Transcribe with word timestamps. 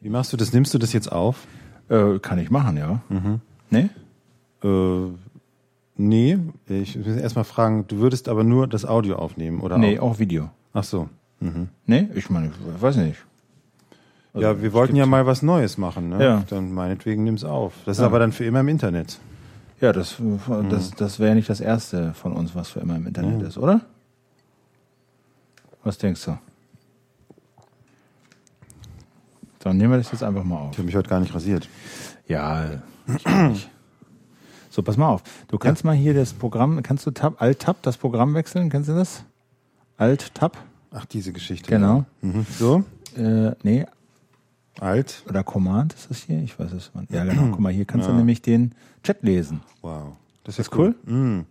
Wie 0.00 0.08
machst 0.10 0.32
du 0.32 0.36
das? 0.36 0.52
Nimmst 0.52 0.72
du 0.74 0.78
das 0.78 0.92
jetzt 0.92 1.10
auf? 1.10 1.46
Äh, 1.88 2.18
kann 2.20 2.38
ich 2.38 2.50
machen, 2.50 2.76
ja. 2.76 3.00
Mhm. 3.08 3.40
Nee? 3.70 3.88
Äh, 4.62 5.10
nee, 5.96 6.38
ich 6.68 6.96
muss 6.96 7.06
erstmal 7.16 7.44
fragen, 7.44 7.86
du 7.88 7.98
würdest 7.98 8.28
aber 8.28 8.44
nur 8.44 8.66
das 8.66 8.84
Audio 8.84 9.16
aufnehmen, 9.16 9.60
oder? 9.60 9.78
Nee, 9.78 9.98
Auch? 9.98 10.12
auch 10.12 10.18
Video. 10.18 10.50
Ach 10.72 10.84
so. 10.84 11.08
Mhm. 11.40 11.68
Nee, 11.86 12.08
ich 12.14 12.30
meine, 12.30 12.48
ich 12.76 12.82
weiß 12.82 12.96
nicht. 12.96 13.18
Also, 14.34 14.46
ja, 14.46 14.60
wir 14.62 14.72
wollten 14.72 14.96
ja 14.96 15.06
mal 15.06 15.26
was 15.26 15.42
Neues 15.42 15.78
machen, 15.78 16.10
ne? 16.10 16.22
Ja. 16.22 16.44
Dann 16.50 16.72
meinetwegen 16.72 17.24
nimm's 17.24 17.44
auf. 17.44 17.72
Das 17.86 17.96
ist 17.96 18.00
Ja. 18.02 18.06
aber 18.06 18.18
dann 18.18 18.32
für 18.32 18.44
immer 18.44 18.60
im 18.60 18.68
Internet. 18.68 19.18
Ja, 19.80 19.92
das, 19.92 20.16
das, 20.70 20.90
das 20.90 21.20
wäre 21.20 21.34
nicht 21.36 21.48
das 21.48 21.60
erste 21.60 22.12
von 22.14 22.32
uns, 22.32 22.54
was 22.54 22.68
für 22.68 22.80
immer 22.80 22.96
im 22.96 23.06
Internet 23.06 23.38
Mhm. 23.40 23.46
ist, 23.46 23.56
oder? 23.58 23.80
Was 25.84 25.98
denkst 25.98 26.24
du? 26.24 26.36
Dann 29.68 29.76
nehmen 29.76 29.90
wir 29.92 29.98
das 29.98 30.10
jetzt 30.12 30.22
einfach 30.22 30.44
mal 30.44 30.56
auf. 30.56 30.72
Ich 30.72 30.78
habe 30.78 30.86
mich 30.86 30.96
heute 30.96 31.10
gar 31.10 31.20
nicht 31.20 31.34
rasiert. 31.34 31.68
Ja, 32.26 32.64
ich 33.06 33.26
auch 33.26 33.48
nicht. 33.50 33.68
So, 34.70 34.82
pass 34.82 34.96
mal 34.96 35.08
auf. 35.08 35.22
Du 35.48 35.58
kannst 35.58 35.84
mal 35.84 35.94
hier 35.94 36.14
das 36.14 36.32
Programm, 36.32 36.82
kannst 36.82 37.04
du 37.04 37.10
Tab, 37.10 37.40
Alt-Tab, 37.42 37.82
das 37.82 37.98
Programm 37.98 38.32
wechseln? 38.34 38.70
Kennst 38.70 38.88
du 38.88 38.94
das? 38.94 39.24
Alt-Tab? 39.98 40.56
Ach, 40.90 41.04
diese 41.04 41.32
Geschichte. 41.34 41.68
Genau. 41.70 42.06
Mhm. 42.22 42.46
So, 42.58 42.84
Äh, 43.16 43.52
nee, 43.62 43.84
alt. 44.80 45.22
oder 45.28 45.44
Command 45.44 45.92
ist 45.92 46.08
das 46.10 46.22
hier? 46.22 46.38
Ich 46.42 46.58
weiß 46.58 46.72
es 46.72 46.94
nicht. 46.94 47.10
Ja, 47.10 47.24
genau. 47.24 47.48
Guck 47.50 47.60
mal, 47.60 47.72
hier 47.72 47.84
kannst 47.84 48.06
Ja. 48.06 48.12
du 48.12 48.18
nämlich 48.18 48.40
den 48.40 48.72
Chat 49.02 49.22
lesen. 49.22 49.60
Wow. 49.82 50.12
Das 50.44 50.58
Ist 50.58 50.74
cool? 50.76 50.94
Mhm. 51.04 51.44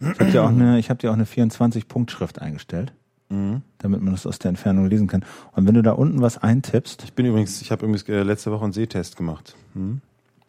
Ich 0.00 0.06
habe 0.20 0.30
dir 0.30 0.44
auch 0.44 0.48
eine, 0.48 0.78
ich 0.78 0.88
habe 0.88 0.98
dir 0.98 1.10
auch 1.10 1.14
eine 1.14 1.24
24-Punkt-Schrift 1.26 2.40
eingestellt, 2.40 2.92
Mhm. 3.30 3.62
damit 3.78 4.02
man 4.02 4.12
das 4.12 4.26
aus 4.26 4.38
der 4.38 4.50
Entfernung 4.50 4.86
lesen 4.86 5.06
kann. 5.06 5.24
Und 5.52 5.66
wenn 5.66 5.74
du 5.74 5.82
da 5.82 5.92
unten 5.92 6.20
was 6.20 6.38
eintippst, 6.38 7.02
Ich 7.04 7.12
bin 7.14 7.24
übrigens, 7.26 7.60
ich 7.62 7.70
habe 7.72 7.84
übrigens 7.86 8.06
äh, 8.08 8.22
letzte 8.22 8.52
Woche 8.52 8.64
einen 8.64 8.72
Sehtest 8.74 9.16
gemacht. 9.16 9.56
Mhm. 9.74 10.00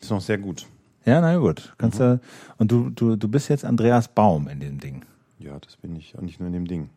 Ist 0.02 0.12
noch 0.12 0.22
sehr 0.22 0.38
gut. 0.38 0.68
ja, 1.06 1.22
na 1.22 1.38
gut, 1.38 1.74
kannst 1.78 2.00
du, 2.00 2.20
und 2.58 2.72
du, 2.72 2.90
du, 2.90 3.16
du 3.16 3.28
bist 3.28 3.48
jetzt 3.50 3.64
Andreas 3.66 4.08
Baum 4.10 4.48
in 4.50 4.60
dem 4.60 4.80
Ding. 4.80 5.04
Ja, 5.40 5.58
das 5.60 5.78
bin 5.78 5.96
ich. 5.96 6.16
Und 6.18 6.26
nicht 6.26 6.40
nur 6.40 6.48
in 6.48 6.54
dem 6.54 6.68
Ding. 6.68 6.90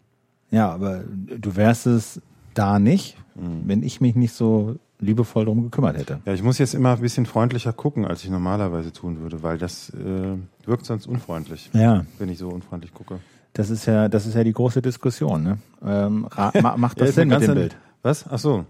Ja, 0.51 0.71
aber 0.71 1.05
du 1.05 1.57
wärst 1.57 1.87
es 1.87 2.21
da 2.55 2.79
nicht, 2.79 3.17
Mhm. 3.37 3.63
wenn 3.67 3.83
ich 3.85 4.01
mich 4.01 4.17
nicht 4.17 4.33
so 4.35 4.77
liebevoll 4.99 5.45
drum 5.45 5.63
gekümmert 5.63 5.97
hätte. 5.97 6.19
Ja, 6.25 6.33
ich 6.33 6.43
muss 6.43 6.59
jetzt 6.59 6.75
immer 6.75 6.95
ein 6.97 7.01
bisschen 7.01 7.25
freundlicher 7.25 7.73
gucken, 7.73 8.05
als 8.05 8.25
ich 8.25 8.31
normalerweise 8.31 8.93
tun 8.93 9.21
würde, 9.21 9.45
weil 9.45 9.59
das 9.59 9.91
äh, 9.91 10.37
wirkt 10.67 10.85
sonst 10.87 11.07
unfreundlich, 11.07 11.71
Ja, 11.73 12.05
wenn 12.19 12.29
ich 12.31 12.39
so 12.39 12.49
unfreundlich 12.49 12.93
gucke. 12.93 13.21
Das 13.59 13.71
ist 13.71 13.87
ja, 13.87 14.09
das 14.09 14.25
ist 14.25 14.35
ja 14.35 14.45
die 14.45 14.53
große 14.53 14.81
Diskussion. 14.81 15.43
Ne? 15.43 15.59
Ähm, 15.85 16.29
macht 16.77 16.99
Ja, 16.99 17.05
das 17.05 17.09
ist 17.11 17.15
Sinn 17.17 17.29
mit 17.29 17.43
dem 17.43 17.55
Bild? 17.55 17.77
Was? 18.03 18.25
Ach 18.31 18.39
so. 18.39 18.65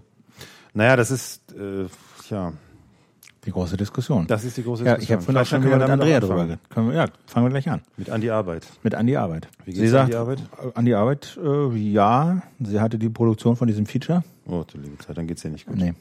Naja, 0.73 0.97
das 0.97 1.11
ist, 1.11 1.53
äh, 1.53 1.87
ja, 2.31 2.53
Die 3.45 3.51
große 3.51 3.77
Diskussion. 3.77 4.27
das 4.27 4.45
ist 4.45 4.57
die 4.57 4.63
große 4.63 4.85
ja, 4.85 4.95
Diskussion. 4.97 5.03
ich 5.05 5.13
habe 5.13 5.23
vorhin 5.23 5.43
auch 5.43 5.47
schon 5.47 5.63
wieder 5.65 5.79
mit 5.79 5.91
Andrea 5.91 6.21
drüber. 6.21 6.59
Können 6.71 6.89
wir- 6.89 6.95
Ja, 6.97 7.07
fangen 7.27 7.45
wir 7.47 7.51
gleich 7.51 7.69
an. 7.69 7.83
Mit 7.99 8.09
Andi 8.09 8.31
Arbeit. 8.31 8.67
Mit 8.83 8.95
Andi 8.95 9.15
Arbeit. 9.17 9.49
Wie 9.67 9.73
sie 9.73 9.81
geht's 9.81 9.93
sagt, 9.93 10.05
Andi 10.15 10.17
Arbeit? 10.17 10.43
Andi 10.75 10.95
Arbeit, 10.95 11.39
äh, 11.45 11.77
ja, 11.77 12.43
sie 12.59 12.81
hatte 12.81 12.99
die 12.99 13.11
Produktion 13.11 13.57
von 13.57 13.69
diesem 13.69 13.85
Feature. 13.85 14.25
Oh, 14.47 14.65
du 14.73 14.79
liebe 14.79 14.97
Zeit, 14.99 15.19
dann 15.19 15.27
geht's 15.27 15.43
dir 15.43 15.51
nicht 15.51 15.67
gut. 15.67 15.77
Nee. 15.77 15.93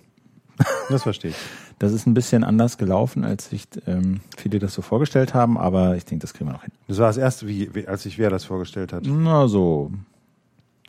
Das 0.89 1.03
verstehe 1.03 1.31
ich. 1.31 1.37
Das 1.79 1.91
ist 1.93 2.07
ein 2.07 2.13
bisschen 2.13 2.43
anders 2.43 2.77
gelaufen, 2.77 3.23
als 3.23 3.49
sich 3.49 3.67
ähm, 3.85 4.21
viele 4.37 4.57
das 4.59 4.73
so 4.73 4.81
vorgestellt 4.81 5.33
haben, 5.33 5.57
aber 5.57 5.95
ich 5.95 6.05
denke, 6.05 6.21
das 6.23 6.33
kriegen 6.33 6.49
wir 6.49 6.53
noch 6.53 6.63
hin. 6.63 6.71
Das 6.87 6.97
war 6.97 7.07
das 7.07 7.17
erste, 7.17 7.47
wie, 7.47 7.73
wie, 7.75 7.87
als 7.87 8.03
sich 8.03 8.17
wer 8.17 8.29
das 8.29 8.45
vorgestellt 8.45 8.93
hat. 8.93 9.03
Na 9.05 9.47
so. 9.47 9.91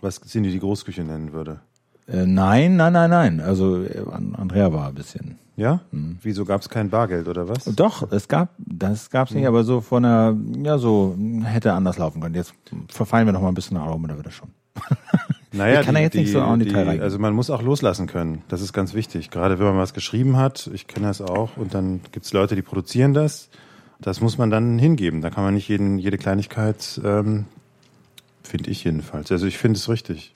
Was 0.00 0.20
Cindy 0.20 0.50
die 0.52 0.60
Großküche 0.60 1.02
nennen 1.02 1.32
würde. 1.32 1.60
Äh, 2.06 2.24
nein, 2.24 2.76
nein, 2.76 2.92
nein, 2.92 3.10
nein. 3.10 3.40
Also 3.40 3.82
äh, 3.84 3.98
An- 4.10 4.34
Andrea 4.36 4.72
war 4.72 4.88
ein 4.88 4.94
bisschen. 4.94 5.36
Ja? 5.56 5.80
Hm. 5.90 6.18
Wieso 6.22 6.44
gab 6.44 6.60
es 6.62 6.68
kein 6.68 6.88
Bargeld 6.88 7.26
oder 7.28 7.48
was? 7.48 7.64
Doch, 7.64 8.10
es 8.12 8.28
gab, 8.28 8.50
das 8.58 9.10
gab's 9.10 9.32
nicht, 9.32 9.46
aber 9.46 9.64
so 9.64 9.80
von 9.80 10.04
der, 10.04 10.36
ja 10.62 10.78
so, 10.78 11.16
hätte 11.42 11.72
anders 11.72 11.98
laufen 11.98 12.22
können. 12.22 12.36
Jetzt 12.36 12.54
verfallen 12.88 13.26
wir 13.26 13.32
noch 13.32 13.42
mal 13.42 13.48
ein 13.48 13.54
bisschen 13.54 13.76
nach 13.76 13.90
oben, 13.92 14.06
da 14.06 14.14
wird 14.16 14.26
das 14.26 14.34
schon. 14.34 14.50
Naja, 15.52 15.80
Ich 15.80 15.86
kann 15.86 15.94
da 15.94 16.00
jetzt 16.00 16.14
nicht 16.14 16.30
so 16.30 16.42
auch 16.42 16.52
in 16.54 16.60
Detail 16.60 16.84
reingehen. 16.84 17.02
Also 17.02 17.18
man 17.18 17.32
muss 17.32 17.50
auch 17.50 17.62
loslassen 17.62 18.06
können. 18.06 18.42
Das 18.48 18.60
ist 18.60 18.72
ganz 18.72 18.94
wichtig. 18.94 19.30
Gerade 19.30 19.58
wenn 19.58 19.66
man 19.66 19.78
was 19.78 19.94
geschrieben 19.94 20.36
hat, 20.36 20.68
ich 20.72 20.86
kenne 20.86 21.06
das 21.06 21.20
auch, 21.20 21.56
und 21.56 21.74
dann 21.74 22.00
gibt's 22.12 22.32
Leute, 22.32 22.54
die 22.54 22.62
produzieren 22.62 23.14
das. 23.14 23.48
Das 24.00 24.20
muss 24.20 24.38
man 24.38 24.50
dann 24.50 24.78
hingeben. 24.78 25.22
Da 25.22 25.30
kann 25.30 25.44
man 25.44 25.54
nicht 25.54 25.68
jeden, 25.68 25.98
jede 25.98 26.18
Kleinigkeit, 26.18 27.00
ähm, 27.04 27.46
finde 28.42 28.70
ich 28.70 28.84
jedenfalls. 28.84 29.32
Also 29.32 29.46
ich 29.46 29.58
finde 29.58 29.78
es 29.78 29.88
richtig. 29.88 30.34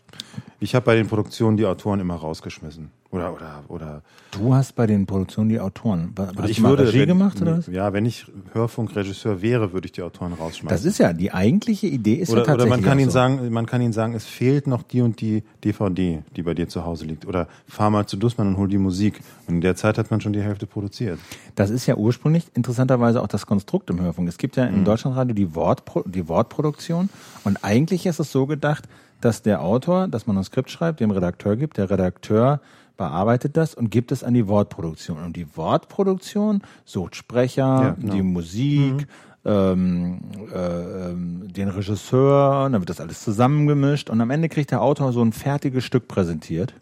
Ich 0.60 0.74
habe 0.74 0.86
bei 0.86 0.96
den 0.96 1.08
Produktionen 1.08 1.56
die 1.56 1.66
Autoren 1.66 2.00
immer 2.00 2.14
rausgeschmissen. 2.14 2.90
Oder, 3.12 3.34
oder, 3.34 3.62
oder. 3.68 4.02
Du 4.30 4.54
hast 4.54 4.74
bei 4.74 4.86
den 4.86 5.04
Produktionen 5.04 5.50
die 5.50 5.60
Autoren, 5.60 6.14
hast 6.16 6.38
Also 6.38 6.48
ich 6.48 6.56
du 6.56 6.62
mal 6.62 6.70
würde, 6.70 6.88
Regie 6.88 7.00
wenn, 7.00 7.08
gemacht 7.08 7.42
oder 7.42 7.58
was? 7.58 7.66
Ja, 7.66 7.92
wenn 7.92 8.06
ich 8.06 8.24
Hörfunkregisseur 8.54 9.42
wäre, 9.42 9.74
würde 9.74 9.84
ich 9.84 9.92
die 9.92 10.00
Autoren 10.02 10.32
rausschmeißen. 10.32 10.68
Das 10.68 10.86
ist 10.86 10.96
ja, 10.96 11.12
die 11.12 11.30
eigentliche 11.30 11.88
Idee 11.88 12.14
ist 12.14 12.28
ja 12.30 12.32
oder, 12.36 12.42
oder 12.42 12.46
tatsächlich 12.52 12.70
man 12.80 12.82
kann 12.88 12.98
ihnen 12.98 13.10
so. 13.10 13.14
sagen, 13.14 13.52
man 13.52 13.66
kann 13.66 13.82
ihnen 13.82 13.92
sagen, 13.92 14.14
es 14.14 14.24
fehlt 14.24 14.66
noch 14.66 14.82
die 14.82 15.02
und 15.02 15.20
die 15.20 15.44
DVD, 15.62 16.22
die 16.34 16.42
bei 16.42 16.54
dir 16.54 16.68
zu 16.68 16.86
Hause 16.86 17.04
liegt. 17.04 17.26
Oder 17.26 17.48
fahr 17.68 17.90
mal 17.90 18.06
zu 18.06 18.16
Dussmann 18.16 18.48
und 18.48 18.56
hol 18.56 18.68
die 18.68 18.78
Musik. 18.78 19.20
Und 19.46 19.56
in 19.56 19.60
der 19.60 19.76
Zeit 19.76 19.98
hat 19.98 20.10
man 20.10 20.22
schon 20.22 20.32
die 20.32 20.40
Hälfte 20.42 20.66
produziert. 20.66 21.18
Das 21.54 21.68
ist 21.68 21.84
ja 21.84 21.96
ursprünglich 21.96 22.46
interessanterweise 22.54 23.20
auch 23.20 23.28
das 23.28 23.44
Konstrukt 23.44 23.90
im 23.90 24.00
Hörfunk. 24.00 24.26
Es 24.28 24.38
gibt 24.38 24.56
ja 24.56 24.64
Mhm. 24.70 24.74
im 24.78 24.84
Deutschlandradio 24.86 25.34
die, 25.34 25.54
Wortpro 25.54 26.02
die 26.06 26.28
Wortproduktion 26.28 27.10
und 27.44 27.62
eigentlich 27.62 28.06
ist 28.06 28.20
es 28.20 28.32
so 28.32 28.46
gedacht, 28.46 28.88
dass 29.20 29.42
der 29.42 29.62
Autor 29.62 30.08
das 30.08 30.26
Manuskript 30.26 30.70
schreibt, 30.70 30.98
dem 31.00 31.10
Redakteur 31.12 31.56
gibt, 31.56 31.76
der 31.76 31.90
Redakteur 31.90 32.60
bearbeitet 32.96 33.56
das 33.56 33.74
und 33.74 33.90
gibt 33.90 34.12
es 34.12 34.22
an 34.24 34.34
die 34.34 34.46
Wortproduktion. 34.48 35.18
Und 35.18 35.36
die 35.36 35.56
Wortproduktion 35.56 36.62
sucht 36.84 37.16
Sprecher, 37.16 37.62
Ja, 37.62 37.90
genau. 37.98 38.14
die 38.14 38.22
Musik, 38.22 39.06
ähm, 39.44 40.20
äh, 40.52 41.50
den 41.52 41.68
Regisseur, 41.68 42.68
dann 42.70 42.80
wird 42.80 42.90
das 42.90 43.00
alles 43.00 43.22
zusammengemischt 43.24 44.08
und 44.10 44.20
am 44.20 44.30
Ende 44.30 44.48
kriegt 44.48 44.70
der 44.70 44.82
Autor 44.82 45.12
so 45.12 45.22
ein 45.22 45.32
fertiges 45.32 45.84
Stück 45.84 46.06
präsentiert. 46.08 46.74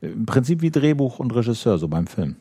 Im 0.00 0.26
Prinzip 0.26 0.60
wie 0.62 0.70
Drehbuch 0.70 1.18
und 1.18 1.34
Regisseur, 1.34 1.78
so 1.78 1.88
beim 1.88 2.06
Film. 2.06 2.36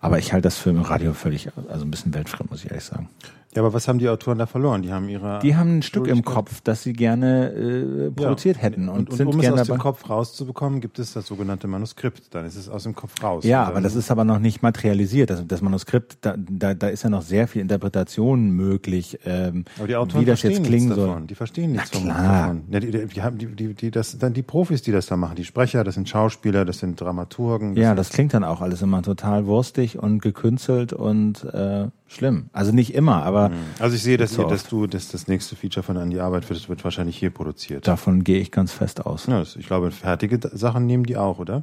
Aber 0.00 0.18
ich 0.18 0.32
halte 0.32 0.44
das 0.44 0.56
Film 0.56 0.76
im 0.76 0.82
Radio 0.82 1.12
völlig, 1.12 1.48
also 1.68 1.84
ein 1.84 1.90
bisschen 1.90 2.12
weltfremd, 2.14 2.50
muss 2.50 2.64
ich 2.64 2.70
ehrlich 2.70 2.84
sagen. 2.84 3.08
Ja, 3.54 3.62
aber 3.62 3.72
was 3.72 3.88
haben 3.88 3.98
die 3.98 4.08
Autoren 4.08 4.38
da 4.38 4.46
verloren? 4.46 4.82
Die 4.82 4.92
haben 4.92 5.08
ihre. 5.08 5.40
Die 5.40 5.56
haben 5.56 5.78
ein 5.78 5.82
Stück 5.82 6.06
im 6.06 6.22
Schuldigkeit- 6.24 6.60
das 6.64 6.84
sie 6.84 6.92
gerne 6.92 7.48
äh, 7.50 8.10
produziert 8.12 8.58
Ja. 8.58 8.62
hätten 8.62 8.88
und, 8.88 8.98
Und, 9.00 9.10
und, 9.10 9.16
sind 9.16 9.26
um 9.26 9.34
es 9.36 9.40
gerne 9.40 9.60
aus 9.60 9.66
dem. 9.66 9.78
Kopf 9.78 10.08
rauszubekommen, 10.08 10.80
gibt 10.80 11.00
es 11.00 11.14
das 11.14 11.26
sogenannte 11.26 11.66
Manuskript. 11.66 12.32
Dann 12.32 12.44
ist 12.46 12.54
es 12.54 12.68
aus 12.68 12.84
dem 12.84 12.94
Kopf 12.94 13.20
raus. 13.22 13.42
Ja, 13.44 13.64
aber 13.64 13.80
das 13.80 13.96
ist 13.96 14.08
aber 14.12 14.24
noch 14.24 14.38
nicht 14.38 14.62
materialisiert. 14.62 15.30
Das, 15.30 15.44
das 15.48 15.62
Manuskript, 15.62 16.18
da, 16.20 16.36
da, 16.38 16.74
da 16.74 16.86
ist 16.88 17.02
ja 17.02 17.10
noch 17.10 17.22
sehr 17.22 17.48
viel 17.48 17.60
Interpretation 17.62 18.50
möglich, 18.50 19.18
ähm, 19.24 19.64
Aber 19.78 19.88
die 19.88 19.96
Autoren 19.96 20.20
wie 20.22 20.26
das 20.26 20.40
verstehen 20.40 20.62
jetzt 20.62 20.68
klingen 20.68 20.84
nichts 20.86 20.96
soll. 20.96 21.08
davon. 21.08 21.26
Die 21.26 21.34
verstehen 21.34 21.72
nichts 21.72 21.90
Na 21.94 22.00
klar. 22.00 22.42
davon. 22.42 22.62
Ja, 22.70 22.80
die, 22.80 22.90
die, 22.92 23.06
die, 23.08 23.46
die, 23.56 23.74
die, 23.74 23.90
das, 23.90 24.16
dann 24.18 24.32
die 24.32 24.42
Profis, 24.42 24.82
die 24.82 24.92
das 24.92 25.06
da 25.06 25.16
machen. 25.16 25.34
Die 25.34 25.44
Sprecher, 25.44 25.82
das 25.82 25.94
sind 25.96 26.08
Schauspieler, 26.08 26.64
das 26.64 26.78
sind 26.78 27.00
Dramaturgen. 27.00 27.74
Ja, 27.76 27.88
sind- 27.88 27.96
das 27.98 28.10
klingt 28.10 28.32
dann 28.32 28.44
auch 28.44 28.60
alles 28.60 28.80
immer 28.82 29.02
total 29.02 29.46
wurstig 29.46 29.98
und 29.98 30.22
gekünstelt 30.22 30.92
und 30.92 31.42
äh, 31.52 31.88
schlimm. 32.10 32.50
Also 32.52 32.72
nicht 32.72 32.94
immer, 32.94 33.22
aber 33.22 33.50
Also 33.78 33.96
ich 33.96 34.02
sehe, 34.02 34.16
dass, 34.16 34.32
So 34.32 34.42
hier, 34.42 34.50
dass 34.50 34.64
du, 34.68 34.86
dass 34.86 35.08
das 35.08 35.28
nächste 35.28 35.56
Feature 35.56 35.82
von 35.84 35.96
An 35.96 36.10
die 36.10 36.20
Arbeit 36.20 36.48
wird, 36.50 36.68
wird 36.68 36.82
wahrscheinlich 36.84 37.16
hier 37.16 37.30
produziert. 37.30 37.86
davon 37.86 38.24
gehe 38.24 38.40
ich 38.40 38.50
ganz 38.50 38.72
fest 38.72 39.06
aus. 39.06 39.26
Ja, 39.26 39.38
das, 39.38 39.56
ich 39.56 39.66
glaube, 39.66 39.90
fertige 39.90 40.38
Sachen 40.52 40.86
nehmen 40.86 41.04
die 41.04 41.16
auch, 41.16 41.38
oder? 41.38 41.62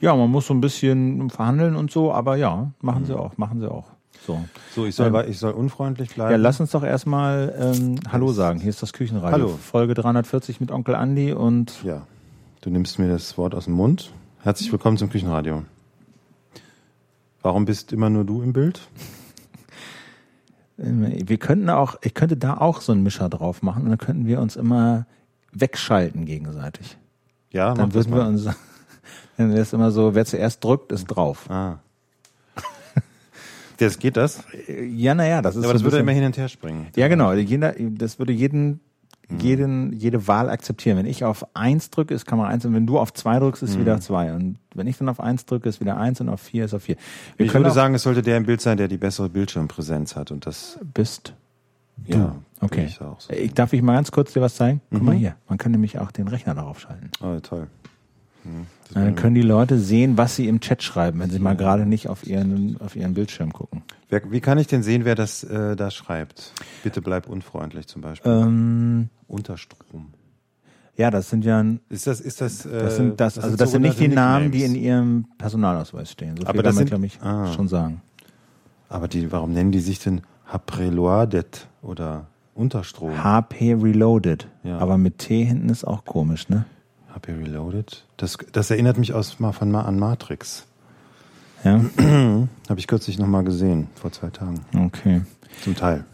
Ja, 0.00 0.14
man 0.14 0.30
muss 0.30 0.46
so 0.46 0.54
ein 0.54 0.60
bisschen 0.60 1.30
verhandeln 1.30 1.74
und 1.76 1.90
so, 1.90 2.12
aber 2.12 2.36
ja, 2.36 2.70
machen 2.80 3.04
sie 3.04 3.18
auch, 3.18 3.36
machen 3.38 3.60
sie 3.60 3.70
auch. 3.70 3.86
So. 4.26 4.44
So, 4.74 4.84
ich 4.86 4.94
soll, 4.94 5.14
Ähm, 5.14 5.24
ich 5.30 5.38
soll 5.38 5.52
unfreundlich 5.52 6.14
bleiben. 6.14 6.32
Ja, 6.32 6.36
lass 6.36 6.60
uns 6.60 6.72
doch 6.72 6.82
erstmal 6.82 7.54
ähm, 7.58 8.00
Hallo 8.10 8.32
sagen. 8.32 8.58
Hier 8.60 8.70
ist 8.70 8.82
das 8.82 8.92
Küchenradio. 8.92 9.32
Hallo. 9.32 9.48
Folge 9.62 9.94
340 9.94 10.60
mit 10.60 10.70
Onkel 10.70 10.94
Andi 10.96 11.32
und 11.32 11.72
Ja, 11.84 12.06
du 12.62 12.70
nimmst 12.70 12.98
mir 12.98 13.08
das 13.08 13.38
Wort 13.38 13.54
aus 13.54 13.64
dem 13.66 13.74
Mund. 13.74 14.12
Herzlich 14.42 14.70
willkommen 14.72 14.96
zum 14.96 15.08
Küchenradio. 15.10 15.62
Warum 17.42 17.64
bist 17.64 17.92
immer 17.92 18.10
nur 18.10 18.24
du 18.24 18.42
im 18.42 18.52
Bild? 18.52 18.80
Äh, 20.78 21.28
wir 21.28 21.38
könnten 21.38 21.70
auch, 21.70 21.96
ich 22.02 22.14
könnte 22.14 22.36
da 22.36 22.56
auch 22.56 22.80
so 22.80 22.92
einen 22.92 23.02
Mischer 23.02 23.28
drauf 23.28 23.62
machen 23.62 23.84
und 23.84 23.90
dann 23.90 23.98
könnten 23.98 24.26
wir 24.26 24.40
uns 24.40 24.56
immer 24.56 25.06
wegschalten 25.52 26.24
gegenseitig. 26.24 26.96
Ja, 27.50 27.74
Dann 27.74 27.94
würden 27.94 28.14
wir 28.14 28.26
uns, 28.26 28.44
dann 29.36 29.50
wäre 29.50 29.60
es 29.60 29.72
immer 29.72 29.90
so, 29.90 30.14
wer 30.14 30.24
zuerst 30.24 30.62
drückt, 30.62 30.92
ist 30.92 31.06
drauf. 31.06 31.48
Ah. 31.50 31.78
Das 33.78 34.00
geht 34.00 34.16
das? 34.16 34.42
Ja, 34.66 35.14
naja, 35.14 35.40
das 35.40 35.54
ist 35.54 35.62
aber 35.62 35.72
das 35.72 35.84
würde 35.84 35.98
immer 35.98 36.10
hin 36.10 36.24
und 36.24 36.36
her 36.36 36.48
springen. 36.48 36.88
Ja, 36.96 37.06
genau. 37.06 37.32
Jeder, 37.32 37.74
das 37.78 38.18
würde 38.18 38.32
jeden. 38.32 38.80
Jeden, 39.30 39.92
jede 39.92 40.26
Wahl 40.26 40.48
akzeptieren. 40.48 40.96
Wenn 40.96 41.04
ich 41.06 41.24
auf 41.24 41.46
eins 41.54 41.90
drücke, 41.90 42.14
ist 42.14 42.24
Kamera 42.26 42.48
eins 42.48 42.64
und 42.64 42.72
wenn 42.74 42.86
du 42.86 42.98
auf 42.98 43.12
zwei 43.12 43.38
drückst, 43.38 43.62
ist 43.62 43.76
Mhm. 43.76 43.80
wieder 43.80 44.00
zwei. 44.00 44.32
Und 44.32 44.56
wenn 44.74 44.86
ich 44.86 44.96
dann 44.96 45.08
auf 45.10 45.20
eins 45.20 45.44
drücke, 45.44 45.68
ist 45.68 45.80
wieder 45.80 45.98
eins 45.98 46.20
und 46.22 46.28
auf 46.30 46.40
vier 46.40 46.64
ist 46.64 46.72
auf 46.72 46.84
vier. 46.84 46.96
Wir 47.36 47.44
Ich 47.46 47.52
würde 47.54 47.70
sagen, 47.70 47.94
es 47.94 48.02
sollte 48.04 48.22
der 48.22 48.38
im 48.38 48.46
Bild 48.46 48.60
sein, 48.62 48.78
der 48.78 48.88
die 48.88 48.96
bessere 48.96 49.28
Bildschirmpräsenz 49.28 50.16
hat 50.16 50.30
und 50.30 50.46
das 50.46 50.78
bist. 50.94 51.34
ja, 52.06 52.16
Du. 52.16 52.20
würde 52.22 52.34
Okay. 52.60 52.84
ich 52.86 52.94
so 52.94 53.16
Ich, 53.30 53.52
darf 53.54 53.72
ich 53.72 53.82
mal 53.82 53.94
ganz 53.94 54.10
kurz 54.10 54.32
dir 54.32 54.40
was 54.40 54.56
zeigen? 54.56 54.80
Guck 54.90 55.00
Mhm. 55.00 55.06
mal 55.06 55.14
hier. 55.14 55.34
Man 55.48 55.58
kann 55.58 55.72
nämlich 55.72 55.98
auch 55.98 56.10
den 56.10 56.26
Rechner 56.28 56.54
darauf 56.54 56.80
schalten. 56.80 57.10
Oh, 57.22 57.38
toll. 57.40 57.66
Dann 58.94 59.14
können 59.16 59.34
die 59.34 59.42
Leute 59.42 59.78
sehen, 59.78 60.16
was 60.16 60.34
sie 60.36 60.48
im 60.48 60.60
Chat 60.60 60.82
schreiben, 60.82 61.20
wenn 61.20 61.30
sie 61.30 61.38
mal 61.38 61.54
gerade 61.56 61.84
nicht 61.84 62.08
auf 62.08 62.26
ihren, 62.26 62.80
auf 62.80 62.96
ihren 62.96 63.14
Bildschirm 63.14 63.52
gucken. 63.52 63.82
Wer, 64.08 64.30
wie 64.30 64.40
kann 64.40 64.56
ich 64.58 64.66
denn 64.66 64.82
sehen, 64.82 65.04
wer 65.04 65.14
das 65.14 65.44
äh, 65.44 65.76
da 65.76 65.90
schreibt? 65.90 66.52
Bitte 66.82 67.02
bleib 67.02 67.28
unfreundlich 67.28 67.86
zum 67.86 68.00
Beispiel. 68.00 68.32
Ähm, 68.32 69.08
Unterstrom. 69.26 70.06
ja, 70.96 71.10
das 71.10 71.28
sind 71.28 71.44
ja, 71.44 71.62
Ist 71.90 72.06
das, 72.06 72.20
ist 72.20 72.40
das, 72.40 72.64
äh, 72.64 72.70
das 72.70 72.96
sind 72.96 73.20
das, 73.20 73.38
also 73.38 73.56
das 73.56 73.72
sind 73.72 73.82
nicht 73.82 74.00
die 74.00 74.08
Namen, 74.08 74.50
die 74.50 74.64
in 74.64 74.74
ihrem 74.74 75.26
Personalausweis 75.36 76.10
stehen. 76.10 76.36
So 76.36 76.42
viel 76.42 76.46
Aber 76.46 76.56
kann 76.56 76.64
das 76.64 76.74
man, 76.74 76.78
sind- 76.78 76.88
glaube 76.88 77.06
ich, 77.06 77.20
ah. 77.20 77.52
schon 77.52 77.68
sagen. 77.68 78.00
Aber 78.88 79.06
die, 79.06 79.30
warum 79.30 79.52
nennen 79.52 79.70
die 79.70 79.80
sich 79.80 79.98
denn 79.98 80.22
Hapreloadet 80.46 81.68
oder 81.82 82.26
Unterstrom? 82.54 83.22
HP 83.22 83.74
Reloaded. 83.74 84.48
Ja. 84.64 84.78
Aber 84.78 84.96
mit 84.96 85.18
T 85.18 85.44
hinten 85.44 85.68
ist 85.68 85.84
auch 85.84 86.06
komisch, 86.06 86.48
ne? 86.48 86.64
HP 87.14 87.32
Reloaded? 87.32 88.04
Das, 88.16 88.36
das 88.52 88.70
erinnert 88.70 88.98
mich 88.98 89.14
aus, 89.14 89.38
mal 89.40 89.52
von, 89.52 89.74
an 89.74 89.98
Matrix. 89.98 90.66
Ja, 91.64 91.80
Habe 92.68 92.78
ich 92.78 92.86
kürzlich 92.86 93.18
nochmal 93.18 93.44
gesehen, 93.44 93.88
vor 93.94 94.12
zwei 94.12 94.30
Tagen. 94.30 94.60
okay. 94.86 95.22
Zum 95.62 95.74
Teil. 95.74 96.04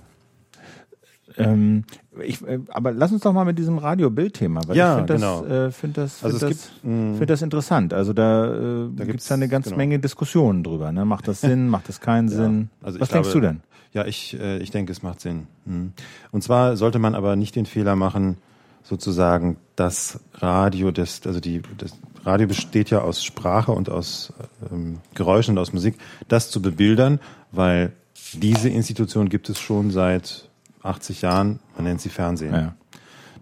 Ähm, 1.36 1.82
ich, 2.22 2.40
äh, 2.46 2.60
aber 2.68 2.92
lass 2.92 3.10
uns 3.10 3.22
doch 3.22 3.32
mal 3.32 3.44
mit 3.44 3.58
diesem 3.58 3.78
Radio-Bild-Thema, 3.78 4.60
weil 4.68 4.76
Ja, 4.76 4.92
ich 4.92 4.96
finde 4.98 5.12
das, 5.14 5.20
genau. 5.20 5.44
äh, 5.46 5.70
find 5.72 5.96
das, 5.98 6.18
find 6.18 6.32
Also 6.32 6.46
das, 6.46 6.48
gibt, 6.50 6.84
mh, 6.84 7.16
find 7.18 7.30
das 7.30 7.42
interessant. 7.42 7.92
Also 7.92 8.12
da, 8.12 8.44
äh, 8.54 8.58
da 8.58 8.86
gibt 9.04 9.06
gibt's- 9.10 9.24
es 9.24 9.32
eine 9.32 9.48
ganze 9.48 9.70
genau. 9.70 9.78
Menge 9.78 9.98
Diskussionen 9.98 10.62
drüber. 10.62 10.92
Ne? 10.92 11.04
Macht 11.04 11.26
das 11.26 11.40
Sinn, 11.40 11.68
macht 11.68 11.88
das 11.88 12.00
keinen 12.00 12.28
Sinn? 12.30 12.70
Also 12.82 13.00
Was 13.00 13.08
denkst 13.08 13.32
du 13.32 13.40
glaube- 13.40 13.54
denn? 13.54 13.60
Ja, 13.92 14.04
ich, 14.06 14.38
äh, 14.38 14.58
ich 14.58 14.70
denke, 14.70 14.92
es 14.92 15.02
macht 15.02 15.20
Sinn. 15.20 15.46
Mhm. 15.66 15.92
Und 16.30 16.42
zwar 16.44 16.76
sollte 16.76 16.98
man 17.00 17.14
aber 17.16 17.34
nicht 17.36 17.56
den 17.56 17.66
Fehler 17.66 17.96
machen, 17.96 18.36
sozusagen 18.84 19.56
das 19.74 20.20
Radio, 20.34 20.92
das, 20.92 21.26
also 21.26 21.40
die, 21.40 21.62
das 21.78 21.92
Radio 22.24 22.46
besteht 22.46 22.90
ja 22.90 23.00
aus 23.00 23.24
Sprache 23.24 23.72
und 23.72 23.90
aus 23.90 24.32
ähm, 24.70 25.00
Geräuschen 25.14 25.56
und 25.56 25.58
aus 25.58 25.72
Musik, 25.72 25.96
das 26.28 26.50
zu 26.50 26.62
bebildern, 26.62 27.18
weil 27.50 27.92
diese 28.34 28.68
Institution 28.68 29.28
gibt 29.28 29.48
es 29.48 29.58
schon 29.58 29.90
seit 29.90 30.48
80 30.82 31.22
Jahren, 31.22 31.60
man 31.76 31.84
nennt 31.84 32.00
sie 32.00 32.10
Fernsehen. 32.10 32.54
Ja. 32.54 32.74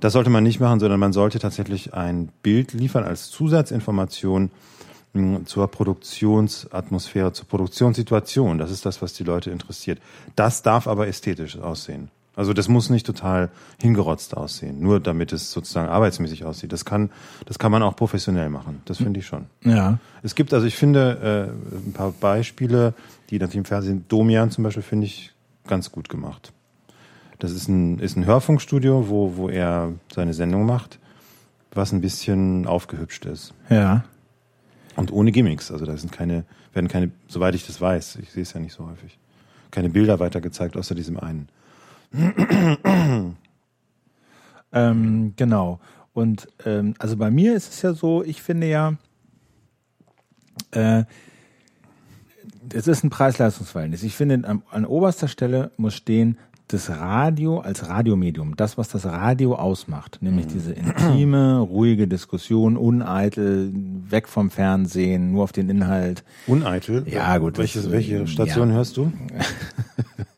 Das 0.00 0.14
sollte 0.14 0.30
man 0.30 0.42
nicht 0.42 0.60
machen, 0.60 0.80
sondern 0.80 0.98
man 0.98 1.12
sollte 1.12 1.38
tatsächlich 1.38 1.94
ein 1.94 2.30
Bild 2.42 2.72
liefern 2.72 3.04
als 3.04 3.30
Zusatzinformation 3.30 4.50
mh, 5.12 5.44
zur 5.44 5.68
Produktionsatmosphäre, 5.68 7.32
zur 7.32 7.46
Produktionssituation. 7.46 8.58
Das 8.58 8.70
ist 8.70 8.84
das, 8.86 9.02
was 9.02 9.12
die 9.12 9.24
Leute 9.24 9.50
interessiert. 9.50 10.00
Das 10.34 10.62
darf 10.62 10.86
aber 10.86 11.06
ästhetisch 11.06 11.58
aussehen. 11.58 12.10
Also 12.34 12.54
das 12.54 12.68
muss 12.68 12.88
nicht 12.88 13.04
total 13.04 13.50
hingerotzt 13.80 14.36
aussehen, 14.36 14.80
nur 14.80 15.00
damit 15.00 15.32
es 15.32 15.52
sozusagen 15.52 15.88
arbeitsmäßig 15.88 16.44
aussieht. 16.44 16.72
Das 16.72 16.84
kann, 16.84 17.10
das 17.44 17.58
kann 17.58 17.70
man 17.70 17.82
auch 17.82 17.94
professionell 17.94 18.48
machen. 18.48 18.80
Das 18.86 18.98
finde 18.98 19.20
ich 19.20 19.26
schon. 19.26 19.46
Ja. 19.64 19.98
Es 20.22 20.34
gibt, 20.34 20.54
also 20.54 20.66
ich 20.66 20.76
finde, 20.76 21.52
äh, 21.72 21.76
ein 21.76 21.92
paar 21.92 22.12
Beispiele, 22.12 22.94
die 23.28 23.38
natürlich 23.38 23.58
im 23.58 23.64
Fernsehen, 23.66 24.06
Domian 24.08 24.50
zum 24.50 24.64
Beispiel, 24.64 24.82
finde 24.82 25.06
ich 25.06 25.32
ganz 25.66 25.92
gut 25.92 26.08
gemacht. 26.08 26.52
Das 27.38 27.50
ist 27.52 27.68
ein, 27.68 27.98
ist 27.98 28.16
ein 28.16 28.24
Hörfunkstudio, 28.24 29.08
wo, 29.08 29.36
wo 29.36 29.48
er 29.48 29.92
seine 30.14 30.32
Sendung 30.32 30.64
macht, 30.64 30.98
was 31.74 31.92
ein 31.92 32.00
bisschen 32.00 32.66
aufgehübscht 32.66 33.26
ist. 33.26 33.52
Ja. 33.68 34.04
Und 34.96 35.12
ohne 35.12 35.32
Gimmicks. 35.32 35.70
Also 35.70 35.84
da 35.84 35.96
sind 35.96 36.12
keine, 36.12 36.44
werden 36.72 36.88
keine, 36.88 37.10
soweit 37.28 37.54
ich 37.54 37.66
das 37.66 37.80
weiß, 37.80 38.16
ich 38.22 38.30
sehe 38.30 38.42
es 38.42 38.52
ja 38.54 38.60
nicht 38.60 38.72
so 38.72 38.88
häufig, 38.88 39.18
keine 39.70 39.90
Bilder 39.90 40.18
weitergezeigt, 40.18 40.76
außer 40.76 40.94
diesem 40.94 41.18
einen. 41.18 41.48
Ähm, 44.72 45.34
genau. 45.36 45.80
Und 46.14 46.48
ähm, 46.64 46.94
also 46.98 47.16
bei 47.16 47.30
mir 47.30 47.54
ist 47.54 47.72
es 47.72 47.82
ja 47.82 47.92
so, 47.92 48.24
ich 48.24 48.42
finde 48.42 48.68
ja, 48.68 48.94
äh, 50.72 51.04
es 52.72 52.86
ist 52.86 53.04
ein 53.04 53.10
Preis-Leistungs-Verhältnis. 53.10 54.02
Ich 54.02 54.16
finde, 54.16 54.46
an, 54.48 54.62
an 54.70 54.86
oberster 54.86 55.28
Stelle 55.28 55.70
muss 55.76 55.94
stehen, 55.94 56.38
das 56.68 56.88
Radio 56.88 57.58
als 57.58 57.86
Radiomedium, 57.86 58.56
das, 58.56 58.78
was 58.78 58.88
das 58.88 59.04
Radio 59.04 59.56
ausmacht, 59.56 60.18
nämlich 60.22 60.46
diese 60.46 60.72
intime, 60.72 61.58
ruhige 61.58 62.08
Diskussion, 62.08 62.78
uneitel, 62.78 63.70
weg 64.08 64.26
vom 64.26 64.50
Fernsehen, 64.50 65.32
nur 65.32 65.44
auf 65.44 65.52
den 65.52 65.68
Inhalt. 65.68 66.24
Uneitel? 66.46 67.04
Ja, 67.06 67.36
gut, 67.38 67.58
Welches, 67.58 67.90
welche 67.90 68.26
Station 68.26 68.70
ja. 68.70 68.76
hörst 68.76 68.96
du? 68.96 69.12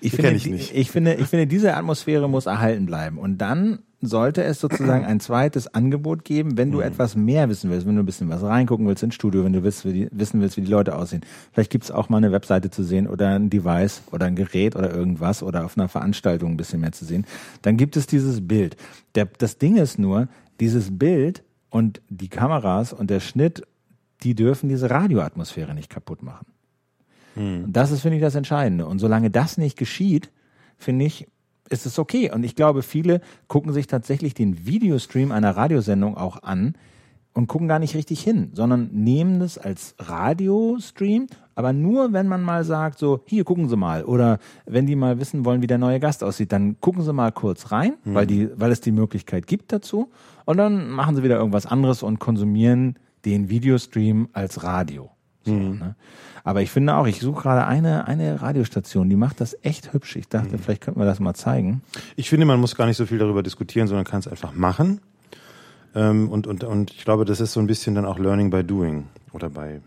Ich 0.00 0.12
finde, 0.12 0.32
ich 0.32 0.46
nicht. 0.46 0.74
ich 0.74 0.90
finde, 0.90 1.14
ich 1.14 1.26
finde, 1.26 1.46
diese 1.46 1.76
Atmosphäre 1.76 2.28
muss 2.28 2.46
erhalten 2.46 2.86
bleiben. 2.86 3.18
Und 3.18 3.38
dann 3.38 3.80
sollte 4.00 4.44
es 4.44 4.60
sozusagen 4.60 5.04
ein 5.04 5.18
zweites 5.18 5.74
Angebot 5.74 6.24
geben, 6.24 6.56
wenn 6.56 6.68
Mhm. 6.68 6.72
du 6.72 6.80
etwas 6.80 7.16
mehr 7.16 7.48
wissen 7.48 7.68
willst, 7.70 7.86
wenn 7.86 7.96
du 7.96 8.02
ein 8.02 8.06
bisschen 8.06 8.28
was 8.28 8.42
reingucken 8.44 8.86
willst 8.86 9.02
ins 9.02 9.14
Studio, 9.16 9.44
wenn 9.44 9.52
du 9.52 9.64
willst, 9.64 9.82
die, 9.84 10.08
wissen 10.12 10.40
willst, 10.40 10.56
wie 10.56 10.60
die 10.60 10.70
Leute 10.70 10.94
aussehen. 10.94 11.22
Vielleicht 11.52 11.70
gibt's 11.72 11.90
auch 11.90 12.08
mal 12.08 12.18
eine 12.18 12.30
Webseite 12.30 12.70
zu 12.70 12.84
sehen 12.84 13.08
oder 13.08 13.30
ein 13.30 13.50
Device 13.50 14.02
oder 14.12 14.26
ein 14.26 14.36
Gerät 14.36 14.76
oder 14.76 14.94
irgendwas 14.94 15.42
oder 15.42 15.64
auf 15.64 15.76
einer 15.76 15.88
Veranstaltung 15.88 16.52
ein 16.52 16.56
bisschen 16.56 16.80
mehr 16.80 16.92
zu 16.92 17.04
sehen. 17.04 17.26
Dann 17.62 17.76
gibt 17.76 17.96
es 17.96 18.06
dieses 18.06 18.46
Bild. 18.46 18.76
Der, 19.16 19.26
das 19.38 19.58
Ding 19.58 19.76
ist 19.76 19.98
nur, 19.98 20.28
dieses 20.60 20.96
Bild 20.96 21.42
und 21.70 22.00
die 22.08 22.28
Kameras 22.28 22.92
und 22.92 23.10
der 23.10 23.20
Schnitt, 23.20 23.62
die 24.22 24.34
dürfen 24.36 24.68
diese 24.68 24.90
Radioatmosphäre 24.90 25.74
nicht 25.74 25.90
kaputt 25.90 26.22
machen. 26.22 26.46
Und 27.38 27.72
Das 27.72 27.90
ist, 27.90 28.02
finde 28.02 28.16
ich, 28.16 28.22
das 28.22 28.34
Entscheidende. 28.34 28.86
Und 28.86 28.98
solange 28.98 29.30
das 29.30 29.58
nicht 29.58 29.78
geschieht, 29.78 30.30
finde 30.76 31.04
ich, 31.04 31.26
ist 31.70 31.86
es 31.86 31.98
okay. 31.98 32.30
Und 32.32 32.44
ich 32.44 32.54
glaube, 32.54 32.82
viele 32.82 33.20
gucken 33.46 33.72
sich 33.72 33.86
tatsächlich 33.86 34.34
den 34.34 34.66
Videostream 34.66 35.32
einer 35.32 35.56
Radiosendung 35.56 36.16
auch 36.16 36.42
an 36.42 36.74
und 37.34 37.46
gucken 37.46 37.68
gar 37.68 37.78
nicht 37.78 37.94
richtig 37.94 38.20
hin, 38.20 38.50
sondern 38.54 38.90
nehmen 38.92 39.40
es 39.42 39.58
als 39.58 39.94
Radiostream, 39.98 41.28
aber 41.54 41.72
nur, 41.72 42.12
wenn 42.12 42.28
man 42.28 42.42
mal 42.42 42.64
sagt, 42.64 42.98
so, 42.98 43.20
hier 43.26 43.44
gucken 43.44 43.68
Sie 43.68 43.76
mal. 43.76 44.04
Oder 44.04 44.38
wenn 44.64 44.86
die 44.86 44.96
mal 44.96 45.18
wissen 45.20 45.44
wollen, 45.44 45.60
wie 45.60 45.66
der 45.66 45.78
neue 45.78 46.00
Gast 46.00 46.22
aussieht, 46.24 46.52
dann 46.52 46.80
gucken 46.80 47.02
Sie 47.02 47.12
mal 47.12 47.32
kurz 47.32 47.72
rein, 47.72 47.94
weil, 48.04 48.26
die, 48.26 48.48
weil 48.54 48.70
es 48.70 48.80
die 48.80 48.92
Möglichkeit 48.92 49.46
gibt 49.46 49.72
dazu. 49.72 50.10
Und 50.44 50.56
dann 50.56 50.88
machen 50.90 51.16
Sie 51.16 51.22
wieder 51.22 51.36
irgendwas 51.36 51.66
anderes 51.66 52.02
und 52.02 52.18
konsumieren 52.18 52.96
den 53.24 53.48
Videostream 53.48 54.28
als 54.32 54.62
Radio. 54.62 55.10
So, 55.48 55.84
ne? 55.84 55.94
Aber 56.44 56.62
ich 56.62 56.70
finde 56.70 56.94
auch, 56.94 57.06
ich 57.06 57.20
suche 57.20 57.42
gerade 57.42 57.66
eine, 57.66 58.06
eine 58.08 58.40
Radiostation, 58.40 59.10
die 59.10 59.16
macht 59.16 59.40
das 59.40 59.56
echt 59.62 59.92
hübsch. 59.92 60.16
Ich 60.16 60.28
dachte, 60.28 60.56
vielleicht 60.58 60.80
könnten 60.82 60.98
wir 61.00 61.04
das 61.06 61.20
mal 61.20 61.34
zeigen. 61.34 61.82
Ich 62.16 62.30
finde, 62.30 62.46
man 62.46 62.58
muss 62.60 62.74
gar 62.74 62.86
nicht 62.86 62.96
so 62.96 63.04
viel 63.04 63.18
darüber 63.18 63.42
diskutieren, 63.42 63.86
sondern 63.86 64.06
kann 64.06 64.20
es 64.20 64.28
einfach 64.28 64.54
machen. 64.54 65.00
Ähm, 65.94 66.30
und, 66.30 66.46
und, 66.46 66.64
und 66.64 66.90
ich 66.92 67.04
glaube, 67.04 67.24
das 67.26 67.40
ist 67.40 67.52
so 67.52 67.60
ein 67.60 67.66
bisschen 67.66 67.94
dann 67.94 68.04
auch 68.06 68.18
Learning 68.18 68.50
by 68.50 68.64
Doing 68.64 69.08
oder 69.32 69.50
bei 69.50 69.80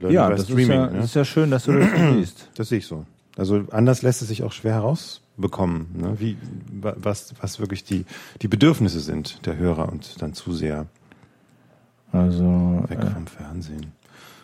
Learning 0.00 0.14
Ja, 0.16 0.26
by 0.28 0.32
das 0.32 0.40
ist 0.42 0.46
Streaming. 0.50 0.70
ja, 0.70 0.86
ne? 0.86 0.96
das 0.96 1.04
ist 1.06 1.14
ja 1.14 1.24
schön, 1.24 1.50
dass 1.50 1.64
du 1.64 1.72
das 1.78 1.90
so 1.90 2.12
siehst. 2.18 2.48
Das 2.56 2.68
sehe 2.70 2.78
ich 2.78 2.86
so. 2.86 3.04
Also 3.36 3.64
anders 3.70 4.02
lässt 4.02 4.22
es 4.22 4.28
sich 4.28 4.42
auch 4.42 4.52
schwer 4.52 4.74
herausbekommen, 4.74 5.86
ne? 5.96 6.14
wie, 6.18 6.36
wa- 6.72 6.94
was, 6.96 7.34
was 7.40 7.60
wirklich 7.60 7.84
die, 7.84 8.04
die 8.42 8.48
Bedürfnisse 8.48 8.98
sind 9.00 9.46
der 9.46 9.56
Hörer 9.56 9.88
und 9.90 10.20
dann 10.20 10.34
Zuseher. 10.34 10.86
Also, 12.12 12.84
Weg 12.88 12.98
äh, 12.98 13.06
vom 13.10 13.26
Fernsehen. 13.26 13.92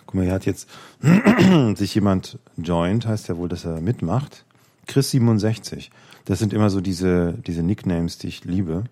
Guck 0.06 0.14
mal, 0.14 0.24
hier 0.24 0.32
hat 0.32 0.46
jetzt 0.46 0.68
sich 1.74 1.94
jemand 1.94 2.38
joined, 2.56 3.06
heißt 3.06 3.28
ja 3.28 3.36
wohl, 3.36 3.48
dass 3.48 3.64
er 3.64 3.80
mitmacht. 3.80 4.44
Chris67. 4.88 5.90
Das 6.24 6.38
sind 6.38 6.52
immer 6.52 6.70
so 6.70 6.80
diese, 6.80 7.34
diese 7.46 7.62
Nicknames, 7.62 8.18
die 8.18 8.28
ich 8.28 8.44
liebe. 8.44 8.84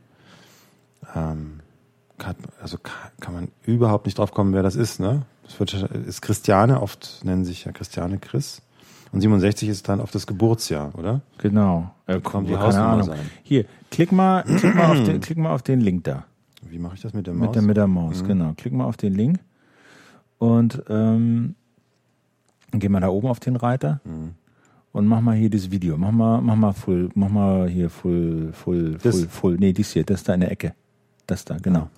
Ähm, 1.15 1.61
kann, 2.19 2.37
also 2.61 2.79
kann, 2.79 3.11
kann 3.21 3.35
man 3.35 3.49
überhaupt 3.65 4.07
nicht 4.07 4.19
drauf 4.19 4.33
kommen, 4.33 4.53
wer 4.55 4.63
das 4.63 4.77
ist, 4.77 5.01
ne? 5.01 5.23
Das 5.45 5.61
wird, 5.61 5.75
ist 5.75 6.23
Christiane, 6.23 6.81
oft 6.81 7.21
nennen 7.25 7.45
sich 7.45 7.65
ja 7.65 7.73
Christiane 7.73 8.19
Chris. 8.19 8.63
Und 9.13 9.21
67 9.21 9.69
ist 9.69 9.89
dann 9.89 10.01
auf 10.01 10.11
das 10.11 10.27
Geburtsjahr, 10.27 10.93
oder? 10.99 11.21
genau. 11.39 11.95
Äh, 12.07 12.21
Kommt 12.21 12.49
die 12.49 12.57
Hausnummer 12.57 13.05
sein. 13.05 13.31
Hier, 13.45 13.65
klick 13.91 14.11
mal, 14.11 14.43
klick 14.43 14.75
mal, 14.75 14.91
auf 14.91 15.05
den, 15.05 15.21
klick 15.21 15.39
mal 15.39 15.53
auf 15.53 15.63
den 15.63 15.81
Link 15.81 16.05
da. 16.05 16.25
Wie 16.63 16.79
mache 16.79 16.97
ich 16.97 17.03
das 17.03 17.13
mit 17.13 17.27
der 17.27 17.35
Maus? 17.35 17.47
Mit 17.47 17.55
der, 17.55 17.63
mit 17.63 17.77
der 17.77 17.87
Maus, 17.87 18.25
genau. 18.25 18.55
Klick 18.57 18.73
mal 18.73 18.85
auf 18.85 18.97
den 18.97 19.15
Link 19.15 19.39
und 20.53 20.83
ähm, 20.89 21.55
geh 22.73 22.89
mal 22.89 23.01
da 23.01 23.09
oben 23.09 23.29
auf 23.29 23.41
den 23.41 23.57
Reiter 23.57 24.01
und 24.93 25.07
mach 25.07 25.21
mal 25.21 25.35
hier 25.35 25.51
das 25.51 25.71
Video. 25.71 25.97
Mach 25.97 26.13
mal, 26.13 26.41
mach 26.41 26.57
mal 26.57 26.73
full, 26.73 27.11
mach 27.15 27.29
mal 27.29 27.69
hier 27.69 27.91
full, 27.91 28.53
full, 28.53 28.99
Das- 29.03 29.17
full, 29.21 29.29
full. 29.29 29.57
Nee, 29.59 29.73
dies 29.73 29.93
hier, 29.93 30.05
das 30.05 30.23
da 30.25 30.35
in 30.35 30.41
der 30.41 30.51
Ecke. 30.53 30.75
Das 31.27 31.45
da, 31.45 31.57
genau. 31.57 31.89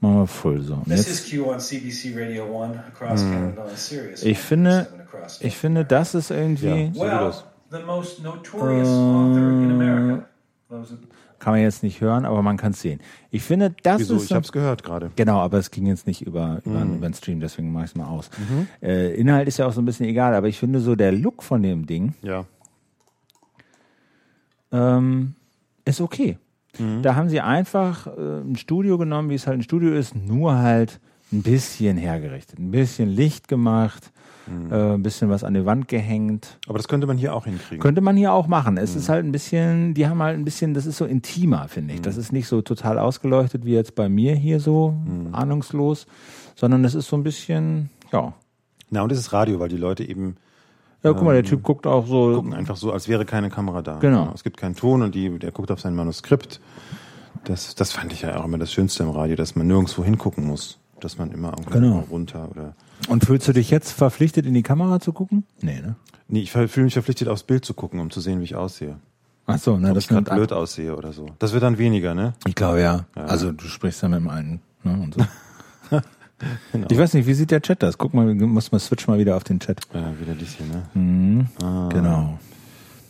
Mach 0.00 0.10
mal 0.10 0.26
full 0.26 0.62
so. 0.62 0.74
Und 0.74 0.84
This 0.84 1.06
jetzt, 1.08 1.24
is 1.24 1.30
Q 1.30 1.50
on 1.50 1.58
CBC 1.60 2.14
Radio 2.16 2.62
1 2.62 2.76
across 2.78 3.20
Canada 3.22 3.62
and 3.64 3.76
Sirius. 3.76 4.22
ich 4.22 4.38
finde, 4.38 4.86
107 4.90 5.00
across 5.00 5.40
ich 5.42 5.56
finde, 5.56 5.84
das 5.84 6.14
ist 6.14 6.30
irgendwie, 6.30 6.66
Ja. 6.66 6.92
so 6.94 7.00
well, 7.00 7.10
das. 7.10 7.44
the 7.70 7.78
most 7.84 8.22
notorious 8.22 8.88
author 8.88 9.38
in 9.62 9.70
America. 9.72 10.26
Kann 11.40 11.54
man 11.54 11.62
jetzt 11.62 11.82
nicht 11.82 12.00
hören, 12.00 12.24
aber 12.24 12.42
man 12.42 12.56
kann 12.56 12.72
es 12.72 12.80
sehen. 12.80 13.00
Ich 13.30 13.42
finde, 13.42 13.74
das 13.82 14.00
Wieso? 14.00 14.16
ist 14.16 14.26
Ich 14.26 14.32
habe 14.32 14.44
es 14.44 14.52
gehört 14.52 14.82
gerade. 14.84 15.10
Genau, 15.16 15.38
aber 15.40 15.58
es 15.58 15.70
ging 15.72 15.86
jetzt 15.86 16.06
nicht 16.06 16.20
über, 16.22 16.60
über, 16.64 16.82
über 16.82 17.08
den 17.08 17.14
Stream, 17.14 17.40
deswegen 17.40 17.72
mache 17.72 17.86
ich 17.86 17.90
es 17.90 17.96
mal 17.96 18.06
aus. 18.06 18.30
Äh, 18.82 19.14
Inhalt 19.14 19.48
ist 19.48 19.56
ja 19.58 19.66
auch 19.66 19.72
so 19.72 19.80
ein 19.80 19.86
bisschen 19.86 20.06
egal, 20.06 20.34
aber 20.34 20.46
ich 20.48 20.58
finde 20.58 20.80
so 20.80 20.94
der 20.94 21.10
Look 21.12 21.42
von 21.42 21.62
dem 21.62 21.86
Ding 21.86 22.14
Ja. 22.22 22.44
ähm, 24.70 25.34
ist 25.84 26.00
okay. 26.00 26.38
Da 27.02 27.16
haben 27.16 27.28
sie 27.28 27.40
einfach 27.40 28.06
äh, 28.06 28.10
ein 28.40 28.56
Studio 28.56 28.96
genommen, 28.96 29.28
wie 29.28 29.34
es 29.34 29.46
halt 29.46 29.58
ein 29.58 29.62
Studio 29.62 29.92
ist, 29.92 30.14
nur 30.14 30.56
halt 30.58 31.00
ein 31.32 31.42
bisschen 31.42 31.96
hergerichtet, 31.96 32.58
ein 32.58 32.70
bisschen 32.70 33.08
Licht 33.08 33.48
gemacht, 33.48 34.12
äh, 34.70 34.94
ein 34.94 35.02
bisschen 35.02 35.30
was 35.30 35.44
an 35.44 35.54
die 35.54 35.64
Wand 35.64 35.88
gehängt. 35.88 36.58
Aber 36.68 36.78
das 36.78 36.88
könnte 36.88 37.06
man 37.06 37.16
hier 37.16 37.34
auch 37.34 37.44
hinkriegen. 37.44 37.80
Könnte 37.80 38.00
man 38.00 38.16
hier 38.16 38.32
auch 38.32 38.46
machen. 38.46 38.76
Es 38.76 38.94
ist 38.96 39.08
halt 39.08 39.24
ein 39.24 39.32
bisschen, 39.32 39.94
die 39.94 40.06
haben 40.08 40.22
halt 40.22 40.38
ein 40.38 40.44
bisschen, 40.44 40.74
das 40.74 40.86
ist 40.86 40.96
so 40.96 41.04
intimer, 41.04 41.68
finde 41.68 41.94
ich. 41.94 42.02
Das 42.02 42.16
ist 42.16 42.32
nicht 42.32 42.48
so 42.48 42.62
total 42.62 42.98
ausgeleuchtet 42.98 43.64
wie 43.64 43.72
jetzt 43.72 43.94
bei 43.94 44.08
mir 44.08 44.34
hier 44.34 44.60
so, 44.60 44.94
ahnungslos, 45.32 46.06
sondern 46.56 46.84
es 46.84 46.94
ist 46.94 47.08
so 47.08 47.16
ein 47.16 47.22
bisschen, 47.22 47.90
ja. 48.12 48.32
Na, 48.90 49.02
und 49.02 49.12
es 49.12 49.18
ist 49.18 49.32
Radio, 49.32 49.60
weil 49.60 49.68
die 49.68 49.76
Leute 49.76 50.02
eben 50.08 50.36
Ja, 51.04 51.12
guck 51.12 51.22
mal, 51.22 51.34
der 51.34 51.44
Typ 51.44 51.62
guckt 51.62 51.86
auch 51.86 52.06
so. 52.06 52.34
gucken 52.34 52.52
einfach 52.54 52.76
so, 52.76 52.92
als 52.92 53.08
wäre 53.08 53.24
keine 53.24 53.48
Kamera 53.48 53.82
da. 53.82 53.98
Genau. 54.00 54.32
Es 54.34 54.42
gibt 54.42 54.56
keinen 54.56 54.74
Ton 54.74 55.02
und 55.02 55.14
die, 55.14 55.38
der 55.38 55.52
guckt 55.52 55.70
auf 55.70 55.80
sein 55.80 55.94
Manuskript. 55.94 56.60
Das, 57.44 57.74
das 57.76 57.92
fand 57.92 58.12
ich 58.12 58.22
ja 58.22 58.36
auch 58.38 58.44
immer 58.44 58.58
das 58.58 58.72
Schönste 58.72 59.04
im 59.04 59.10
Radio, 59.10 59.36
dass 59.36 59.54
man 59.54 59.68
nirgendwo 59.68 60.04
hingucken 60.04 60.44
muss. 60.44 60.79
Dass 61.00 61.18
man 61.18 61.30
immer 61.32 61.50
irgendwo 61.50 61.70
Genau. 61.70 61.98
runter 62.10 62.48
oder. 62.50 62.74
Und 63.08 63.24
fühlst 63.24 63.48
du 63.48 63.52
dich 63.52 63.70
jetzt 63.70 63.92
verpflichtet, 63.92 64.46
in 64.46 64.54
die 64.54 64.62
Kamera 64.62 65.00
zu 65.00 65.12
gucken? 65.12 65.44
Nee, 65.60 65.80
ne? 65.80 65.96
Nee, 66.28 66.40
ich 66.40 66.52
fühle 66.52 66.84
mich 66.84 66.92
verpflichtet, 66.94 67.28
aufs 67.28 67.42
Bild 67.42 67.64
zu 67.64 67.74
gucken, 67.74 67.98
um 68.00 68.10
zu 68.10 68.20
sehen, 68.20 68.40
wie 68.40 68.44
ich 68.44 68.54
aussehe. 68.54 68.96
Ach 69.46 69.58
so, 69.58 69.76
ne, 69.78 69.88
Ob 69.88 69.94
das 69.94 70.04
ich 70.04 70.08
gerade 70.10 70.30
blöd 70.32 70.52
aussehe 70.52 70.94
oder 70.96 71.12
so. 71.12 71.26
Das 71.40 71.52
wird 71.52 71.62
dann 71.64 71.78
weniger, 71.78 72.14
ne? 72.14 72.34
Ich 72.46 72.54
glaube 72.54 72.80
ja. 72.80 73.06
Ja. 73.16 73.24
Also 73.24 73.50
du 73.50 73.64
sprichst 73.66 74.02
ja 74.02 74.08
mit 74.08 74.20
dem 74.20 74.28
einen. 74.28 74.60
Ne, 74.84 74.92
und 74.92 75.14
so. 75.14 76.00
Genau. 76.72 76.86
Ich 76.90 76.96
weiß 76.96 77.12
nicht, 77.12 77.26
wie 77.26 77.34
sieht 77.34 77.50
der 77.50 77.60
Chat 77.60 77.82
das? 77.82 77.98
Guck 77.98 78.14
mal, 78.14 78.34
muss 78.34 78.72
man 78.72 78.80
switch 78.80 79.06
mal 79.06 79.18
wieder 79.18 79.36
auf 79.36 79.44
den 79.44 79.60
Chat. 79.60 79.80
Ja, 79.92 80.18
wieder 80.18 80.32
dies 80.34 80.54
hier, 80.54 80.64
ne? 80.64 80.82
Mhm. 80.94 81.48
Ah. 81.62 81.90
Genau. 81.92 82.38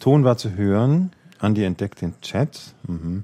Ton 0.00 0.24
war 0.24 0.36
zu 0.36 0.54
hören. 0.56 1.12
Andi 1.38 1.62
entdeckt 1.62 2.00
den 2.02 2.20
Chat. 2.22 2.74
Mhm. 2.88 3.22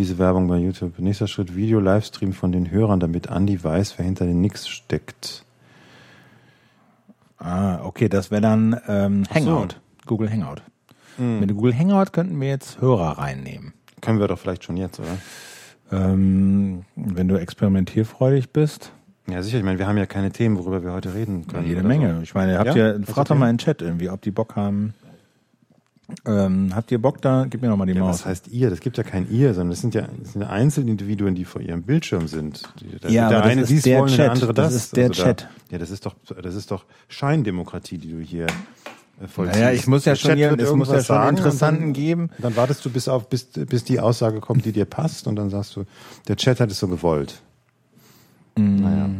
Diese 0.00 0.16
Werbung 0.16 0.48
bei 0.48 0.56
YouTube. 0.56 0.98
Nächster 0.98 1.26
Schritt 1.26 1.54
Video 1.54 1.78
Livestream 1.78 2.32
von 2.32 2.52
den 2.52 2.70
Hörern, 2.70 3.00
damit 3.00 3.28
Andi 3.28 3.62
weiß, 3.62 3.98
wer 3.98 4.06
hinter 4.06 4.24
den 4.24 4.40
Nix 4.40 4.66
steckt. 4.66 5.44
Ah, 7.36 7.84
okay, 7.84 8.08
das 8.08 8.30
wäre 8.30 8.40
dann 8.40 8.80
ähm, 8.88 9.24
Ach 9.28 9.36
so. 9.38 9.50
Hangout. 9.50 9.74
Google 10.06 10.30
Hangout. 10.32 10.62
Mit 11.18 11.54
Google 11.54 11.76
Hangout 11.76 12.14
könnten 12.14 12.40
wir 12.40 12.48
jetzt 12.48 12.80
Hörer 12.80 13.18
reinnehmen. 13.18 13.74
Können 14.00 14.20
wir 14.20 14.26
doch 14.26 14.38
vielleicht 14.38 14.64
schon 14.64 14.78
jetzt, 14.78 15.00
oder? 15.00 15.18
Ähm, 15.92 16.86
wenn 16.96 17.28
du 17.28 17.36
experimentierfreudig 17.38 18.54
bist, 18.54 18.92
Ja, 19.28 19.42
sicher. 19.42 19.58
Ich 19.58 19.64
meine, 19.64 19.78
wir 19.78 19.86
haben 19.86 19.98
ja 19.98 20.06
keine 20.06 20.32
Themen, 20.32 20.56
worüber 20.56 20.82
wir 20.82 20.92
heute 20.94 21.12
reden 21.12 21.46
können. 21.46 21.66
jede 21.66 21.80
oder 21.80 21.88
Menge. 21.88 22.20
Ich 22.22 22.34
meine, 22.34 22.56
habt 22.58 22.68
Ja? 22.68 22.74
ihr, 22.74 22.94
Hast 23.00 23.06
du 23.06 23.12
frag 23.12 23.28
doch 23.28 23.36
mal 23.36 23.50
in 23.50 23.56
den 23.56 23.58
Chat 23.58 23.82
irgendwie, 23.82 24.08
ob 24.08 24.22
die 24.22 24.30
Bock 24.30 24.56
haben. 24.56 24.94
Ähm, 26.26 26.70
habt 26.74 26.90
ihr 26.92 27.00
Bock 27.00 27.20
da? 27.22 27.46
Gib 27.48 27.62
mir 27.62 27.68
noch 27.68 27.76
mal 27.76 27.86
die. 27.86 27.92
Ja, 27.92 28.00
Maus. 28.00 28.20
was 28.20 28.26
heißt 28.26 28.48
ihr? 28.48 28.70
Das 28.70 28.80
gibt 28.80 28.98
ja 28.98 29.04
kein 29.04 29.30
ihr, 29.30 29.54
sondern 29.54 29.70
das 29.70 29.80
sind 29.80 29.94
ja 29.94 30.06
das 30.22 30.32
sind 30.34 30.42
Einzelindividuen, 30.42 31.34
die 31.34 31.44
vor 31.44 31.60
ihrem 31.60 31.82
Bildschirm 31.82 32.28
sind. 32.28 32.62
Die, 32.80 32.98
da- 32.98 33.08
Ja, 33.08 33.28
der 33.28 33.42
eine 33.44 33.62
ist 33.62 33.70
dies 33.70 33.82
der 33.82 34.00
wollen, 34.00 34.10
und 34.10 34.16
der 34.18 34.26
Chat. 34.26 34.34
andere 34.34 34.54
das. 34.54 34.72
Das 34.72 34.82
ist 34.84 34.96
der 34.96 35.08
da, 35.08 35.14
Chat. 35.14 35.48
ja, 35.70 35.78
das 35.78 35.90
ist 35.90 36.06
doch, 36.06 36.14
das 36.42 36.54
ist 36.54 36.70
doch 36.70 36.84
Scheindemokratie, 37.08 37.98
die 37.98 38.10
du 38.12 38.20
hier 38.20 38.46
äh, 38.46 39.26
vollziehst. 39.26 39.60
Naja, 39.60 39.72
ich 39.72 39.86
muss 39.86 40.04
ja 40.04 40.12
Der 40.12 40.16
schon 40.16 40.28
Chat 40.30 40.38
hier, 40.38 40.58
es 40.58 40.72
muss 40.74 40.88
ja 40.90 41.02
schon 41.02 41.28
Interessanten 41.28 41.82
dann, 41.84 41.92
geben. 41.92 42.30
Dann 42.38 42.56
wartest 42.56 42.84
du 42.84 42.90
bis 42.90 43.08
auf, 43.08 43.28
bis, 43.28 43.44
bis 43.44 43.84
die 43.84 44.00
Aussage 44.00 44.40
kommt, 44.40 44.64
die 44.64 44.72
dir 44.72 44.84
passt, 44.84 45.26
und 45.26 45.36
dann 45.36 45.50
sagst 45.50 45.76
du, 45.76 45.84
der 46.28 46.36
Chat 46.36 46.60
hat 46.60 46.70
es 46.70 46.78
so 46.78 46.88
gewollt. 46.88 47.40
Mm. 48.56 48.76
Naja. 48.76 49.10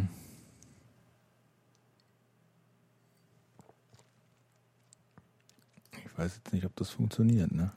Weiß 6.21 6.35
jetzt 6.35 6.53
nicht, 6.53 6.65
ob 6.65 6.75
das 6.75 6.89
funktioniert, 6.89 7.51
ne? 7.51 7.71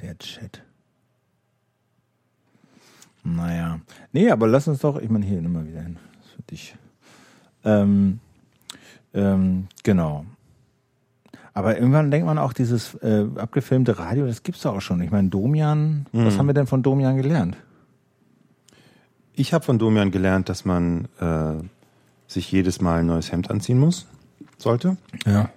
Der 0.00 0.16
Chat. 0.18 0.62
Naja. 3.24 3.80
Nee, 4.12 4.30
aber 4.30 4.46
lass 4.46 4.68
uns 4.68 4.78
doch, 4.80 4.96
ich 5.00 5.10
meine, 5.10 5.26
hier, 5.26 5.40
nimm 5.40 5.52
mal 5.52 5.66
wieder 5.66 5.82
hin. 5.82 5.98
Das 6.18 6.26
ist 6.26 6.34
für 6.34 6.42
dich. 6.42 6.76
Ähm, 7.64 8.20
ähm, 9.12 9.66
genau. 9.82 10.24
Aber 11.52 11.76
irgendwann 11.76 12.12
denkt 12.12 12.26
man 12.26 12.38
auch, 12.38 12.52
dieses 12.52 12.94
äh, 13.02 13.26
abgefilmte 13.34 13.98
Radio, 13.98 14.26
das 14.26 14.44
gibt's 14.44 14.62
doch 14.62 14.76
auch 14.76 14.80
schon. 14.80 15.00
Ich 15.02 15.10
meine, 15.10 15.28
Domian, 15.28 16.06
was 16.12 16.38
haben 16.38 16.46
wir 16.46 16.54
denn 16.54 16.68
von 16.68 16.84
Domian 16.84 17.16
gelernt? 17.16 17.56
Ich 19.34 19.52
habe 19.52 19.64
von 19.64 19.80
Domian 19.80 20.12
gelernt, 20.12 20.48
dass 20.48 20.64
man 20.64 21.08
äh, 21.18 21.54
sich 22.28 22.52
jedes 22.52 22.80
Mal 22.80 23.00
ein 23.00 23.06
neues 23.06 23.32
Hemd 23.32 23.50
anziehen 23.50 23.80
muss, 23.80 24.06
sollte. 24.58 24.96
Ja. 25.26 25.50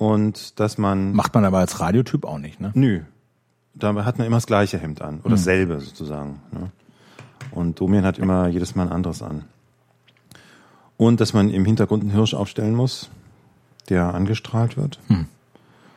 Und 0.00 0.58
dass 0.58 0.78
man. 0.78 1.12
Macht 1.12 1.34
man 1.34 1.44
aber 1.44 1.58
als 1.58 1.78
Radiotyp 1.78 2.24
auch 2.24 2.38
nicht, 2.38 2.58
ne? 2.58 2.70
Nö. 2.72 3.02
Da 3.74 3.94
hat 4.06 4.16
man 4.16 4.26
immer 4.26 4.38
das 4.38 4.46
gleiche 4.46 4.78
Hemd 4.78 5.02
an. 5.02 5.20
Oder 5.20 5.32
dasselbe 5.32 5.78
sozusagen. 5.78 6.40
Ne? 6.52 6.70
Und 7.50 7.78
Domian 7.78 8.06
hat 8.06 8.18
immer 8.18 8.48
jedes 8.48 8.74
Mal 8.74 8.86
ein 8.86 8.92
anderes 8.92 9.20
an. 9.20 9.44
Und 10.96 11.20
dass 11.20 11.34
man 11.34 11.50
im 11.50 11.66
Hintergrund 11.66 12.02
einen 12.02 12.12
Hirsch 12.12 12.32
aufstellen 12.32 12.74
muss, 12.74 13.10
der 13.90 14.14
angestrahlt 14.14 14.78
wird. 14.78 14.98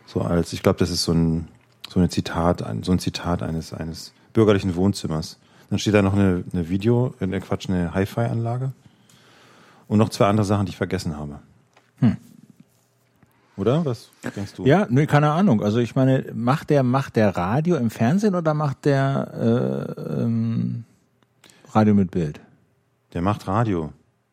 So 0.06 0.20
als, 0.22 0.52
ich 0.52 0.64
glaube, 0.64 0.80
das 0.80 0.90
ist 0.90 1.04
so 1.04 1.14
ein, 1.14 1.48
so 1.88 2.02
eine 2.02 2.10
Zitat, 2.10 2.62
so 2.82 2.92
ein 2.92 3.00
Zitat 3.00 3.42
eines, 3.42 3.74
eines 3.74 4.14
bürgerlichen 4.34 4.76
Wohnzimmers. 4.76 5.40
Dann 5.70 5.80
steht 5.80 5.94
da 5.94 6.02
noch 6.02 6.14
eine, 6.14 6.44
eine 6.52 6.68
Video, 6.68 7.14
äh, 7.22 7.40
Quatsch, 7.40 7.70
eine 7.70 7.94
Hi-Fi-Anlage. 7.94 8.74
Und 9.88 9.98
noch 9.98 10.10
zwei 10.10 10.28
andere 10.28 10.46
Sachen, 10.46 10.66
die 10.66 10.72
ich 10.72 10.78
vergessen 10.78 11.16
habe. 11.16 11.40
Oder? 13.56 13.86
Was 13.86 14.10
denkst 14.36 14.54
du? 14.56 14.66
Ja, 14.66 14.88
nee, 14.90 15.06
keine 15.06 15.32
Ahnung. 15.32 15.62
Also 15.64 15.78
ich 15.80 15.96
meine, 15.96 16.26
macht 16.34 16.70
der, 16.72 16.82
macht 16.84 17.16
der 17.16 17.36
Radio 17.38 17.76
im 17.76 17.90
Fernsehen 17.92 18.34
oder 18.36 18.54
macht 18.54 18.86
der 18.86 19.96
äh, 20.00 20.22
ähm, 20.24 20.86
Radio 21.72 21.94
mit 21.94 22.10
Bild? 22.12 22.40
Der 23.14 23.22
macht 23.22 23.48
Radio. 23.48 23.92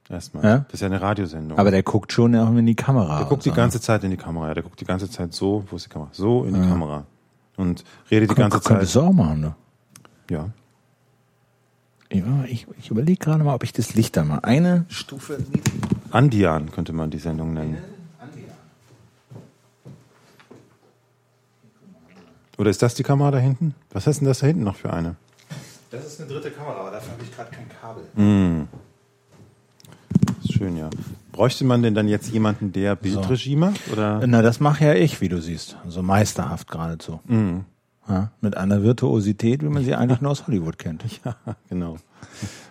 Erstmal. 0.09 0.43
Ja? 0.45 0.59
Das 0.59 0.75
ist 0.75 0.81
ja 0.81 0.87
eine 0.87 1.01
Radiosendung. 1.01 1.59
Aber 1.59 1.71
der 1.71 1.83
guckt 1.83 2.13
schon 2.13 2.35
auch 2.35 2.49
in 2.57 2.67
die 2.67 2.75
Kamera. 2.75 3.19
Der 3.19 3.27
guckt 3.27 3.45
die 3.45 3.53
ganze 3.53 3.81
Zeit 3.81 4.03
in 4.05 4.11
die 4.11 4.17
Kamera. 4.17 4.49
Ja, 4.49 4.55
der 4.55 4.63
guckt 4.63 4.81
die 4.81 4.85
ganze 4.85 5.09
Zeit 5.09 5.33
so, 5.33 5.65
wo 5.71 5.77
ist 5.77 5.87
die 5.87 5.91
Kamera? 5.91 6.09
So 6.13 6.45
in 6.45 6.55
die 6.55 6.69
Kamera. 6.69 7.05
Und 7.57 7.85
redet 8.11 8.31
die 8.31 8.35
ne? 8.35 8.41
ganze 8.41 8.59
Kann- 8.59 8.77
Könntest 8.77 8.93
Zeit. 8.95 9.03
du 9.03 9.07
auch 9.07 9.13
machen, 9.13 9.41
ne? 9.41 9.55
Ja. 10.31 10.49
Ich, 12.09 12.25
ich, 12.47 12.67
ich 12.79 12.91
überlege 12.91 13.19
gerade 13.19 13.45
mal, 13.45 13.55
ob 13.55 13.63
ich 13.63 13.73
das 13.73 13.95
Licht 13.95 14.17
da 14.17 14.25
mal 14.25 14.41
eine 14.41 14.85
Stufe 14.89 15.39
Andian 16.11 16.73
könnte 16.73 16.93
man 16.93 17.11
die 17.11 17.19
Sendung 17.19 17.53
nennen. 17.55 17.79
Oder 22.61 22.69
ist 22.69 22.83
das 22.83 22.95
die 22.95 23.03
Kamera 23.03 23.31
da 23.31 23.39
hinten? 23.39 23.75
Was 23.91 24.07
ist 24.07 24.21
denn 24.21 24.29
das 24.29 24.41
da 24.41 24.47
hinten 24.47 24.65
noch 24.65 24.77
für 24.77 24.93
eine? 24.93 25.17
Das 25.91 26.05
ist 26.05 26.21
eine 26.21 26.29
dritte 26.29 26.51
Kamera, 26.51 26.81
aber 26.81 26.91
dafür 26.91 27.15
habe 27.15 27.23
ich 27.23 27.35
gerade 27.35 27.51
kein 27.51 27.67
Kabel. 27.71 28.05
Ist 30.45 30.53
schön, 30.53 30.77
ja. 30.77 30.91
Bräuchte 31.33 31.65
man 31.65 31.83
denn 31.83 31.95
dann 31.95 32.07
jetzt 32.07 32.31
jemanden, 32.31 32.71
der 32.71 32.97
Bildregie 32.97 33.57
macht? 33.57 33.81
Oder? 33.91 34.27
Na, 34.27 34.43
das 34.43 34.61
mache 34.61 34.85
ja 34.85 34.95
ich, 34.95 35.23
wie 35.23 35.31
du 35.31 35.41
siehst. 35.41 35.79
Also 35.87 36.03
meisterhaft 36.03 36.71
geradezu. 36.71 37.21
Ja, 38.07 38.31
mit 38.43 38.59
einer 38.59 38.83
Virtuosität, 38.83 39.63
wie 39.63 39.69
man 39.71 39.83
sie 39.83 39.95
eigentlich 39.95 40.21
nur 40.21 40.33
aus 40.33 40.47
Hollywood 40.47 40.79
kennt. 40.79 41.03
Ja, 41.25 41.37
genau. 41.71 41.97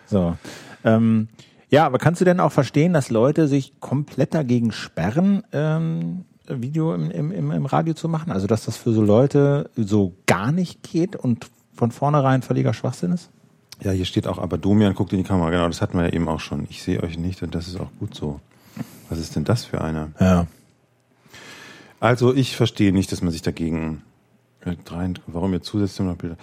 So. 0.06 0.38
Ähm, 0.84 1.30
ja, 1.70 1.88
aber 1.88 1.98
kannst 1.98 2.22
du 2.22 2.26
denn 2.26 2.40
auch 2.40 2.52
verstehen, 2.52 2.94
dass 2.94 3.10
Leute 3.10 3.48
sich 3.48 3.80
komplett 3.80 4.36
dagegen 4.36 4.72
sperren, 4.72 5.42
ähm, 5.52 6.26
Video 6.50 6.94
im, 6.94 7.12
im, 7.12 7.32
im, 7.32 7.52
im 7.52 7.66
Radio 7.66 7.94
zu 7.94 8.10
machen? 8.10 8.32
Also, 8.32 8.48
dass 8.48 8.66
das 8.66 8.78
für 8.78 8.92
so 8.92 9.02
Leute 9.02 9.70
so 9.76 10.14
gar 10.26 10.52
nicht 10.52 10.84
geht 10.84 11.16
und 11.16 11.48
von 11.74 11.92
vornherein 11.92 12.42
völliger 12.42 12.74
Schwachsinn 12.74 13.12
ist? 13.12 13.30
Ja, 13.82 13.92
hier 13.92 14.06
steht 14.06 14.28
auch, 14.28 14.40
aber 14.40 14.58
Domian 14.58 14.94
guckt 14.94 15.14
in 15.14 15.20
die 15.20 15.24
Kamera. 15.24 15.50
Genau, 15.52 15.68
das 15.68 15.82
hatten 15.82 15.98
wir 15.98 16.08
ja 16.08 16.14
eben 16.14 16.28
auch 16.28 16.42
schon. 16.42 16.68
Ich 16.70 16.84
sehe 16.84 17.02
euch 17.02 17.18
nicht 17.18 17.42
und 17.44 17.56
das 17.56 17.68
ist 17.68 17.80
auch 17.80 17.90
gut 18.00 18.14
so. 18.14 18.40
Was 19.10 19.20
ist 19.20 19.36
denn 19.36 19.46
das 19.46 19.66
für 19.66 19.82
einer? 19.82 20.10
Ja. 20.20 20.48
Also 22.00 22.34
ich 22.34 22.56
verstehe 22.56 22.92
nicht, 22.92 23.12
dass 23.12 23.22
man 23.22 23.32
sich 23.32 23.42
dagegen 23.42 24.02
äh, 24.66 24.76
warum 25.28 25.52
wir 25.54 25.62
zusätzlich 25.62 26.06
noch 26.06 26.16
Bilder. 26.16 26.38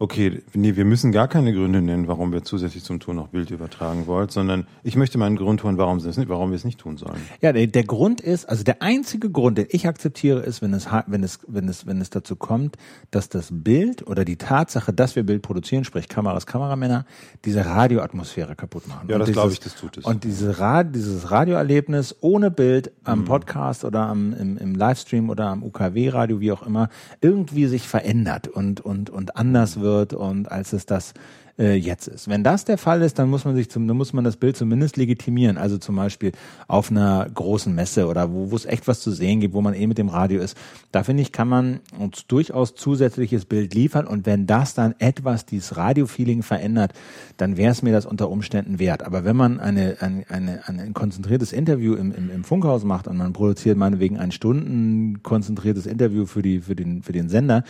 Okay, 0.00 0.42
nee, 0.54 0.76
wir 0.76 0.84
müssen 0.84 1.10
gar 1.10 1.26
keine 1.26 1.52
Gründe 1.52 1.82
nennen, 1.82 2.06
warum 2.06 2.32
wir 2.32 2.44
zusätzlich 2.44 2.84
zum 2.84 3.00
Ton 3.00 3.16
noch 3.16 3.28
Bild 3.28 3.50
übertragen 3.50 4.06
wollen, 4.06 4.28
sondern 4.28 4.68
ich 4.84 4.94
möchte 4.94 5.18
mal 5.18 5.26
einen 5.26 5.34
Grund 5.34 5.64
hören, 5.64 5.76
warum, 5.76 5.96
nicht, 5.96 6.28
warum 6.28 6.50
wir 6.50 6.56
es 6.56 6.64
nicht 6.64 6.78
tun 6.78 6.96
sollen. 6.96 7.20
Ja, 7.40 7.52
der, 7.52 7.66
der 7.66 7.82
Grund 7.82 8.20
ist, 8.20 8.48
also 8.48 8.62
der 8.62 8.80
einzige 8.80 9.28
Grund, 9.28 9.58
den 9.58 9.66
ich 9.70 9.88
akzeptiere, 9.88 10.38
ist, 10.40 10.62
wenn 10.62 10.72
es, 10.72 10.86
wenn 11.08 11.24
es, 11.24 11.40
wenn 11.48 11.68
es, 11.68 11.84
wenn 11.86 12.00
es 12.00 12.10
dazu 12.10 12.36
kommt, 12.36 12.76
dass 13.10 13.28
das 13.28 13.48
Bild 13.50 14.06
oder 14.06 14.24
die 14.24 14.36
Tatsache, 14.36 14.92
dass 14.92 15.16
wir 15.16 15.24
Bild 15.24 15.42
produzieren, 15.42 15.82
sprich 15.82 16.08
Kameras, 16.08 16.46
Kameramänner, 16.46 17.04
diese 17.44 17.66
Radioatmosphäre 17.66 18.54
kaputt 18.54 18.86
machen. 18.86 19.08
Ja, 19.08 19.16
Und 19.16 19.22
das 19.22 19.32
glaube 19.32 19.50
ich, 19.52 19.58
das 19.58 19.74
tut 19.74 19.98
es. 19.98 20.04
Und 20.04 20.22
diese 20.22 20.60
Rad, 20.60 20.94
dieses 20.94 21.32
Radioerlebnis 21.32 22.14
ohne 22.20 22.52
Bild 22.52 22.92
Mhm. 22.98 23.02
am 23.04 23.24
Podcast 23.24 23.84
oder 23.84 24.02
am, 24.02 24.32
im, 24.32 24.58
im 24.58 24.76
Livestream 24.76 25.28
oder 25.28 25.46
am 25.46 25.64
UKW-Radio, 25.64 26.38
wie 26.38 26.52
auch 26.52 26.64
immer, 26.64 26.88
irgendwie 27.20 27.66
sich 27.66 27.88
verändert 27.88 28.46
und, 28.46 28.80
und, 28.80 29.10
und 29.10 29.36
anders 29.36 29.80
wird 29.80 29.87
wird 29.88 30.12
und 30.14 30.50
als 30.50 30.72
es 30.72 30.86
das 30.86 31.14
äh, 31.58 31.74
jetzt 31.74 32.06
ist. 32.06 32.28
Wenn 32.28 32.44
das 32.44 32.64
der 32.64 32.78
Fall 32.78 33.02
ist, 33.02 33.18
dann 33.18 33.28
muss 33.28 33.44
man 33.44 33.56
sich 33.56 33.68
zum, 33.68 33.88
dann 33.88 33.96
muss 33.96 34.12
man 34.12 34.24
das 34.24 34.36
Bild 34.36 34.56
zumindest 34.56 34.96
legitimieren. 34.96 35.58
Also 35.58 35.78
zum 35.78 35.96
Beispiel 35.96 36.32
auf 36.68 36.90
einer 36.90 37.28
großen 37.32 37.74
Messe 37.74 38.06
oder 38.06 38.32
wo, 38.32 38.50
wo 38.50 38.56
es 38.56 38.64
echt 38.64 38.86
was 38.86 39.00
zu 39.00 39.10
sehen 39.10 39.40
gibt, 39.40 39.54
wo 39.54 39.60
man 39.60 39.74
eh 39.74 39.86
mit 39.86 39.98
dem 39.98 40.08
Radio 40.08 40.40
ist. 40.40 40.56
Da 40.92 41.02
finde 41.02 41.22
ich, 41.22 41.32
kann 41.32 41.48
man 41.48 41.80
uns 41.98 42.26
durchaus 42.26 42.74
zusätzliches 42.74 43.44
Bild 43.44 43.74
liefern 43.74 44.06
und 44.06 44.24
wenn 44.24 44.46
das 44.46 44.74
dann 44.74 44.94
etwas 44.98 45.46
dieses 45.46 45.76
Radio-Feeling 45.76 46.42
verändert, 46.42 46.92
dann 47.36 47.56
wäre 47.56 47.72
es 47.72 47.82
mir 47.82 47.92
das 47.92 48.06
unter 48.06 48.30
Umständen 48.30 48.78
wert. 48.78 49.02
Aber 49.02 49.24
wenn 49.24 49.36
man 49.36 49.58
eine, 49.58 49.96
eine, 50.00 50.24
eine, 50.28 50.68
ein 50.68 50.94
konzentriertes 50.94 51.52
Interview 51.52 51.94
im, 51.94 52.12
im, 52.12 52.30
im 52.30 52.44
Funkhaus 52.44 52.84
macht 52.84 53.08
und 53.08 53.16
man 53.16 53.32
produziert 53.32 53.76
meinetwegen 53.76 54.18
ein 54.18 54.30
Stunden 54.30 55.22
konzentriertes 55.22 55.86
Interview 55.86 56.26
für 56.26 56.42
die, 56.42 56.60
für 56.60 56.76
den, 56.76 57.02
für 57.02 57.12
den 57.12 57.28
Sender, 57.28 57.64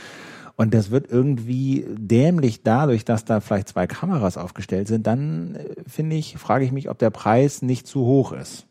und 0.59 0.75
das 0.75 0.91
wird 0.91 1.09
irgendwie 1.09 1.87
dämlich 1.88 2.65
dadurch, 2.65 3.05
dass 3.05 3.25
da 3.25 3.38
vielleicht 3.38 3.69
zwei 3.69 3.87
Kameras 3.87 4.37
aufgestellt 4.37 4.88
sind, 4.88 5.07
dann 5.07 5.55
äh, 5.55 5.65
finde 5.87 6.17
ich, 6.17 6.37
frage 6.37 6.65
ich 6.65 6.73
mich, 6.73 6.91
ob 6.91 6.99
der 6.99 7.11
Preis 7.11 7.62
nicht 7.62 7.87
zu 7.87 8.00
hoch 8.00 8.33
ist, 8.33 8.67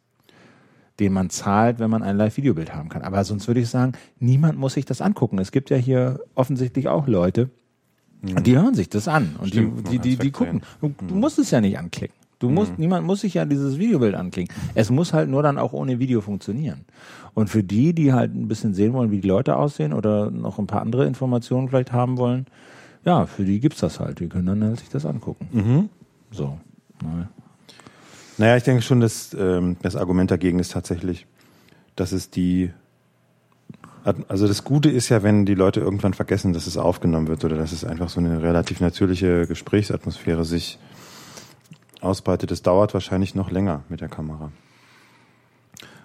den 0.99 1.13
man 1.13 1.29
zahlt, 1.29 1.79
wenn 1.79 1.89
man 1.89 2.03
ein 2.03 2.17
Live-Videobild 2.17 2.75
haben 2.75 2.89
kann. 2.89 3.03
Aber 3.03 3.23
sonst 3.23 3.47
würde 3.47 3.61
ich 3.61 3.69
sagen, 3.69 3.93
niemand 4.19 4.59
muss 4.59 4.73
sich 4.73 4.83
das 4.83 4.99
angucken. 4.99 5.39
Es 5.39 5.53
gibt 5.53 5.69
ja 5.69 5.77
hier 5.77 6.19
offensichtlich 6.35 6.89
auch 6.89 7.07
Leute, 7.07 7.49
mhm. 8.21 8.43
die 8.43 8.57
hören 8.57 8.75
sich 8.75 8.89
das 8.89 9.07
an 9.07 9.37
und 9.39 9.47
Stimmt, 9.47 9.87
die, 9.87 9.97
die, 9.97 10.09
die, 10.09 10.17
die 10.17 10.31
gucken. 10.31 10.63
Du, 10.81 10.93
du 11.07 11.15
musst 11.15 11.39
es 11.39 11.51
ja 11.51 11.61
nicht 11.61 11.79
anklicken. 11.79 12.17
Du 12.39 12.49
musst, 12.49 12.73
mhm. 12.73 12.81
niemand 12.81 13.07
muss 13.07 13.21
sich 13.21 13.33
ja 13.33 13.45
dieses 13.45 13.79
Videobild 13.79 14.13
anklicken. 14.13 14.55
Es 14.75 14.91
muss 14.91 15.13
halt 15.13 15.29
nur 15.29 15.41
dann 15.41 15.57
auch 15.57 15.73
ohne 15.73 15.99
Video 15.99 16.21
funktionieren. 16.21 16.85
Und 17.33 17.49
für 17.49 17.63
die, 17.63 17.93
die 17.93 18.13
halt 18.13 18.35
ein 18.35 18.47
bisschen 18.47 18.73
sehen 18.73 18.93
wollen, 18.93 19.09
wie 19.09 19.21
die 19.21 19.27
Leute 19.27 19.55
aussehen 19.55 19.93
oder 19.93 20.29
noch 20.29 20.59
ein 20.59 20.67
paar 20.67 20.81
andere 20.81 21.05
Informationen 21.05 21.69
vielleicht 21.69 21.91
haben 21.91 22.17
wollen, 22.17 22.45
ja, 23.05 23.25
für 23.25 23.43
die 23.43 23.59
gibt's 23.59 23.79
das 23.79 23.99
halt. 23.99 24.19
Die 24.19 24.27
können 24.27 24.45
dann 24.45 24.63
halt 24.63 24.79
sich 24.79 24.89
das 24.89 25.05
angucken. 25.05 25.47
Mhm. 25.51 25.89
So. 26.31 26.57
Naja. 27.01 27.29
naja, 28.37 28.57
ich 28.57 28.63
denke 28.63 28.81
schon, 28.81 28.99
dass 28.99 29.35
ähm, 29.39 29.77
das 29.81 29.95
Argument 29.95 30.29
dagegen 30.29 30.59
ist 30.59 30.71
tatsächlich, 30.71 31.27
dass 31.95 32.11
es 32.11 32.29
die 32.29 32.71
also 34.29 34.47
das 34.47 34.63
Gute 34.63 34.89
ist 34.89 35.09
ja, 35.09 35.21
wenn 35.21 35.45
die 35.45 35.53
Leute 35.53 35.81
irgendwann 35.81 36.13
vergessen, 36.13 36.53
dass 36.53 36.65
es 36.65 36.77
aufgenommen 36.77 37.27
wird 37.27 37.43
oder 37.43 37.57
dass 37.57 37.73
es 37.73 37.83
einfach 37.83 38.07
so 38.07 38.21
eine 38.21 38.41
relativ 38.41 38.79
natürliche 38.79 39.47
Gesprächsatmosphäre 39.47 40.45
sich 40.45 40.79
ausbreitet. 42.01 42.51
Das 42.51 42.61
dauert 42.61 42.93
wahrscheinlich 42.93 43.35
noch 43.35 43.51
länger 43.51 43.83
mit 43.89 44.01
der 44.01 44.09
Kamera. 44.09 44.51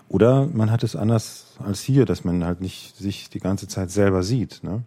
Oder 0.09 0.47
man 0.53 0.71
hat 0.71 0.83
es 0.83 0.95
anders 0.95 1.57
als 1.65 1.81
hier, 1.81 2.05
dass 2.05 2.25
man 2.25 2.45
halt 2.45 2.61
nicht 2.61 2.97
sich 2.97 3.31
die 3.31 3.39
ganze 3.39 3.67
Zeit 3.67 3.91
selber 3.91 4.23
sieht. 4.23 4.63
Ne? 4.63 4.83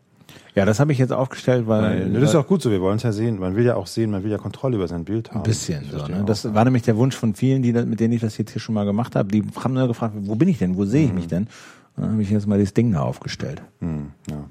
Ja, 0.53 0.65
das 0.65 0.79
habe 0.79 0.91
ich 0.91 0.99
jetzt 0.99 1.11
aufgestellt, 1.11 1.67
weil, 1.67 2.13
weil 2.13 2.21
das 2.21 2.29
ist 2.29 2.35
auch 2.35 2.47
gut 2.47 2.61
so. 2.61 2.69
Wir 2.69 2.79
wollen 2.79 2.97
es 2.97 3.03
ja 3.03 3.11
sehen. 3.11 3.39
Man 3.39 3.55
will 3.55 3.65
ja 3.65 3.75
auch 3.75 3.87
sehen, 3.87 4.11
man 4.11 4.23
will 4.23 4.31
ja 4.31 4.37
Kontrolle 4.37 4.75
über 4.75 4.87
sein 4.87 5.03
Bild 5.03 5.31
haben. 5.31 5.37
Ein 5.37 5.43
bisschen 5.43 5.83
so. 5.91 6.05
Ne? 6.05 6.23
Das 6.25 6.53
war 6.53 6.63
nämlich 6.63 6.83
der 6.83 6.95
Wunsch 6.97 7.15
von 7.15 7.33
vielen, 7.35 7.61
die 7.61 7.73
mit 7.73 7.99
denen 7.99 8.13
ich 8.13 8.21
das 8.21 8.37
jetzt 8.37 8.51
hier 8.51 8.61
schon 8.61 8.75
mal 8.75 8.85
gemacht 8.85 9.15
habe. 9.15 9.29
Die 9.31 9.43
haben 9.55 9.73
nur 9.73 9.87
gefragt, 9.87 10.15
wo 10.17 10.35
bin 10.35 10.47
ich 10.47 10.59
denn? 10.59 10.77
Wo 10.77 10.85
sehe 10.85 11.05
ich 11.05 11.09
mhm. 11.09 11.15
mich 11.15 11.27
denn? 11.27 11.47
Und 11.95 12.03
dann 12.03 12.11
habe 12.11 12.21
ich 12.21 12.29
jetzt 12.29 12.47
mal 12.47 12.59
das 12.59 12.73
Ding 12.73 12.91
da 12.91 13.01
aufgestellt. 13.01 13.61
Mhm, 13.79 14.11
ja. 14.29 14.45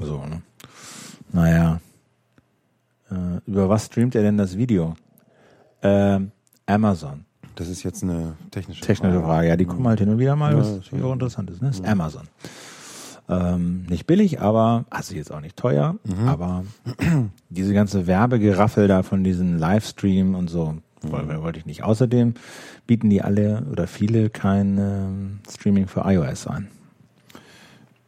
So. 0.00 0.24
Ne? 0.24 0.42
Naja. 1.32 1.80
Äh, 3.10 3.40
über 3.46 3.68
was 3.68 3.86
streamt 3.86 4.14
er 4.14 4.22
denn 4.22 4.36
das 4.36 4.56
Video? 4.56 4.94
Ähm, 5.82 6.32
Amazon. 6.66 7.24
Das 7.54 7.68
ist 7.68 7.82
jetzt 7.82 8.02
eine 8.02 8.36
technische, 8.50 8.82
technische 8.82 9.14
Frage. 9.14 9.26
Frage. 9.26 9.48
Ja, 9.48 9.56
die 9.56 9.64
kommen 9.64 9.86
halt 9.88 10.00
hin 10.00 10.10
und 10.10 10.18
wieder 10.18 10.36
mal, 10.36 10.56
was 10.56 10.90
ja, 10.90 11.04
auch 11.04 11.12
interessant 11.12 11.50
ist. 11.50 11.62
Ne? 11.62 11.68
Das 11.68 11.78
ist 11.78 11.86
Amazon. 11.86 12.28
Ähm, 13.28 13.86
nicht 13.88 14.06
billig, 14.06 14.40
aber, 14.40 14.84
also 14.90 15.14
jetzt 15.14 15.32
auch 15.32 15.40
nicht 15.40 15.56
teuer, 15.56 15.96
mhm. 16.04 16.28
aber 16.28 16.64
diese 17.48 17.74
ganze 17.74 18.06
Werbegeraffel 18.06 18.86
da 18.86 19.02
von 19.02 19.24
diesen 19.24 19.58
Livestream 19.58 20.34
und 20.34 20.48
so, 20.48 20.76
mhm. 21.02 21.42
wollte 21.42 21.58
ich 21.58 21.66
nicht. 21.66 21.82
Außerdem 21.82 22.34
bieten 22.86 23.10
die 23.10 23.22
alle 23.22 23.64
oder 23.70 23.86
viele 23.86 24.30
kein 24.30 24.78
ähm, 24.78 25.38
Streaming 25.50 25.88
für 25.88 26.02
iOS 26.04 26.46
an. 26.46 26.68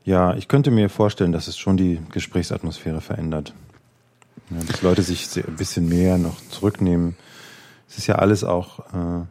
Ja, 0.05 0.35
ich 0.35 0.47
könnte 0.47 0.71
mir 0.71 0.89
vorstellen, 0.89 1.33
dass 1.33 1.49
es 1.49 1.59
schon 1.59 1.77
die 1.77 2.01
Gesprächsatmosphäre 2.13 3.01
verändert. 3.01 3.55
Ja, 4.51 4.65
dass 4.67 4.83
Leute 4.83 5.03
sich 5.03 5.29
ein 5.37 5.57
bisschen 5.57 5.89
mehr 5.89 6.17
noch 6.17 6.37
zurücknehmen 6.51 7.17
es 7.89 7.99
ist 7.99 8.07
ja 8.07 8.17
alles 8.17 8.45
auch, 8.45 8.81
äh, 8.93 9.23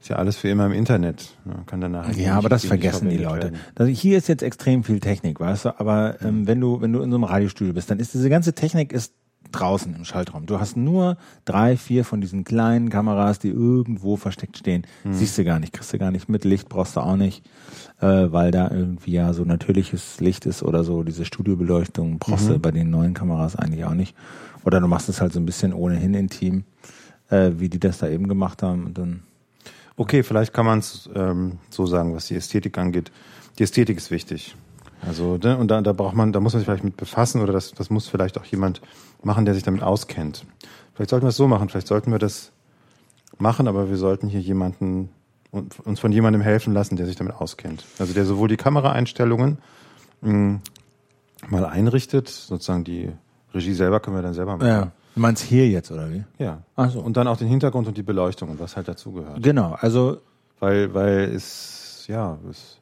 ist 0.00 0.08
ja 0.08 0.16
alles 0.16 0.36
für 0.36 0.48
immer 0.48 0.66
im 0.66 0.72
Internet. 0.72 1.36
Man 1.44 1.66
kann 1.66 1.80
danach 1.80 2.12
ja, 2.14 2.36
aber 2.36 2.48
das 2.48 2.64
vergessen 2.64 3.08
die 3.08 3.18
Leute. 3.18 3.52
Also 3.74 3.90
hier 3.90 4.18
ist 4.18 4.28
jetzt 4.28 4.42
extrem 4.42 4.82
viel 4.82 5.00
Technik, 5.00 5.40
weißt 5.40 5.66
du, 5.66 5.80
aber 5.80 6.20
ähm, 6.22 6.46
wenn 6.46 6.60
du, 6.60 6.80
wenn 6.80 6.92
du 6.92 7.00
in 7.00 7.10
so 7.10 7.16
einem 7.16 7.24
Radiostudio 7.24 7.74
bist, 7.74 7.90
dann 7.90 7.98
ist 7.98 8.14
diese 8.14 8.30
ganze 8.30 8.54
Technik 8.54 8.92
ist 8.92 9.12
draußen 9.52 9.94
im 9.94 10.04
Schaltraum. 10.04 10.46
Du 10.46 10.58
hast 10.58 10.76
nur 10.76 11.16
drei, 11.44 11.76
vier 11.76 12.04
von 12.04 12.20
diesen 12.20 12.44
kleinen 12.44 12.90
Kameras, 12.90 13.38
die 13.38 13.48
irgendwo 13.48 14.16
versteckt 14.16 14.58
stehen. 14.58 14.86
Hm. 15.02 15.14
Siehst 15.14 15.38
du 15.38 15.44
gar 15.44 15.60
nicht, 15.60 15.72
kriegst 15.72 15.92
du 15.92 15.98
gar 15.98 16.10
nicht 16.10 16.28
mit. 16.28 16.44
Licht 16.44 16.68
brauchst 16.68 16.96
du 16.96 17.00
auch 17.00 17.16
nicht, 17.16 17.44
äh, 18.00 18.06
weil 18.06 18.50
da 18.50 18.70
irgendwie 18.70 19.12
ja 19.12 19.32
so 19.32 19.44
natürliches 19.44 20.20
Licht 20.20 20.46
ist 20.46 20.62
oder 20.62 20.82
so. 20.82 21.02
Diese 21.02 21.24
Studiobeleuchtung 21.24 22.18
brauchst 22.18 22.48
mhm. 22.48 22.54
du 22.54 22.58
bei 22.58 22.70
den 22.70 22.90
neuen 22.90 23.14
Kameras 23.14 23.56
eigentlich 23.56 23.84
auch 23.84 23.94
nicht. 23.94 24.16
Oder 24.64 24.80
du 24.80 24.88
machst 24.88 25.08
es 25.08 25.20
halt 25.20 25.32
so 25.32 25.38
ein 25.38 25.46
bisschen 25.46 25.72
ohnehin 25.72 26.14
intim 26.14 26.64
äh, 27.30 27.52
wie 27.56 27.68
die 27.68 27.80
das 27.80 27.98
da 27.98 28.08
eben 28.08 28.28
gemacht 28.28 28.62
haben. 28.62 28.86
Und 28.86 28.98
dann 28.98 29.22
okay, 29.96 30.22
vielleicht 30.22 30.52
kann 30.52 30.66
man 30.66 30.80
es 30.80 31.08
ähm, 31.14 31.58
so 31.70 31.86
sagen, 31.86 32.14
was 32.14 32.26
die 32.26 32.36
Ästhetik 32.36 32.78
angeht. 32.78 33.10
Die 33.58 33.62
Ästhetik 33.62 33.96
ist 33.96 34.10
wichtig. 34.10 34.54
Also 35.02 35.36
ne, 35.36 35.56
und 35.56 35.68
da, 35.70 35.80
da 35.80 35.92
braucht 35.92 36.14
man, 36.14 36.32
da 36.32 36.40
muss 36.40 36.52
man 36.52 36.60
sich 36.60 36.66
vielleicht 36.66 36.84
mit 36.84 36.96
befassen 36.96 37.40
oder 37.40 37.52
das, 37.52 37.72
das 37.72 37.90
muss 37.90 38.08
vielleicht 38.08 38.38
auch 38.38 38.44
jemand 38.44 38.80
machen, 39.22 39.44
der 39.44 39.54
sich 39.54 39.62
damit 39.62 39.82
auskennt. 39.82 40.44
Vielleicht 40.94 41.10
sollten 41.10 41.24
wir 41.24 41.30
es 41.30 41.36
so 41.36 41.48
machen. 41.48 41.68
Vielleicht 41.68 41.86
sollten 41.86 42.10
wir 42.10 42.18
das 42.18 42.52
machen, 43.38 43.68
aber 43.68 43.90
wir 43.90 43.96
sollten 43.96 44.28
hier 44.28 44.40
jemanden 44.40 45.10
uns 45.84 46.00
von 46.00 46.12
jemandem 46.12 46.42
helfen 46.42 46.74
lassen, 46.74 46.96
der 46.96 47.06
sich 47.06 47.16
damit 47.16 47.34
auskennt. 47.34 47.84
Also 47.98 48.12
der 48.12 48.24
sowohl 48.24 48.48
die 48.48 48.56
Kameraeinstellungen 48.56 49.58
mh, 50.20 50.30
hm, 50.30 50.60
mal 51.48 51.64
einrichtet, 51.64 52.28
sozusagen 52.28 52.84
die 52.84 53.10
Regie 53.54 53.74
selber 53.74 54.00
können 54.00 54.16
wir 54.16 54.22
dann 54.22 54.34
selber 54.34 54.56
machen. 54.56 54.68
Ja. 54.68 54.92
Du 55.16 55.22
meinst 55.22 55.42
hier 55.42 55.66
jetzt, 55.66 55.90
oder 55.90 56.12
wie? 56.12 56.24
Ja. 56.38 56.58
Ach 56.76 56.90
so. 56.90 57.00
Und 57.00 57.16
dann 57.16 57.26
auch 57.26 57.38
den 57.38 57.48
Hintergrund 57.48 57.88
und 57.88 57.96
die 57.96 58.02
Beleuchtung 58.02 58.50
und 58.50 58.60
was 58.60 58.76
halt 58.76 58.86
dazugehört. 58.86 59.42
Genau, 59.42 59.74
also. 59.80 60.18
Weil, 60.60 60.92
weil 60.92 61.34
es, 61.34 62.04
ja, 62.06 62.36
es, 62.50 62.78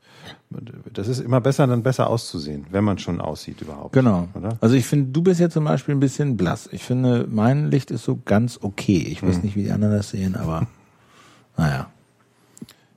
das 0.93 1.07
ist 1.07 1.21
immer 1.21 1.41
besser, 1.41 1.69
dann 1.69 1.85
besser 1.85 2.09
auszusehen, 2.11 2.67
wenn 2.73 2.83
man 2.83 2.99
schon 2.99 3.21
aussieht 3.21 3.61
überhaupt. 3.61 3.93
Genau. 3.93 4.27
Oder? 4.35 4.59
Also 4.61 4.75
ich 4.75 4.85
finde, 4.85 5.13
du 5.13 5.23
bist 5.23 5.39
jetzt 5.39 5.53
zum 5.53 5.65
Beispiel 5.65 5.95
ein 5.95 6.01
bisschen 6.01 6.37
blass. 6.37 6.69
Ich 6.73 6.83
finde, 6.83 7.29
mein 7.31 7.71
Licht 7.71 7.93
ist 7.93 8.03
so 8.03 8.19
ganz 8.25 8.59
okay. 8.61 8.99
Ich 8.99 9.23
weiß 9.23 9.37
hm. 9.37 9.43
nicht, 9.43 9.55
wie 9.55 9.63
die 9.63 9.71
anderen 9.71 9.97
das 9.97 10.11
sehen, 10.11 10.35
aber 10.35 10.67
naja. 11.57 11.87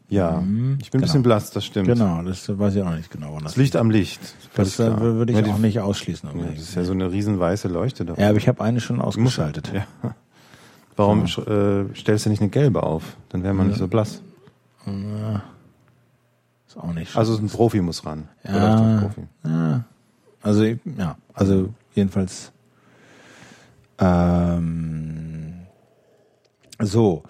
Ja, 0.09 0.39
mhm, 0.39 0.77
ich 0.81 0.89
bin 0.89 0.99
ein 0.99 1.01
bisschen 1.01 1.21
genau. 1.21 1.35
blass, 1.35 1.51
das 1.51 1.65
stimmt. 1.65 1.87
Genau, 1.87 2.21
das 2.21 2.47
weiß 2.47 2.75
ich 2.75 2.83
auch 2.83 2.95
nicht 2.95 3.11
genau. 3.11 3.39
Das 3.41 3.57
Licht 3.57 3.75
am 3.75 3.91
Licht. 3.91 4.21
Das 4.55 4.79
äh, 4.79 4.99
würde 4.99 5.33
ich 5.33 5.45
ja, 5.45 5.53
auch 5.53 5.57
nicht 5.57 5.79
ausschließen. 5.81 6.29
Ja, 6.33 6.45
das 6.45 6.59
ist 6.59 6.75
ja 6.75 6.83
so 6.85 6.93
eine 6.93 7.11
riesen 7.11 7.39
weiße 7.39 7.67
Leuchte 7.67 8.05
da. 8.05 8.13
Ja, 8.15 8.29
aber 8.29 8.37
ich 8.37 8.47
habe 8.47 8.63
eine 8.63 8.79
schon 8.79 9.01
ausgeschaltet. 9.01 9.71
Ja. 9.73 10.15
Warum 10.95 11.25
ja. 11.25 11.81
äh, 11.81 11.85
stellst 11.93 12.25
du 12.25 12.29
nicht 12.29 12.41
eine 12.41 12.49
gelbe 12.49 12.83
auf? 12.83 13.17
Dann 13.29 13.43
wäre 13.43 13.53
man 13.53 13.67
nicht 13.67 13.79
so 13.79 13.87
blass. 13.87 14.21
Ja. 14.85 15.43
Ist 16.67 16.77
auch 16.77 16.93
nicht. 16.93 17.15
Also 17.15 17.37
ein 17.37 17.47
Profi 17.47 17.81
muss 17.81 18.05
ran. 18.05 18.29
Ja, 18.43 19.01
Profi. 19.01 19.21
ja. 19.43 19.83
Also 20.41 20.63
ja, 20.63 21.17
also 21.33 21.73
jedenfalls. 21.93 22.51
Ähm, 23.99 25.53
so. 26.79 27.23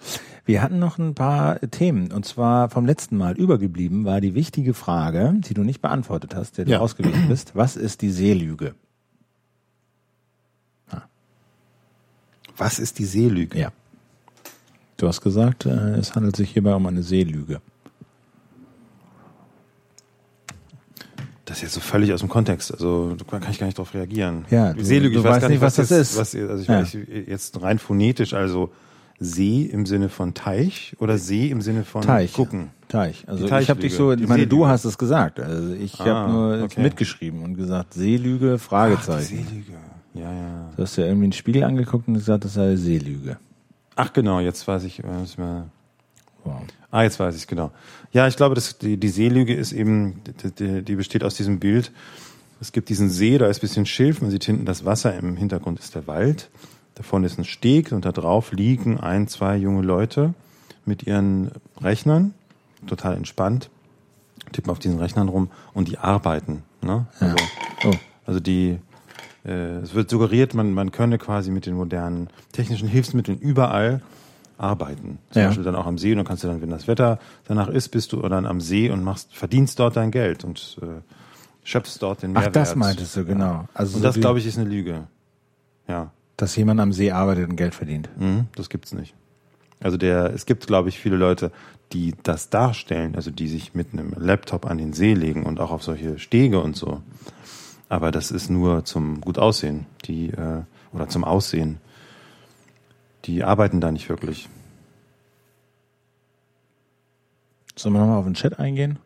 Wir 0.48 0.62
hatten 0.62 0.78
noch 0.78 0.96
ein 0.96 1.14
paar 1.14 1.60
Themen 1.60 2.10
und 2.10 2.24
zwar 2.24 2.70
vom 2.70 2.86
letzten 2.86 3.18
Mal 3.18 3.36
übergeblieben 3.36 4.06
war 4.06 4.22
die 4.22 4.34
wichtige 4.34 4.72
Frage, 4.72 5.34
die 5.36 5.52
du 5.52 5.62
nicht 5.62 5.82
beantwortet 5.82 6.34
hast, 6.34 6.56
der 6.56 6.64
du 6.64 6.70
ja. 6.70 6.78
ausgewichen 6.78 7.28
bist. 7.28 7.54
Was 7.54 7.76
ist 7.76 8.00
die 8.00 8.08
Seelüge? 8.08 8.74
Ah. 10.90 11.02
Was 12.56 12.78
ist 12.78 12.98
die 12.98 13.04
Seelüge? 13.04 13.58
Ja. 13.58 13.72
Du 14.96 15.06
hast 15.06 15.20
gesagt, 15.20 15.66
äh, 15.66 15.96
es 15.96 16.14
handelt 16.14 16.34
sich 16.36 16.50
hierbei 16.50 16.74
um 16.74 16.86
eine 16.86 17.02
Seelüge. 17.02 17.60
Das 21.44 21.58
ist 21.58 21.62
jetzt 21.62 21.74
so 21.74 21.80
völlig 21.80 22.10
aus 22.14 22.20
dem 22.20 22.30
Kontext. 22.30 22.72
Also 22.72 23.16
da 23.16 23.38
kann 23.38 23.50
ich 23.50 23.58
gar 23.58 23.66
nicht 23.66 23.76
darauf 23.76 23.92
reagieren. 23.92 24.46
Ja, 24.48 24.72
du, 24.72 24.82
Seelüge, 24.82 25.16
du 25.16 25.20
ich 25.20 25.26
weiß 25.26 25.42
gar 25.42 25.50
nicht, 25.50 25.60
was, 25.60 25.76
was 25.76 25.88
das 25.88 25.98
ist. 26.12 26.16
Was, 26.16 26.34
also 26.34 26.62
ich 26.62 26.68
ja. 26.68 26.80
weiß 26.80 26.96
jetzt 27.26 27.60
rein 27.60 27.78
phonetisch, 27.78 28.32
also 28.32 28.72
See 29.20 29.62
im 29.62 29.84
Sinne 29.84 30.08
von 30.08 30.34
Teich 30.34 30.94
oder 31.00 31.18
See 31.18 31.48
im 31.48 31.60
Sinne 31.60 31.84
von 31.84 32.02
Teich. 32.02 32.32
gucken? 32.32 32.70
Teich. 32.88 33.24
Also 33.26 33.46
ich 33.46 33.70
habe 33.70 33.80
dich 33.80 33.94
so, 33.94 34.12
ich 34.12 34.26
meine, 34.28 34.46
du 34.46 34.66
hast 34.66 34.84
es 34.84 34.96
gesagt. 34.96 35.40
Also 35.40 35.74
ich 35.74 36.00
ah, 36.00 36.04
habe 36.04 36.32
nur 36.32 36.62
okay. 36.62 36.80
mitgeschrieben 36.80 37.42
und 37.42 37.54
gesagt 37.56 37.94
Seelüge 37.94 38.58
Fragezeichen. 38.58 39.44
Ach, 39.44 39.50
Seelüge. 39.50 39.72
Ja, 40.14 40.32
ja. 40.32 40.70
Du 40.76 40.82
hast 40.82 40.96
ja 40.96 41.04
irgendwie 41.04 41.24
einen 41.24 41.32
Spiegel 41.32 41.64
angeguckt 41.64 42.08
und 42.08 42.14
gesagt, 42.14 42.44
das 42.44 42.54
sei 42.54 42.76
Seelüge. 42.76 43.38
Ach 43.96 44.12
genau, 44.12 44.40
jetzt 44.40 44.66
weiß 44.66 44.84
ich, 44.84 45.02
was 45.04 45.36
mir 45.36 45.68
wow. 46.44 46.62
Ah, 46.90 47.02
jetzt 47.02 47.18
weiß 47.20 47.36
ich 47.36 47.46
genau. 47.46 47.72
Ja, 48.12 48.26
ich 48.28 48.36
glaube, 48.36 48.54
dass 48.54 48.78
die, 48.78 48.96
die 48.96 49.08
Seelüge 49.08 49.54
ist 49.54 49.72
eben, 49.72 50.22
die, 50.58 50.82
die 50.82 50.96
besteht 50.96 51.24
aus 51.24 51.34
diesem 51.34 51.58
Bild, 51.58 51.92
Es 52.60 52.72
gibt 52.72 52.88
diesen 52.88 53.10
See, 53.10 53.38
da 53.38 53.46
ist 53.46 53.58
ein 53.58 53.60
bisschen 53.60 53.86
Schilf, 53.86 54.20
man 54.20 54.30
sieht 54.30 54.44
hinten 54.44 54.64
das 54.64 54.84
Wasser, 54.84 55.16
im 55.16 55.36
Hintergrund 55.36 55.78
ist 55.78 55.94
der 55.94 56.06
Wald. 56.06 56.50
Davon 56.98 57.22
ist 57.24 57.38
ein 57.38 57.44
Steg 57.44 57.92
und 57.92 58.04
da 58.04 58.12
drauf 58.12 58.52
liegen 58.52 58.98
ein, 58.98 59.28
zwei 59.28 59.56
junge 59.56 59.82
Leute 59.82 60.34
mit 60.84 61.04
ihren 61.04 61.52
Rechnern, 61.80 62.34
total 62.86 63.14
entspannt, 63.16 63.70
tippen 64.52 64.70
auf 64.70 64.78
diesen 64.80 64.98
Rechnern 64.98 65.28
rum 65.28 65.48
und 65.74 65.88
die 65.88 65.96
arbeiten. 65.98 66.64
Ne? 66.82 67.06
Also, 67.20 67.36
Oh. 67.84 67.92
also 68.26 68.40
die, 68.40 68.78
äh, 69.44 69.76
es 69.78 69.94
wird 69.94 70.10
suggeriert, 70.10 70.54
man, 70.54 70.72
man 70.74 70.90
könne 70.90 71.18
quasi 71.18 71.52
mit 71.52 71.66
den 71.66 71.74
modernen 71.74 72.28
technischen 72.52 72.88
Hilfsmitteln 72.88 73.38
überall 73.38 74.02
arbeiten. 74.56 75.18
Zum 75.30 75.42
Ja. 75.42 75.48
Beispiel 75.48 75.64
dann 75.64 75.76
auch 75.76 75.86
am 75.86 75.98
See 75.98 76.10
und 76.10 76.16
dann 76.18 76.26
kannst 76.26 76.42
du 76.42 76.48
dann, 76.48 76.60
wenn 76.60 76.70
das 76.70 76.88
Wetter 76.88 77.20
danach 77.46 77.68
ist, 77.68 77.90
bist 77.90 78.12
du 78.12 78.20
dann 78.28 78.44
am 78.44 78.60
See 78.60 78.90
und 78.90 79.04
machst, 79.04 79.36
verdienst 79.36 79.78
dort 79.78 79.94
dein 79.96 80.10
Geld 80.10 80.42
und 80.42 80.78
äh, 80.82 80.86
schöpfst 81.62 81.98
dort 82.00 82.22
den 82.22 82.30
Ach, 82.32 82.40
Mehrwert. 82.40 82.56
das 82.56 82.74
meintest 82.74 83.14
du, 83.16 83.24
genau. 83.24 83.68
Also 83.72 83.94
Und 83.94 84.02
so 84.02 84.08
das, 84.08 84.16
glaube 84.18 84.40
ich, 84.40 84.46
ist 84.46 84.58
eine 84.58 84.68
Lüge. 84.68 85.06
Ja, 85.86 86.10
Dass 86.38 86.56
jemand 86.56 86.80
am 86.80 86.94
See 86.94 87.10
arbeitet 87.10 87.50
und 87.50 87.56
Geld 87.56 87.74
verdient. 87.74 88.08
mhm, 88.18 88.46
das 88.54 88.70
gibt's 88.70 88.92
nicht. 88.92 89.14
Also 89.80 89.98
der, 89.98 90.32
es 90.32 90.46
gibt, 90.46 90.66
glaube 90.66 90.88
ich, 90.88 90.98
viele 90.98 91.16
Leute, 91.16 91.52
die 91.92 92.14
das 92.22 92.48
darstellen, 92.48 93.14
also 93.14 93.30
die 93.30 93.48
sich 93.48 93.74
mit 93.74 93.92
einem 93.92 94.14
Laptop 94.16 94.66
an 94.66 94.78
den 94.78 94.92
See 94.92 95.14
legen 95.14 95.44
und 95.44 95.60
auch 95.60 95.70
auf 95.70 95.82
solche 95.82 96.18
Stege 96.18 96.60
und 96.60 96.76
so. 96.76 97.02
Aber 97.88 98.10
das 98.10 98.30
ist 98.30 98.50
nur 98.50 98.84
zum 98.84 99.20
gut 99.20 99.38
aussehen, 99.38 99.86
die 100.04 100.30
äh, 100.30 100.62
oder 100.92 101.08
zum 101.08 101.24
Aussehen. 101.24 101.78
Die 103.24 103.44
arbeiten 103.44 103.80
da 103.80 103.92
nicht 103.92 104.08
wirklich. 104.08 104.48
Sollen 107.76 107.94
wir 107.94 108.00
nochmal 108.00 108.18
auf 108.18 108.24
den 108.24 108.34
Chat 108.34 108.58
eingehen? 108.58 108.98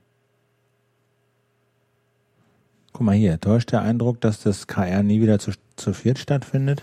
Guck 2.92 3.02
mal 3.02 3.14
hier, 3.14 3.40
täuscht 3.40 3.72
der 3.72 3.82
Eindruck, 3.82 4.20
dass 4.20 4.42
das 4.42 4.66
KR 4.66 5.02
nie 5.02 5.20
wieder 5.20 5.38
zu, 5.38 5.52
zu 5.76 5.92
viert 5.92 6.18
stattfindet? 6.18 6.82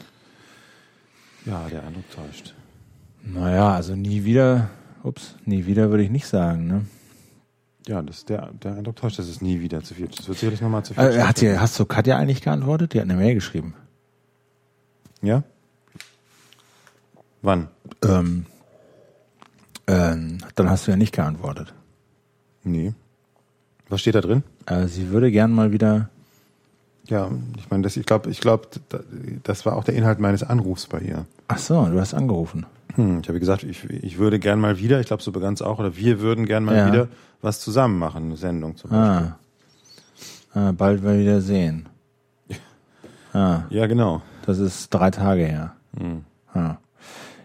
Ja, 1.46 1.68
der 1.70 1.84
Eindruck 1.84 2.10
täuscht. 2.12 2.54
Naja, 3.24 3.74
also 3.74 3.96
nie 3.96 4.24
wieder, 4.24 4.70
ups, 5.04 5.36
nie 5.46 5.66
wieder 5.66 5.90
würde 5.90 6.04
ich 6.04 6.10
nicht 6.10 6.28
sagen, 6.28 6.68
ne? 6.68 6.86
Ja, 7.88 8.02
das, 8.02 8.26
der, 8.26 8.52
der 8.54 8.76
Eindruck 8.76 8.98
täuscht, 8.98 9.18
dass 9.20 9.28
es 9.28 9.42
nie 9.42 9.62
wieder 9.62 9.84
zu 9.84 9.96
viel. 9.96 10.08
Das 10.08 10.28
wird 10.28 10.38
sicherlich 10.38 10.62
nochmal 10.62 10.84
zu 10.84 10.94
viel. 10.94 11.04
Äh, 11.04 11.22
hat 11.24 11.42
die, 11.42 11.58
hast 11.58 11.80
du 11.80 11.86
Katja 11.86 12.18
eigentlich 12.18 12.42
geantwortet? 12.42 12.94
Die 12.94 13.00
hat 13.00 13.06
eine 13.06 13.16
Mail 13.16 13.34
geschrieben. 13.36 13.74
ja? 15.22 15.44
Wann? 17.42 17.70
Ähm, 18.04 18.46
ähm, 19.88 20.40
dann 20.56 20.70
hast 20.70 20.86
du 20.86 20.92
ja 20.92 20.98
nicht 20.98 21.16
geantwortet. 21.16 21.74
Nee. 22.64 22.94
Was 23.88 24.02
steht 24.02 24.16
da 24.16 24.22
drin? 24.22 24.44
Äh, 24.66 24.88
sie 24.88 25.10
würde 25.10 25.32
gern 25.32 25.52
mal 25.52 25.72
wieder. 25.72 26.10
Ja, 27.10 27.30
ich 27.58 27.70
meine, 27.72 27.84
das, 27.84 27.98
ich 27.98 28.06
glaube, 28.06 28.30
ich 28.30 28.40
glaube, 28.40 28.68
das 29.44 29.66
war 29.66 29.76
auch 29.76 29.84
der 29.84 29.96
Inhalt 29.96 30.20
meines 30.20 30.44
Anrufs 30.44 30.86
bei 30.88 31.00
ihr. 31.00 31.26
Ach 31.48 31.58
so, 31.58 31.86
du 31.86 32.00
hast 32.00 32.14
angerufen. 32.14 32.66
Hm, 32.96 33.20
ich 33.22 33.30
habe 33.30 33.40
gesagt, 33.40 33.64
ich, 33.64 33.84
ich 33.90 34.18
würde 34.20 34.40
gern 34.40 34.60
mal 34.60 34.78
wieder, 34.78 35.00
ich 35.00 35.08
glaube, 35.08 35.24
so 35.24 35.32
begann 35.32 35.54
es 35.56 35.62
auch, 35.62 35.80
oder 35.80 35.96
wir 35.98 36.22
würden 36.22 36.46
gern 36.46 36.64
mal 36.64 36.76
Ja. 36.76 36.88
wieder 36.88 37.08
was 37.42 37.60
zusammen 37.60 37.98
machen, 37.98 38.26
eine 38.26 38.36
Sendung 38.38 38.76
zum 38.78 38.92
Beispiel. 38.92 39.34
Ah. 40.54 40.68
ah 40.68 40.72
bald 40.72 41.04
mal 41.04 41.20
wieder 41.20 41.42
sehen. 41.42 41.90
Ah, 43.34 43.64
Ja, 43.70 43.88
genau. 43.88 44.22
das 44.46 44.60
ist 44.60 44.90
drei 44.94 45.10
Tage 45.12 45.46
her. 45.46 45.76
Hm. 45.98 46.24
Ah. 46.54 46.78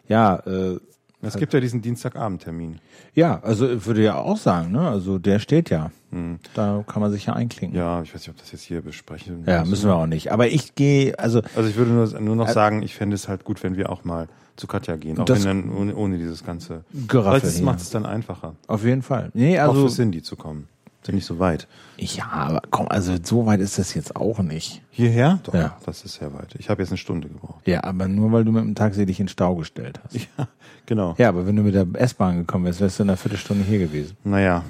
Ja, 0.08 0.36
äh, 0.46 0.78
Es 1.24 1.36
gibt 1.36 1.52
ja 1.52 1.60
diesen 1.60 1.82
Dienstagabendtermin. 1.82 2.78
ja, 3.14 3.40
also 3.42 3.68
ich 3.68 3.86
würde 3.86 4.02
ja 4.02 4.16
auch 4.16 4.36
sagen, 4.36 4.72
ne? 4.72 4.88
Also 4.88 5.18
der 5.18 5.38
steht 5.38 5.70
ja. 5.70 5.90
Hm. 6.10 6.38
Da 6.54 6.84
kann 6.86 7.02
man 7.02 7.10
sich 7.10 7.26
ja 7.26 7.32
einklinken. 7.32 7.78
Ja, 7.78 8.02
ich 8.02 8.14
weiß 8.14 8.20
nicht, 8.20 8.30
ob 8.30 8.38
das 8.38 8.52
jetzt 8.52 8.62
hier 8.62 8.82
besprechen 8.82 9.44
Ja, 9.46 9.64
müssen 9.64 9.88
wir 9.88 9.96
auch 9.96 10.06
nicht. 10.06 10.30
Aber 10.32 10.46
ich 10.48 10.74
gehe, 10.74 11.18
also 11.18 11.42
Also 11.56 11.68
ich 11.68 11.76
würde 11.76 11.90
nur, 11.90 12.20
nur 12.20 12.36
noch 12.36 12.48
sagen, 12.48 12.82
ich 12.82 12.94
fände 12.94 13.14
es 13.14 13.28
halt 13.28 13.44
gut, 13.44 13.62
wenn 13.62 13.76
wir 13.76 13.90
auch 13.90 14.04
mal 14.04 14.28
zu 14.56 14.66
Katja 14.66 14.96
gehen, 14.96 15.18
auch 15.18 15.28
wenn 15.28 15.42
dann 15.42 15.72
ohne, 15.72 15.96
ohne 15.96 16.18
dieses 16.18 16.44
ganze 16.44 16.84
Geraffel 17.08 17.50
hier. 17.50 17.64
macht 17.64 17.80
es 17.80 17.90
dann 17.90 18.06
einfacher, 18.06 18.54
auf 18.68 18.84
jeden 18.84 19.02
Fall. 19.02 19.30
Nee, 19.34 19.58
auch 19.60 19.70
also 19.70 19.88
für 19.88 19.94
Cindy 19.94 20.22
zu 20.22 20.36
kommen. 20.36 20.68
Ist 21.04 21.08
ja 21.08 21.14
nicht 21.14 21.26
so 21.26 21.38
weit. 21.38 21.68
ja, 21.98 22.24
aber 22.30 22.62
komm, 22.70 22.88
also 22.88 23.14
so 23.22 23.44
weit 23.44 23.60
ist 23.60 23.78
das 23.78 23.92
jetzt 23.92 24.16
auch 24.16 24.38
nicht. 24.38 24.80
Hierher? 24.90 25.38
Doch, 25.42 25.52
Ja. 25.52 25.76
das 25.84 26.02
ist 26.02 26.14
sehr 26.14 26.32
weit. 26.32 26.54
Ich 26.58 26.70
habe 26.70 26.80
jetzt 26.80 26.88
eine 26.92 26.96
Stunde 26.96 27.28
gebraucht. 27.28 27.60
Ja, 27.66 27.84
aber 27.84 28.08
nur 28.08 28.32
weil 28.32 28.42
du 28.46 28.52
mit 28.52 28.64
dem 28.64 28.74
Taxi 28.74 29.04
dich 29.04 29.20
in 29.20 29.28
Stau 29.28 29.54
gestellt 29.56 30.00
hast. 30.02 30.14
Ja, 30.16 30.48
genau. 30.86 31.14
Ja, 31.18 31.28
aber 31.28 31.46
wenn 31.46 31.56
du 31.56 31.62
mit 31.62 31.74
der 31.74 31.86
S-Bahn 31.92 32.38
gekommen 32.38 32.64
wärst, 32.64 32.80
wärst 32.80 32.98
du 32.98 33.02
in 33.02 33.10
einer 33.10 33.18
Viertelstunde 33.18 33.64
hier 33.64 33.80
gewesen. 33.80 34.16
Naja, 34.24 34.64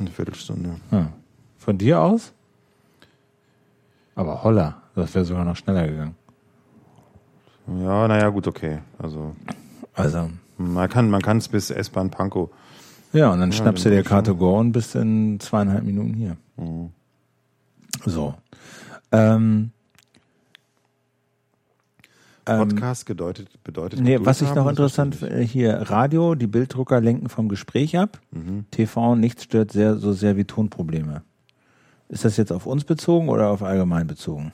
eine 0.00 0.08
Viertelstunde. 0.10 0.76
Ja. 0.90 1.08
Von 1.58 1.76
dir 1.76 2.00
aus? 2.00 2.32
Aber 4.14 4.42
holla, 4.42 4.80
das 4.94 5.14
wäre 5.14 5.26
sogar 5.26 5.44
noch 5.44 5.56
schneller 5.56 5.86
gegangen. 5.86 6.14
Ja, 7.82 8.08
naja, 8.08 8.30
gut, 8.30 8.46
okay. 8.46 8.78
Also 8.98 9.36
Also, 9.94 10.30
man 10.56 10.88
kann 10.88 11.10
man 11.10 11.20
kann 11.20 11.36
es 11.36 11.48
bis 11.48 11.70
S-Bahn 11.70 12.08
Pankow. 12.10 12.48
Ja, 13.12 13.32
und 13.32 13.40
dann 13.40 13.50
Ja, 13.50 13.56
schnappst 13.56 13.84
du 13.84 13.90
dir 13.90 14.02
Go 14.02 14.58
und 14.58 14.72
bist 14.72 14.94
in 14.94 15.38
zweieinhalb 15.40 15.84
Minuten 15.84 16.14
hier. 16.14 16.36
Mhm. 16.56 16.90
So. 18.06 18.34
Ähm, 19.12 19.70
ähm, 22.46 22.68
Podcast 22.68 23.06
bedeutet 23.06 23.62
bedeutet. 23.64 24.00
nee, 24.00 24.18
was 24.20 24.40
ich 24.42 24.54
noch 24.54 24.68
interessant 24.68 25.16
hier, 25.42 25.74
Radio, 25.90 26.34
die 26.34 26.46
Bilddrucker 26.46 27.00
lenken 27.00 27.28
vom 27.28 27.48
Gespräch 27.48 27.98
ab. 27.98 28.20
Mhm. 28.30 28.64
TV, 28.70 29.14
nichts 29.16 29.44
stört 29.44 29.72
sehr, 29.72 29.96
so 29.96 30.12
sehr 30.12 30.36
wie 30.36 30.44
Tonprobleme. 30.44 31.22
Ist 32.08 32.24
das 32.24 32.36
jetzt 32.36 32.52
auf 32.52 32.66
uns 32.66 32.84
bezogen 32.84 33.28
oder 33.28 33.50
auf 33.50 33.62
allgemein 33.62 34.06
bezogen? 34.06 34.52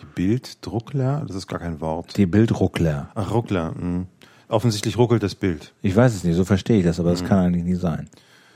Die 0.00 0.06
Bilddruckler, 0.14 1.24
das 1.26 1.36
ist 1.36 1.46
gar 1.46 1.60
kein 1.60 1.80
Wort. 1.80 2.16
Die 2.16 2.26
Bildruckler. 2.26 3.10
Ach, 3.14 3.32
Ruckler. 3.32 3.72
mh. 3.72 4.06
Offensichtlich 4.48 4.96
ruckelt 4.96 5.22
das 5.22 5.34
Bild. 5.34 5.72
Ich 5.82 5.94
weiß 5.94 6.14
es 6.14 6.24
nicht, 6.24 6.36
so 6.36 6.44
verstehe 6.44 6.78
ich 6.78 6.84
das, 6.84 6.98
aber 6.98 7.10
das 7.10 7.24
kann 7.24 7.38
eigentlich 7.38 7.64
nie 7.64 7.74
sein. 7.74 8.08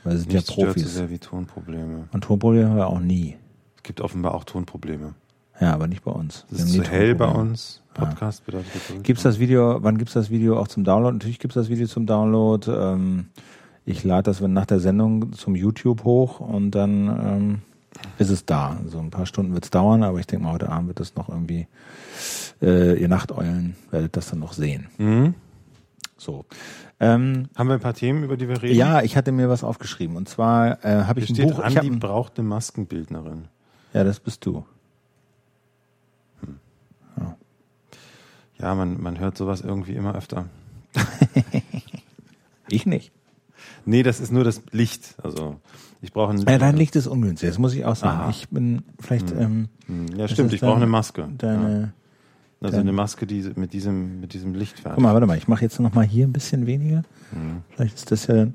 Weil 0.03 0.15
es 0.15 0.21
sind 0.21 0.33
Nichts 0.33 0.49
ja 0.49 0.53
stört 0.53 0.67
so 0.69 0.73
Profis. 0.73 0.95
sehr 0.95 1.09
wie 1.09 1.19
Tonprobleme. 1.19 2.07
Und 2.11 2.23
Tonprobleme 2.23 2.69
haben 2.69 2.77
wir 2.77 2.87
auch 2.87 2.99
nie. 2.99 3.37
Es 3.77 3.83
gibt 3.83 4.01
offenbar 4.01 4.33
auch 4.33 4.43
Tonprobleme. 4.43 5.13
Ja, 5.61 5.73
aber 5.73 5.87
nicht 5.87 6.03
bei 6.03 6.11
uns. 6.11 6.45
Es 6.51 6.61
ist 6.63 6.73
zu 6.73 6.83
hell 6.83 7.15
bei 7.15 7.27
uns. 7.27 7.81
Podcast 7.93 8.45
bedeutet 8.45 8.73
Geduld. 8.73 9.03
Gibt's 9.03 9.23
das 9.23 9.39
Video, 9.39 9.77
wann 9.83 9.97
gibt's 9.97 10.13
das 10.13 10.29
Video 10.31 10.59
auch 10.59 10.67
zum 10.67 10.83
Download? 10.83 11.13
Natürlich 11.13 11.39
gibt's 11.39 11.55
das 11.55 11.69
Video 11.69 11.85
zum 11.85 12.07
Download. 12.07 12.69
Ähm, 12.71 13.27
ich 13.85 14.03
lade 14.03 14.23
das 14.23 14.41
nach 14.41 14.65
der 14.65 14.79
Sendung 14.79 15.33
zum 15.33 15.55
YouTube 15.55 16.03
hoch 16.03 16.39
und 16.39 16.71
dann 16.71 17.07
ähm, 17.07 17.61
ist 18.17 18.29
es 18.31 18.45
da. 18.45 18.77
So 18.87 18.99
ein 18.99 19.11
paar 19.11 19.25
Stunden 19.25 19.53
wird's 19.53 19.69
dauern, 19.69 20.03
aber 20.03 20.19
ich 20.19 20.25
denke 20.25 20.45
mal, 20.45 20.53
heute 20.53 20.69
Abend 20.69 20.87
wird 20.87 20.99
das 20.99 21.15
noch 21.15 21.29
irgendwie, 21.29 21.67
äh, 22.61 22.99
ihr 22.99 23.07
Nachteulen 23.07 23.75
werdet 23.91 24.17
das 24.17 24.29
dann 24.31 24.39
noch 24.39 24.53
sehen. 24.53 24.87
Mhm. 24.97 25.35
So. 26.23 26.45
Ähm, 26.99 27.49
Haben 27.55 27.67
wir 27.67 27.73
ein 27.75 27.79
paar 27.81 27.93
Themen, 27.93 28.23
über 28.23 28.37
die 28.37 28.47
wir 28.47 28.61
reden? 28.61 28.75
ja, 28.77 29.01
ich 29.01 29.17
hatte 29.17 29.31
mir 29.31 29.49
was 29.49 29.63
aufgeschrieben. 29.63 30.15
Und 30.15 30.29
zwar 30.29 30.83
äh, 30.85 31.03
habe 31.03 31.19
ich 31.19 31.29
ein 31.29 31.35
Buch. 31.49 31.59
Ich 31.67 31.75
hab 31.75 31.83
Andi 31.83 31.97
braucht 31.97 32.39
eine 32.39 32.47
Maskenbildnerin. 32.47 33.49
ja, 33.93 34.03
das 34.03 34.19
bist 34.19 34.45
du. 34.45 34.65
Ja, 38.59 38.75
man, 38.75 39.01
man 39.01 39.19
hört 39.19 39.37
sowas 39.37 39.61
irgendwie 39.61 39.93
immer 39.93 40.15
öfter. 40.15 40.45
Ich 42.69 42.85
nicht. 42.87 43.11
Nee, 43.85 44.01
das 44.03 44.19
ist 44.21 44.31
nur 44.31 44.43
das 44.45 44.61
Licht. 44.71 45.15
Also 45.21 45.57
ich 46.01 46.11
brauche 46.13 46.31
ein. 46.31 46.37
Ja, 46.39 46.57
dein 46.57 46.77
Licht 46.77 46.95
ist 46.95 47.05
ungünstig, 47.07 47.49
das 47.49 47.59
muss 47.59 47.73
ich 47.75 47.83
auch 47.85 47.95
sagen. 47.95 48.21
Aha. 48.21 48.29
Ich 48.29 48.47
bin 48.49 48.83
vielleicht 48.99 49.31
ähm, 49.31 49.67
Hm, 49.85 50.07
Ja, 50.15 50.27
stimmt. 50.29 50.53
Ich 50.53 50.61
brauche 50.61 50.77
eine 50.77 50.87
Maske. 50.87 51.27
deine. 51.37 51.81
ja. 51.81 51.89
Also 52.63 52.77
eine 52.79 52.91
Maske, 52.93 53.25
die 53.27 53.41
mit 53.55 53.73
diesem 53.73 54.19
mit 54.21 54.33
diesem 54.33 54.53
Licht 54.55 54.79
fährt. 54.79 54.95
Guck 54.95 55.03
mal, 55.03 55.13
warte 55.13 55.27
mal, 55.27 55.37
ich 55.37 55.47
mache 55.47 55.61
jetzt 55.63 55.79
noch 55.79 55.93
mal 55.93 56.05
hier 56.05 56.25
ein 56.27 56.33
bisschen 56.33 56.65
weniger. 56.65 57.03
Mhm. 57.31 57.61
Vielleicht 57.75 57.95
ist 57.95 58.11
das 58.11 58.27
ja. 58.27 58.47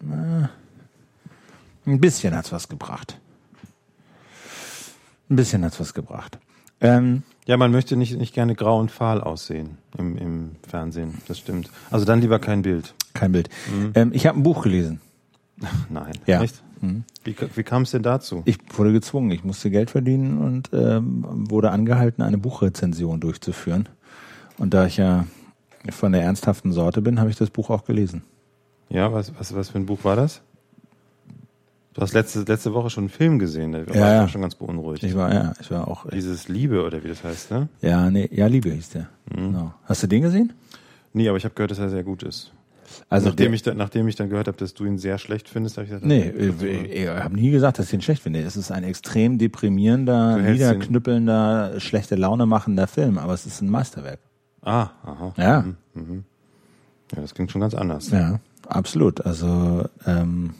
Na, 0.00 0.50
ein 1.86 2.00
bisschen 2.00 2.34
hat's 2.34 2.52
was 2.52 2.68
gebracht. 2.68 3.18
Ein 5.30 5.36
bisschen 5.36 5.64
hat's 5.64 5.80
was 5.80 5.94
gebracht. 5.94 6.38
Ähm, 6.80 7.22
Ja, 7.46 7.56
man 7.56 7.70
möchte 7.72 7.96
nicht 7.96 8.16
nicht 8.18 8.34
gerne 8.34 8.54
grau 8.54 8.78
und 8.78 8.90
fahl 8.90 9.20
aussehen 9.20 9.78
im, 9.98 10.16
im 10.18 10.50
Fernsehen. 10.68 11.14
Das 11.28 11.38
stimmt. 11.38 11.70
Also 11.90 12.04
dann 12.04 12.20
lieber 12.20 12.38
kein 12.38 12.62
Bild. 12.62 12.94
kein 13.14 13.32
Bild. 13.32 13.48
Mhm. 13.72 13.92
Ähm, 13.94 14.10
ich 14.12 14.26
habe 14.26 14.38
ein 14.38 14.42
Buch 14.42 14.62
gelesen. 14.62 15.00
Nein. 15.90 16.12
Ja. 16.26 16.42
Echt? 16.42 16.62
Mhm. 16.80 17.04
Wie, 17.24 17.34
wie 17.54 17.62
kam 17.62 17.82
es 17.82 17.90
denn 17.90 18.02
dazu? 18.02 18.42
Ich 18.44 18.58
wurde 18.76 18.92
gezwungen, 18.92 19.30
ich 19.30 19.44
musste 19.44 19.70
Geld 19.70 19.90
verdienen 19.90 20.38
und 20.38 20.70
ähm, 20.72 21.24
wurde 21.50 21.70
angehalten, 21.70 22.22
eine 22.22 22.38
Buchrezension 22.38 23.20
durchzuführen. 23.20 23.88
Und 24.58 24.74
da 24.74 24.86
ich 24.86 24.96
ja 24.96 25.26
von 25.90 26.12
der 26.12 26.22
ernsthaften 26.22 26.72
Sorte 26.72 27.00
bin, 27.02 27.20
habe 27.20 27.30
ich 27.30 27.36
das 27.36 27.50
Buch 27.50 27.70
auch 27.70 27.84
gelesen. 27.84 28.22
Ja, 28.88 29.12
was, 29.12 29.32
was, 29.38 29.54
was 29.54 29.70
für 29.70 29.78
ein 29.78 29.86
Buch 29.86 30.04
war 30.04 30.16
das? 30.16 30.42
Du 31.94 32.02
hast 32.02 32.12
letzte, 32.12 32.40
letzte 32.40 32.74
Woche 32.74 32.90
schon 32.90 33.04
einen 33.04 33.08
Film 33.08 33.38
gesehen, 33.38 33.72
da 33.72 33.86
war 33.88 33.96
Ja, 33.96 34.24
ich 34.26 34.30
schon 34.30 34.42
ganz 34.42 34.54
beunruhigt. 34.54 35.02
Ich 35.02 35.14
war, 35.14 35.32
ja, 35.32 35.54
ich 35.58 35.70
war 35.70 35.88
auch. 35.88 36.06
Dieses 36.10 36.46
Liebe 36.46 36.84
oder 36.84 37.02
wie 37.02 37.08
das 37.08 37.24
heißt, 37.24 37.50
ne? 37.50 37.68
Ja, 37.80 38.10
nee, 38.10 38.28
ja, 38.30 38.48
Liebe 38.48 38.70
hieß 38.70 38.90
der. 38.90 39.08
Mhm. 39.34 39.52
Genau. 39.52 39.74
Hast 39.84 40.02
du 40.02 40.06
den 40.06 40.20
gesehen? 40.20 40.52
Nee, 41.14 41.26
aber 41.26 41.38
ich 41.38 41.44
habe 41.44 41.54
gehört, 41.54 41.70
dass 41.70 41.78
er 41.78 41.88
sehr 41.88 42.04
gut 42.04 42.22
ist. 42.22 42.52
Also 43.08 43.28
nachdem, 43.28 43.46
der- 43.46 43.54
ich 43.54 43.62
dann, 43.62 43.76
nachdem 43.76 44.08
ich 44.08 44.16
dann 44.16 44.28
gehört 44.30 44.48
habe, 44.48 44.56
dass 44.58 44.74
du 44.74 44.84
ihn 44.84 44.98
sehr 44.98 45.18
schlecht 45.18 45.48
findest, 45.48 45.76
habe 45.76 45.84
ich 45.84 45.90
gesagt, 45.90 46.06
Nee, 46.06 46.32
okay, 46.34 46.86
ich, 46.90 47.02
ich 47.02 47.08
habe 47.08 47.34
nie 47.34 47.50
gesagt, 47.50 47.78
dass 47.78 47.86
ich 47.88 47.94
ihn 47.94 48.02
schlecht 48.02 48.22
finde. 48.22 48.40
Es 48.40 48.56
ist 48.56 48.70
ein 48.70 48.84
extrem 48.84 49.38
deprimierender, 49.38 50.34
hältst 50.40 50.46
ihn- 50.48 50.52
niederknüppelnder, 50.52 51.80
schlechte 51.80 52.14
Laune 52.16 52.46
machender 52.46 52.86
Film, 52.86 53.18
aber 53.18 53.34
es 53.34 53.46
ist 53.46 53.60
ein 53.62 53.70
Meisterwerk. 53.70 54.18
Ah, 54.62 54.88
aha. 55.04 55.34
Ja. 55.36 55.64
Ja, 57.14 57.20
das 57.20 57.34
klingt 57.34 57.50
schon 57.52 57.60
ganz 57.60 57.74
anders. 57.74 58.10
Ja, 58.10 58.40
absolut. 58.68 59.24
Also, 59.24 59.84
ähm, 60.06 60.54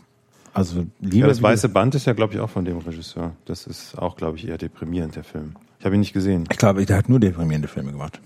also 0.55 0.87
Liebe. 1.01 1.17
Ja, 1.19 1.27
das 1.27 1.43
Weiße 1.43 1.69
Band 1.69 1.95
ist 1.95 2.07
ja, 2.07 2.13
glaube 2.13 2.35
ich, 2.35 2.41
auch 2.41 2.51
von 2.51 2.65
dem 2.65 2.79
Regisseur. 2.79 3.33
Das 3.47 3.67
ist 3.67 3.99
auch, 3.99 4.17
glaube 4.17 4.39
ich, 4.39 4.49
eher 4.49 4.59
deprimierend, 4.59 5.17
der 5.17 5.25
Film. 5.25 5.57
Ich 5.79 5.85
habe 5.85 5.97
ihn 5.97 6.01
nicht 6.01 6.13
gesehen. 6.13 6.45
Ich 6.51 6.57
glaube, 6.59 6.85
der 6.87 6.97
hat 6.97 7.09
nur 7.09 7.21
deprimierende 7.21 7.69
Filme 7.69 7.91
gemacht. 7.93 8.21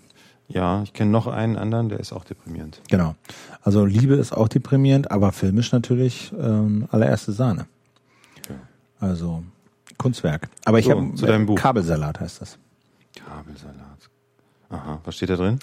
Ja, 0.53 0.83
ich 0.83 0.93
kenne 0.93 1.11
noch 1.13 1.27
einen 1.29 1.57
anderen, 1.57 1.89
der 1.89 2.01
ist 2.01 2.13
auch 2.13 2.25
deprimierend. 2.25 2.81
Genau. 2.89 3.15
Also 3.63 3.85
Liebe 3.85 4.15
ist 4.15 4.33
auch 4.33 4.49
deprimierend, 4.49 5.11
aber 5.11 5.31
filmisch 5.33 5.71
natürlich 5.73 6.33
ähm, 6.39 6.87
allererste 6.91 7.33
Sahne. 7.33 7.67
Ja. 8.49 8.57
Also 8.99 9.45
Kunstwerk. 9.97 10.49
Aber 10.65 10.79
ich 10.81 10.87
So, 10.87 10.91
habe 10.91 11.15
zu 11.15 11.27
deinem 11.27 11.47
Buch. 11.47 11.57
Kabelsalat 11.57 12.19
heißt 12.21 12.41
das. 12.41 12.59
Kabelsalat. 13.15 13.77
Aha, 14.71 15.01
was 15.05 15.17
steht 15.17 15.31
da 15.31 15.37
drin? 15.37 15.59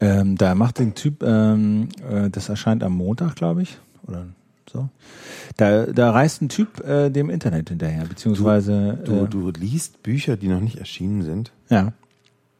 Ähm, 0.00 0.36
da 0.36 0.54
macht 0.54 0.78
den 0.78 0.94
Typ, 0.94 1.22
ähm, 1.22 1.88
äh, 2.08 2.28
das 2.30 2.48
erscheint 2.48 2.82
am 2.84 2.92
Montag, 2.92 3.34
glaube 3.34 3.62
ich, 3.62 3.78
oder 4.06 4.26
so. 4.70 4.88
Da, 5.56 5.86
da 5.86 6.10
reist 6.12 6.42
ein 6.42 6.48
Typ 6.48 6.80
äh, 6.86 7.08
dem 7.10 7.30
Internet 7.30 7.70
hinterher, 7.70 8.04
beziehungsweise 8.04 8.98
Du, 9.04 9.24
äh, 9.24 9.28
du 9.28 9.50
liest 9.50 10.02
Bücher, 10.02 10.36
die 10.36 10.48
noch 10.48 10.60
nicht 10.60 10.76
erschienen 10.76 11.22
sind. 11.22 11.50
ja, 11.70 11.92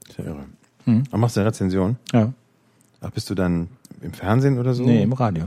Ist 0.08 0.18
ja 0.18 0.24
irre. 0.24 0.46
Mhm. 0.88 1.04
Aber 1.10 1.18
machst 1.18 1.36
du 1.36 1.40
eine 1.40 1.48
Rezension? 1.50 1.96
ja, 2.12 2.32
Ach, 3.00 3.10
bist 3.10 3.30
du 3.30 3.34
dann 3.34 3.68
im 4.00 4.12
Fernsehen 4.12 4.58
oder 4.58 4.74
so? 4.74 4.82
nee, 4.84 5.02
im 5.02 5.12
Radio. 5.12 5.44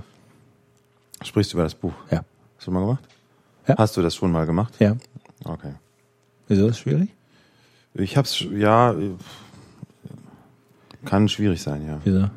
Sprichst 1.24 1.52
du 1.54 1.58
über 1.58 1.64
das 1.64 1.76
Buch? 1.76 1.94
Ja, 2.10 2.24
Hast 2.58 2.68
du 2.68 2.72
mal 2.72 2.80
gemacht? 2.82 3.04
Ja. 3.68 3.76
Hast 3.78 3.96
du 3.98 4.02
das 4.02 4.16
schon 4.16 4.32
mal 4.32 4.46
gemacht? 4.46 4.76
ja. 4.80 4.96
Okay. 5.44 5.74
Wieso 6.48 6.64
ist 6.68 6.70
das 6.72 6.80
schwierig? 6.80 7.10
Ich 7.94 8.16
hab's, 8.18 8.40
ja, 8.54 8.94
kann 11.06 11.28
schwierig 11.30 11.62
sein, 11.62 11.86
ja. 11.88 12.00
Wieso? 12.04 12.30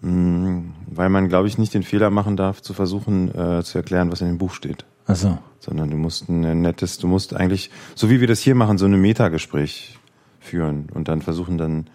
Mm, 0.00 0.72
Weil 0.86 1.08
man, 1.10 1.28
glaube 1.28 1.48
ich, 1.48 1.58
nicht 1.58 1.74
den 1.74 1.82
Fehler 1.82 2.10
machen 2.10 2.36
darf, 2.36 2.62
zu 2.62 2.74
versuchen, 2.74 3.28
äh, 3.34 3.62
zu 3.62 3.78
erklären, 3.78 4.10
was 4.10 4.20
in 4.20 4.28
dem 4.28 4.38
Buch 4.38 4.52
steht. 4.54 4.84
Ach 5.06 5.16
so. 5.16 5.38
Sondern 5.60 5.90
du 5.90 5.96
musst 5.96 6.28
ein 6.28 6.60
nettes, 6.62 6.98
du 6.98 7.06
musst 7.08 7.34
eigentlich, 7.34 7.70
so 7.94 8.08
wie 8.10 8.20
wir 8.20 8.26
das 8.28 8.40
hier 8.40 8.54
machen, 8.54 8.78
so 8.78 8.86
ein 8.86 9.00
Metagespräch 9.00 9.98
führen 10.42 10.88
und 10.92 11.08
dann 11.08 11.22
versuchen, 11.22 11.56
dann 11.56 11.86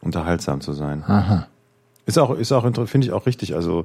unterhaltsam 0.00 0.60
zu 0.60 0.72
sein. 0.72 1.04
Aha. 1.06 1.46
Ist 2.06 2.18
auch, 2.18 2.30
ist 2.30 2.50
auch, 2.52 2.64
finde 2.88 3.06
ich 3.06 3.12
auch 3.12 3.26
richtig. 3.26 3.54
Also, 3.54 3.84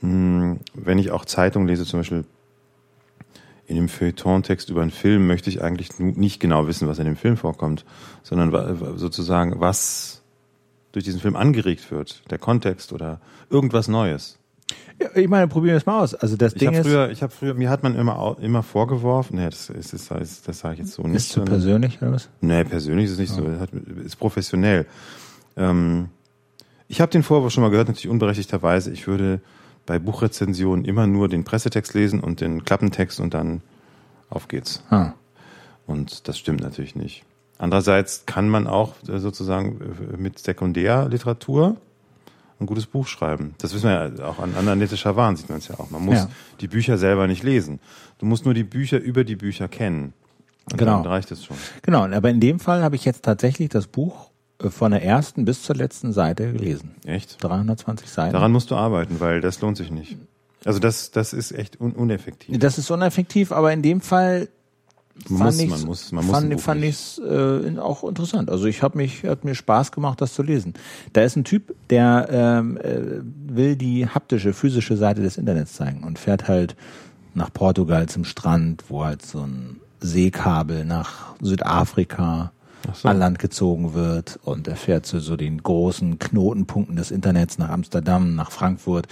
mh, 0.00 0.56
wenn 0.74 0.98
ich 0.98 1.10
auch 1.10 1.24
Zeitung 1.24 1.66
lese, 1.66 1.84
zum 1.84 2.00
Beispiel 2.00 2.24
in 3.66 3.76
dem 3.76 3.88
Feuilleton-Text 3.88 4.70
über 4.70 4.82
einen 4.82 4.90
Film, 4.90 5.26
möchte 5.26 5.48
ich 5.50 5.62
eigentlich 5.62 5.98
nicht 5.98 6.40
genau 6.40 6.66
wissen, 6.66 6.88
was 6.88 6.98
in 6.98 7.06
dem 7.06 7.16
Film 7.16 7.36
vorkommt, 7.36 7.84
sondern 8.22 8.98
sozusagen, 8.98 9.60
was 9.60 10.22
durch 10.92 11.04
diesen 11.04 11.20
Film 11.20 11.36
angeregt 11.36 11.90
wird, 11.90 12.22
der 12.30 12.38
Kontext 12.38 12.92
oder 12.92 13.20
irgendwas 13.50 13.88
Neues. 13.88 14.38
Ja, 15.00 15.08
ich 15.14 15.28
meine, 15.28 15.48
probieren 15.48 15.72
wir 15.72 15.78
es 15.78 15.86
mal 15.86 16.00
aus. 16.00 16.14
Also 16.14 16.36
das 16.36 16.52
Ich 16.54 16.60
Ding 16.60 16.72
ist, 16.72 16.86
früher, 16.86 17.10
ich 17.10 17.22
habe 17.22 17.32
früher, 17.32 17.54
mir 17.54 17.70
hat 17.70 17.82
man 17.82 17.96
immer 17.96 18.36
immer 18.40 18.62
vorgeworfen, 18.62 19.36
nee, 19.36 19.44
das 19.44 19.70
ist, 19.70 19.92
das, 19.92 20.42
das, 20.42 20.58
sage 20.58 20.74
ich 20.74 20.80
jetzt 20.80 20.92
so 20.92 21.02
nicht. 21.02 21.16
ist 21.16 21.30
zu 21.30 21.42
persönlich 21.42 22.00
oder 22.00 22.12
was? 22.12 22.28
Nee, 22.40 22.64
persönlich 22.64 23.06
ist 23.06 23.12
es 23.12 23.18
nicht 23.18 23.32
so. 23.32 23.42
Das 23.42 23.60
hat, 23.60 23.70
ist 23.72 24.16
professionell. 24.16 24.86
Ähm, 25.56 26.08
ich 26.86 27.00
habe 27.00 27.10
den 27.10 27.22
Vorwurf 27.22 27.52
schon 27.52 27.62
mal 27.62 27.70
gehört, 27.70 27.88
natürlich 27.88 28.08
unberechtigterweise. 28.08 28.90
Ich 28.92 29.06
würde 29.06 29.40
bei 29.86 29.98
Buchrezensionen 29.98 30.84
immer 30.84 31.06
nur 31.06 31.28
den 31.28 31.44
Pressetext 31.44 31.94
lesen 31.94 32.20
und 32.20 32.40
den 32.40 32.64
Klappentext 32.64 33.20
und 33.20 33.34
dann 33.34 33.62
auf 34.30 34.48
geht's. 34.48 34.82
Ah. 34.90 35.12
Und 35.86 36.28
das 36.28 36.38
stimmt 36.38 36.62
natürlich 36.62 36.94
nicht. 36.94 37.24
Andererseits 37.58 38.26
kann 38.26 38.48
man 38.48 38.66
auch 38.66 38.94
äh, 39.08 39.18
sozusagen 39.18 39.80
äh, 39.80 40.16
mit 40.16 40.38
Sekundärliteratur 40.38 41.76
ein 42.60 42.66
gutes 42.66 42.86
Buch 42.86 43.06
schreiben. 43.06 43.54
Das 43.58 43.74
wissen 43.74 43.88
wir 43.88 44.12
ja 44.16 44.24
auch 44.26 44.38
an, 44.38 44.54
an 44.54 44.68
Annette 44.68 44.96
Schawan 44.96 45.36
sieht 45.36 45.48
man 45.48 45.58
es 45.58 45.68
ja 45.68 45.78
auch. 45.78 45.90
Man 45.90 46.04
muss 46.04 46.16
Ja. 46.16 46.28
die 46.60 46.68
Bücher 46.68 46.98
selber 46.98 47.26
nicht 47.26 47.42
lesen. 47.42 47.80
Du 48.18 48.26
musst 48.26 48.44
nur 48.44 48.54
die 48.54 48.64
Bücher 48.64 48.98
über 48.98 49.24
die 49.24 49.36
Bücher 49.36 49.68
kennen. 49.68 50.12
Und 50.70 50.78
Genau. 50.78 51.02
Dann 51.02 51.06
reicht 51.12 51.30
es 51.30 51.44
schon. 51.44 51.56
Genau, 51.82 52.04
aber 52.04 52.30
in 52.30 52.40
dem 52.40 52.58
Fall 52.60 52.82
habe 52.82 52.96
ich 52.96 53.04
jetzt 53.04 53.22
tatsächlich 53.24 53.68
das 53.68 53.86
Buch 53.86 54.30
äh, 54.62 54.70
von 54.70 54.92
der 54.92 55.02
ersten 55.02 55.44
bis 55.44 55.62
zur 55.62 55.74
letzten 55.76 56.12
Seite 56.12 56.52
gelesen. 56.52 56.94
Echt? 57.04 57.42
320 57.42 58.08
Seiten. 58.08 58.32
Daran 58.32 58.52
musst 58.52 58.70
du 58.70 58.76
arbeiten, 58.76 59.20
weil 59.20 59.40
das 59.40 59.60
lohnt 59.60 59.76
sich 59.76 59.90
nicht. 59.90 60.16
Also 60.64 60.78
das, 60.78 61.10
das 61.10 61.32
ist 61.34 61.52
echt 61.52 61.80
un 61.80 61.92
uneffektiv. 61.92 62.58
Das 62.58 62.78
ist 62.78 62.90
uneffektiv, 62.90 63.52
aber 63.52 63.72
in 63.72 63.82
dem 63.82 64.00
Fall 64.00 64.48
Man 65.28 65.38
fand 65.38 65.56
muss, 65.56 65.68
man 65.70 65.86
muss, 65.86 66.12
man 66.12 66.26
muss 66.26 66.36
fand, 66.36 66.60
fand 66.60 66.84
ich's 66.84 67.18
äh, 67.18 67.78
auch 67.78 68.04
interessant. 68.04 68.50
Also 68.50 68.66
ich 68.66 68.82
habe 68.82 68.98
mich, 68.98 69.24
hat 69.24 69.44
mir 69.44 69.54
Spaß 69.54 69.92
gemacht, 69.92 70.20
das 70.20 70.34
zu 70.34 70.42
lesen. 70.42 70.74
Da 71.12 71.22
ist 71.22 71.36
ein 71.36 71.44
Typ, 71.44 71.74
der 71.88 72.28
ähm, 72.30 72.76
äh, 72.78 73.20
will 73.46 73.76
die 73.76 74.08
haptische, 74.08 74.52
physische 74.52 74.96
Seite 74.96 75.22
des 75.22 75.38
Internets 75.38 75.74
zeigen 75.74 76.02
und 76.02 76.18
fährt 76.18 76.48
halt 76.48 76.74
nach 77.32 77.52
Portugal 77.52 78.08
zum 78.08 78.24
Strand, 78.24 78.84
wo 78.88 79.04
halt 79.04 79.24
so 79.24 79.40
ein 79.40 79.80
Seekabel 80.00 80.84
nach 80.84 81.34
Südafrika 81.40 82.52
so. 82.92 83.08
an 83.08 83.18
Land 83.18 83.38
gezogen 83.38 83.94
wird 83.94 84.38
und 84.44 84.68
er 84.68 84.76
fährt 84.76 85.06
zu 85.06 85.20
so 85.20 85.36
den 85.36 85.62
großen 85.62 86.18
Knotenpunkten 86.18 86.96
des 86.96 87.10
Internets 87.10 87.58
nach 87.58 87.70
Amsterdam, 87.70 88.34
nach 88.34 88.50
Frankfurt 88.50 89.06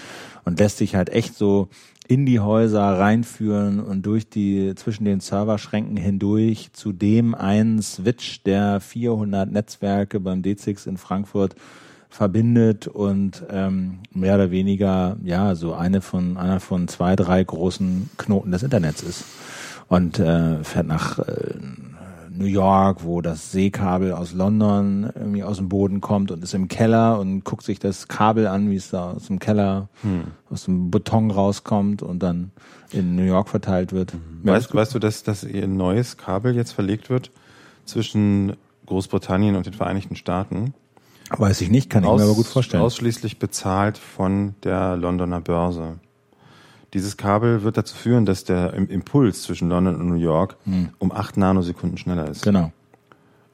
und 0.44 0.58
lässt 0.58 0.78
sich 0.78 0.94
halt 0.94 1.10
echt 1.10 1.34
so 1.36 1.68
in 2.12 2.26
die 2.26 2.40
Häuser 2.40 2.82
reinführen 2.82 3.80
und 3.80 4.04
durch 4.04 4.28
die 4.28 4.74
zwischen 4.74 5.06
den 5.06 5.20
Serverschränken 5.20 5.96
hindurch 5.96 6.70
zu 6.74 6.92
dem 6.92 7.34
einen 7.34 7.80
Switch 7.80 8.42
der 8.42 8.80
400 8.80 9.50
Netzwerke 9.50 10.20
beim 10.20 10.42
D6 10.42 10.86
in 10.86 10.98
Frankfurt 10.98 11.54
verbindet 12.10 12.86
und 12.86 13.42
ähm, 13.48 14.00
mehr 14.12 14.34
oder 14.34 14.50
weniger 14.50 15.16
ja 15.24 15.54
so 15.54 15.72
eine 15.72 16.02
von 16.02 16.36
einer 16.36 16.60
von 16.60 16.86
zwei 16.86 17.16
drei 17.16 17.42
großen 17.42 18.10
Knoten 18.18 18.50
des 18.50 18.62
Internets 18.62 19.02
ist. 19.02 19.24
Und 19.88 20.18
äh, 20.18 20.62
fährt 20.64 20.86
nach 20.86 21.18
äh, 21.18 21.54
New 22.36 22.46
York, 22.46 23.04
wo 23.04 23.20
das 23.20 23.52
Seekabel 23.52 24.12
aus 24.12 24.32
London 24.32 25.10
irgendwie 25.14 25.42
aus 25.42 25.58
dem 25.58 25.68
Boden 25.68 26.00
kommt 26.00 26.30
und 26.30 26.42
ist 26.42 26.54
im 26.54 26.68
Keller 26.68 27.18
und 27.18 27.44
guckt 27.44 27.64
sich 27.64 27.78
das 27.78 28.08
Kabel 28.08 28.46
an, 28.46 28.70
wie 28.70 28.76
es 28.76 28.90
da 28.90 29.12
aus 29.12 29.26
dem 29.26 29.38
Keller, 29.38 29.88
aus 30.50 30.64
dem 30.64 30.90
Beton 30.90 31.30
rauskommt 31.30 32.02
und 32.02 32.22
dann 32.22 32.52
in 32.90 33.16
New 33.16 33.24
York 33.24 33.48
verteilt 33.48 33.92
wird. 33.92 34.12
Ja, 34.44 34.52
Weißt, 34.52 34.74
weißt 34.74 34.94
du, 34.94 34.98
dass, 34.98 35.22
dass 35.22 35.44
ihr 35.44 35.66
neues 35.66 36.16
Kabel 36.16 36.54
jetzt 36.54 36.72
verlegt 36.72 37.10
wird 37.10 37.30
zwischen 37.84 38.56
Großbritannien 38.86 39.56
und 39.56 39.66
den 39.66 39.74
Vereinigten 39.74 40.16
Staaten? 40.16 40.74
weiß 41.38 41.60
ich 41.62 41.70
nicht, 41.70 41.88
kann 41.88 42.04
ich 42.04 42.10
mir 42.10 42.22
aber 42.22 42.34
gut 42.34 42.46
vorstellen. 42.46 42.82
Ausschließlich 42.82 43.38
bezahlt 43.38 43.98
von 43.98 44.54
der 44.64 44.96
Londoner 44.96 45.40
Börse. 45.40 45.98
Dieses 46.94 47.16
Kabel 47.16 47.62
wird 47.62 47.76
dazu 47.76 47.96
führen, 47.96 48.26
dass 48.26 48.44
der 48.44 48.74
Im- 48.74 48.88
Impuls 48.88 49.42
zwischen 49.42 49.68
London 49.70 49.96
und 49.96 50.08
New 50.08 50.14
York 50.16 50.56
um 50.98 51.10
acht 51.12 51.36
Nanosekunden 51.36 51.96
schneller 51.98 52.28
ist. 52.28 52.42
Genau, 52.42 52.70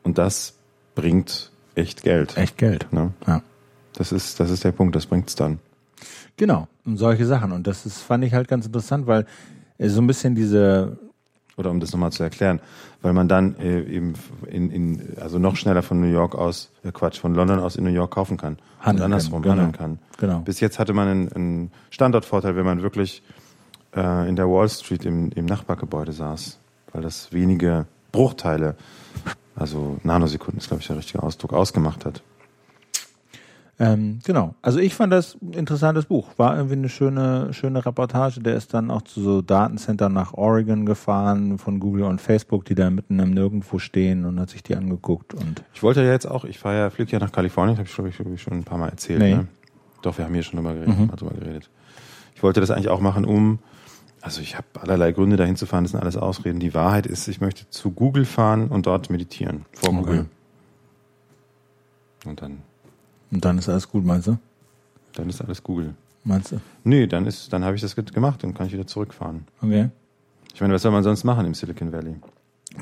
Und 0.02 0.18
das 0.18 0.54
bringt 0.94 1.52
echt 1.76 2.02
Geld. 2.02 2.36
echt 2.36 2.58
Geld. 2.58 2.92
Ne? 2.92 3.12
Ja. 3.26 3.42
Das 3.94 4.10
ist, 4.12 4.40
das 4.40 4.50
ist 4.50 4.64
der 4.64 4.72
Punkt, 4.72 4.96
das 4.96 5.06
bringt's 5.06 5.34
dann. 5.36 5.58
Genau, 6.36 6.68
und 6.84 6.96
solche 6.96 7.26
Sachen. 7.26 7.52
Und 7.52 7.66
das 7.66 7.86
ist, 7.86 7.98
fand 7.98 8.24
ich 8.24 8.32
halt 8.34 8.48
ganz 8.48 8.66
interessant, 8.66 9.06
weil 9.06 9.26
äh, 9.78 9.88
so 9.88 10.00
ein 10.00 10.06
bisschen 10.06 10.34
diese, 10.34 10.98
Oder 11.56 11.70
um 11.70 11.80
das 11.80 11.92
nochmal 11.92 12.12
zu 12.12 12.22
erklären, 12.22 12.60
weil 13.02 13.12
man 13.12 13.28
dann 13.28 13.56
äh, 13.56 13.80
eben 13.82 14.14
in, 14.46 14.70
in, 14.70 15.16
also 15.20 15.38
noch 15.38 15.56
schneller 15.56 15.82
von 15.82 16.00
New 16.00 16.10
York 16.10 16.34
aus, 16.34 16.70
äh 16.82 16.90
Quatsch, 16.90 17.18
von 17.18 17.34
London 17.34 17.60
aus 17.60 17.76
in 17.76 17.84
New 17.84 17.90
York 17.90 18.10
kaufen 18.12 18.36
kann. 18.36 18.58
Handeln 18.80 18.96
und 18.96 19.04
andersrum 19.12 19.42
kann, 19.42 19.52
genau. 19.52 19.62
handeln 19.62 19.72
kann. 19.72 19.98
Genau. 20.18 20.38
Bis 20.40 20.60
jetzt 20.60 20.78
hatte 20.78 20.92
man 20.92 21.08
einen, 21.08 21.32
einen 21.32 21.70
Standortvorteil, 21.90 22.56
wenn 22.56 22.64
man 22.64 22.82
wirklich 22.82 23.22
äh, 23.94 24.28
in 24.28 24.36
der 24.36 24.48
Wall 24.48 24.68
Street 24.68 25.04
im, 25.04 25.30
im 25.30 25.46
Nachbargebäude 25.46 26.12
saß, 26.12 26.58
weil 26.92 27.02
das 27.02 27.32
wenige 27.32 27.86
Bruchteile, 28.10 28.76
also 29.54 29.98
Nanosekunden 30.02 30.58
ist, 30.58 30.68
glaube 30.68 30.80
ich, 30.80 30.88
der 30.88 30.96
richtige 30.96 31.22
Ausdruck, 31.22 31.52
ausgemacht 31.52 32.04
hat. 32.04 32.22
Ähm, 33.80 34.18
genau. 34.24 34.54
Also 34.60 34.80
ich 34.80 34.94
fand 34.94 35.12
das 35.12 35.36
ein 35.40 35.52
interessantes 35.52 36.06
Buch. 36.06 36.30
War 36.36 36.56
irgendwie 36.56 36.74
eine 36.74 36.88
schöne, 36.88 37.52
schöne 37.52 37.86
Reportage. 37.86 38.40
Der 38.40 38.56
ist 38.56 38.74
dann 38.74 38.90
auch 38.90 39.02
zu 39.02 39.20
so 39.22 39.40
Datencentern 39.40 40.12
nach 40.12 40.34
Oregon 40.34 40.84
gefahren 40.84 41.58
von 41.58 41.78
Google 41.78 42.02
und 42.02 42.20
Facebook, 42.20 42.64
die 42.64 42.74
da 42.74 42.90
mitten 42.90 43.20
im 43.20 43.30
Nirgendwo 43.30 43.78
stehen 43.78 44.24
und 44.24 44.40
hat 44.40 44.50
sich 44.50 44.64
die 44.64 44.74
angeguckt 44.74 45.32
und 45.34 45.62
Ich 45.74 45.82
wollte 45.84 46.02
ja 46.02 46.10
jetzt 46.10 46.26
auch, 46.26 46.44
ich 46.44 46.58
fahre 46.58 46.76
ja, 46.76 46.90
fliege 46.90 47.12
ja 47.12 47.18
nach 47.20 47.30
Kalifornien, 47.30 47.76
habe 47.78 47.86
ich, 47.88 47.94
glaube 47.94 48.10
ich, 48.34 48.42
schon 48.42 48.52
ein 48.54 48.64
paar 48.64 48.78
Mal 48.78 48.88
erzählt. 48.88 49.20
Nee. 49.20 49.34
Ne? 49.36 49.46
Doch, 50.02 50.18
wir 50.18 50.24
haben 50.24 50.34
hier 50.34 50.42
schon 50.42 50.56
drüber 50.56 50.74
geredet, 50.74 50.98
Mhm. 50.98 51.08
drüber 51.16 51.34
geredet. 51.34 51.70
Ich 52.34 52.42
wollte 52.42 52.60
das 52.60 52.70
eigentlich 52.72 52.88
auch 52.88 53.00
machen, 53.00 53.24
um, 53.24 53.60
also 54.22 54.40
ich 54.40 54.56
habe 54.56 54.66
allerlei 54.80 55.12
Gründe 55.12 55.36
dahin 55.36 55.54
zu 55.56 55.66
fahren, 55.66 55.84
das 55.84 55.92
sind 55.92 56.00
alles 56.00 56.16
Ausreden. 56.16 56.58
Die 56.58 56.74
Wahrheit 56.74 57.06
ist, 57.06 57.28
ich 57.28 57.40
möchte 57.40 57.68
zu 57.70 57.92
Google 57.92 58.24
fahren 58.24 58.68
und 58.68 58.86
dort 58.86 59.08
meditieren, 59.10 59.66
vor 59.72 59.90
Okay. 59.90 59.98
Google. 59.98 60.26
Und 62.26 62.42
dann, 62.42 62.58
und 63.30 63.44
dann 63.44 63.58
ist 63.58 63.68
alles 63.68 63.88
gut, 63.88 64.04
meinst 64.04 64.26
du? 64.28 64.38
dann 65.14 65.28
ist 65.28 65.40
alles 65.42 65.62
Google. 65.62 65.94
Meinst 66.24 66.52
du? 66.52 66.60
Nee, 66.84 67.06
dann 67.08 67.26
ist, 67.26 67.52
dann 67.52 67.64
habe 67.64 67.74
ich 67.74 67.80
das 67.82 67.96
ge- 67.96 68.04
gemacht 68.04 68.44
und 68.44 68.54
kann 68.54 68.66
ich 68.68 68.72
wieder 68.72 68.86
zurückfahren. 68.86 69.46
Okay. 69.62 69.88
Ich 70.54 70.60
meine, 70.60 70.74
was 70.74 70.82
soll 70.82 70.92
man 70.92 71.02
sonst 71.02 71.24
machen 71.24 71.44
im 71.46 71.54
Silicon 71.54 71.92
Valley? 71.92 72.16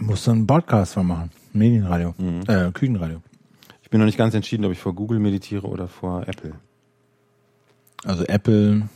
Musst 0.01 0.27
du 0.27 0.33
einen 0.33 0.47
Podcast 0.47 0.95
von 0.95 1.07
machen. 1.07 1.31
Medienradio. 1.53 2.15
Mhm. 2.19 2.43
Äh, 2.47 2.71
Küchenradio. 2.73 3.23
Ich 3.83 3.89
bin 3.91 4.01
noch 4.01 4.07
nicht 4.07 4.19
ganz 4.19 4.35
entschieden, 4.35 4.65
ob 4.67 4.73
ich 4.73 4.79
vor 4.81 4.95
Google 4.95 5.19
meditiere 5.19 5.67
oder 5.67 5.89
vor 5.89 6.27
Apple. 6.29 6.53
Also 8.05 8.25
Apple. 8.25 8.89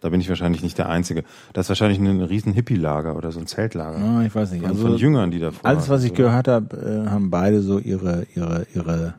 Da 0.00 0.10
bin 0.10 0.20
ich 0.20 0.28
wahrscheinlich 0.28 0.62
nicht 0.62 0.76
der 0.76 0.90
Einzige. 0.90 1.24
Das 1.54 1.64
ist 1.66 1.68
wahrscheinlich 1.70 1.98
ein 1.98 2.20
riesen 2.20 2.52
Hippie-Lager 2.52 3.16
oder 3.16 3.32
so 3.32 3.40
ein 3.40 3.46
Zeltlager. 3.46 3.98
Ah, 3.98 4.22
ich 4.24 4.34
weiß 4.34 4.50
nicht. 4.52 4.60
Von, 4.60 4.70
Also 4.70 4.86
von 4.88 4.96
Jüngern, 4.98 5.30
die 5.30 5.38
davor. 5.38 5.64
alles, 5.64 5.88
was 5.88 6.04
ich 6.04 6.12
gehört 6.12 6.46
habe, 6.48 6.76
äh, 7.06 7.08
haben 7.08 7.30
beide 7.30 7.62
so 7.62 7.78
ihre, 7.78 8.26
ihre, 8.34 8.66
ihre, 8.74 9.14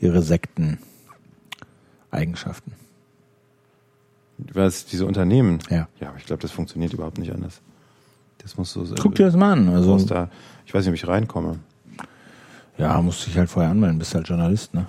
ihre 0.00 0.22
Sekten-Eigenschaften. 0.22 2.72
Was, 4.52 4.86
diese 4.86 5.06
Unternehmen. 5.06 5.60
Ja. 5.68 5.86
Ja, 6.00 6.08
aber 6.08 6.18
ich 6.18 6.24
glaube, 6.24 6.42
das 6.42 6.50
funktioniert 6.50 6.92
überhaupt 6.92 7.18
nicht 7.18 7.32
anders. 7.32 7.60
Das 8.38 8.56
muss 8.56 8.72
so 8.72 8.84
Guck 8.98 9.14
dir 9.14 9.26
das 9.26 9.36
mal 9.36 9.52
an. 9.52 9.68
Also, 9.68 9.96
da, 10.06 10.30
ich 10.64 10.72
weiß 10.72 10.86
nicht, 10.86 10.90
ob 10.90 10.94
ich 10.94 11.06
reinkomme. 11.06 11.58
ja, 12.78 13.00
musst 13.02 13.26
dich 13.26 13.36
halt 13.36 13.50
vorher 13.50 13.70
anmelden, 13.70 13.98
bist 13.98 14.14
halt 14.14 14.26
Journalist, 14.26 14.72
ne? 14.72 14.86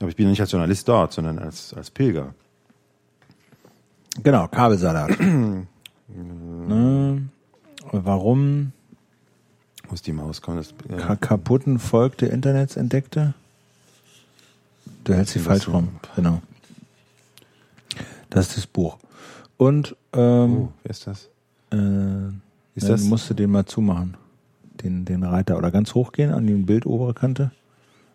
Aber 0.00 0.08
ich 0.08 0.16
bin 0.16 0.30
nicht 0.30 0.40
als 0.40 0.52
Journalist 0.52 0.88
dort, 0.88 1.12
sondern 1.12 1.38
als, 1.38 1.74
als 1.74 1.90
Pilger. 1.90 2.34
Genau, 4.22 4.48
Kabelsalat. 4.48 5.20
ne? 6.08 7.28
Warum 7.92 8.72
ist 9.92 10.06
die 10.06 10.12
Maus? 10.12 10.40
Komm, 10.40 10.56
das, 10.56 10.72
äh, 10.88 10.96
ka 10.96 11.16
kaputten 11.16 11.78
Volk 11.78 12.16
der 12.18 12.32
Internets 12.32 12.76
entdeckte? 12.76 13.34
Du 15.08 15.14
hältst 15.14 15.32
sie 15.32 15.38
falsch 15.38 15.66
rum, 15.68 15.88
genau. 16.16 16.42
Das 18.28 18.48
ist 18.48 18.58
das 18.58 18.66
Buch. 18.66 18.98
Und 19.56 19.96
ähm, 20.12 20.56
oh, 20.58 20.68
wer 20.82 20.90
ist 20.90 21.06
das? 21.06 21.30
äh, 21.72 22.28
Ist 22.74 22.90
das? 22.90 23.04
musst 23.04 23.30
du 23.30 23.32
den 23.34 23.50
mal 23.50 23.64
zumachen. 23.64 24.18
Den, 24.84 25.06
den 25.06 25.22
Reiter. 25.24 25.56
Oder 25.56 25.70
ganz 25.70 25.94
hochgehen 25.94 26.30
an 26.30 26.46
die 26.46 26.52
Bildobere 26.52 27.14
Kante. 27.14 27.52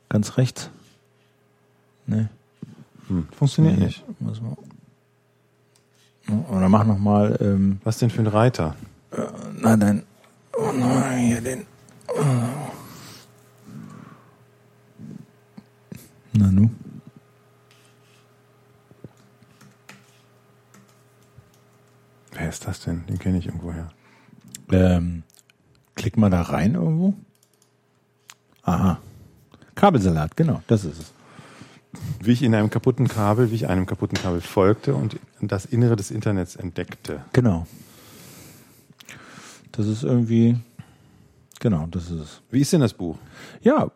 Ganz 0.07 0.37
rechts. 0.37 0.69
Ne. 2.05 2.29
Hm, 3.07 3.27
funktioniert 3.35 3.79
Nee, 3.79 3.85
nicht. 3.85 4.03
Muss 4.21 4.39
man. 4.39 4.55
Oder 6.51 6.69
mach 6.69 6.85
nochmal, 6.85 7.39
ähm, 7.41 7.79
Was 7.83 7.97
denn 7.97 8.11
für 8.11 8.21
ein 8.21 8.27
Reiter? 8.27 8.75
na 9.59 9.75
dein, 9.77 10.03
oh 10.55 10.71
nein, 10.71 11.25
hier 11.25 11.41
den. 11.41 11.65
Na 16.33 16.51
nu. 16.51 16.69
Wer 22.31 22.49
ist 22.49 22.65
das 22.67 22.81
denn? 22.81 23.05
Den 23.07 23.19
kenne 23.19 23.37
ich 23.37 23.45
irgendwoher. 23.45 23.89
Ähm, 24.71 25.23
klick 25.95 26.17
mal 26.17 26.29
da 26.29 26.41
rein 26.41 26.73
irgendwo. 26.73 27.13
Aha. 28.63 28.99
Kabelsalat, 29.75 30.35
genau, 30.35 30.61
das 30.67 30.85
ist 30.85 30.99
es. 30.99 31.13
Wie 32.19 32.31
ich 32.31 32.41
in 32.41 32.55
einem 32.55 32.69
kaputten 32.69 33.07
Kabel, 33.07 33.51
wie 33.51 33.55
ich 33.55 33.67
einem 33.67 33.85
kaputten 33.85 34.17
Kabel 34.17 34.41
folgte 34.41 34.95
und 34.95 35.19
das 35.41 35.65
Innere 35.65 35.95
des 35.95 36.09
Internets 36.09 36.55
entdeckte. 36.55 37.23
Genau. 37.33 37.67
Das 39.71 39.87
ist 39.87 40.03
irgendwie, 40.03 40.57
genau, 41.63 41.87
das 41.89 42.11
ist 42.11 42.19
es. 42.19 42.41
Wie 42.51 42.61
ist 42.61 42.71
denn 42.73 42.81
das 42.81 42.93
Buch? 42.93 43.17
Ja, 43.61 43.87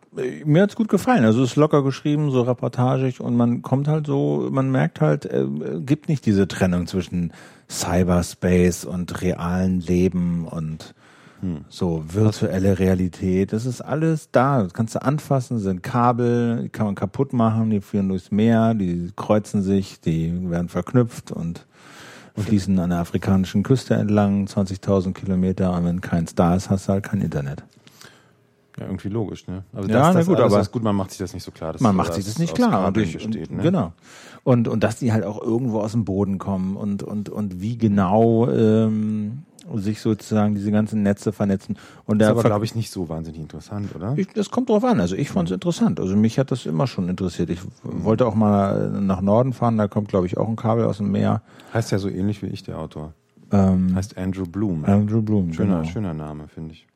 mir 0.46 0.64
hat's 0.64 0.76
gut 0.76 0.88
gefallen. 0.88 1.26
Also 1.26 1.44
es 1.44 1.52
ist 1.52 1.56
locker 1.58 1.84
geschrieben, 1.84 2.32
so 2.32 2.42
reportagig 2.42 3.22
und 3.22 3.36
man 3.36 3.62
kommt 3.62 3.88
halt 3.88 4.08
so, 4.08 4.48
man 4.52 4.72
merkt 4.72 5.02
halt, 5.02 5.26
äh, 5.26 5.46
gibt 5.82 6.10
nicht 6.10 6.26
diese 6.26 6.48
Trennung 6.48 6.88
zwischen 6.88 7.34
Cyberspace 7.70 8.86
und 8.86 9.22
realen 9.22 9.82
Leben 9.82 10.48
und 10.48 10.96
so 11.70 12.04
virtuelle 12.08 12.80
Realität. 12.80 13.54
Das 13.54 13.66
ist 13.66 13.82
alles 13.82 14.32
da. 14.32 14.64
Das 14.64 14.74
kannst 14.74 14.96
du 14.96 15.04
anfassen, 15.04 15.60
sind 15.60 15.84
Kabel, 15.84 16.64
die 16.64 16.70
kann 16.70 16.88
man 16.88 16.96
kaputt 16.96 17.32
machen, 17.34 17.70
die 17.70 17.82
führen 17.82 18.10
durchs 18.10 18.32
Meer, 18.32 18.74
die 18.74 19.12
kreuzen 19.16 19.62
sich, 19.62 20.02
die 20.02 20.50
werden 20.50 20.70
verknüpft 20.70 21.32
und 21.32 21.68
fließen 22.38 22.78
an 22.80 22.92
der 22.92 23.00
afrikanischen 23.00 23.64
Küste 23.64 23.96
entlang, 23.96 24.46
20.000 24.46 25.14
Kilometer 25.14 25.74
und 25.74 25.86
wenn 25.86 26.02
keins 26.02 26.36
da 26.36 26.56
ist, 26.56 26.70
hast 26.70 26.88
du 26.88 26.94
halt 26.94 27.04
kein 27.04 27.22
Internet. 27.22 27.64
Ja, 28.80 28.86
irgendwie 28.86 29.10
logisch, 29.10 29.48
ne? 29.48 29.64
Also 29.74 29.90
Ja, 29.90 30.00
na 30.00 30.14
das 30.14 30.28
gut, 30.28 30.38
alles 30.40 30.54
aber- 30.54 30.62
ist 30.62 30.72
gut, 30.72 30.84
man 30.84 30.96
macht 30.96 31.10
sich 31.12 31.18
das 31.20 31.34
nicht 31.34 31.44
so 31.44 31.52
klar. 31.52 31.74
Man 31.80 31.96
macht 31.96 32.14
sich 32.14 32.26
das 32.26 32.38
nicht 32.38 32.54
klar. 32.54 32.92
Durch, 32.92 33.14
besteht, 33.14 33.50
und, 33.50 33.58
ne? 33.58 33.64
Genau. 33.64 33.94
Und, 34.44 34.68
und 34.68 34.84
dass 34.84 34.98
die 34.98 35.12
halt 35.12 35.26
auch 35.26 35.42
irgendwo 35.42 35.80
aus 35.82 35.94
dem 35.94 36.06
Boden 36.06 36.38
kommen 36.38 36.78
und, 36.78 37.02
und, 37.04 37.30
und 37.30 37.60
wie 37.60 37.78
genau 37.78 38.48
ähm, 38.50 39.40
sich 39.76 40.00
sozusagen 40.00 40.54
diese 40.56 40.72
ganzen 40.72 41.02
Netze 41.02 41.34
vernetzen. 41.34 41.78
Und 42.06 42.20
Das 42.20 42.28
ist 42.28 42.32
aber, 42.34 42.44
glaube 42.44 42.66
ich, 42.66 42.76
nicht 42.76 42.92
so 42.92 43.10
wahnsinnig 43.10 43.42
interessant, 43.42 43.94
oder? 43.96 44.14
ich, 44.16 44.28
das 44.28 44.52
kommt 44.52 44.70
drauf 44.70 44.84
an. 44.86 45.02
Also 45.02 45.16
ich 45.16 45.30
fand 45.30 45.50
es 45.50 45.54
interessant. 45.54 46.00
Also 46.00 46.16
mich 46.16 46.38
hat 46.40 46.52
das 46.52 46.66
immer 46.68 46.86
schon 46.88 47.10
interessiert. 47.10 47.50
Ich 47.50 47.60
wollte 47.84 48.26
auch 48.28 48.36
mal 48.36 48.90
nach 48.92 49.22
Norden 49.22 49.54
fahren. 49.54 49.78
Da 49.78 49.88
kommt, 49.88 50.08
glaube 50.10 50.28
ich, 50.28 50.38
auch 50.38 50.48
ein 50.48 50.56
Kabel 50.56 50.86
aus 50.86 50.98
dem 50.98 51.12
Meer. 51.12 51.42
Heißt 51.74 51.92
ja 51.92 51.98
so 51.98 52.10
ähnlich 52.10 52.42
wie 52.44 52.48
ich, 52.48 52.64
der 52.64 52.78
Autor. 52.78 53.14
Ähm, 53.52 53.96
Heißt 53.96 54.18
Andrew 54.18 54.46
Bloom. 54.46 54.86
Andrew 54.86 55.22
Bloom. 55.22 55.52
schöner, 55.52 55.80
genau. 55.82 55.90
schöner 55.92 56.14
Name, 56.14 56.48
finde 56.48 56.74
ich. 56.74 56.88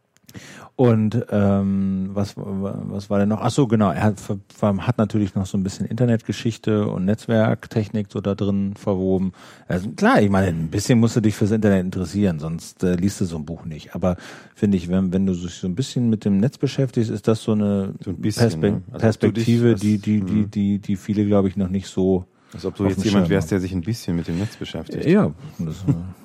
Und 0.75 1.25
ähm, 1.29 2.09
was, 2.13 2.33
was 2.37 3.09
war 3.09 3.19
denn 3.19 3.29
noch? 3.29 3.41
Ach 3.41 3.51
so, 3.51 3.67
genau. 3.67 3.91
Er 3.91 4.01
hat, 4.03 4.15
hat 4.61 4.97
natürlich 4.97 5.35
noch 5.35 5.45
so 5.45 5.57
ein 5.57 5.63
bisschen 5.63 5.85
Internetgeschichte 5.85 6.87
und 6.87 7.05
Netzwerktechnik 7.05 8.07
so 8.09 8.19
da 8.21 8.33
drin 8.35 8.73
verwoben. 8.75 9.33
Also 9.67 9.89
klar, 9.91 10.21
ich 10.21 10.29
meine, 10.29 10.47
ein 10.47 10.69
bisschen 10.69 10.99
musst 10.99 11.15
du 11.15 11.21
dich 11.21 11.35
fürs 11.35 11.51
Internet 11.51 11.85
interessieren, 11.85 12.39
sonst 12.39 12.83
äh, 12.83 12.95
liest 12.95 13.21
du 13.21 13.25
so 13.25 13.35
ein 13.37 13.45
Buch 13.45 13.65
nicht. 13.65 13.93
Aber 13.93 14.15
finde 14.55 14.77
ich, 14.77 14.89
wenn, 14.89 15.13
wenn 15.13 15.25
du 15.27 15.33
dich 15.33 15.53
so 15.55 15.67
ein 15.67 15.75
bisschen 15.75 16.09
mit 16.09 16.25
dem 16.25 16.37
Netz 16.37 16.57
beschäftigst, 16.57 17.11
ist 17.11 17.27
das 17.27 17.43
so 17.43 17.51
eine 17.51 17.93
So 18.03 18.09
ein 18.11 18.17
bisschen, 18.17 18.41
Perspe 18.49 18.71
ne? 18.71 18.81
Also, 18.91 18.99
Perspektive, 19.03 19.75
dich- 19.75 20.01
die, 20.01 20.19
die, 20.21 20.21
die, 20.25 20.45
die, 20.47 20.79
die 20.79 20.95
viele, 20.95 21.25
glaube 21.25 21.47
ich, 21.47 21.57
noch 21.57 21.69
nicht 21.69 21.87
so. 21.87 22.25
Als 22.53 22.65
ob 22.65 22.75
du 22.75 22.85
jetzt 22.85 23.03
jemand 23.05 23.29
wärst, 23.29 23.51
der 23.51 23.59
sich 23.59 23.71
ein 23.71 23.81
bisschen 23.81 24.15
mit 24.15 24.27
dem 24.27 24.39
Netz 24.39 24.57
beschäftigt. 24.57 25.05
Ja, 25.05 25.31
das, 25.59 25.75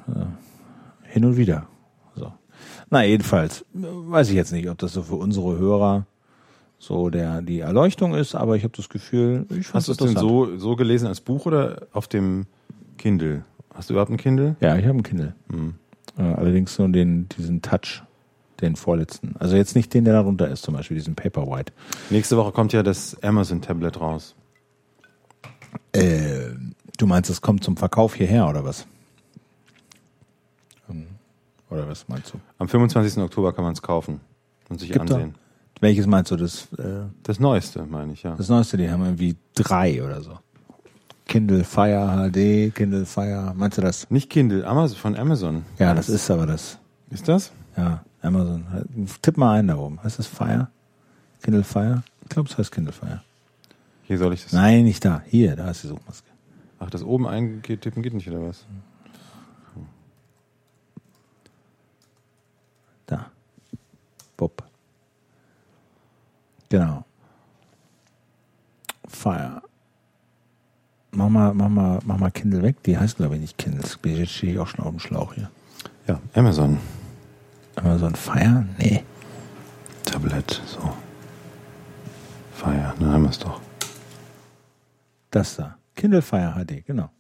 äh, 0.08 0.24
hin 1.12 1.24
und 1.24 1.36
wieder. 1.36 1.66
Na, 2.90 3.04
jedenfalls, 3.04 3.64
weiß 3.72 4.28
ich 4.28 4.34
jetzt 4.34 4.52
nicht, 4.52 4.68
ob 4.68 4.78
das 4.78 4.92
so 4.92 5.02
für 5.02 5.16
unsere 5.16 5.58
Hörer 5.58 6.06
so 6.78 7.10
der 7.10 7.42
die 7.42 7.60
Erleuchtung 7.60 8.14
ist, 8.14 8.34
aber 8.34 8.56
ich 8.56 8.62
habe 8.62 8.76
das 8.76 8.88
Gefühl, 8.88 9.46
ich 9.50 9.66
fand 9.66 9.74
Hast 9.76 9.88
du 9.88 9.92
es 9.92 9.98
denn 9.98 10.16
so, 10.16 10.56
so 10.58 10.76
gelesen 10.76 11.06
als 11.06 11.20
Buch 11.20 11.46
oder 11.46 11.86
auf 11.92 12.06
dem 12.06 12.46
Kindle? 12.98 13.44
Hast 13.74 13.90
du 13.90 13.94
überhaupt 13.94 14.10
ein 14.10 14.16
Kindle? 14.16 14.56
Ja, 14.60 14.76
ich 14.76 14.84
habe 14.84 14.94
einen 14.94 15.02
Kindle. 15.02 15.34
Hm. 15.50 15.74
Äh, 16.18 16.22
allerdings 16.22 16.78
nur 16.78 16.88
den, 16.88 17.28
diesen 17.36 17.62
Touch, 17.62 18.02
den 18.60 18.76
vorletzten. 18.76 19.34
Also 19.38 19.56
jetzt 19.56 19.74
nicht 19.74 19.92
den, 19.92 20.04
der 20.04 20.14
darunter 20.14 20.48
ist, 20.48 20.62
zum 20.62 20.74
Beispiel 20.74 20.96
diesen 20.96 21.14
Paperwhite. 21.14 21.72
Nächste 22.10 22.36
Woche 22.36 22.52
kommt 22.52 22.72
ja 22.72 22.82
das 22.82 23.22
Amazon-Tablet 23.22 24.00
raus. 24.00 24.34
Äh, 25.92 26.50
du 26.98 27.06
meinst, 27.06 27.30
es 27.30 27.40
kommt 27.40 27.64
zum 27.64 27.76
Verkauf 27.76 28.14
hierher 28.14 28.48
oder 28.48 28.64
was? 28.64 28.86
Oder 31.70 31.88
was 31.88 32.06
meinst 32.08 32.32
du? 32.32 32.38
Am 32.58 32.68
25. 32.68 33.22
Oktober 33.22 33.52
kann 33.52 33.64
man 33.64 33.72
es 33.72 33.82
kaufen 33.82 34.20
und 34.68 34.78
sich 34.80 34.92
Gibt 34.92 35.10
da- 35.10 35.14
ansehen. 35.16 35.34
Welches 35.80 36.06
meinst 36.06 36.30
du? 36.30 36.36
Das, 36.36 36.72
äh, 36.78 37.02
Das 37.22 37.38
Neueste, 37.38 37.84
meine 37.84 38.14
ich, 38.14 38.22
ja. 38.22 38.34
das 38.34 38.48
Neueste, 38.48 38.76
die 38.78 38.90
haben 38.90 39.04
irgendwie 39.04 39.36
drei 39.54 40.02
oder 40.02 40.22
so. 40.22 40.38
Kindle 41.26 41.64
Fire 41.64 42.30
HD, 42.30 42.70
Kindle 42.74 43.04
Fire, 43.04 43.52
meinst 43.54 43.76
du 43.76 43.82
das? 43.82 44.08
Nicht 44.10 44.30
Kindle, 44.30 44.66
Amazon, 44.66 44.96
von 44.96 45.16
Amazon. 45.16 45.64
Ja, 45.78 45.92
das 45.92 46.08
ist 46.08 46.30
aber 46.30 46.46
das. 46.46 46.78
Ist 47.10 47.28
das? 47.28 47.52
Ja, 47.76 48.02
Amazon. 48.22 48.64
Tipp 49.20 49.36
mal 49.36 49.58
ein 49.58 49.66
da 49.68 49.76
oben. 49.76 50.02
Heißt 50.02 50.18
das 50.18 50.26
Fire? 50.28 50.68
Kindle 51.42 51.64
Fire? 51.64 52.02
Ich 52.22 52.28
glaube, 52.30 52.48
es 52.48 52.56
heißt 52.56 52.72
Kindle 52.72 52.92
Fire. 52.92 53.22
Hier 54.04 54.18
soll 54.18 54.32
ich 54.32 54.44
das. 54.44 54.52
Nein, 54.52 54.84
nicht 54.84 55.04
da. 55.04 55.20
Hier, 55.26 55.56
da 55.56 55.68
ist 55.70 55.82
die 55.82 55.88
Suchmaske. 55.88 56.28
Ach, 56.78 56.88
das 56.90 57.02
oben 57.02 57.26
eingetippen 57.26 58.02
geht 58.02 58.14
nicht, 58.14 58.28
oder 58.30 58.40
was? 58.48 58.64
Da. 63.06 63.30
Bob. 64.36 64.62
Genau. 66.68 67.04
Fire. 69.08 69.62
Mach 71.12 71.28
mal, 71.28 71.54
mach 71.54 71.68
mal, 71.68 72.00
mach 72.04 72.18
mal 72.18 72.30
Kindle 72.30 72.62
weg. 72.62 72.82
Die 72.82 72.98
heißt, 72.98 73.16
glaube 73.16 73.36
ich, 73.36 73.40
nicht 73.40 73.58
Kindle. 73.58 73.82
Jetzt 74.04 74.32
stehe 74.32 74.52
ich 74.52 74.58
auch 74.58 74.66
schon 74.66 74.84
auf 74.84 74.90
dem 74.90 74.98
Schlauch 74.98 75.32
hier. 75.34 75.50
Ja, 76.06 76.20
Amazon. 76.34 76.78
Amazon 77.76 78.14
Fire? 78.14 78.66
Nee. 78.78 79.04
Tablet, 80.04 80.62
so. 80.66 80.92
Fire, 82.52 82.94
dann 82.98 83.12
haben 83.12 83.22
wir 83.22 83.30
es 83.30 83.38
doch. 83.38 83.60
Das 85.30 85.56
da. 85.56 85.76
Kindle 85.94 86.22
Fire 86.22 86.54
HD, 86.54 86.84
genau. 86.84 87.10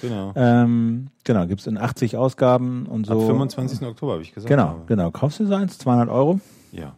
Genau. 0.00 0.32
Ähm, 0.34 1.08
genau, 1.24 1.46
gibt's 1.46 1.66
in 1.66 1.78
80 1.78 2.16
Ausgaben 2.16 2.86
und 2.86 3.06
so. 3.06 3.12
Ab 3.20 3.26
25. 3.26 3.82
Oktober, 3.86 4.12
habe 4.14 4.22
ich 4.22 4.32
gesagt. 4.34 4.48
Genau, 4.48 4.68
aber- 4.68 4.86
genau. 4.86 5.10
Kaufst 5.10 5.38
du 5.40 5.46
so 5.46 5.54
eins? 5.54 5.78
200 5.78 6.08
Euro? 6.08 6.40
Ja. 6.72 6.94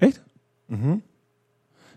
Echt? 0.00 0.20
Mhm. 0.68 1.02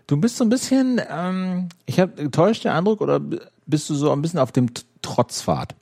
Du 0.06 0.16
bist 0.16 0.36
so 0.38 0.44
ein 0.44 0.48
bisschen, 0.48 1.00
ähm, 1.10 1.68
ich 1.84 2.00
habe 2.00 2.30
täuscht 2.30 2.64
der 2.64 2.74
Eindruck 2.74 3.00
oder 3.02 3.20
bist 3.66 3.90
du 3.90 3.94
so 3.94 4.10
ein 4.10 4.22
bisschen 4.22 4.38
auf 4.40 4.52
dem 4.52 4.72
T- 4.72 4.82
Trotzpfad, 5.02 5.74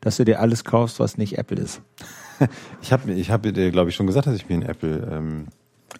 dass 0.00 0.16
du 0.16 0.24
dir 0.24 0.40
alles 0.40 0.64
kaufst, 0.64 1.00
was 1.00 1.18
nicht 1.18 1.36
Apple 1.38 1.58
ist. 1.58 1.80
Ich 2.82 2.92
habe, 2.92 3.12
ich 3.12 3.32
hab 3.32 3.42
dir, 3.42 3.70
glaube 3.72 3.90
ich, 3.90 3.96
schon 3.96 4.06
gesagt, 4.06 4.28
dass 4.28 4.36
ich 4.36 4.48
mir 4.48 4.54
ein 4.54 4.62
Apple, 4.62 5.08
ähm, 5.10 5.46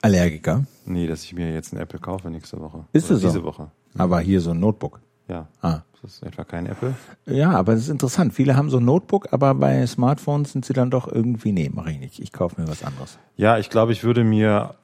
Allergiker. 0.02 0.64
nee, 0.86 1.08
dass 1.08 1.24
ich 1.24 1.34
mir 1.34 1.52
jetzt 1.52 1.72
ein 1.72 1.78
Apple 1.78 1.98
kaufe 1.98 2.30
nächste 2.30 2.60
Woche. 2.60 2.84
Ist 2.92 3.10
es 3.10 3.20
so? 3.22 3.26
Diese 3.26 3.42
Woche. 3.42 3.72
Aber 3.96 4.20
hier 4.20 4.40
so 4.40 4.52
ein 4.52 4.60
Notebook. 4.60 5.00
Ja. 5.28 5.46
Ah. 5.62 5.80
Das 6.00 6.14
ist 6.14 6.22
etwa 6.22 6.44
kein 6.44 6.66
Apple. 6.66 6.94
Ja, 7.26 7.50
aber 7.50 7.72
das 7.72 7.82
ist 7.82 7.88
interessant. 7.88 8.32
Viele 8.32 8.56
haben 8.56 8.70
so 8.70 8.76
ein 8.78 8.84
Notebook, 8.84 9.32
aber 9.32 9.52
bei 9.54 9.84
Smartphones 9.84 10.52
sind 10.52 10.64
sie 10.64 10.72
dann 10.72 10.90
doch 10.90 11.08
irgendwie, 11.10 11.50
nee, 11.50 11.70
mache 11.74 11.90
ich 11.90 11.98
nicht. 11.98 12.20
Ich 12.20 12.32
kaufe 12.32 12.60
mir 12.60 12.68
was 12.68 12.84
anderes. 12.84 13.18
Ja, 13.36 13.58
ich 13.58 13.68
glaube, 13.68 13.90
ich 13.92 14.04
würde 14.04 14.22
mir, 14.22 14.76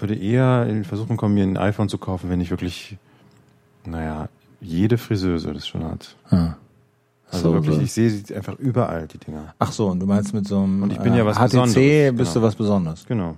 würde 0.00 0.16
eher 0.16 0.66
in 0.66 0.82
Versuchung 0.84 1.16
kommen, 1.16 1.34
mir 1.34 1.44
ein 1.44 1.56
iPhone 1.56 1.88
zu 1.88 1.96
kaufen, 1.96 2.28
wenn 2.28 2.40
ich 2.40 2.50
wirklich, 2.50 2.98
naja, 3.84 4.28
jede 4.60 4.98
Friseuse 4.98 5.52
das 5.52 5.66
schon 5.68 5.84
hat. 5.84 6.16
Ah. 6.30 6.54
Also 7.30 7.48
So, 7.50 7.54
wirklich, 7.54 7.76
so. 7.76 7.80
ich 7.80 7.92
sehe 7.92 8.10
sie 8.10 8.34
einfach 8.34 8.58
überall, 8.58 9.06
die 9.06 9.18
Dinger. 9.18 9.54
Ach 9.60 9.70
so, 9.70 9.86
und 9.88 10.00
du 10.00 10.06
meinst 10.06 10.34
mit 10.34 10.46
so 10.48 10.58
einem 10.58 10.82
Und 10.82 10.92
ich 10.92 10.98
bin 10.98 11.14
ja 11.14 11.24
was 11.24 11.36
HTC 11.36 11.42
Besonderes, 11.52 11.74
bist 12.16 12.32
genau. 12.32 12.34
du 12.34 12.42
was 12.42 12.56
Besonderes. 12.56 13.06
Genau. 13.06 13.36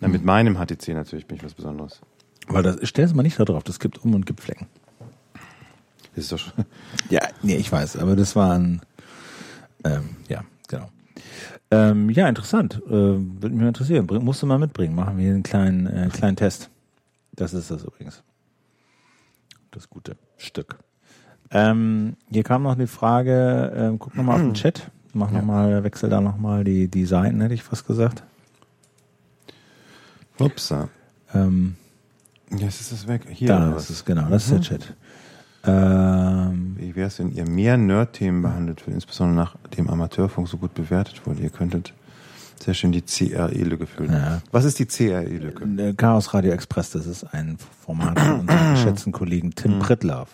Na, 0.00 0.08
mit 0.08 0.24
meinem 0.24 0.56
HTC 0.56 0.88
natürlich 0.94 1.26
bin 1.26 1.36
ich 1.36 1.44
was 1.44 1.52
Besonderes. 1.54 2.00
Weil 2.48 2.62
das, 2.62 2.78
stell 2.82 3.04
es 3.04 3.14
mal 3.14 3.22
nicht 3.22 3.38
da 3.38 3.44
drauf, 3.44 3.62
das 3.62 3.78
gibt 3.78 4.02
Um- 4.04 4.14
und 4.14 4.24
gibt 4.26 4.40
Flecken. 4.40 4.68
Das 6.14 6.24
ist 6.24 6.32
doch 6.32 6.38
schon, 6.38 6.52
Ja, 7.10 7.20
nee, 7.42 7.56
ich 7.56 7.70
weiß, 7.70 7.96
aber 7.96 8.16
das 8.16 8.36
war 8.36 8.54
ein, 8.54 8.80
ähm, 9.84 10.16
ja, 10.28 10.42
genau. 10.68 10.88
Ähm, 11.70 12.10
ja, 12.10 12.28
interessant. 12.28 12.80
Äh, 12.86 12.90
Würde 12.90 13.50
mich 13.50 13.60
mal 13.60 13.68
interessieren. 13.68 14.06
Bring, 14.06 14.24
musst 14.24 14.42
du 14.42 14.46
mal 14.46 14.58
mitbringen. 14.58 14.94
Machen 14.94 15.18
wir 15.18 15.30
einen 15.32 15.42
kleinen, 15.42 15.86
äh, 15.86 16.08
kleinen 16.12 16.36
Test. 16.36 16.70
Das 17.32 17.52
ist 17.54 17.70
das 17.70 17.82
übrigens. 17.84 18.22
Das 19.72 19.90
gute 19.90 20.16
Stück. 20.36 20.78
Ähm, 21.50 22.16
hier 22.30 22.44
kam 22.44 22.62
noch 22.62 22.76
die 22.76 22.86
Frage, 22.86 23.72
ähm, 23.76 23.98
guck 23.98 24.14
nochmal 24.16 24.36
auf 24.36 24.42
den 24.42 24.54
Chat. 24.54 24.90
Mach 25.14 25.30
Ja. 25.32 25.38
nochmal, 25.38 25.84
wechsel 25.84 26.08
da 26.10 26.20
nochmal 26.20 26.64
die, 26.64 26.88
die 26.88 27.06
Seiten, 27.06 27.40
hätte 27.40 27.54
ich 27.54 27.62
fast 27.62 27.86
gesagt. 27.86 28.22
upsa. 30.38 30.88
Ähm, 31.32 31.76
Jetzt 32.56 32.80
ist 32.80 32.92
es 32.92 33.08
weg. 33.08 33.22
Hier, 33.30 33.48
da 33.48 33.56
oder 33.58 33.68
ist 33.70 33.74
was? 33.76 33.90
es, 33.90 34.04
genau, 34.04 34.28
das 34.28 34.44
ist 34.44 34.52
der 34.52 34.60
Chat. 34.60 34.94
Ähm, 35.66 36.76
Wie 36.78 36.94
wäre 36.94 37.08
es, 37.08 37.18
wenn 37.18 37.32
ihr 37.32 37.48
mehr 37.48 37.76
Nerd-Themen 37.76 38.42
behandelt 38.42 38.86
wird, 38.86 38.94
insbesondere 38.94 39.36
nachdem 39.62 39.88
Amateurfunk 39.88 40.48
so 40.48 40.56
gut 40.58 40.74
bewertet 40.74 41.26
wurde? 41.26 41.42
Ihr 41.42 41.50
könntet 41.50 41.92
sehr 42.62 42.74
schön 42.74 42.92
die 42.92 43.02
CRE-Lücke 43.02 43.86
füllen. 43.86 44.12
Ja. 44.12 44.40
Was 44.52 44.64
ist 44.64 44.78
die 44.78 44.86
CRE-Lücke? 44.86 45.64
äh, 45.82 45.92
Chaos 45.94 46.32
Radio 46.34 46.52
Express, 46.52 46.90
das 46.90 47.06
ist 47.06 47.24
ein 47.34 47.58
Format 47.84 48.18
von 48.18 48.40
unserem 48.40 48.70
geschätzten 48.74 49.12
Kollegen 49.12 49.48
Mhm. 49.48 49.54
Tim 49.54 49.78
Prittlaff. 49.78 50.28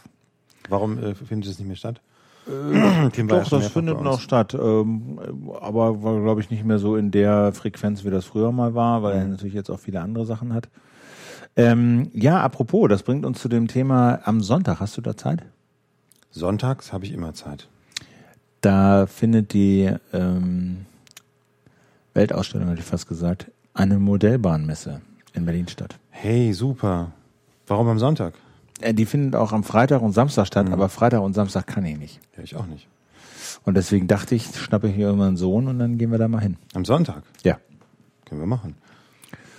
Warum 0.69 0.99
äh, 0.99 1.15
findet 1.15 1.51
es 1.51 1.59
nicht 1.59 1.67
mehr 1.69 1.77
statt? 1.77 2.01
Ja 2.47 3.27
Doch, 3.27 3.49
das 3.49 3.69
findet 3.69 4.01
noch 4.03 4.19
statt, 4.21 4.55
ähm, 4.55 5.21
aber 5.61 6.03
war, 6.03 6.21
glaube 6.21 6.41
ich, 6.41 6.51
nicht 6.51 6.65
mehr 6.65 6.79
so 6.79 6.97
in 6.97 7.11
der 7.11 7.53
Frequenz, 7.53 8.03
wie 8.05 8.11
das 8.11 8.25
früher 8.25 8.51
mal 8.51 8.75
war, 8.75 9.03
weil 9.03 9.17
er 9.17 9.25
Mhm. 9.25 9.31
natürlich 9.33 9.55
jetzt 9.55 9.71
auch 9.71 9.79
viele 9.79 10.01
andere 10.01 10.27
Sachen 10.27 10.53
hat. 10.55 10.69
Ähm, 11.57 12.11
ja, 12.15 12.41
apropos, 12.41 12.89
das 12.89 13.03
bringt 13.03 13.27
uns 13.27 13.41
zu 13.41 13.49
dem 13.49 13.69
Thema 13.69 14.21
am 14.25 14.41
Sonntag. 14.41 14.81
Hast 14.81 14.97
du 14.97 15.01
da 15.01 15.17
Zeit? 15.17 15.43
Sonntags 16.31 16.93
habe 16.93 17.05
ich 17.05 17.13
immer 17.13 17.35
Zeit. 17.35 17.69
Da 18.61 19.07
findet 19.07 19.53
die 19.53 19.91
ähm, 20.13 20.87
Weltausstellung, 22.15 22.69
hätte 22.69 22.81
ich 22.81 22.87
fast 22.87 23.09
gesagt, 23.09 23.51
eine 23.75 23.99
Modellbahnmesse 23.99 25.01
in 25.33 25.45
Berlin 25.45 25.69
statt. 25.69 25.99
Hey, 26.11 26.53
super. 26.53 27.13
Warum 27.67 27.89
am 27.89 27.99
Sonntag? 27.99 28.35
Äh, 28.81 28.95
die 28.95 29.07
findet 29.07 29.35
auch 29.37 29.53
am 29.53 29.65
Freitag 29.65 30.03
und 30.03 30.13
Samstag 30.13 30.47
statt, 30.47 30.67
Mhm. 30.67 30.73
aber 30.75 30.89
Freitag 30.89 31.23
und 31.23 31.35
Samstag 31.35 31.67
kann 31.67 31.85
ich 31.85 31.99
nicht. 31.99 32.21
Ja, 32.37 32.43
ich 32.43 32.57
auch 32.57 32.67
nicht. 32.67 32.87
Und 33.65 33.75
deswegen 33.77 34.07
dachte 34.07 34.35
ich, 34.35 34.47
schnappe 34.57 34.89
ich 34.89 34.97
mir 34.97 35.07
irgendwann 35.07 35.29
einen 35.29 35.37
Sohn 35.37 35.67
und 35.69 35.79
dann 35.79 35.99
gehen 35.99 36.11
wir 36.11 36.19
da 36.19 36.29
mal 36.29 36.41
hin. 36.41 36.57
Am 36.75 36.85
Sonntag? 36.85 37.23
Ja. 37.43 37.59
Können 38.27 38.41
wir 38.41 38.47
machen. 38.47 38.77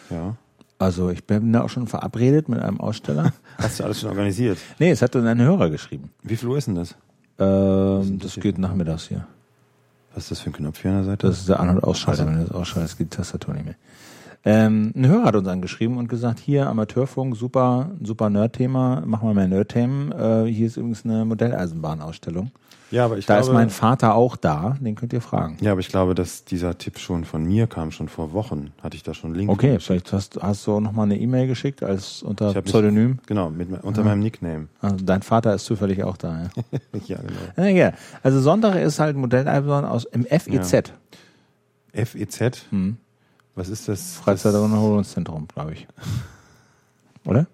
Ja. 0.10 0.36
Also 0.82 1.12
ich 1.12 1.26
bin 1.26 1.54
da 1.54 1.62
auch 1.62 1.70
schon 1.70 1.86
verabredet 1.86 2.50
mit 2.50 2.60
einem 2.60 2.80
Aussteller. 2.80 3.34
Hast 3.60 3.80
du 3.80 3.84
alles 3.84 4.02
schon 4.02 4.10
organisiert? 4.10 4.58
nee, 4.80 4.90
es 4.90 5.04
hat 5.04 5.14
dann 5.14 5.28
ein 5.28 5.40
Hörer 5.40 5.70
geschrieben. 5.70 6.10
Wie 6.24 6.36
viel 6.36 6.50
Uhr 6.50 6.58
ist 6.58 6.68
denn 6.68 6.76
das? 6.76 6.96
Ähm, 7.38 8.18
das 8.18 8.36
geht 8.36 8.58
nachmittags 8.58 9.08
hier. 9.08 9.28
Was 10.16 10.24
ist 10.24 10.32
das 10.32 10.40
für 10.40 10.50
ein 10.50 10.54
Knopf 10.54 10.82
hier 10.82 10.90
an 10.90 10.98
der 10.98 11.06
Seite? 11.06 11.28
Das 11.28 11.38
ist 11.38 11.50
der 11.50 11.60
An- 11.60 11.70
und 11.70 11.84
Ausschalter. 11.84 12.26
Wenn 12.26 12.40
du 12.40 12.46
das 12.46 12.52
ausschaltest, 12.52 12.98
geht 12.98 13.14
die 13.14 13.18
Tastatur 13.18 13.54
nicht 13.54 13.66
mehr. 13.66 13.76
Ähm, 14.44 14.92
ein 14.96 15.08
Hörer 15.08 15.26
hat 15.26 15.36
uns 15.36 15.48
angeschrieben 15.48 15.98
und 15.98 16.10
gesagt, 16.10 16.40
hier 16.40 16.68
Amateurfunk, 16.68 17.36
super, 17.36 17.92
super 18.02 18.32
Nerd-Thema, 18.32 19.04
machen 19.06 19.30
wir 19.30 19.36
mehr 19.36 19.48
Nerd-Themen. 19.48 20.12
Äh, 20.12 20.46
hier 20.52 20.66
ist 20.66 20.78
übrigens 20.78 21.06
eine 21.06 21.26
Modelleisenbahnausstellung. 21.26 22.50
Ja, 22.92 23.06
aber 23.06 23.18
ich 23.18 23.26
Da 23.26 23.36
glaube, 23.38 23.48
ist 23.48 23.54
mein 23.54 23.70
Vater 23.70 24.14
auch 24.16 24.36
da, 24.36 24.78
den 24.80 24.96
könnt 24.96 25.14
ihr 25.14 25.22
fragen. 25.22 25.58
ja, 25.62 25.72
aber 25.72 25.80
ich 25.80 25.88
glaube, 25.90 26.14
dass 26.14 26.44
dieser 26.46 26.78
Tipp 26.78 27.00
schon 27.00 27.26
von 27.26 27.44
mir 27.44 27.66
kam, 27.68 27.92
schon 27.92 28.08
vor 28.10 28.34
Wochen. 28.34 28.72
Hatte 28.84 28.96
ich 28.98 29.04
da 29.04 29.14
schon 29.14 29.34
Link. 29.34 29.50
Okay, 29.50 29.80
vielleicht 29.80 30.12
hast, 30.14 30.40
hast 30.42 30.68
du 30.68 30.74
auch 30.74 30.80
nochmal 30.80 31.06
eine 31.06 31.18
E-Mail 31.20 31.48
geschickt 31.48 31.82
als 31.84 32.22
unter 32.22 32.50
hab 32.50 32.56
mich- 32.56 32.66
Pseudonym. 32.66 33.20
Genau, 33.26 33.50
mit, 33.50 33.70
unter 33.84 34.04
meinem 34.04 34.20
Nickname. 34.20 34.68
Also 34.82 34.98
dein 35.04 35.22
Vater 35.22 35.56
ist 35.56 35.66
zufällig 35.66 36.04
auch 36.04 36.18
da. 36.18 36.44
Ja. 36.44 36.50
ja, 37.08 37.18
genau. 37.22 37.40
Ja, 37.58 37.66
ja. 37.66 37.94
Also 38.24 38.40
Sonntag 38.42 38.76
ist 38.76 39.00
halt 39.00 39.16
Modelleisenbahn 39.18 39.86
aus 39.86 40.06
im 40.06 40.26
FEZ. 40.26 40.92
FEZ? 41.94 42.66
Hm. 42.70 42.98
Was 43.56 43.68
ist 43.70 43.88
das? 43.90 44.14
Freizeit- 44.16 44.56
und 44.56 44.72
Erholungszentrum, 44.72 45.48
glaube 45.48 45.74
ich. 45.74 45.88
Oder? 47.26 47.48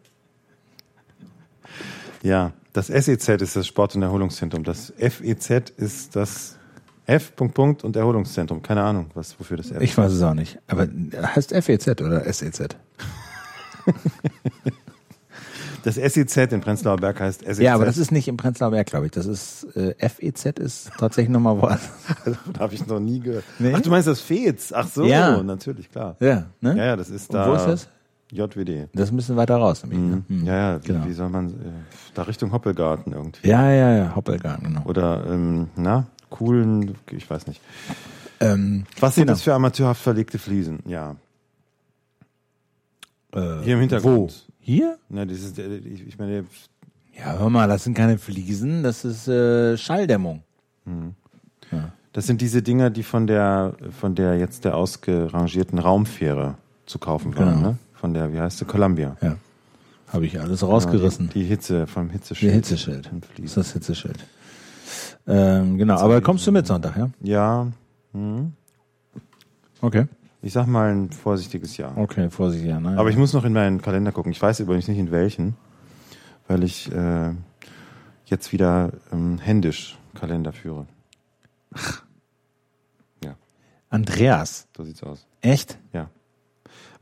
Ja, 2.24 2.52
das 2.78 2.88
SEZ 2.88 3.42
ist 3.42 3.56
das 3.56 3.66
Sport- 3.66 3.96
und 3.96 4.04
Erholungszentrum. 4.04 4.64
Das 4.64 4.94
FEZ 4.98 5.72
ist 5.78 6.16
das 6.16 6.58
F. 7.08 7.36
Punkt, 7.36 7.56
Punkt 7.56 7.84
und 7.84 7.96
Erholungszentrum. 7.96 8.62
Keine 8.62 8.84
Ahnung, 8.84 9.10
was, 9.16 9.40
wofür 9.40 9.58
das 9.58 9.72
F 9.72 9.82
Ich 9.82 9.98
weiß 9.98 10.12
es 10.12 10.22
auch 10.22 10.34
nicht. 10.36 10.60
Aber 10.68 10.88
heißt 11.36 11.56
FEZ 11.56 11.88
oder 12.02 12.26
E 12.28 12.32
SEZ? 12.32 12.70
Das 15.84 15.96
SEZ 15.96 16.36
in 16.52 16.60
Prenzlauer 16.60 16.98
Berg 16.98 17.22
heißt 17.22 17.46
SEZ. 17.46 17.60
Ja, 17.60 17.74
aber 17.74 17.86
das 17.86 17.98
ist 17.98 18.12
nicht 18.12 18.28
im 18.28 18.36
Prenzlauer 18.36 18.72
Berg, 18.72 18.88
glaube 18.88 19.06
ich. 19.06 19.12
Das 19.14 19.26
ist 19.26 19.64
äh, 19.78 19.96
FEZ 20.10 20.60
ist 20.60 20.92
tatsächlich 20.98 21.32
nochmal 21.32 21.58
woanders. 21.62 21.90
habe 22.60 22.74
ich 22.74 22.86
noch 22.88 23.00
nie 23.00 23.22
gehört. 23.22 23.46
Nee? 23.58 23.74
Ach, 23.74 23.80
du 23.80 23.90
meinst 23.90 24.06
das 24.08 24.20
FEZ? 24.20 24.74
Ach 24.74 24.86
so, 24.88 25.06
Ja. 25.06 25.42
natürlich, 25.44 25.90
klar. 25.90 26.18
Ja, 26.20 26.48
ne? 26.60 26.76
Ja, 26.78 26.86
ja, 26.88 26.96
das 26.98 27.10
ist 27.10 27.30
Und 27.30 27.36
da. 27.36 27.50
wo 27.50 27.54
ist 27.54 27.66
das? 27.66 27.88
JWD. 28.32 28.90
Das 28.94 29.06
ist 29.06 29.12
ein 29.14 29.16
bisschen 29.18 29.36
weiter 29.38 29.56
raus. 29.58 29.84
Nämlich, 29.84 30.00
ne? 30.00 30.24
Mhm. 30.28 30.40
Hm. 30.42 30.46
Ja, 30.46 30.56
ja, 30.74 30.84
wie, 30.84 30.88
Genau. 30.88 31.06
wie 31.08 31.14
soll 31.14 31.30
man, 31.30 31.50
äh, 31.50 31.54
da 32.14 32.24
Richtung 32.24 32.52
Hoppelgarten 32.52 33.14
irgendwie. 33.14 33.48
Ja, 33.48 33.72
ja, 33.72 33.96
ja, 33.96 34.16
Hoppelgarten, 34.16 34.68
genau. 34.68 34.84
Oder, 34.86 35.26
ähm, 35.30 35.68
na, 35.76 36.08
coolen, 36.30 36.96
ich 37.12 37.30
weiß 37.30 37.48
nicht. 37.48 37.62
Ähm, 38.40 38.86
Was 39.00 39.16
sind 39.16 39.24
genau. 39.24 39.34
das 39.34 39.42
für 39.44 39.54
amateurhaft 39.54 40.02
verlegte 40.02 40.38
Fliesen? 40.40 40.80
Ja. 40.86 41.16
Äh, 43.34 43.62
Hier 43.64 43.76
im 43.76 43.80
Hintergrund. 43.82 44.46
Hier? 44.60 44.98
Na, 45.10 45.26
das 45.26 45.40
ist, 45.40 45.60
äh, 45.60 45.78
ich, 45.78 46.06
ich 46.08 46.18
meine, 46.20 46.46
Ja, 47.18 47.38
hör 47.40 47.50
mal, 47.50 47.68
das 47.68 47.84
sind 47.86 47.94
keine 47.96 48.18
Fliesen, 48.18 48.84
das 48.84 49.06
ist 49.06 49.28
äh, 49.28 49.78
Schalldämmung. 49.78 50.44
das 52.14 52.28
sind 52.28 52.42
diese 52.42 52.62
Dinger, 52.62 52.90
die 52.90 53.04
von 53.04 53.26
der, 53.28 53.74
von 54.00 54.16
der 54.16 54.38
jetzt 54.38 54.66
der 54.66 54.76
ausgerangierten 54.76 55.80
Raumfähre 55.80 56.56
zu 56.86 57.00
kaufen 57.00 57.36
waren, 57.38 57.56
Genau. 57.56 57.68
ne? 57.72 57.78
Von 58.08 58.14
der, 58.14 58.32
wie 58.32 58.39
heißt 58.39 58.60
sie, 58.60 58.64
Columbia. 58.64 59.18
Ja. 59.20 59.36
Habe 60.08 60.28
ich 60.28 60.39
alles 60.39 60.64
rausgerissen. 60.64 61.28
Die, 61.28 61.39
die 61.41 61.43
Hitze, 61.43 61.88
vom 61.88 62.08
Die 62.08 62.14
Hitzeschild. 62.14 62.53
Hitzeschild. 62.53 63.12
Und 63.12 63.26
Das 63.36 63.43
ist 63.45 63.58
das 63.58 63.74
Hitzeschild. 63.74 64.26
Ähm, 65.28 65.78
genau, 65.78 65.97
aber 65.97 66.22
kommst 66.22 66.47
du 66.47 66.53
mit 66.53 66.66
Sonntag, 66.66 66.95
ja? 66.95 67.10
Ja, 67.22 67.68
hm. 68.14 68.53
Okay. 69.82 70.05
ich 70.41 70.53
sag 70.53 70.68
mal 70.68 70.89
ein 70.89 71.10
vorsichtiges 71.12 71.76
Ja. 71.76 71.91
Okay, 71.97 72.30
Vorsicht, 72.30 72.64
ja. 72.64 72.80
Ne? 72.80 72.97
Aber 72.97 73.10
ich 73.10 73.18
muss 73.18 73.34
noch 73.34 73.43
in 73.43 73.51
meinen 73.51 73.82
Kalender 73.82 74.14
gucken. 74.14 74.32
Ich 74.32 74.41
weiß 74.41 74.62
übrigens 74.62 74.88
nicht 74.88 74.99
in 74.99 75.12
welchen, 75.12 75.58
weil 76.47 76.64
ich 76.64 76.89
äh, 76.93 77.32
jetzt 78.24 78.53
wieder 78.53 78.93
ähm, 79.12 79.38
händisch 79.38 79.97
Kalender 80.16 80.53
führe. 80.53 80.88
Ja, 83.22 83.36
Andreas. 83.89 84.66
so 84.78 84.86
sieht's 84.86 85.03
aus. 85.03 85.28
Echt? 85.41 85.78
Ja. 85.91 86.10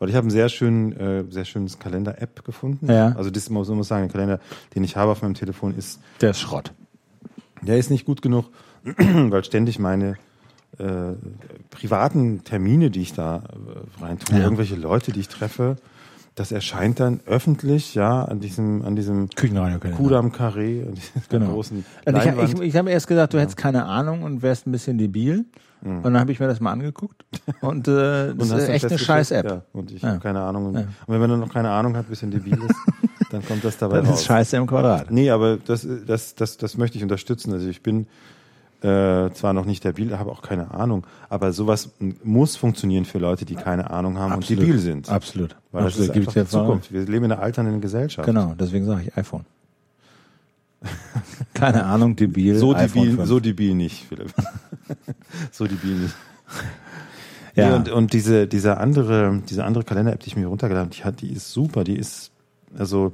Weil 0.05 0.11
ich 0.11 0.15
habe 0.17 0.27
ein 0.27 0.29
sehr 0.29 0.49
schön, 0.49 0.95
äh, 0.99 1.23
sehr 1.31 1.45
schönes 1.45 1.79
Kalender-App 1.79 2.45
gefunden. 2.45 2.85
Ja. 2.91 3.13
Also 3.17 3.31
das 3.31 3.49
muss 3.49 3.67
man 3.69 3.77
muss 3.77 3.87
sagen, 3.87 4.03
der 4.03 4.11
Kalender, 4.11 4.39
den 4.75 4.83
ich 4.83 4.95
habe 4.95 5.11
auf 5.11 5.23
meinem 5.23 5.33
Telefon, 5.33 5.75
ist, 5.75 5.99
Der 6.21 6.29
ist 6.29 6.41
Schrott. 6.41 6.73
der 7.63 7.79
ist 7.79 7.89
nicht 7.89 8.05
gut 8.05 8.21
genug, 8.21 8.45
weil 8.83 9.43
ständig 9.43 9.79
meine 9.79 10.17
äh, 10.77 11.13
privaten 11.71 12.43
Termine, 12.43 12.91
die 12.91 13.01
ich 13.01 13.13
da 13.13 13.37
äh, 13.37 14.03
reintue, 14.03 14.37
Ja. 14.37 14.43
irgendwelche 14.43 14.75
Leute, 14.75 15.11
die 15.11 15.21
ich 15.21 15.27
treffe, 15.27 15.77
das 16.35 16.51
erscheint 16.51 16.99
dann 16.99 17.21
öffentlich, 17.25 17.95
ja, 17.95 18.23
an 18.25 18.39
diesem, 18.41 18.81
an 18.83 18.95
diesem. 18.95 19.29
Kudam 19.29 20.31
Carré, 20.31 20.85
an 20.87 20.93
dieser 20.95 21.21
Genau. 21.29 21.53
großen 21.53 21.77
Und 22.05 22.17
ich, 22.17 22.25
Leinwand. 22.25 22.53
ich, 22.55 22.61
ich 22.61 22.75
habe 22.75 22.91
erst 22.91 23.07
gesagt, 23.07 23.33
du 23.33 23.39
hättest 23.39 23.57
keine 23.57 23.85
Ahnung 23.85 24.23
und 24.23 24.41
wärst 24.41 24.67
ein 24.67 24.71
bisschen 24.71 24.97
debil. 24.97 25.45
Und 25.81 26.03
dann 26.03 26.19
habe 26.19 26.31
ich 26.31 26.39
mir 26.39 26.47
das 26.47 26.59
mal 26.59 26.71
angeguckt. 26.71 27.25
Und 27.61 27.87
äh, 27.87 28.33
das 28.37 28.51
hast 28.51 28.63
ist 28.63 28.69
echt 28.69 28.85
eine 28.85 28.97
scheiß 28.97 29.29
App. 29.31 29.45
Ja, 29.45 29.61
und 29.71 29.91
ich 29.91 30.01
Ja. 30.01 30.09
habe 30.09 30.19
keine 30.19 30.41
Ahnung. 30.41 30.65
Und, 30.67 30.73
Ja. 30.75 30.79
und 30.81 30.89
wenn 31.13 31.19
man 31.19 31.29
dann 31.29 31.39
noch 31.41 31.53
keine 31.53 31.69
Ahnung 31.69 31.95
hat, 31.95 32.07
ein 32.07 32.09
bisschen 32.09 32.31
debil 32.31 32.57
ist, 32.57 32.75
dann 33.29 33.45
kommt 33.45 33.63
das 33.63 33.77
dabei 33.77 33.99
Das 33.99 34.09
raus. 34.09 34.19
ist 34.21 34.25
Scheiße 34.25 34.57
im 34.57 34.65
Quadrat. 34.65 35.11
Nee, 35.11 35.29
aber 35.29 35.57
das, 35.57 35.87
das, 36.07 36.33
das, 36.33 36.57
das 36.57 36.77
möchte 36.77 36.97
ich 36.97 37.03
unterstützen. 37.03 37.53
Also 37.53 37.67
ich 37.69 37.83
bin 37.83 38.07
äh, 38.85 39.33
zwar 39.33 39.53
noch 39.53 39.65
nicht 39.65 39.83
debil, 39.83 40.17
habe 40.17 40.31
auch 40.31 40.41
keine 40.41 40.71
Ahnung, 40.71 41.07
aber 41.29 41.53
sowas 41.53 41.91
muss 42.23 42.55
funktionieren 42.55 43.05
für 43.05 43.17
Leute, 43.17 43.45
die 43.45 43.55
keine 43.55 43.89
Ahnung 43.89 44.17
haben 44.19 44.35
und 44.35 44.49
debil 44.49 44.77
sind. 44.77 45.09
Absolut. 45.09 45.55
Weil 45.71 45.85
das 45.85 45.93
Absolut. 45.93 46.09
ist 46.09 46.13
Gibt's 46.13 46.37
einfach 46.37 46.43
die 46.43 46.57
Zukunft. 46.57 46.93
Wir 46.93 47.01
leben 47.05 47.25
in 47.25 47.31
einer 47.31 47.41
alternden 47.41 47.81
Gesellschaft. 47.81 48.25
Genau, 48.25 48.53
deswegen 48.59 48.85
sage 48.85 49.03
ich 49.07 49.17
iPhone. 49.17 49.45
Keine 51.53 51.85
Ahnung, 51.85 52.15
debil. 52.15 52.57
So 52.57 52.73
debil, 52.73 53.15
5. 53.15 53.25
so 53.27 53.39
debil 53.39 53.73
nicht, 53.73 54.05
Philipp. 54.07 54.33
so 55.51 55.65
debil 55.65 55.95
nicht. 55.95 56.15
Ja. 57.55 57.69
Nee, 57.69 57.75
und, 57.75 57.89
und 57.89 58.13
diese, 58.13 58.47
diese 58.47 58.77
andere, 58.77 59.41
diese 59.49 59.63
andere 59.63 59.83
Kalender-App, 59.83 60.19
die 60.19 60.27
ich 60.27 60.35
mir 60.35 60.47
runtergeladen 60.47 60.91
habe, 61.03 61.15
die 61.15 61.27
die 61.27 61.33
ist 61.33 61.51
super, 61.51 61.83
die 61.83 61.95
ist, 61.95 62.31
also, 62.77 63.13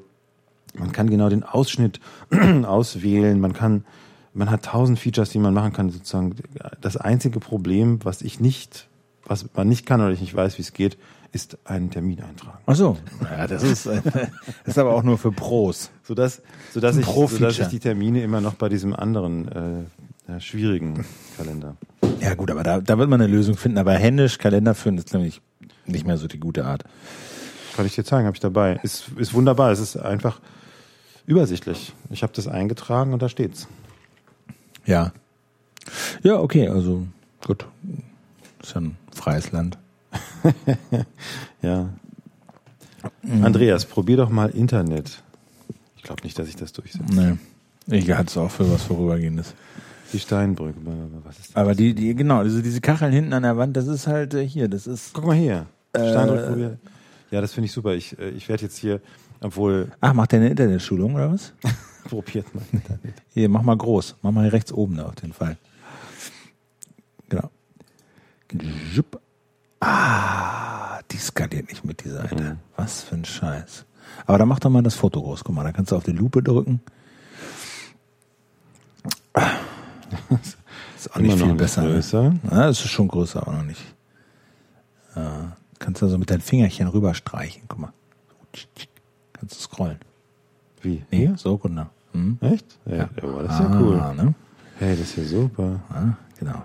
man 0.73 0.91
kann 0.91 1.09
genau 1.09 1.29
den 1.29 1.43
Ausschnitt 1.43 1.99
auswählen, 2.63 3.39
man 3.39 3.53
kann, 3.53 3.85
man 4.33 4.49
hat 4.49 4.65
tausend 4.65 4.99
Features, 4.99 5.29
die 5.29 5.39
man 5.39 5.53
machen 5.53 5.73
kann, 5.73 5.89
sozusagen. 5.89 6.35
Das 6.79 6.97
einzige 6.97 7.39
Problem, 7.39 7.99
was 8.03 8.21
ich 8.21 8.39
nicht, 8.39 8.87
was 9.25 9.45
man 9.53 9.67
nicht 9.67 9.85
kann 9.85 10.01
oder 10.01 10.11
ich 10.11 10.21
nicht 10.21 10.35
weiß, 10.35 10.57
wie 10.57 10.61
es 10.61 10.73
geht, 10.73 10.97
ist 11.33 11.57
einen 11.63 11.89
Termin 11.89 12.21
eintragen. 12.21 12.57
Ach 12.65 12.75
so. 12.75 12.97
Ja, 13.23 13.47
das 13.47 13.63
ist, 13.63 13.85
äh, 13.85 14.01
das 14.03 14.27
ist 14.65 14.77
aber 14.77 14.93
auch 14.93 15.03
nur 15.03 15.17
für 15.17 15.31
Pros. 15.31 15.91
Sodass, 16.03 16.41
sodass, 16.73 16.97
ich, 16.97 17.05
Pro-Feature. 17.05 17.51
sodass 17.51 17.67
ich 17.67 17.71
die 17.71 17.79
Termine 17.79 18.21
immer 18.21 18.41
noch 18.41 18.55
bei 18.55 18.67
diesem 18.67 18.93
anderen, 18.93 19.87
äh, 20.27 20.39
schwierigen 20.39 21.05
Kalender. 21.37 21.75
Ja 22.19 22.35
gut, 22.35 22.51
aber 22.51 22.63
da, 22.63 22.79
da 22.79 22.97
wird 22.97 23.09
man 23.09 23.21
eine 23.21 23.31
Lösung 23.31 23.57
finden. 23.57 23.77
Aber 23.77 23.93
händisch 23.93 24.37
Kalender 24.37 24.75
führen 24.75 24.97
ist 24.97 25.13
nämlich 25.13 25.41
nicht 25.85 26.05
mehr 26.05 26.17
so 26.17 26.27
die 26.27 26.39
gute 26.39 26.65
Art. 26.65 26.83
Kann 27.75 27.85
ich 27.85 27.95
dir 27.95 28.03
zeigen, 28.03 28.27
habe 28.27 28.35
ich 28.35 28.41
dabei. 28.41 28.79
Ist, 28.83 29.09
ist 29.17 29.33
wunderbar. 29.33 29.71
Es 29.71 29.79
ist 29.79 29.97
einfach 29.97 30.39
übersichtlich. 31.25 31.93
Ich 32.09 32.23
habe 32.23 32.33
das 32.33 32.47
eingetragen 32.47 33.13
und 33.13 33.21
da 33.21 33.29
steht's. 33.29 33.67
Ja. 34.85 35.11
Ja, 36.23 36.39
okay, 36.39 36.67
also 36.67 37.07
gut. 37.45 37.65
Ist 38.61 38.73
ja 38.75 38.81
ein 38.81 38.97
freies 39.13 39.51
Land. 39.51 39.77
Ja. 41.61 41.89
Mhm. 43.21 43.45
Andreas, 43.45 43.85
probier 43.85 44.17
doch 44.17 44.29
mal 44.29 44.49
Internet. 44.49 45.21
Ich 45.97 46.03
glaube 46.03 46.23
nicht, 46.23 46.37
dass 46.39 46.47
ich 46.47 46.55
das 46.55 46.73
durchsetze. 46.73 47.05
Nee. 47.13 47.37
Ich 47.95 48.09
halte 48.09 48.29
es 48.31 48.37
auch 48.37 48.49
für 48.49 48.71
was 48.71 48.83
Vorübergehendes. 48.83 49.53
Die 50.13 50.19
Steinbrücke. 50.19 50.79
Was 51.23 51.39
ist 51.39 51.49
das? 51.49 51.55
Aber 51.55 51.75
die, 51.75 51.93
die, 51.93 52.15
genau, 52.15 52.39
also 52.39 52.61
diese 52.61 52.81
Kacheln 52.81 53.13
hinten 53.13 53.33
an 53.33 53.43
der 53.43 53.57
Wand, 53.57 53.77
das 53.77 53.87
ist 53.87 54.07
halt 54.07 54.33
äh, 54.33 54.47
hier, 54.47 54.67
das 54.67 54.87
ist. 54.87 55.13
Guck 55.13 55.25
mal 55.25 55.35
hier. 55.35 55.67
Äh, 55.93 56.09
Steinbrücke 56.09 56.47
probier. 56.47 56.77
Ja, 57.29 57.41
das 57.41 57.53
finde 57.53 57.65
ich 57.67 57.71
super. 57.71 57.93
Ich, 57.93 58.17
äh, 58.19 58.29
ich 58.29 58.49
werde 58.49 58.63
jetzt 58.63 58.77
hier, 58.77 59.01
obwohl, 59.39 59.91
Ach, 60.01 60.13
macht 60.13 60.31
der 60.31 60.39
eine 60.39 60.49
Internetschulung 60.49 61.15
oder 61.15 61.31
was? 61.31 61.53
probiert 62.03 62.53
mal 62.53 62.63
Internet. 62.71 63.21
Hier, 63.33 63.49
mach 63.49 63.61
mal 63.61 63.77
groß. 63.77 64.15
Mach 64.21 64.31
mal 64.31 64.47
rechts 64.47 64.71
oben 64.71 64.97
da 64.97 65.05
auf 65.05 65.15
den 65.15 65.33
Fall. 65.33 65.57
Genau. 67.29 67.49
Jupp. 68.93 69.19
Ah, 69.79 70.99
die 71.11 71.17
skaliert 71.17 71.69
nicht 71.69 71.83
mit, 71.85 72.03
die 72.03 72.09
Seite. 72.09 72.43
Mhm. 72.43 72.59
Was 72.75 73.01
für 73.01 73.15
ein 73.15 73.25
Scheiß. 73.25 73.85
Aber 74.25 74.37
dann 74.37 74.47
mach 74.47 74.59
doch 74.59 74.69
mal 74.69 74.83
das 74.83 74.95
Foto 74.95 75.21
groß. 75.21 75.43
Guck 75.43 75.55
mal, 75.55 75.63
da 75.63 75.71
kannst 75.71 75.91
du 75.91 75.95
auf 75.95 76.03
die 76.03 76.11
Lupe 76.11 76.43
drücken. 76.43 76.81
Ist 80.95 81.11
auch 81.11 81.17
nicht 81.17 81.33
Immer 81.33 81.45
viel 81.45 81.55
besser. 81.55 81.81
Ne? 81.83 81.93
größer. 81.93 82.35
Ja, 82.51 82.69
es 82.69 82.79
ist 82.81 82.89
schon 82.91 83.07
größer, 83.07 83.41
aber 83.41 83.53
noch 83.53 83.63
nicht. 83.63 83.81
Ja, 85.15 85.57
kannst 85.79 86.01
du 86.01 86.07
so 86.07 86.17
mit 86.17 86.29
deinen 86.29 86.41
Fingerchen 86.41 86.87
rüberstreichen. 86.87 87.63
Guck 87.67 87.79
mal. 87.79 87.93
Kannst 89.33 89.55
du 89.55 89.59
scrollen. 89.61 89.99
Wie? 90.81 91.03
Nee, 91.11 91.31
so, 91.35 91.57
genau. 91.57 91.87
Hm? 92.13 92.37
Echt? 92.41 92.65
Ja, 92.85 92.95
ja. 92.95 93.09
aber 93.21 93.43
das 93.43 93.53
ist 93.53 93.59
ja 93.59 93.67
Ah, 93.67 93.79
cool. 93.81 93.95
Ne? 94.15 94.33
Hey, 94.79 94.91
das 94.97 95.09
ist 95.09 95.17
ja 95.17 95.23
super. 95.23 95.79
Ja, 95.93 96.17
genau. 96.39 96.61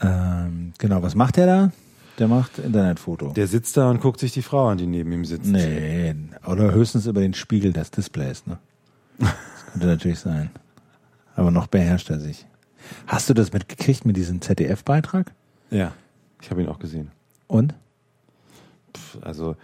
Ähm, 0.00 0.72
genau, 0.78 1.02
was 1.02 1.14
macht 1.14 1.36
der 1.36 1.46
da? 1.46 1.72
Der 2.18 2.28
macht 2.28 2.58
Internetfoto. 2.58 3.32
Der 3.32 3.46
sitzt 3.46 3.76
da 3.76 3.90
und 3.90 4.00
guckt 4.00 4.20
sich 4.20 4.32
die 4.32 4.42
Frau 4.42 4.68
an, 4.68 4.78
die 4.78 4.86
neben 4.86 5.12
ihm 5.12 5.24
sitzt. 5.24 5.46
nee, 5.50 6.14
oder 6.46 6.72
höchstens 6.72 7.06
über 7.06 7.20
den 7.20 7.34
Spiegel 7.34 7.72
des 7.72 7.90
Displays, 7.90 8.46
ne? 8.46 8.58
Das 9.18 9.34
könnte 9.72 9.86
natürlich 9.86 10.18
sein. 10.18 10.50
Aber 11.34 11.50
noch 11.50 11.66
beherrscht 11.66 12.08
er 12.10 12.20
sich. 12.20 12.46
Hast 13.06 13.28
du 13.28 13.34
das 13.34 13.52
mitgekriegt 13.52 14.04
mit 14.06 14.16
diesem 14.16 14.40
ZDF-Beitrag? 14.40 15.32
Ja, 15.70 15.92
ich 16.40 16.50
habe 16.50 16.62
ihn 16.62 16.68
auch 16.68 16.78
gesehen. 16.78 17.10
Und? 17.48 17.74
Pff, 18.96 19.18
Also 19.22 19.56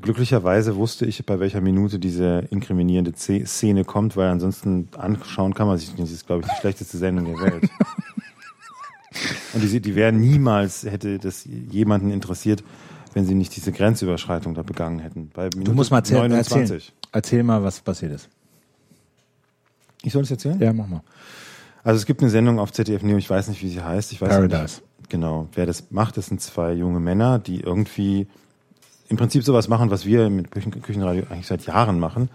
glücklicherweise 0.00 0.76
wusste 0.76 1.06
ich, 1.06 1.24
bei 1.26 1.40
welcher 1.40 1.60
Minute 1.60 1.98
diese 1.98 2.46
inkriminierende 2.50 3.12
Szene 3.14 3.84
kommt, 3.84 4.16
weil 4.16 4.28
ansonsten 4.28 4.88
anschauen 4.96 5.54
kann 5.54 5.66
man 5.66 5.78
sich 5.78 5.90
nicht. 5.90 6.02
Das 6.02 6.10
ist, 6.10 6.26
glaube 6.26 6.42
ich, 6.44 6.52
die 6.52 6.60
schlechteste 6.60 6.98
Sendung 6.98 7.26
der 7.26 7.40
Welt. 7.40 7.70
Und 9.54 9.62
die, 9.62 9.80
die 9.80 9.94
wäre 9.94 10.12
niemals, 10.12 10.84
hätte 10.84 11.18
das 11.18 11.46
jemanden 11.70 12.10
interessiert, 12.10 12.62
wenn 13.14 13.24
sie 13.24 13.34
nicht 13.34 13.56
diese 13.56 13.72
Grenzüberschreitung 13.72 14.54
da 14.54 14.62
begangen 14.62 14.98
hätten. 14.98 15.30
Bei 15.32 15.44
Minute 15.44 15.70
Du 15.70 15.72
musst 15.72 15.90
mal 15.90 15.98
erzählen, 15.98 16.30
29. 16.30 16.60
erzählen. 16.60 16.82
Erzähl 17.12 17.42
mal, 17.42 17.62
was 17.62 17.80
passiert 17.80 18.12
ist. 18.12 18.28
Ich 20.02 20.12
soll 20.12 20.22
es 20.22 20.30
erzählen? 20.30 20.60
Ja, 20.60 20.72
mach 20.72 20.86
mal. 20.86 21.02
Also 21.82 21.98
es 21.98 22.06
gibt 22.06 22.20
eine 22.20 22.30
Sendung 22.30 22.58
auf 22.58 22.72
ZDF 22.72 23.02
Neo, 23.02 23.16
ich 23.16 23.30
weiß 23.30 23.48
nicht, 23.48 23.62
wie 23.62 23.68
sie 23.68 23.80
heißt. 23.80 24.12
Ich 24.12 24.20
weiß 24.20 24.28
Paradise. 24.28 24.82
Nicht, 24.98 25.08
genau. 25.08 25.48
Wer 25.54 25.66
das 25.66 25.90
macht, 25.90 26.16
das 26.16 26.26
sind 26.26 26.40
zwei 26.40 26.72
junge 26.72 27.00
Männer, 27.00 27.38
die 27.38 27.60
irgendwie 27.60 28.26
im 29.08 29.16
Prinzip 29.16 29.44
sowas 29.44 29.68
machen, 29.68 29.90
was 29.90 30.04
wir 30.06 30.30
mit 30.30 30.50
Küchen, 30.50 30.70
Küchenradio 30.82 31.24
eigentlich 31.30 31.46
seit 31.46 31.66
Jahren 31.66 31.98
machen. 32.00 32.28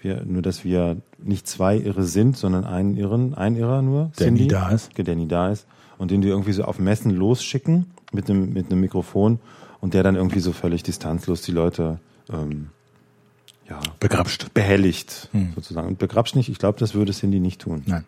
Wir, 0.00 0.24
nur, 0.24 0.42
dass 0.42 0.64
wir 0.64 0.96
nicht 1.18 1.46
zwei 1.48 1.76
Irre 1.76 2.04
sind, 2.04 2.36
sondern 2.36 2.64
einen 2.64 2.96
Irren, 2.96 3.34
ein 3.34 3.56
Irrer 3.56 3.82
nur. 3.82 4.12
Der 4.18 4.26
Cindy, 4.26 4.42
nie 4.42 4.48
da 4.48 4.70
ist. 4.70 4.96
Der 4.96 5.16
nie 5.16 5.26
da 5.26 5.50
ist. 5.50 5.66
Und 5.98 6.10
den 6.12 6.22
wir 6.22 6.30
irgendwie 6.30 6.52
so 6.52 6.64
auf 6.64 6.78
Messen 6.78 7.10
losschicken 7.10 7.86
mit 8.12 8.30
einem, 8.30 8.52
mit 8.52 8.70
einem 8.70 8.80
Mikrofon 8.80 9.40
und 9.80 9.94
der 9.94 10.04
dann 10.04 10.14
irgendwie 10.14 10.38
so 10.40 10.52
völlig 10.52 10.84
distanzlos 10.84 11.42
die 11.42 11.50
Leute 11.52 11.98
ähm, 12.32 12.68
ja, 13.68 13.80
Begrapscht. 13.98 14.54
behelligt, 14.54 15.28
Hm. 15.32 15.52
sozusagen. 15.56 15.88
Und 15.88 15.98
begrapscht 15.98 16.36
nicht, 16.36 16.48
ich 16.48 16.58
glaube, 16.58 16.78
das 16.78 16.94
würde 16.94 17.12
Cindy 17.12 17.40
nicht 17.40 17.60
tun. 17.60 17.82
Nein. 17.86 18.04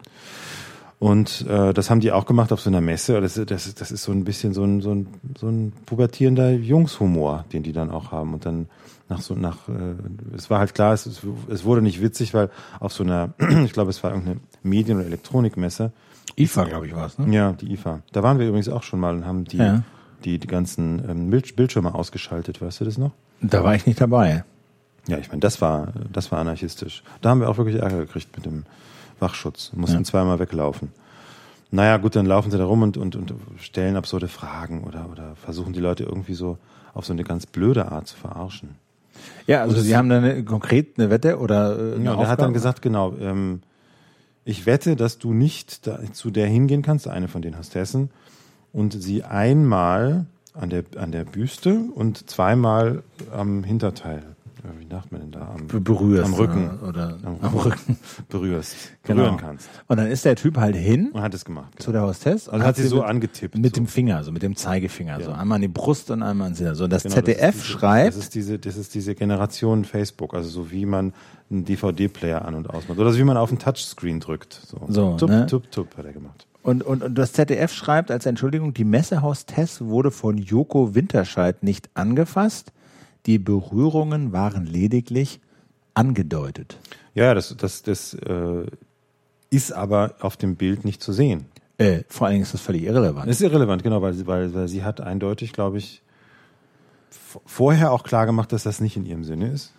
Und 1.01 1.47
äh, 1.49 1.73
das 1.73 1.89
haben 1.91 2.01
die 2.01 2.13
auch 2.13 2.27
gemacht 2.27 2.53
auf 2.53 2.61
so 2.61 2.69
einer 2.71 2.83
Messe. 2.83 3.21
Das, 3.23 3.35
das, 3.35 3.75
das 3.75 3.91
ist 3.91 4.03
so 4.03 4.13
ein 4.13 4.23
bisschen 4.25 4.53
so 4.53 4.63
ein, 4.65 4.83
so 4.83 4.93
ein, 4.95 5.07
so 5.39 5.49
ein 5.49 5.73
pubertierender 5.87 6.51
Jungshumor, 6.51 7.47
den 7.53 7.63
die 7.63 7.73
dann 7.73 7.91
auch 7.91 8.13
haben. 8.13 8.35
Und 8.35 8.45
dann 8.45 8.69
nach 9.09 9.23
so 9.23 9.35
nach, 9.35 9.67
äh, 9.69 9.95
es 10.37 10.51
war 10.51 10.59
halt 10.59 10.75
klar, 10.75 10.93
es, 10.93 11.07
es- 11.07 11.65
wurde 11.65 11.81
nicht 11.83 12.03
witzig, 12.03 12.35
weil 12.35 12.51
auf 12.81 12.93
so 12.93 13.03
einer, 13.03 13.31
ich 13.65 13.73
glaube, 13.73 13.89
es 13.91 14.05
war 14.05 14.11
irgendeine 14.11 14.41
Medien- 14.63 14.99
oder 14.99 15.07
Elektronikmesse. 15.07 15.91
IFA, 16.37 16.65
glaube 16.65 16.87
ich, 16.87 16.95
war 16.95 17.07
es, 17.07 17.19
ne? 17.19 17.35
Ja, 17.35 17.53
die 17.53 17.73
IFA. 17.73 18.01
Da 18.13 18.23
waren 18.23 18.39
wir 18.39 18.47
übrigens 18.47 18.69
auch 18.69 18.83
schon 18.83 19.01
mal 19.01 19.15
und 19.15 19.25
haben 19.27 19.45
die, 19.45 19.57
Ja. 19.57 19.83
die, 20.25 20.39
die 20.39 20.47
ganzen 20.47 21.03
ähm, 21.09 21.31
Bild, 21.31 21.57
Bildschirme 21.57 21.95
ausgeschaltet. 21.95 22.61
Weißt 22.61 22.81
du 22.81 22.85
das 22.85 22.99
noch? 22.99 23.13
Da 23.41 23.65
war 23.65 23.75
ich 23.75 23.87
nicht 23.87 24.01
dabei. 24.03 24.45
Ja, 25.09 25.17
ich 25.17 25.29
meine, 25.29 25.41
das 25.41 25.63
war, 25.63 25.95
das 26.13 26.31
war 26.31 26.41
anarchistisch. 26.41 27.03
Da 27.23 27.31
haben 27.31 27.41
wir 27.41 27.49
auch 27.49 27.57
wirklich 27.57 27.77
Ärger 27.81 28.01
gekriegt 28.01 28.37
mit 28.37 28.45
dem 28.45 28.65
Wachschutz. 29.21 29.73
Mussten 29.75 29.99
Ja. 29.99 30.05
zweimal 30.05 30.39
weglaufen. 30.39 30.91
Naja, 31.71 31.99
gut, 31.99 32.17
dann 32.17 32.27
laufen 32.27 32.51
sie 32.51 32.59
da 32.59 32.65
rum 32.65 32.83
und, 32.83 32.97
und, 32.97 33.15
und 33.15 33.33
stellen 33.59 33.97
absurde 33.97 34.27
Fragen 34.29 34.83
oder, 34.85 35.09
oder 35.11 35.37
versuchen 35.37 35.73
die 35.73 35.81
Leute 35.81 36.03
irgendwie 36.05 36.35
so 36.35 36.59
auf 36.95 37.07
so 37.07 37.13
eine 37.13 37.23
ganz 37.23 37.47
blöde 37.47 37.93
Art 37.93 38.09
zu 38.09 38.17
verarschen. 38.17 38.71
Ja, 39.47 39.63
also 39.63 39.81
Sie 39.81 39.97
haben 39.97 40.09
da 40.09 40.17
eine, 40.19 40.45
konkret 40.45 40.99
eine 40.99 41.11
Wette 41.11 41.39
oder 41.39 41.79
äh, 41.79 41.95
eine 41.95 42.05
Ja, 42.05 42.13
und 42.15 42.21
er 42.21 42.29
hat 42.29 42.41
dann 42.41 42.53
gesagt, 42.53 42.83
genau, 42.83 43.15
ähm, 43.21 43.61
ich 44.45 44.67
wette, 44.67 44.97
dass 44.97 45.19
du 45.19 45.33
nicht 45.33 45.87
da, 45.87 46.01
zu 46.13 46.31
der 46.31 46.47
hingehen 46.47 46.83
kannst, 46.83 47.07
eine 47.07 47.29
von 47.29 47.43
den 47.43 47.57
Hostessen, 47.57 48.11
und 48.73 48.93
sie 49.01 49.23
einmal 49.25 50.27
an 50.55 50.71
der, 50.71 50.85
an 50.97 51.13
der 51.13 51.25
Büste 51.25 51.81
und 51.95 52.29
zweimal 52.31 53.03
am 53.33 53.63
Hinterteil, 53.63 54.23
wie 54.79 54.87
sagt 54.89 55.11
man 55.13 55.21
denn 55.23 55.31
da, 55.31 55.55
am, 55.57 55.67
Be- 55.67 55.81
berührst 55.81 56.25
am 56.25 56.35
Rücken, 56.35 56.79
oder, 56.81 56.89
oder 56.89 57.19
am, 57.25 57.37
am 57.41 57.55
Rücken. 57.57 57.99
berührst, 58.29 58.77
Genau. 59.03 59.23
berühren 59.23 59.37
kannst. 59.39 59.69
Und 59.89 59.97
dann 59.97 60.07
ist 60.09 60.25
der 60.25 60.37
Typ 60.37 60.57
halt 60.59 60.77
hin 60.77 61.11
Und 61.13 61.23
hat 61.23 61.35
es 61.35 61.45
gemacht. 61.45 61.81
zu 61.83 61.93
der 61.93 62.03
Hostess 62.03 62.49
und 62.49 62.57
Und 62.57 62.63
hat 62.65 62.77
sie 62.77 62.87
so 62.87 62.97
mit, 62.97 63.05
angetippt. 63.07 63.57
mit 63.57 63.75
so. 63.75 63.81
dem 63.81 63.87
Finger, 63.87 64.23
so 64.25 64.33
mit 64.33 64.43
dem 64.43 64.57
Zeigefinger, 64.57 65.21
so 65.23 65.33
einmal 65.33 65.57
an 65.57 65.63
die 65.63 65.69
Brust 65.69 66.11
und 66.11 66.23
einmal 66.23 66.47
ans 66.47 66.59
Hinter. 66.59 66.75
So, 66.75 66.87
das 66.89 67.03
Genau, 67.05 67.15
das 67.17 67.25
ZDF 67.25 67.55
ist 67.55 67.63
diese, 67.65 67.65
schreibt, 67.79 68.09
Das 68.09 68.17
ist 68.17 68.35
diese, 68.35 68.59
das 68.59 68.77
ist 68.77 68.95
diese 68.95 69.15
Generation 69.15 69.85
Facebook, 69.85 70.35
also 70.35 70.49
so 70.49 70.71
wie 70.71 70.87
man 70.87 71.13
einen 71.51 71.65
DVD-Player 71.65 72.45
an- 72.45 72.55
und 72.55 72.71
ausmacht. 72.71 72.99
Oder 72.99 73.13
so 73.13 73.19
wie 73.19 73.25
man 73.25 73.37
auf 73.37 73.49
den 73.51 73.59
Touchscreen 73.59 74.21
drückt. 74.21 74.53
So, 74.53 74.81
So, 74.89 75.17
tup, 75.17 75.31
ne? 75.31 75.47
tup, 75.47 75.71
tup, 75.71 75.97
hat 75.97 76.05
er 76.07 76.13
gemacht. 76.13 76.47
Und, 76.63 76.83
und, 76.85 77.03
und 77.03 77.15
das 77.17 77.33
ZDF 77.33 77.73
schreibt 77.73 78.11
als 78.11 78.27
Entschuldigung, 78.27 78.75
die 78.75 78.85
Messehostess 78.85 79.81
wurde 79.81 80.11
von 80.11 80.37
Joko 80.37 80.95
Winterscheid 80.95 81.63
nicht 81.63 81.89
angefasst. 81.95 82.73
Die 83.27 83.39
Berührungen 83.39 84.33
waren 84.33 84.67
lediglich 84.67 85.41
angedeutet. 85.95 86.79
Ja, 87.15 87.25
ja, 87.25 87.35
das, 87.35 87.55
das, 87.57 87.83
das 87.83 88.15
äh, 88.15 88.67
ist 89.51 89.73
aber 89.73 90.15
auf 90.21 90.37
dem 90.37 90.57
Bild 90.57 90.85
nicht 90.85 91.03
zu 91.03 91.13
sehen. 91.13 91.47
Äh, 91.79 92.03
vor 92.09 92.27
allen 92.27 92.35
Dingen 92.35 92.43
ist 92.45 92.55
das 92.55 92.61
völlig 92.61 92.83
irrelevant. 92.85 93.29
Das 93.29 93.37
ist 93.37 93.43
irrelevant, 93.43 93.83
genau, 93.83 94.01
weil, 94.03 94.13
sie- 94.15 94.27
weil, 94.27 94.53
weil 94.55 94.69
sie 94.69 94.85
hat 94.85 95.01
eindeutig, 95.01 95.53
glaube 95.53 95.79
ich, 95.79 96.03
vorher 97.47 97.93
auch 97.93 98.03
klar 98.05 98.27
gemacht, 98.27 98.53
dass 98.53 98.63
das 98.63 98.81
nicht 98.81 98.97
in 98.97 99.07
ihrem 99.07 99.25
Sinne 99.25 99.49
ist. 99.53 99.73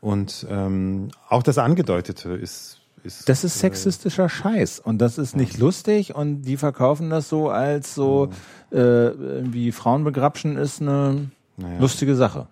Und 0.00 0.46
ähm, 0.50 1.08
auch 1.28 1.42
das 1.42 1.58
Angedeutete 1.58 2.30
ist, 2.30 2.80
ist 3.02 3.28
Das 3.28 3.44
ist 3.44 3.58
sexistischer 3.58 4.28
Scheiß 4.28 4.78
und 4.80 4.98
das 4.98 5.16
ist 5.18 5.36
nicht 5.36 5.58
lustig 5.58 6.14
und 6.14 6.42
die 6.42 6.56
verkaufen 6.56 7.08
das 7.10 7.28
so 7.28 7.48
als 7.50 7.94
so 7.94 8.28
äh, 8.72 8.76
irgendwie 8.76 9.72
Frauenbegrapschen 9.72 10.56
ist 10.56 10.80
eine 10.82 11.30
Naja. 11.56 11.78
lustige 11.80 12.14
Sache. 12.14 12.46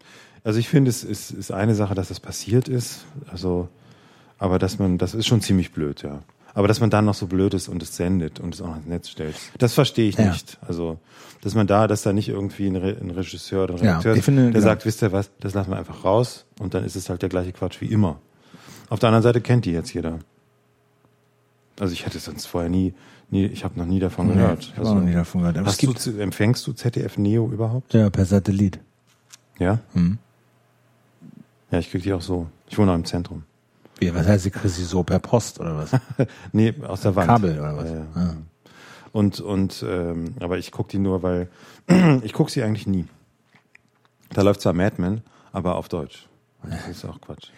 Also 0.45 0.59
ich 0.59 0.69
finde, 0.69 0.91
es 0.91 1.05
ist, 1.05 1.31
ist 1.31 1.51
eine 1.53 1.75
Sache, 1.75 1.95
dass 1.95 2.09
das 2.09 2.21
passiert 2.21 2.69
ist. 2.69 3.05
Also, 3.31 3.69
aber 4.39 4.59
dass 4.59 4.79
man, 4.79 4.99
das 4.99 5.15
ist 5.15 5.27
schon 5.27 5.41
ziemlich 5.41 5.73
blöd, 5.73 6.03
ja. 6.03 6.23
Aber 6.57 6.69
dass 6.69 6.79
man 6.81 6.89
dann 6.91 7.05
noch 7.05 7.15
so 7.15 7.27
blöd 7.27 7.53
ist 7.55 7.69
und 7.69 7.83
es 7.83 7.97
sendet 7.97 8.39
und 8.41 8.55
es 8.55 8.63
auch 8.63 8.77
ins 8.77 8.87
Netz 8.87 9.09
stellt, 9.09 9.35
das 9.59 9.75
verstehe 9.75 10.09
ich 10.09 10.17
Ja. 10.17 10.31
nicht. 10.31 10.59
Also, 10.67 10.99
dass 11.43 11.55
man 11.55 11.67
da, 11.67 11.87
dass 11.89 12.03
da 12.03 12.13
nicht 12.13 12.29
irgendwie 12.29 12.67
ein, 12.69 12.77
Re 12.77 12.97
ein 13.01 13.11
Regisseur 13.11 13.65
oder 13.65 13.75
ein 13.75 13.79
Ja, 13.85 13.91
Redakteur 13.99 14.15
ist, 14.17 14.25
finde, 14.25 14.43
der 14.45 14.53
genau. 14.53 14.65
sagt, 14.65 14.85
wisst 14.87 15.03
ihr 15.03 15.13
was, 15.13 15.31
das 15.41 15.55
lassen 15.55 15.71
wir 15.71 15.79
einfach 15.79 16.05
raus 16.05 16.45
und 16.61 16.75
dann 16.75 16.85
ist 16.85 16.95
es 16.95 17.09
halt 17.11 17.23
der 17.23 17.29
gleiche 17.29 17.53
Quatsch 17.53 17.81
wie 17.81 17.87
immer. 17.87 18.21
Auf 18.89 19.01
der 19.01 19.09
anderen 19.09 19.23
Seite 19.25 19.41
kennt 19.41 19.65
die 19.65 19.73
jetzt 19.73 19.93
jeder. 19.95 20.21
Also 21.81 21.93
ich 21.93 22.07
hätte 22.07 22.19
sonst 22.21 22.47
vorher 22.47 22.71
nie, 22.71 22.95
nie 23.31 23.47
ich 23.47 23.65
habe 23.65 23.77
noch 23.79 23.87
nie 23.87 23.99
davon 23.99 24.29
gehört. 24.29 24.61
ich 24.63 24.71
habe 24.77 24.81
Also, 24.83 24.95
noch 24.95 25.03
nie 25.03 25.13
davon 25.15 25.41
gehört. 25.41 25.59
Aber 25.59 25.67
hast 25.67 25.83
du, 25.83 26.19
empfängst 26.21 26.65
du 26.67 26.73
ZDF 26.73 27.19
Neo 27.19 27.51
überhaupt? 27.51 27.95
ja 27.95 28.09
per 28.11 28.25
Satellit. 28.27 28.79
Ja? 29.59 29.81
Hm. 29.93 30.19
Ja, 31.71 31.79
ich 31.79 31.91
krieg 31.91 32.03
die 32.03 32.13
auch 32.13 32.21
so. 32.21 32.49
Ich 32.69 32.79
wohne 32.79 32.93
auch 32.93 32.97
im 32.97 33.05
Zentrum. 33.05 33.45
Wie, 33.99 34.15
was 34.15 34.27
heißt, 34.27 34.45
sie 34.45 34.51
kriegst 34.51 34.77
sie 34.77 34.85
so 34.85 35.03
per 35.03 35.19
Post 35.19 35.61
oder 35.61 35.77
was? 35.77 35.91
Nee, 36.53 36.75
aus 36.87 37.03
der 37.03 37.15
Wand. 37.17 37.29
Kabel 37.29 37.59
oder 37.59 37.77
was? 37.77 37.91
Ja, 37.91 37.97
ja. 37.97 38.07
Ah. 38.15 38.37
Und, 39.13 39.41
und 39.41 39.85
ähm, 39.89 40.35
aber 40.41 40.59
ich 40.59 40.73
gucke 40.73 40.91
die 40.91 40.99
nur, 40.99 41.23
weil 41.23 41.49
ich 42.23 42.33
gucke 42.33 42.51
sie 42.51 42.63
eigentlich 42.63 42.87
nie. 42.87 43.07
Da 44.31 44.43
läuft 44.43 44.61
zwar 44.61 44.73
Mad 44.73 45.01
Men, 45.01 45.23
aber 45.53 45.77
auf 45.77 45.89
Deutsch. 45.89 46.29
Das 46.65 46.89
ist 46.89 47.05
auch 47.05 47.21
Quatsch. 47.21 47.51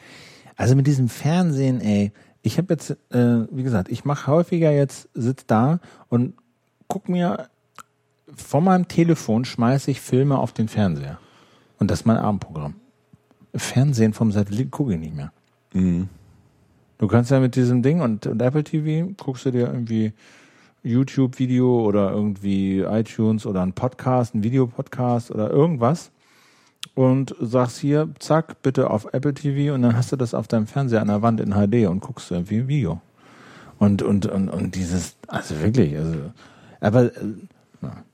Also 0.57 0.75
mit 0.75 0.87
diesem 0.87 1.09
Fernsehen, 1.09 1.81
ey, 1.81 2.13
ich 2.43 2.59
habe 2.59 2.75
jetzt, 2.75 2.91
äh, 3.11 3.47
wie 3.51 3.63
gesagt, 3.63 3.91
ich 3.91 4.05
mache 4.05 4.27
häufiger 4.27 4.71
jetzt, 4.71 5.09
sitz 5.15 5.47
da 5.47 5.81
und 6.09 6.35
guck 6.89 7.09
mir 7.09 7.49
von 8.35 8.65
meinem 8.65 8.89
Telefon 8.89 9.45
schmeiße 9.45 9.91
ich 9.91 10.01
Filme 10.01 10.39
auf 10.39 10.53
den 10.53 10.69
Fernseher. 10.69 11.19
Und 11.79 11.91
das 11.91 12.01
ist 12.01 12.07
mein 12.07 12.17
Abendprogramm. 12.17 12.75
Fernsehen 13.55 14.13
vom 14.13 14.33
Satellit 14.33 14.71
gucke 14.71 14.95
ich 14.95 15.01
nicht 15.01 15.15
mehr. 15.15 15.33
Du 16.99 17.07
kannst 17.09 17.31
ja 17.31 17.41
mit 17.41 17.57
diesem 17.57 17.83
Ding 17.83 18.01
und, 18.01 18.27
und 18.27 18.41
Apple 18.41 18.65
TV 18.65 19.13
guckst 19.17 19.45
du 19.47 19.51
dir 19.51 19.67
irgendwie 19.67 20.13
YouTube-Video 20.83 21.83
oder 21.85 22.13
irgendwie 22.13 22.81
iTunes 22.81 23.45
oder 23.45 23.63
ein 23.63 23.73
Podcast, 23.73 24.35
ein 24.35 24.43
Videopodcast 24.43 25.31
oder 25.31 25.51
irgendwas 25.51 26.11
und 26.95 27.35
sagst 27.41 27.79
hier, 27.79 28.09
zack, 28.19 28.63
bitte 28.63 28.89
auf 28.91 29.13
Apple 29.13 29.35
TV 29.35 29.75
und 29.75 29.83
dann 29.83 29.97
hast 29.97 30.13
du 30.13 30.17
das 30.17 30.33
auf 30.33 30.49
deinem 30.49 30.67
Fernseher 30.67 31.03
an 31.03 31.09
der 31.09 31.23
Wand 31.23 31.41
in 31.41 31.53
HD 31.53 31.87
und 31.89 32.01
guckst 32.01 32.31
irgendwie 32.31 32.59
ein 32.59 32.69
Video. 32.69 33.01
Und, 33.79 34.01
und, 34.03 34.25
und, 34.25 34.49
und 34.49 34.75
dieses, 34.75 35.17
also 35.29 35.61
wirklich, 35.61 35.95
also, 35.97 36.33
aber, 36.81 37.05
äh, 37.05 37.35
na. 37.83 38.05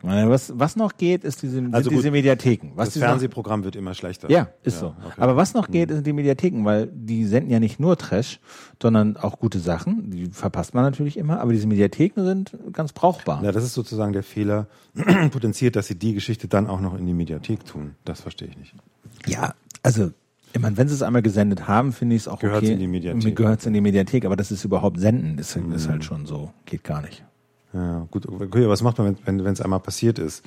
Was 0.00 0.04
meine, 0.04 0.30
Was, 0.30 0.52
was 0.56 0.76
noch 0.76 0.96
geht, 0.96 1.24
ist 1.24 1.42
diese, 1.42 1.54
sind 1.54 1.74
Also 1.74 1.90
gut, 1.90 1.98
diese 1.98 2.12
Mediatheken. 2.12 2.70
Was 2.76 2.90
Das 2.90 2.98
Fernsehprogramm 2.98 3.64
wird 3.64 3.74
immer 3.74 3.94
schlechter. 3.94 4.30
ja, 4.30 4.48
ist 4.62 4.74
Ja, 4.74 4.80
so. 4.80 4.86
okay. 5.04 5.14
Aber 5.20 5.36
was 5.36 5.54
noch 5.54 5.68
geht, 5.68 5.90
sind 5.90 6.06
die 6.06 6.12
Mediatheken, 6.12 6.64
weil 6.64 6.86
die 6.86 7.24
senden 7.24 7.50
ja 7.50 7.58
nicht 7.58 7.80
nur 7.80 7.96
Trash, 7.98 8.38
sondern 8.80 9.16
auch 9.16 9.40
gute 9.40 9.58
Sachen. 9.58 10.10
Die 10.10 10.26
verpasst 10.26 10.72
man 10.72 10.84
natürlich 10.84 11.16
immer, 11.16 11.40
aber 11.40 11.52
diese 11.52 11.66
Mediatheken 11.66 12.24
sind 12.24 12.56
ganz 12.72 12.92
brauchbar. 12.92 13.42
Ja, 13.42 13.50
das 13.50 13.64
ist 13.64 13.74
sozusagen 13.74 14.12
der 14.12 14.22
Fehler, 14.22 14.68
potenziert, 15.32 15.74
dass 15.74 15.88
sie 15.88 15.98
die 15.98 16.14
Geschichte 16.14 16.46
dann 16.46 16.68
auch 16.68 16.80
noch 16.80 16.96
in 16.96 17.04
die 17.04 17.14
Mediathek 17.14 17.64
tun. 17.64 17.96
Das 18.04 18.20
verstehe 18.20 18.48
ich 18.48 18.56
nicht. 18.56 18.74
Ja, 19.26 19.54
also, 19.82 20.12
ich 20.52 20.60
meine, 20.60 20.76
wenn 20.76 20.86
sie 20.86 20.94
es 20.94 21.02
einmal 21.02 21.22
gesendet 21.22 21.66
haben, 21.66 21.92
finde 21.92 22.14
ich 22.14 22.22
es 22.22 22.28
auch 22.28 22.38
Gehört's 22.38 22.62
okay. 22.64 22.72
in 22.72 22.78
die 22.78 22.86
Mediathek. 22.86 23.34
Gehört 23.34 23.66
in 23.66 23.72
die 23.72 23.80
Mediathek, 23.80 24.24
aber 24.24 24.36
das 24.36 24.52
ist 24.52 24.64
überhaupt 24.64 25.00
senden, 25.00 25.38
ist, 25.38 25.56
ist 25.56 25.88
halt 25.88 26.04
schon 26.04 26.24
so. 26.24 26.52
Geht 26.66 26.84
gar 26.84 27.02
nicht. 27.02 27.24
Ja, 27.72 28.06
gut. 28.10 28.26
Okay, 28.26 28.68
was 28.68 28.82
macht 28.82 28.98
man, 28.98 29.16
wenn 29.24 29.44
wenn 29.44 29.52
es 29.52 29.60
einmal 29.60 29.80
passiert 29.80 30.18
ist? 30.18 30.44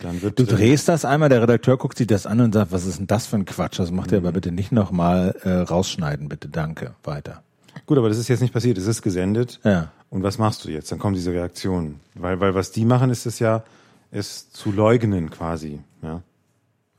Dann 0.00 0.20
wird 0.22 0.38
Du 0.38 0.44
drehst 0.44 0.88
das 0.88 1.04
einmal, 1.04 1.28
der 1.28 1.42
Redakteur 1.42 1.76
guckt 1.76 1.96
sich 1.96 2.06
das 2.06 2.26
an 2.26 2.40
und 2.40 2.52
sagt, 2.54 2.72
was 2.72 2.86
ist 2.86 2.98
denn 2.98 3.06
das 3.06 3.26
für 3.26 3.36
ein 3.36 3.44
Quatsch? 3.44 3.78
Das 3.78 3.90
macht 3.90 4.12
er 4.12 4.20
Mhm. 4.20 4.26
aber 4.26 4.32
bitte 4.32 4.50
nicht 4.52 4.72
nochmal 4.72 5.34
äh, 5.44 5.50
rausschneiden, 5.50 6.28
bitte, 6.28 6.48
danke, 6.48 6.94
weiter. 7.04 7.42
Gut, 7.86 7.98
aber 7.98 8.08
das 8.08 8.18
ist 8.18 8.28
jetzt 8.28 8.40
nicht 8.40 8.52
passiert. 8.52 8.76
Es 8.78 8.86
ist 8.86 9.02
gesendet. 9.02 9.60
Ja. 9.64 9.90
Und 10.10 10.22
was 10.22 10.38
machst 10.38 10.64
du 10.64 10.70
jetzt? 10.70 10.92
Dann 10.92 10.98
kommen 10.98 11.14
diese 11.14 11.32
Reaktionen. 11.32 12.00
Weil, 12.14 12.38
weil 12.40 12.54
was 12.54 12.70
die 12.72 12.84
machen, 12.84 13.10
ist 13.10 13.24
es 13.26 13.38
ja, 13.38 13.62
es 14.10 14.50
zu 14.50 14.72
leugnen 14.72 15.30
quasi. 15.30 15.80
Ja. 16.02 16.22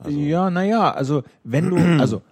Ja, 0.08 0.50
naja, 0.50 0.90
also 0.92 1.22
wenn 1.44 1.70
du, 1.70 1.76
also 2.00 2.22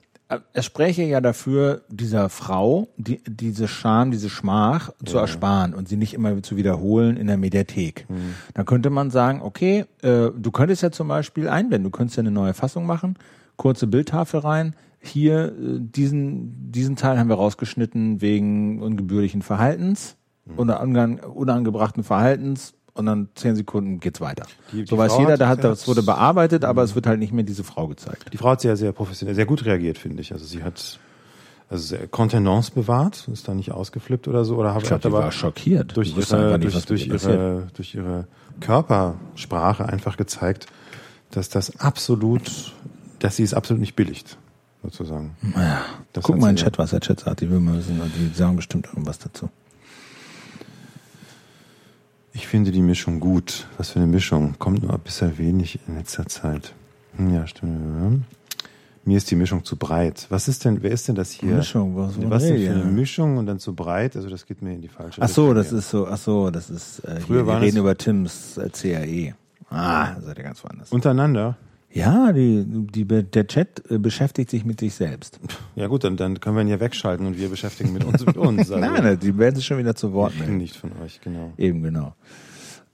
es 0.52 0.64
spräche 0.64 1.02
ja 1.02 1.20
dafür, 1.20 1.82
dieser 1.88 2.28
Frau 2.28 2.88
die, 2.96 3.20
diese 3.26 3.68
Scham, 3.68 4.10
diese 4.10 4.28
Schmach 4.28 4.90
zu 5.04 5.18
ersparen 5.18 5.74
und 5.74 5.88
sie 5.88 5.96
nicht 5.96 6.14
immer 6.14 6.42
zu 6.42 6.56
wiederholen 6.56 7.16
in 7.16 7.26
der 7.26 7.36
Mediathek. 7.36 8.06
Dann 8.54 8.66
könnte 8.66 8.90
man 8.90 9.10
sagen, 9.10 9.42
okay, 9.42 9.84
äh, 10.02 10.30
du 10.36 10.50
könntest 10.52 10.82
ja 10.82 10.90
zum 10.90 11.08
Beispiel 11.08 11.48
einblenden, 11.48 11.90
du 11.90 11.96
könntest 11.96 12.16
ja 12.16 12.22
eine 12.22 12.30
neue 12.30 12.54
Fassung 12.54 12.86
machen, 12.86 13.16
kurze 13.56 13.86
Bildtafel 13.86 14.40
rein, 14.40 14.76
hier 15.00 15.46
äh, 15.46 15.78
diesen, 15.80 16.70
diesen 16.72 16.96
Teil 16.96 17.18
haben 17.18 17.28
wir 17.28 17.36
rausgeschnitten 17.36 18.20
wegen 18.20 18.80
ungebührlichen 18.80 19.42
Verhaltens 19.42 20.16
oder 20.56 20.80
unang, 20.80 21.20
unangebrachten 21.20 22.02
Verhaltens 22.02 22.74
und 22.94 23.06
dann 23.06 23.28
zehn 23.34 23.56
Sekunden 23.56 24.00
geht's 24.00 24.20
weiter. 24.20 24.44
Die- 24.72 24.82
die 24.84 24.86
so 24.86 24.98
weiß 24.98 25.12
Frau 25.12 25.20
jeder, 25.20 25.32
hat- 25.32 25.40
da 25.40 25.48
hat, 25.48 25.64
das 25.64 25.88
wurde 25.88 26.02
bearbeitet, 26.02 26.64
aber 26.64 26.82
es 26.82 26.94
wird 26.94 27.06
halt 27.06 27.18
nicht 27.18 27.32
mehr 27.32 27.44
diese 27.44 27.64
Frau 27.64 27.86
gezeigt. 27.88 28.32
Die 28.32 28.36
Frau 28.36 28.50
hat 28.50 28.60
sehr, 28.60 28.76
sehr 28.76 28.92
professionell, 28.92 29.34
sehr 29.34 29.46
gut 29.46 29.64
reagiert, 29.64 29.98
finde 29.98 30.20
ich. 30.22 30.32
Also 30.32 30.44
sie 30.44 30.62
hat 30.62 30.98
also 31.70 31.96
Kontenance 32.10 32.70
bewahrt, 32.72 33.28
ist 33.32 33.48
da 33.48 33.54
nicht 33.54 33.72
ausgeflippt 33.72 34.28
oder 34.28 34.44
so. 34.44 34.56
Oder 34.56 34.76
Ich 34.76 34.82
glaube, 34.82 34.94
hat 34.96 35.04
die 35.04 35.12
war 35.12 35.32
schockiert. 35.32 35.96
durch 35.96 36.10
ihre, 36.14 36.58
nicht, 36.58 36.74
durch, 36.90 37.08
durch, 37.08 37.24
ihre, 37.24 37.68
durch 37.74 37.94
ihre 37.94 38.26
Körpersprache 38.60 39.86
einfach 39.88 40.16
gezeigt, 40.16 40.66
dass 41.30 41.48
das 41.48 41.80
absolut, 41.80 42.74
dass 43.20 43.36
sie 43.36 43.42
es 43.42 43.54
absolut 43.54 43.80
nicht 43.80 43.96
billigt, 43.96 44.36
sozusagen. 44.82 45.34
Ja. 45.56 45.80
Das 46.12 46.24
Guck 46.24 46.38
mal 46.38 46.50
in 46.50 46.56
den 46.56 46.62
Chat, 46.62 46.76
was 46.78 46.90
der 46.90 47.00
Chat 47.00 47.20
sagt. 47.20 47.40
Die 47.40 47.50
will 47.50 47.60
mal 47.60 47.76
wissen, 47.78 47.98
die 48.16 48.36
sagen 48.36 48.56
bestimmt 48.56 48.86
irgendwas 48.88 49.18
dazu. 49.18 49.48
Ich 52.32 52.46
finde 52.46 52.70
die 52.70 52.82
Mischung 52.82 53.20
gut. 53.20 53.66
Was 53.76 53.90
für 53.90 53.98
eine 53.98 54.06
Mischung. 54.08 54.54
Kommt 54.58 54.82
nur 54.82 54.96
bisher 54.98 55.36
wenig 55.38 55.78
in 55.86 55.96
letzter 55.96 56.26
Zeit. 56.26 56.72
Hm, 57.16 57.34
Ja, 57.34 57.46
stimmt. 57.46 58.24
Mir 59.04 59.16
ist 59.16 59.30
die 59.32 59.36
Mischung 59.36 59.64
zu 59.64 59.76
breit. 59.76 60.26
Was 60.30 60.46
ist 60.46 60.64
denn, 60.64 60.80
wer 60.82 60.92
ist 60.92 61.08
denn 61.08 61.16
das 61.16 61.32
hier? 61.32 61.56
Mischung, 61.56 61.96
was- 61.96 62.14
was 62.30 62.44
denn 62.44 62.56
für 62.64 62.70
eine. 62.70 62.84
Mischung 62.84 63.36
und 63.36 63.46
dann 63.46 63.58
zu 63.58 63.74
breit? 63.74 64.14
Also 64.14 64.30
das 64.30 64.46
geht 64.46 64.62
mir 64.62 64.74
in 64.74 64.80
die 64.80 64.88
falsche 64.88 65.20
Ach 65.20 65.28
so, 65.28 65.48
Richtung 65.50 65.56
das 65.56 65.72
ist 65.72 65.90
so, 65.90 66.06
ach 66.06 66.16
so, 66.18 66.50
das 66.50 66.70
ist, 66.70 67.00
äh, 67.00 67.18
Früher 67.20 67.44
wir 67.46 67.60
reden 67.60 67.78
über 67.78 67.96
Tims 67.98 68.56
äh, 68.58 68.70
CAE. 68.70 69.34
Ah, 69.70 70.20
seid 70.20 70.38
ihr 70.38 70.44
ganz 70.44 70.62
woanders. 70.62 70.92
Untereinander? 70.92 71.56
Ja, 71.94 72.32
die, 72.32 72.64
die, 72.66 73.04
der 73.04 73.46
Chat 73.46 73.82
äh, 73.90 73.98
beschäftigt 73.98 74.50
sich 74.50 74.64
mit 74.64 74.80
sich 74.80 74.94
selbst. 74.94 75.38
Ja 75.76 75.88
gut, 75.88 76.04
dann, 76.04 76.16
dann 76.16 76.40
können 76.40 76.56
wir 76.56 76.62
ihn 76.62 76.68
ja 76.68 76.80
wegschalten 76.80 77.26
und 77.26 77.36
wir 77.38 77.48
beschäftigen 77.50 77.92
mit 77.92 78.04
uns 78.04 78.24
mit 78.24 78.36
uns. 78.36 78.70
Also, 78.70 78.78
Nein, 78.78 79.18
die 79.20 79.36
werden 79.36 79.56
sich 79.56 79.66
schon 79.66 79.76
wieder 79.78 79.94
zu 79.94 80.12
Wort 80.14 80.38
melden. 80.38 80.56
nicht 80.56 80.76
von 80.76 80.90
euch, 81.02 81.20
genau. 81.20 81.52
Eben, 81.58 81.82
genau. 81.82 82.14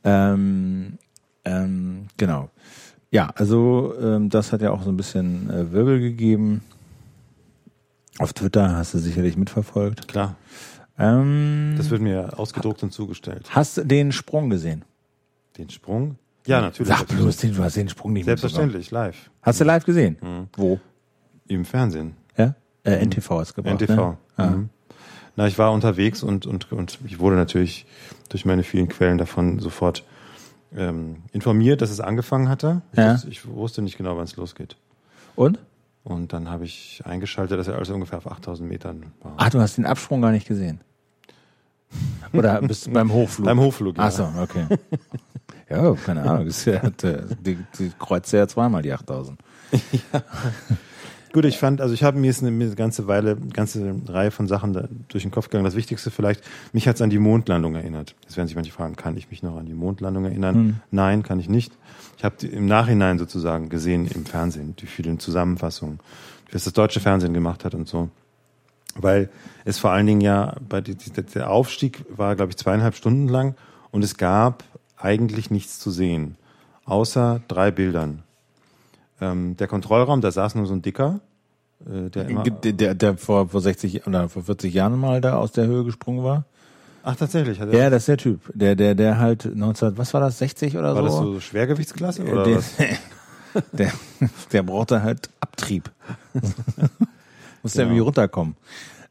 Ähm, 0.05 0.99
ähm, 1.44 2.07
genau. 2.16 2.51
Ja, 3.11 3.30
also 3.36 3.94
ähm, 4.01 4.28
das 4.30 4.53
hat 4.53 4.62
ja 4.62 4.70
auch 4.72 4.82
so 4.82 4.90
ein 4.90 4.96
bisschen 4.96 5.49
äh, 5.49 5.72
Wirbel 5.72 6.01
gegeben. 6.01 6.62
Auf 8.18 8.32
Twitter 8.32 8.76
hast 8.76 8.94
du 8.94 8.99
sicherlich 8.99 9.36
mitverfolgt. 9.36 10.09
Klar, 10.09 10.34
Ähm, 10.99 11.74
das 11.76 11.90
wird 11.90 12.03
mir 12.03 12.36
ausgedruckt 12.38 12.82
und 12.82 12.92
zugestellt. 12.92 13.46
hast 13.51 13.76
du 13.76 13.84
den 13.84 14.11
Sprung 14.11 14.51
gesehen? 14.51 14.84
Den 15.57 15.70
Sprung? 15.70 16.16
Ja, 16.47 16.61
natürlich. 16.61 16.89
Sag 16.89 17.07
bloß, 17.09 17.36
den, 17.39 17.55
du 17.55 17.62
hast 17.62 17.76
den 17.76 17.89
Sprung 17.89 18.12
nicht. 18.14 18.24
Selbstverständlich, 18.24 18.91
live. 18.91 19.30
Hast 19.43 19.61
du 19.61 19.64
live 19.64 19.84
gesehen? 19.84 20.49
Wo? 20.55 20.80
Im 21.47 21.64
Fernsehen. 21.64 22.14
Ja? 22.36 22.55
Äh, 22.84 23.05
NTV 23.05 23.30
hast 23.41 23.55
gebracht. 23.55 23.80
NTV. 23.80 24.16
Ne? 24.39 24.47
Mhm. 24.47 24.68
Na, 25.36 25.47
ich 25.47 25.59
war 25.59 25.72
unterwegs 25.72 26.22
und, 26.22 26.47
und, 26.47 26.72
und 26.72 26.99
ich 27.05 27.18
wurde 27.18 27.36
natürlich 27.36 27.86
durch 28.28 28.45
meine 28.45 28.62
vielen 28.62 28.89
Quellen 28.89 29.18
davon 29.18 29.61
sofort 29.61 30.05
ähm, 30.76 31.22
informiert, 31.32 31.80
dass 31.80 31.91
es 31.91 32.01
angefangen 32.01 32.49
hatte. 32.49 32.82
Ich, 32.93 32.99
Ja. 32.99 33.12
wusste- 33.14 33.28
ich 33.28 33.47
wusste 33.49 33.82
nicht 33.82 33.97
genau, 33.99 34.16
wann 34.16 34.24
es 34.24 34.36
losgeht. 34.36 34.76
Und? 35.36 35.59
Und 36.05 36.32
dann 36.32 36.49
habe 36.49 36.64
ich 36.64 37.03
eingeschaltet, 37.05 37.59
dass 37.59 37.68
er 37.68 37.76
also 37.76 37.95
ungefähr 37.95 38.18
auf 38.18 38.26
8000 38.30 38.68
Metern 38.68 39.12
war. 39.22 39.34
Ach, 39.36 39.51
du 39.51 39.61
hast 39.61 39.76
den 39.76 39.86
Absprung 39.86 40.22
gar 40.22 40.30
nicht 40.32 40.47
gesehen. 40.49 40.80
Oder 42.32 42.61
bist 42.61 42.86
du 42.86 42.91
beim 42.93 43.12
Hochflug? 43.12 43.47
Beim 43.47 43.61
Hochflug, 43.61 43.97
ja. 43.97 44.05
Ach 44.05 44.11
so, 44.11 44.28
okay. 44.41 44.66
ja, 45.70 45.94
keine 45.94 46.22
Ahnung. 46.22 46.46
Das 46.46 46.58
ist 46.58 46.64
ja, 46.66 46.80
die, 46.90 47.58
die 47.78 47.92
kreuzt 47.98 48.32
ja 48.32 48.46
zweimal 48.48 48.82
die 48.82 48.92
8000. 48.92 49.38
Gut, 51.32 51.44
ich 51.44 51.58
fand, 51.58 51.80
also 51.80 51.92
ich 51.92 52.02
habe 52.04 52.18
mir 52.18 52.30
ist 52.30 52.42
eine, 52.42 52.50
eine 52.50 52.74
ganze 52.74 53.06
Weile, 53.06 53.32
eine 53.32 53.50
ganze 53.50 53.94
Reihe 54.08 54.30
von 54.30 54.48
Sachen 54.48 55.04
durch 55.08 55.24
den 55.24 55.30
Kopf 55.30 55.48
gegangen. 55.48 55.64
Das 55.64 55.76
Wichtigste 55.76 56.10
vielleicht, 56.10 56.42
mich 56.72 56.88
hat's 56.88 57.02
an 57.02 57.10
die 57.10 57.18
Mondlandung 57.18 57.74
erinnert. 57.74 58.14
Jetzt 58.22 58.36
werden 58.36 58.46
sich 58.46 58.56
manche 58.56 58.72
fragen, 58.72 58.96
kann 58.96 59.16
ich 59.16 59.30
mich 59.30 59.42
noch 59.42 59.56
an 59.56 59.66
die 59.66 59.74
Mondlandung 59.74 60.24
erinnern? 60.24 60.54
Hm. 60.54 60.76
Nein, 60.90 61.22
kann 61.22 61.38
ich 61.38 61.48
nicht. 61.48 61.72
Ich 62.16 62.24
habe 62.24 62.46
im 62.46 62.66
Nachhinein 62.66 63.18
sozusagen 63.18 63.68
gesehen 63.68 64.06
im 64.06 64.24
Fernsehen, 64.24 64.74
die 64.76 64.86
vielen 64.86 65.20
Zusammenfassungen, 65.20 66.00
es 66.50 66.64
das 66.64 66.72
deutsche 66.72 67.00
Fernsehen 67.00 67.34
gemacht 67.34 67.64
hat 67.64 67.74
und 67.74 67.86
so. 67.86 68.08
Weil 68.94 69.28
es 69.66 69.78
vor 69.78 69.90
allen 69.90 70.06
Dingen 70.06 70.22
ja, 70.22 70.56
bei 70.66 70.80
die, 70.80 70.94
der 70.94 71.50
Aufstieg 71.50 72.06
war, 72.08 72.36
glaube 72.36 72.50
ich, 72.50 72.56
zweieinhalb 72.56 72.94
Stunden 72.94 73.28
lang 73.28 73.54
und 73.90 74.02
es 74.02 74.16
gab 74.16 74.64
eigentlich 74.99 75.51
nichts 75.51 75.78
zu 75.78 75.90
sehen, 75.90 76.36
außer 76.84 77.40
drei 77.49 77.70
Bildern. 77.70 78.22
Ähm, 79.20 79.57
der 79.57 79.66
Kontrollraum, 79.66 80.20
da 80.20 80.30
saß 80.30 80.55
nur 80.55 80.66
so 80.66 80.74
ein 80.74 80.82
Dicker, 80.82 81.20
äh, 81.86 82.09
der 82.11 82.28
immer. 82.28 82.42
Der, 82.44 82.94
der, 82.94 83.16
vor, 83.16 83.49
vor 83.49 83.61
60 83.61 84.07
oder 84.07 84.28
vor 84.28 84.42
40 84.44 84.72
Jahren 84.74 84.99
mal 84.99 85.20
da 85.20 85.36
aus 85.36 85.53
der 85.53 85.66
Höhe 85.66 85.84
gesprungen 85.84 86.22
war. 86.24 86.44
Ach, 87.03 87.16
tatsächlich. 87.16 87.59
Hat 87.61 87.68
er, 87.68 87.78
Ja, 87.78 87.90
das 87.90 88.03
ist 88.03 88.09
der 88.09 88.16
Typ. 88.18 88.40
Der, 88.55 88.74
der, 88.76 88.94
der 88.94 89.18
halt 89.18 89.49
19, 89.55 89.96
was 89.96 90.12
war 90.14 90.20
das, 90.20 90.38
60 90.38 90.76
oder 90.76 90.94
war 90.94 91.03
so? 91.03 91.09
das 91.09 91.16
so 91.16 91.40
Schwergewichtsklasse 91.40 92.22
Äh, 92.22 92.32
oder 92.32 92.44
der, 92.44 92.57
was? 92.57 92.74
der, 93.72 93.92
der 94.53 94.62
brauchte 94.62 95.03
halt 95.03 95.30
Abtrieb. 95.40 95.90
Musste 97.62 97.78
Genau. 97.78 97.88
irgendwie 97.88 98.01
runterkommen. 98.01 98.57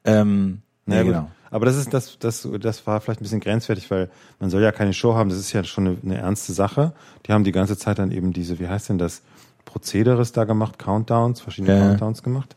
Ähm, 0.05 0.61
Naja, 0.85 1.03
nee, 1.03 1.09
genau. 1.09 1.31
Aber 1.51 1.65
das 1.65 1.77
ist 1.77 1.93
das, 1.93 2.17
das, 2.19 2.47
das 2.59 2.85
war 2.87 2.99
vielleicht 3.01 3.21
ein 3.21 3.23
bisschen 3.23 3.39
grenzwertig, 3.39 3.89
weil 3.89 4.09
man 4.39 4.49
soll 4.49 4.61
ja 4.61 4.71
keine 4.71 4.93
Show 4.93 5.15
haben. 5.15 5.29
Das 5.29 5.39
ist 5.39 5.53
ja 5.53 5.63
schon 5.63 5.87
eine, 5.87 5.97
eine 6.03 6.17
ernste 6.17 6.53
Sache. 6.53 6.93
Die 7.25 7.33
haben 7.33 7.43
die 7.43 7.51
ganze 7.51 7.77
Zeit 7.77 7.99
dann 7.99 8.11
eben 8.11 8.33
diese, 8.33 8.59
wie 8.59 8.67
heißt 8.67 8.89
denn 8.89 8.97
das, 8.97 9.21
Prozederes 9.67 10.31
da 10.31 10.45
gemacht, 10.45 10.79
Countdowns, 10.79 11.41
verschiedene 11.41 11.77
Ja. 11.77 11.87
Countdowns 11.87 12.23
gemacht. 12.23 12.55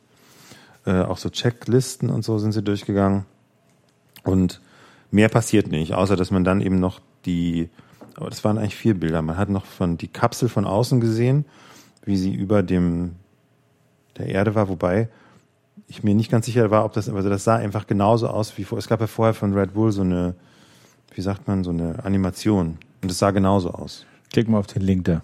Äh, 0.87 1.03
auch 1.03 1.19
so 1.19 1.29
Checklisten 1.29 2.09
und 2.09 2.25
so 2.25 2.39
sind 2.39 2.53
sie 2.53 2.63
durchgegangen. 2.63 3.27
Und 4.23 4.61
mehr 5.11 5.29
passiert 5.29 5.71
nicht, 5.71 5.93
außer 5.93 6.17
dass 6.17 6.31
man 6.31 6.45
dann 6.45 6.61
eben 6.61 6.79
noch 6.79 7.01
die, 7.27 7.69
aber 8.15 8.31
das 8.31 8.45
waren 8.45 8.59
eigentlich 8.59 8.77
vier 8.77 8.95
Bilder. 8.95 9.23
Man 9.23 9.37
hat 9.37 9.51
noch 9.51 9.67
von 9.67 9.99
die 9.99 10.09
Kapsel 10.09 10.49
von 10.49 10.65
außen 10.65 11.01
gesehen, 11.01 11.45
wie 12.05 12.17
sie 12.17 12.33
über 12.33 12.63
dem 12.63 13.17
der 14.17 14.27
Erde 14.27 14.55
war, 14.55 14.69
wobei 14.69 15.09
ich 15.89 16.03
mir 16.03 16.15
nicht 16.15 16.31
ganz 16.31 16.47
sicher 16.47 16.71
war, 16.71 16.85
ob 16.85 16.93
das, 16.93 17.09
also 17.09 17.29
das 17.29 17.45
sah 17.45 17.57
einfach 17.57 17.87
genauso 17.87 18.29
aus 18.29 18.57
wie 18.59 18.65
vor. 18.65 18.79
Es 18.79 18.89
gab 18.89 19.01
ja 19.01 19.07
vorher 19.07 19.35
von 19.35 19.53
Red 19.55 19.75
Bull 19.75 19.93
so 19.93 20.03
eine, 20.03 20.35
wie 21.15 21.21
sagt 21.21 21.49
man, 21.49 21.65
so 21.65 21.71
eine 21.71 22.05
Animation. 22.05 22.79
Und 23.03 23.11
es 23.11 23.19
sah 23.19 23.31
genauso 23.31 23.71
aus. 23.71 24.05
Klick 24.33 24.49
mal 24.49 24.59
auf 24.59 24.67
den 24.67 24.83
Link 24.83 25.05
da. 25.05 25.23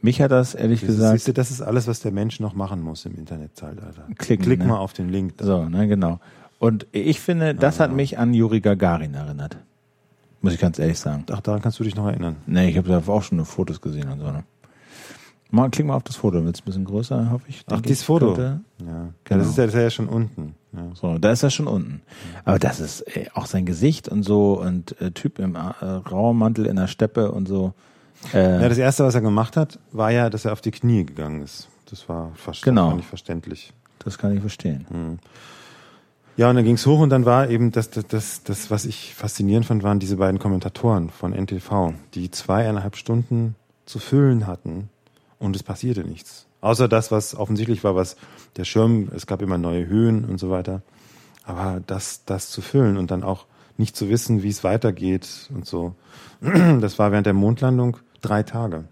Mich 0.00 0.20
hat 0.20 0.32
das 0.32 0.54
ehrlich 0.54 0.80
Siehst 0.80 0.92
gesagt. 0.98 1.28
du, 1.28 1.32
das 1.32 1.50
ist 1.52 1.62
alles, 1.62 1.86
was 1.86 2.00
der 2.00 2.10
Mensch 2.10 2.40
noch 2.40 2.54
machen 2.54 2.82
muss 2.82 3.06
im 3.06 3.14
Internetzeitalter. 3.16 4.06
Klicken, 4.18 4.44
Klick 4.44 4.58
ne? 4.58 4.66
mal 4.66 4.78
auf 4.78 4.92
den 4.92 5.08
Link. 5.08 5.36
da. 5.36 5.44
So, 5.44 5.64
ne, 5.68 5.86
genau. 5.86 6.18
Und 6.58 6.86
ich 6.92 7.20
finde, 7.20 7.54
das 7.54 7.78
hat 7.78 7.92
mich 7.92 8.18
an 8.18 8.34
Juri 8.34 8.60
Gagarin 8.60 9.14
erinnert. 9.14 9.56
Muss 10.40 10.54
ich 10.54 10.60
ganz 10.60 10.80
ehrlich 10.80 10.98
sagen. 10.98 11.24
Ach, 11.30 11.40
daran 11.40 11.62
kannst 11.62 11.78
du 11.78 11.84
dich 11.84 11.94
noch 11.94 12.06
erinnern. 12.08 12.36
Nee, 12.46 12.68
ich 12.68 12.76
habe 12.76 12.88
da 12.88 13.00
auch 13.06 13.22
schon 13.22 13.44
Fotos 13.44 13.80
gesehen 13.80 14.08
und 14.08 14.18
so. 14.18 14.26
Ne? 14.26 14.42
Mal, 15.52 15.68
klick 15.68 15.86
mal 15.86 15.96
auf 15.96 16.02
das 16.02 16.16
Foto. 16.16 16.42
Wird's 16.42 16.62
ein 16.62 16.64
bisschen 16.64 16.86
größer, 16.86 17.30
hoffe 17.30 17.44
ich. 17.48 17.62
Ach, 17.70 17.82
dieses 17.82 18.02
Foto. 18.02 18.34
Ja. 18.38 18.60
ja 18.80 19.08
Genau. 19.24 19.40
das 19.40 19.48
ist 19.50 19.58
ja, 19.58 19.66
das 19.66 19.74
ist 19.74 19.80
ja 19.80 19.90
schon 19.90 20.08
unten. 20.08 20.54
Ja. 20.72 20.88
So, 20.94 21.18
da 21.18 21.30
ist 21.30 21.42
er 21.42 21.50
schon 21.50 21.66
unten. 21.66 22.00
Aber 22.46 22.58
das 22.58 22.80
ist 22.80 23.02
äh, 23.14 23.26
auch 23.34 23.44
sein 23.44 23.66
Gesicht 23.66 24.08
und 24.08 24.22
so 24.22 24.58
und 24.58 24.98
äh, 25.02 25.10
Typ 25.10 25.38
im 25.38 25.54
äh, 25.56 25.58
Raumantel 25.84 26.64
in 26.64 26.76
der 26.76 26.86
Steppe 26.86 27.30
und 27.32 27.46
so. 27.46 27.74
Äh, 28.32 28.62
ja, 28.62 28.68
das 28.70 28.78
erste, 28.78 29.04
was 29.04 29.14
er 29.14 29.20
gemacht 29.20 29.58
hat, 29.58 29.78
war 29.92 30.10
ja, 30.10 30.30
dass 30.30 30.46
er 30.46 30.52
auf 30.52 30.62
die 30.62 30.70
Knie 30.70 31.04
gegangen 31.04 31.42
ist. 31.42 31.68
Das 31.90 32.08
war 32.08 32.32
fast 32.34 32.62
Genau. 32.62 32.94
nicht 32.94 33.06
verständlich. 33.06 33.74
das 33.98 34.16
kann 34.16 34.32
ich 34.34 34.40
verstehen. 34.40 35.18
Ja, 36.38 36.48
und 36.48 36.56
dann 36.56 36.64
ging's 36.64 36.86
hoch 36.86 37.00
und 37.00 37.10
dann 37.10 37.26
war 37.26 37.50
eben 37.50 37.72
das, 37.72 37.90
das, 37.90 38.06
das, 38.06 38.42
das, 38.42 38.70
was 38.70 38.86
ich 38.86 39.14
faszinierend 39.14 39.66
fand, 39.66 39.82
waren 39.82 39.98
diese 39.98 40.16
beiden 40.16 40.38
Kommentatoren 40.38 41.10
von 41.10 41.32
NTV, 41.34 41.92
die 42.14 42.30
zweieinhalb 42.30 42.96
Stunden 42.96 43.54
zu 43.84 43.98
füllen 43.98 44.46
hatten 44.46 44.88
und 45.42 45.56
es 45.56 45.62
passierte 45.62 46.04
nichts. 46.04 46.46
Außer 46.60 46.88
das, 46.88 47.10
was 47.10 47.34
offensichtlich 47.34 47.82
war, 47.82 47.96
was 47.96 48.16
der 48.56 48.64
Schirm, 48.64 49.10
es 49.14 49.26
gab 49.26 49.42
immer 49.42 49.58
neue 49.58 49.86
Höhen 49.86 50.24
und 50.24 50.38
so 50.38 50.50
weiter. 50.50 50.82
Aber 51.44 51.82
das, 51.86 52.24
das 52.24 52.50
zu 52.50 52.62
füllen 52.62 52.96
und 52.96 53.10
dann 53.10 53.24
auch 53.24 53.46
nicht 53.76 53.96
zu 53.96 54.08
wissen, 54.08 54.42
wie 54.44 54.48
es 54.48 54.62
weitergeht 54.62 55.50
und 55.52 55.66
so. 55.66 55.94
Das 56.80 56.98
war 56.98 57.10
während 57.10 57.26
der 57.26 57.34
Mondlandung 57.34 57.98
drei 58.20 58.42
Tage. 58.42 58.84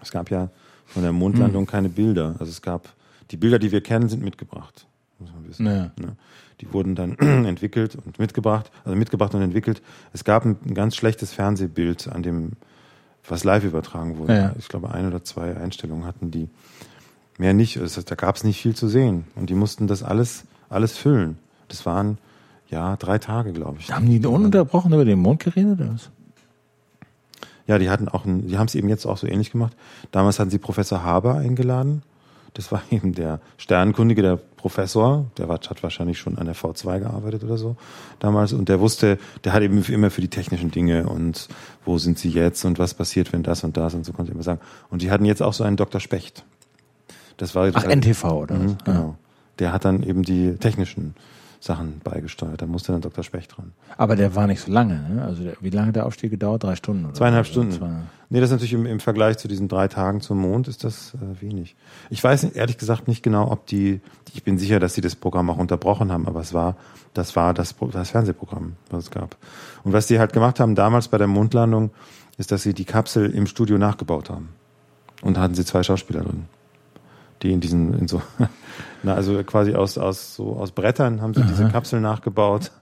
Es 0.00 0.10
gab 0.10 0.30
ja 0.30 0.50
von 0.86 1.02
der 1.02 1.12
Mondlandung 1.12 1.66
keine 1.66 1.88
Bilder. 1.88 2.36
Also 2.38 2.50
es 2.50 2.62
gab, 2.62 2.88
die 3.30 3.36
Bilder, 3.36 3.58
die 3.58 3.72
wir 3.72 3.80
kennen, 3.80 4.08
sind 4.08 4.22
mitgebracht. 4.22 4.86
Muss 5.18 5.32
man 5.32 5.48
wissen. 5.48 5.66
Ja. 5.66 5.90
Ne? 5.96 6.16
Die 6.60 6.72
wurden 6.72 6.94
dann 6.94 7.16
entwickelt 7.18 7.96
und 7.96 8.18
mitgebracht, 8.18 8.70
also 8.84 8.96
mitgebracht 8.96 9.34
und 9.34 9.42
entwickelt. 9.42 9.82
Es 10.12 10.24
gab 10.24 10.44
ein 10.44 10.74
ganz 10.74 10.94
schlechtes 10.96 11.32
Fernsehbild 11.32 12.08
an 12.08 12.22
dem, 12.22 12.52
was 13.30 13.44
live 13.44 13.64
übertragen 13.64 14.18
wurde. 14.18 14.34
Ja. 14.34 14.52
Ich 14.58 14.68
glaube, 14.68 14.90
ein 14.90 15.06
oder 15.06 15.24
zwei 15.24 15.56
Einstellungen 15.56 16.04
hatten 16.04 16.30
die. 16.30 16.48
Mehr 17.38 17.54
nicht. 17.54 17.76
Es, 17.76 17.94
da 18.04 18.14
gab 18.14 18.36
es 18.36 18.44
nicht 18.44 18.60
viel 18.60 18.74
zu 18.74 18.88
sehen. 18.88 19.24
Und 19.36 19.48
die 19.50 19.54
mussten 19.54 19.86
das 19.86 20.02
alles, 20.02 20.44
alles 20.68 20.96
füllen. 20.96 21.38
Das 21.68 21.86
waren, 21.86 22.18
ja, 22.68 22.96
drei 22.96 23.18
Tage, 23.18 23.52
glaube 23.52 23.78
ich. 23.78 23.92
Haben 23.92 24.06
die 24.06 24.24
ununterbrochen 24.26 24.92
über 24.92 25.04
den 25.04 25.20
Mond 25.20 25.44
geredet? 25.44 25.80
Oder 25.80 25.94
was? 25.94 26.10
Ja, 27.66 27.78
die 27.78 27.90
hatten 27.90 28.08
auch, 28.08 28.24
ein, 28.24 28.48
die 28.48 28.58
haben 28.58 28.66
es 28.66 28.74
eben 28.74 28.88
jetzt 28.88 29.06
auch 29.06 29.18
so 29.18 29.26
ähnlich 29.26 29.52
gemacht. 29.52 29.76
Damals 30.10 30.38
hatten 30.40 30.50
sie 30.50 30.58
Professor 30.58 31.04
Haber 31.04 31.36
eingeladen. 31.36 32.02
Das 32.54 32.72
war 32.72 32.82
eben 32.90 33.14
der 33.14 33.40
Sternkundige, 33.56 34.22
der 34.22 34.36
Professor. 34.36 35.26
Der 35.38 35.48
war, 35.48 35.56
hat 35.56 35.82
wahrscheinlich 35.82 36.18
schon 36.18 36.38
an 36.38 36.46
der 36.46 36.56
V2 36.56 37.00
gearbeitet 37.00 37.44
oder 37.44 37.56
so 37.56 37.76
damals. 38.18 38.52
Und 38.52 38.68
der 38.68 38.80
wusste, 38.80 39.18
der 39.44 39.52
hat 39.52 39.62
eben 39.62 39.82
immer 39.84 40.10
für 40.10 40.20
die 40.20 40.28
technischen 40.28 40.70
Dinge 40.70 41.06
und 41.06 41.48
wo 41.84 41.98
sind 41.98 42.18
sie 42.18 42.30
jetzt 42.30 42.64
und 42.64 42.78
was 42.78 42.94
passiert, 42.94 43.32
wenn 43.32 43.42
das 43.42 43.64
und 43.64 43.76
das 43.76 43.94
und 43.94 44.04
so 44.04 44.12
konnte 44.12 44.32
er 44.32 44.34
immer 44.34 44.42
sagen. 44.42 44.60
Und 44.90 45.02
die 45.02 45.10
hatten 45.10 45.24
jetzt 45.24 45.42
auch 45.42 45.52
so 45.52 45.64
einen 45.64 45.76
Dr. 45.76 46.00
Specht. 46.00 46.44
Das 47.36 47.54
war 47.54 47.70
Ach, 47.72 47.84
NTV 47.84 48.24
oder? 48.24 48.56
Mhm, 48.56 48.76
genau. 48.84 49.16
Der 49.58 49.72
hat 49.72 49.84
dann 49.84 50.02
eben 50.02 50.22
die 50.22 50.56
technischen 50.56 51.14
Sachen 51.60 52.00
beigesteuert. 52.04 52.62
Da 52.62 52.66
musste 52.66 52.92
dann 52.92 53.00
Dr. 53.00 53.24
Specht 53.24 53.56
dran. 53.56 53.72
Aber 53.96 54.14
der 54.14 54.34
war 54.36 54.46
nicht 54.46 54.60
so 54.60 54.70
lange. 54.70 54.94
Ne? 55.08 55.24
Also 55.24 55.42
der, 55.42 55.54
wie 55.60 55.70
lange 55.70 55.92
der 55.92 56.06
Aufstieg 56.06 56.30
gedauert? 56.30 56.62
Drei 56.62 56.76
Stunden? 56.76 57.04
Oder 57.06 57.14
Zweieinhalb 57.14 57.46
so? 57.46 57.52
Stunden. 57.52 57.72
Zwei- 57.72 57.90
Nee, 58.30 58.40
das 58.40 58.50
ist 58.50 58.52
natürlich 58.52 58.74
im, 58.74 58.84
im 58.84 59.00
Vergleich 59.00 59.38
zu 59.38 59.48
diesen 59.48 59.68
drei 59.68 59.88
Tagen 59.88 60.20
zum 60.20 60.38
Mond 60.38 60.68
ist 60.68 60.84
das 60.84 61.14
äh, 61.14 61.40
wenig. 61.40 61.76
Ich 62.10 62.22
weiß 62.22 62.44
ehrlich 62.44 62.76
gesagt 62.76 63.08
nicht 63.08 63.22
genau, 63.22 63.50
ob 63.50 63.64
die, 63.66 64.02
ich 64.34 64.42
bin 64.44 64.58
sicher, 64.58 64.80
dass 64.80 64.92
sie 64.92 65.00
das 65.00 65.16
Programm 65.16 65.48
auch 65.48 65.56
unterbrochen 65.56 66.12
haben, 66.12 66.26
aber 66.28 66.40
es 66.40 66.52
war, 66.52 66.76
das 67.14 67.36
war 67.36 67.54
das, 67.54 67.74
das 67.90 68.10
Fernsehprogramm, 68.10 68.74
was 68.90 69.04
es 69.04 69.10
gab. 69.10 69.36
Und 69.82 69.94
was 69.94 70.08
die 70.08 70.18
halt 70.18 70.34
gemacht 70.34 70.60
haben 70.60 70.74
damals 70.74 71.08
bei 71.08 71.16
der 71.16 71.26
Mondlandung, 71.26 71.90
ist, 72.36 72.52
dass 72.52 72.62
sie 72.64 72.74
die 72.74 72.84
Kapsel 72.84 73.30
im 73.30 73.46
Studio 73.46 73.78
nachgebaut 73.78 74.28
haben. 74.28 74.50
Und 75.22 75.38
da 75.38 75.40
hatten 75.40 75.54
sie 75.54 75.64
zwei 75.64 75.82
Schauspieler 75.82 76.20
drin. 76.20 76.44
Die 77.42 77.50
in 77.52 77.60
diesen, 77.60 77.98
in 77.98 78.08
so, 78.08 78.20
na, 79.02 79.14
also 79.14 79.42
quasi 79.44 79.74
aus, 79.74 79.98
aus, 79.98 80.34
so, 80.34 80.56
aus 80.56 80.72
Brettern 80.72 81.22
haben 81.22 81.34
sie 81.34 81.42
diese 81.42 81.68
Kapsel 81.68 82.00
nachgebaut 82.00 82.72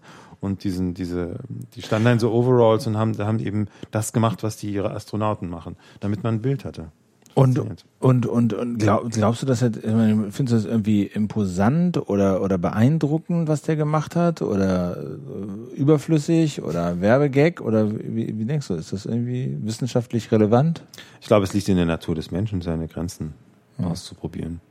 und 0.40 0.64
diesen, 0.64 0.94
diese, 0.94 1.36
die 1.74 1.82
standen 1.82 2.08
in 2.08 2.18
so 2.18 2.32
Overalls 2.32 2.86
und 2.86 2.96
haben, 2.96 3.16
haben 3.18 3.38
eben 3.38 3.68
das 3.90 4.12
gemacht, 4.12 4.42
was 4.42 4.56
die 4.56 4.70
ihre 4.70 4.92
Astronauten 4.92 5.48
machen, 5.48 5.76
damit 6.00 6.22
man 6.22 6.36
ein 6.36 6.42
Bild 6.42 6.64
hatte. 6.64 6.88
Und, 7.36 7.58
und, 7.98 8.24
und, 8.24 8.54
und 8.54 8.78
glaub, 8.78 9.10
glaubst 9.10 9.42
du, 9.42 9.46
dass 9.46 9.60
er, 9.60 9.70
findest 9.70 10.38
du 10.38 10.44
das 10.44 10.64
irgendwie 10.64 11.02
imposant 11.02 12.08
oder, 12.08 12.40
oder 12.40 12.56
beeindruckend, 12.56 13.46
was 13.46 13.60
der 13.60 13.76
gemacht 13.76 14.16
hat? 14.16 14.40
Oder 14.40 14.96
äh, 14.96 15.76
überflüssig 15.76 16.62
oder 16.62 17.02
Werbegag? 17.02 17.60
Oder 17.60 17.90
wie, 17.90 18.38
wie 18.38 18.44
denkst 18.46 18.68
du, 18.68 18.74
ist 18.74 18.94
das 18.94 19.04
irgendwie 19.04 19.54
wissenschaftlich 19.60 20.32
relevant? 20.32 20.82
Ich 21.20 21.26
glaube, 21.26 21.44
es 21.44 21.52
liegt 21.52 21.68
in 21.68 21.76
der 21.76 21.84
Natur 21.84 22.14
des 22.14 22.30
Menschen, 22.30 22.62
seine 22.62 22.88
Grenzen 22.88 23.34
auszuprobieren. 23.76 24.62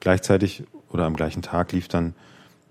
Gleichzeitig 0.00 0.64
oder 0.90 1.04
am 1.04 1.14
gleichen 1.14 1.42
Tag 1.42 1.72
lief 1.72 1.88
dann 1.88 2.14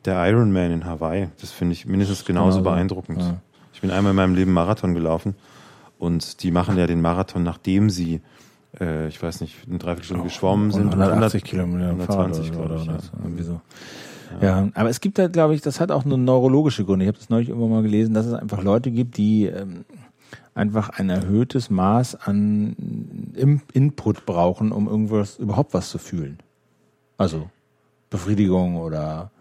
der 0.06 0.26
Ironman 0.28 0.72
in 0.72 0.86
Hawaii. 0.86 1.30
Das 1.42 1.52
finde 1.52 1.74
ich 1.74 1.86
mindestens 1.86 2.26
genauso 2.26 2.60
Genauso, 2.60 2.64
beeindruckend. 2.64 3.22
ja. 3.22 3.42
Ich 3.74 3.82
bin 3.82 3.92
einmal 3.92 4.12
in 4.12 4.16
meinem 4.16 4.36
Leben 4.36 4.54
Marathon 4.54 4.94
gelaufen 4.94 5.36
und 6.00 6.42
die 6.42 6.52
machen 6.52 6.78
ja 6.78 6.88
den 6.88 7.02
Marathon, 7.02 7.44
nachdem 7.44 7.90
sie, 7.90 8.22
äh, 8.80 9.08
ich 9.08 9.22
weiß 9.22 9.42
nicht, 9.42 9.56
eine 9.68 9.78
Dreiviertelstunde 9.78 10.24
geschwommen 10.24 10.72
sind. 10.72 10.94
180 10.94 11.44
Kilometer 11.44 11.90
120, 11.90 12.48
Fahrrad 12.48 12.68
glaube 12.68 12.76
ich. 12.76 12.82
oder 12.82 12.94
ja. 12.94 13.00
so, 13.00 13.10
irgendwie 13.22 13.44
so. 13.44 13.62
Ja, 14.42 14.68
aber 14.74 14.90
es 14.90 15.00
gibt 15.00 15.20
halt, 15.20 15.34
glaube 15.34 15.56
ich, 15.56 15.62
das 15.62 15.80
hat 15.80 15.92
auch 15.92 16.06
nur 16.06 16.18
neurologische 16.18 16.86
Gründe. 16.86 17.06
Ich 17.06 17.10
habe 17.10 17.18
das 17.18 17.30
neulich 17.30 17.50
irgendwann 17.50 17.70
mal 17.70 17.84
gelesen, 17.84 18.14
dass 18.14 18.26
es 18.26 18.34
einfach 18.34 18.62
Leute 18.62 18.92
gibt, 18.92 19.18
die 19.18 19.46
ähm, 19.46 19.86
einfach 20.54 20.90
ein 20.90 21.10
erhöhtes 21.10 21.70
Maß 21.70 22.16
an 22.16 22.76
Input 23.74 24.26
brauchen, 24.26 24.72
um 24.72 24.88
irgendwas 24.88 25.38
überhaupt 25.38 25.74
was 25.74 25.90
zu 25.90 25.98
fühlen. 25.98 26.40
Also 27.18 27.50
Befriedigung 28.10 28.78
oder 28.78 29.32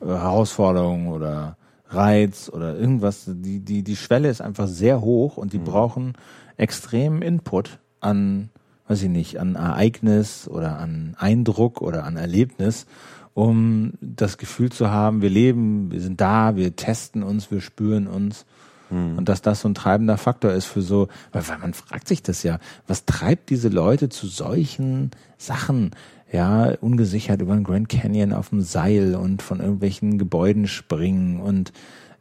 äh, 0.00 0.06
Herausforderung 0.06 1.08
oder 1.08 1.56
Reiz 1.88 2.50
oder 2.52 2.76
irgendwas. 2.76 3.24
Die, 3.26 3.60
die, 3.60 3.82
die 3.82 3.96
Schwelle 3.96 4.28
ist 4.28 4.40
einfach 4.40 4.68
sehr 4.68 5.00
hoch 5.00 5.36
und 5.36 5.52
die 5.52 5.58
brauchen 5.58 6.14
extremen 6.56 7.22
Input 7.22 7.78
an, 8.00 8.50
weiß 8.88 9.02
ich 9.02 9.08
nicht, 9.08 9.38
an 9.38 9.54
Ereignis 9.56 10.48
oder 10.48 10.78
an 10.78 11.16
Eindruck 11.18 11.80
oder 11.80 12.04
an 12.04 12.16
Erlebnis, 12.16 12.86
um 13.34 13.92
das 14.00 14.38
Gefühl 14.38 14.70
zu 14.70 14.90
haben, 14.90 15.22
wir 15.22 15.30
leben, 15.30 15.90
wir 15.90 16.00
sind 16.00 16.20
da, 16.20 16.56
wir 16.56 16.76
testen 16.76 17.22
uns, 17.22 17.50
wir 17.50 17.60
spüren 17.60 18.06
uns. 18.06 18.44
Und 18.90 19.28
dass 19.28 19.40
das 19.40 19.60
so 19.60 19.68
ein 19.68 19.74
treibender 19.76 20.18
Faktor 20.18 20.50
ist 20.50 20.64
für 20.64 20.82
so, 20.82 21.06
weil, 21.30 21.46
weil 21.48 21.58
man 21.58 21.74
fragt 21.74 22.08
sich 22.08 22.24
das 22.24 22.42
ja, 22.42 22.58
was 22.88 23.04
treibt 23.04 23.48
diese 23.50 23.68
Leute 23.68 24.08
zu 24.08 24.26
solchen 24.26 25.12
Sachen? 25.38 25.92
Ja, 26.32 26.74
ungesichert 26.80 27.42
über 27.42 27.54
den 27.54 27.64
Grand 27.64 27.88
Canyon 27.88 28.32
auf 28.32 28.50
dem 28.50 28.60
Seil 28.60 29.14
und 29.16 29.42
von 29.42 29.58
irgendwelchen 29.60 30.16
Gebäuden 30.18 30.68
springen 30.68 31.40
und 31.40 31.72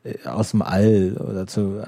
äh, 0.03 0.27
aus 0.27 0.51
dem 0.51 0.61
All 0.63 1.15
oder 1.19 1.45
zu, 1.45 1.77
äh, 1.79 1.85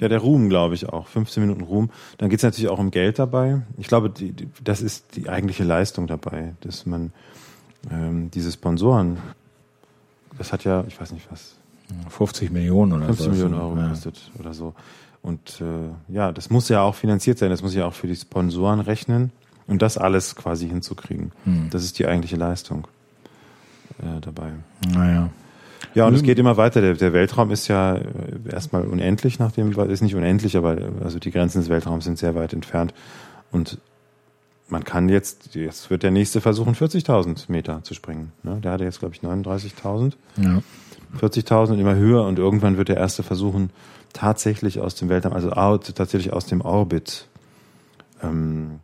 Ja, 0.00 0.08
der 0.08 0.20
Ruhm, 0.20 0.48
glaube 0.48 0.74
ich 0.74 0.88
auch. 0.88 1.08
15 1.08 1.42
Minuten 1.42 1.62
Ruhm. 1.62 1.90
Dann 2.18 2.28
geht 2.30 2.38
es 2.38 2.44
natürlich 2.44 2.68
auch 2.70 2.78
um 2.78 2.90
Geld 2.92 3.18
dabei. 3.18 3.62
Ich 3.78 3.88
glaube, 3.88 4.10
die, 4.10 4.30
die, 4.32 4.48
das 4.62 4.80
ist 4.80 5.16
die 5.16 5.28
eigentliche 5.28 5.64
Leistung 5.64 6.06
dabei, 6.06 6.54
dass 6.60 6.86
man 6.86 7.12
ähm, 7.90 8.30
diese 8.32 8.52
Sponsoren, 8.52 9.18
das 10.38 10.52
hat 10.52 10.62
ja, 10.64 10.84
ich 10.86 11.00
weiß 11.00 11.10
nicht 11.12 11.26
was, 11.32 11.56
50 12.10 12.50
Millionen 12.52 12.92
oder 12.92 13.06
50 13.06 13.24
so. 13.26 13.30
Millionen 13.32 13.54
Euro 13.54 13.76
Ja. 13.76 13.82
gekostet 13.84 14.30
oder 14.38 14.54
so. 14.54 14.72
Und 15.20 15.60
äh, 15.60 16.12
ja, 16.14 16.30
das 16.32 16.48
muss 16.50 16.68
ja 16.68 16.82
auch 16.82 16.94
finanziert 16.94 17.38
sein. 17.38 17.50
Das 17.50 17.62
muss 17.62 17.74
ja 17.74 17.86
auch 17.86 17.94
für 17.94 18.06
die 18.06 18.16
Sponsoren 18.16 18.78
rechnen. 18.80 19.32
Und 19.66 19.80
das 19.82 19.96
alles 19.96 20.36
quasi 20.36 20.68
hinzukriegen. 20.68 21.32
Hm. 21.44 21.68
Das 21.70 21.84
ist 21.84 21.98
die 21.98 22.06
eigentliche 22.06 22.36
Leistung 22.36 22.86
äh, 23.98 24.20
dabei. 24.20 24.52
Naja. 24.92 25.30
Ja, 25.94 26.06
und 26.06 26.14
es 26.14 26.20
Hm. 26.20 26.26
geht 26.26 26.38
immer 26.38 26.56
weiter. 26.56 26.80
Der, 26.80 26.94
der 26.94 27.12
Weltraum 27.12 27.50
ist 27.50 27.68
ja 27.68 27.96
äh, 27.96 28.02
erstmal 28.50 28.82
unendlich, 28.86 29.38
nachdem 29.38 29.72
ist 29.72 30.02
nicht 30.02 30.14
unendlich, 30.14 30.56
aber 30.56 30.78
äh, 30.78 30.90
also 31.02 31.18
die 31.18 31.30
Grenzen 31.30 31.60
des 31.60 31.68
Weltraums 31.70 32.04
sind 32.04 32.18
sehr 32.18 32.34
weit 32.34 32.52
entfernt. 32.52 32.92
Und 33.52 33.78
man 34.68 34.84
kann 34.84 35.08
jetzt, 35.08 35.54
jetzt 35.54 35.90
wird 35.90 36.02
der 36.02 36.10
nächste 36.10 36.40
versuchen, 36.40 36.74
40.000 36.74 37.44
Meter 37.48 37.82
zu 37.84 37.94
springen. 37.94 38.32
Ne? 38.42 38.58
Der 38.62 38.72
hatte 38.72 38.84
jetzt, 38.84 38.98
glaube 38.98 39.14
ich, 39.14 39.20
39.000. 39.20 40.14
Ja. 40.36 40.62
40.000 41.20 41.72
und 41.72 41.78
immer 41.78 41.94
höher 41.94 42.24
und 42.24 42.38
irgendwann 42.38 42.76
wird 42.76 42.88
der 42.88 42.96
erste 42.96 43.22
versuchen, 43.22 43.70
tatsächlich 44.12 44.80
aus 44.80 44.94
dem 44.96 45.08
Weltraum, 45.08 45.32
also 45.32 45.50
out, 45.52 45.94
tatsächlich 45.94 46.32
aus 46.32 46.46
dem 46.46 46.60
Orbit. 46.60 47.28
Ähm, 48.22 48.80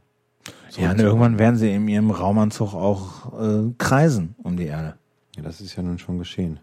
so 0.70 0.80
ja, 0.80 0.92
und 0.92 1.00
irgendwann 1.00 1.38
werden 1.38 1.56
sie 1.56 1.72
in 1.74 1.86
ihrem 1.88 2.10
Raumanzug 2.10 2.74
auch 2.74 3.40
äh, 3.40 3.72
kreisen 3.78 4.34
um 4.42 4.56
die 4.56 4.66
Erde. 4.66 4.94
ja, 5.36 5.42
das 5.42 5.60
ist 5.60 5.76
ja 5.76 5.82
nun 5.82 5.98
schon 5.98 6.18
geschehen. 6.18 6.58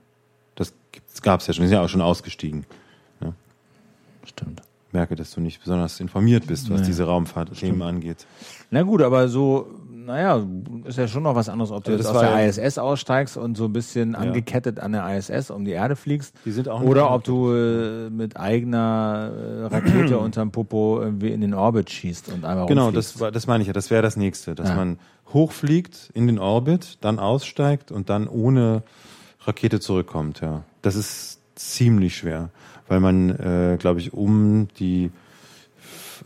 Das 0.56 0.74
gab 1.24 1.40
es 1.42 1.48
ja 1.48 1.54
schon, 1.54 1.64
die 1.64 1.70
sind 1.70 1.78
ja 1.78 1.84
auch 1.84 1.90
schon 1.90 2.02
ausgestiegen. 2.02 2.66
Stimmt. 4.24 4.62
Merke, 4.92 5.16
dass 5.16 5.32
du 5.32 5.42
nicht 5.42 5.60
besonders 5.62 6.00
informiert 6.00 6.48
bist, 6.48 6.70
was 6.70 6.82
Nee. 6.82 6.88
diese 6.88 7.06
Raumfahrtthemen 7.06 7.82
angeht. 7.82 8.26
Na 8.72 8.84
gut, 8.84 9.02
aber 9.02 9.28
so, 9.30 9.68
naja, 10.08 10.44
ist 10.86 10.98
ja 10.98 11.08
schon 11.08 11.22
noch 11.24 11.36
was 11.36 11.50
anderes, 11.50 11.70
ob 11.72 11.84
du 11.84 11.92
Also 11.92 12.04
jetzt 12.04 12.16
aus 12.16 12.22
der 12.22 12.32
ja- 12.32 12.46
ISS 12.48 12.78
aussteigst 12.80 13.38
und 13.38 13.56
so 13.58 13.66
ein 13.66 13.74
bisschen 13.74 14.16
angekettet 14.16 14.80
an 14.80 14.94
der 14.94 15.06
ISS 15.18 15.52
um 15.52 15.66
die 15.66 15.72
Erde 15.72 15.96
fliegst. 15.96 16.34
Die 16.46 16.52
sind 16.52 16.68
auch 16.70 16.82
Oder 16.82 17.12
ob 17.14 17.24
du 17.26 17.54
äh, 17.54 18.10
mit 18.10 18.38
eigener 18.38 19.32
äh, 19.36 19.64
Rakete 19.66 20.18
unterm 20.20 20.52
Popo 20.52 21.00
irgendwie 21.02 21.30
in 21.32 21.42
den 21.42 21.54
Orbit 21.54 21.90
schießt 21.92 22.30
und 22.30 22.46
einmal 22.46 22.66
Genau, 22.66 22.86
rumfliegst. 22.86 23.22
das, 23.22 23.32
das 23.34 23.46
meine 23.48 23.62
ich 23.62 23.68
ja. 23.68 23.74
Das 23.74 23.92
wäre 23.92 24.02
das 24.02 24.16
nächste, 24.18 24.56
dass 24.56 24.70
Ja. 24.70 24.76
man 24.76 24.98
hochfliegt 25.34 26.10
in 26.14 26.26
den 26.26 26.40
Orbit, 26.40 26.98
dann 27.02 27.20
aussteigt 27.20 27.92
und 27.92 28.10
dann 28.10 28.28
ohne 28.28 28.84
Rakete 29.42 29.80
zurückkommt. 29.80 30.40
Ja, 30.42 30.64
das 30.82 30.96
ist 30.96 31.40
ziemlich 31.56 32.16
schwer, 32.18 32.50
weil 32.88 33.00
man, 33.02 33.30
äh, 33.32 33.78
glaube 33.78 34.00
ich, 34.00 34.14
um 34.14 34.70
die 34.80 35.12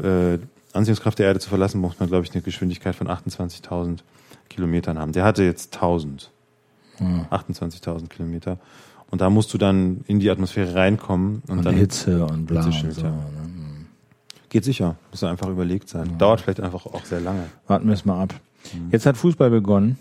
äh, 0.03 0.37
Anziehungskraft 0.73 1.19
der 1.19 1.27
Erde 1.27 1.39
zu 1.39 1.49
verlassen, 1.49 1.81
muss 1.81 1.99
man, 1.99 2.09
glaube 2.09 2.25
ich, 2.25 2.33
eine 2.33 2.41
Geschwindigkeit 2.41 2.95
von 2.95 3.07
28.000 3.07 3.99
Kilometern 4.49 4.97
haben. 4.97 5.11
Der 5.11 5.23
hatte 5.23 5.43
jetzt 5.43 5.75
1000, 5.75 6.31
28.000 6.99 8.07
Kilometer. 8.07 8.57
Und 9.09 9.21
da 9.21 9.29
musst 9.29 9.53
du 9.53 9.57
dann 9.57 10.01
in 10.07 10.19
die 10.19 10.29
Atmosphäre 10.29 10.75
reinkommen 10.75 11.43
und, 11.47 11.59
und 11.59 11.65
dann 11.65 11.75
Hitze 11.75 12.25
und 12.25 12.45
bla 12.45 12.61
und 12.61 12.65
Hitzeschild, 12.67 12.93
so. 12.93 13.01
ja. 13.03 13.11
Ne? 13.11 13.51
geht 14.51 14.65
sicher. 14.65 14.97
Muss 15.09 15.23
einfach 15.23 15.47
überlegt 15.47 15.89
sein. 15.89 16.17
Dauert 16.17 16.41
vielleicht 16.41 16.59
einfach 16.59 16.85
auch 16.85 17.05
sehr 17.05 17.21
lange. 17.21 17.45
Warten 17.67 17.87
wir 17.87 17.93
es 17.93 18.05
mal 18.05 18.21
ab. 18.21 18.35
Mhm. 18.73 18.89
Jetzt 18.91 19.05
hat 19.07 19.17
Fußball 19.17 19.49
begonnen. 19.49 19.97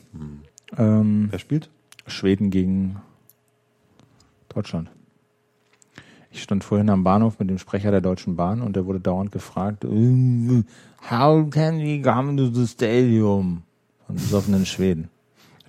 Ähm, 0.76 1.28
Wer 1.30 1.38
spielt? 1.38 1.70
Schweden 2.06 2.50
gegen 2.50 2.96
Deutschland. 4.48 4.90
Ich 6.32 6.42
stand 6.42 6.62
vorhin 6.62 6.90
am 6.90 7.02
Bahnhof 7.02 7.38
mit 7.38 7.50
dem 7.50 7.58
Sprecher 7.58 7.90
der 7.90 8.00
Deutschen 8.00 8.36
Bahn 8.36 8.62
und 8.62 8.76
der 8.76 8.86
wurde 8.86 9.00
dauernd 9.00 9.32
gefragt, 9.32 9.84
how 9.84 11.50
can 11.50 11.78
we 11.78 12.00
come 12.00 12.36
to 12.36 12.46
the 12.46 12.66
stadium? 12.66 13.62
Von 14.06 14.14
besoffenen 14.14 14.64
Schweden. 14.64 15.08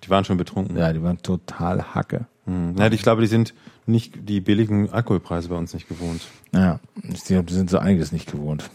Die 0.03 0.09
waren 0.09 0.23
schon 0.23 0.37
betrunken. 0.37 0.77
Ja, 0.77 0.93
die 0.93 1.01
waren 1.01 1.21
total 1.21 1.95
Hacke. 1.95 2.25
Hm. 2.45 2.75
Ja, 2.77 2.91
ich 2.91 3.01
glaube, 3.01 3.21
die 3.21 3.27
sind 3.27 3.53
nicht 3.85 4.27
die 4.29 4.41
billigen 4.41 4.89
Alkoholpreise 4.91 5.49
bei 5.49 5.55
uns 5.55 5.73
nicht 5.73 5.87
gewohnt. 5.87 6.21
Ja, 6.53 6.79
ich 7.03 7.23
glaube, 7.23 7.45
die 7.45 7.53
sind 7.53 7.69
so 7.69 7.77
einiges 7.77 8.11
nicht 8.11 8.31
gewohnt. 8.31 8.69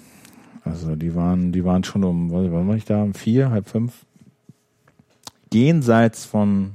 Also 0.64 0.96
die 0.96 1.14
waren, 1.14 1.52
die 1.52 1.64
waren 1.64 1.84
schon 1.84 2.02
um, 2.02 2.30
wann 2.32 2.68
war 2.68 2.74
ich 2.74 2.84
da? 2.84 3.02
Um 3.02 3.14
vier, 3.14 3.50
halb 3.50 3.68
fünf? 3.68 4.04
Jenseits 5.52 6.24
von, 6.24 6.72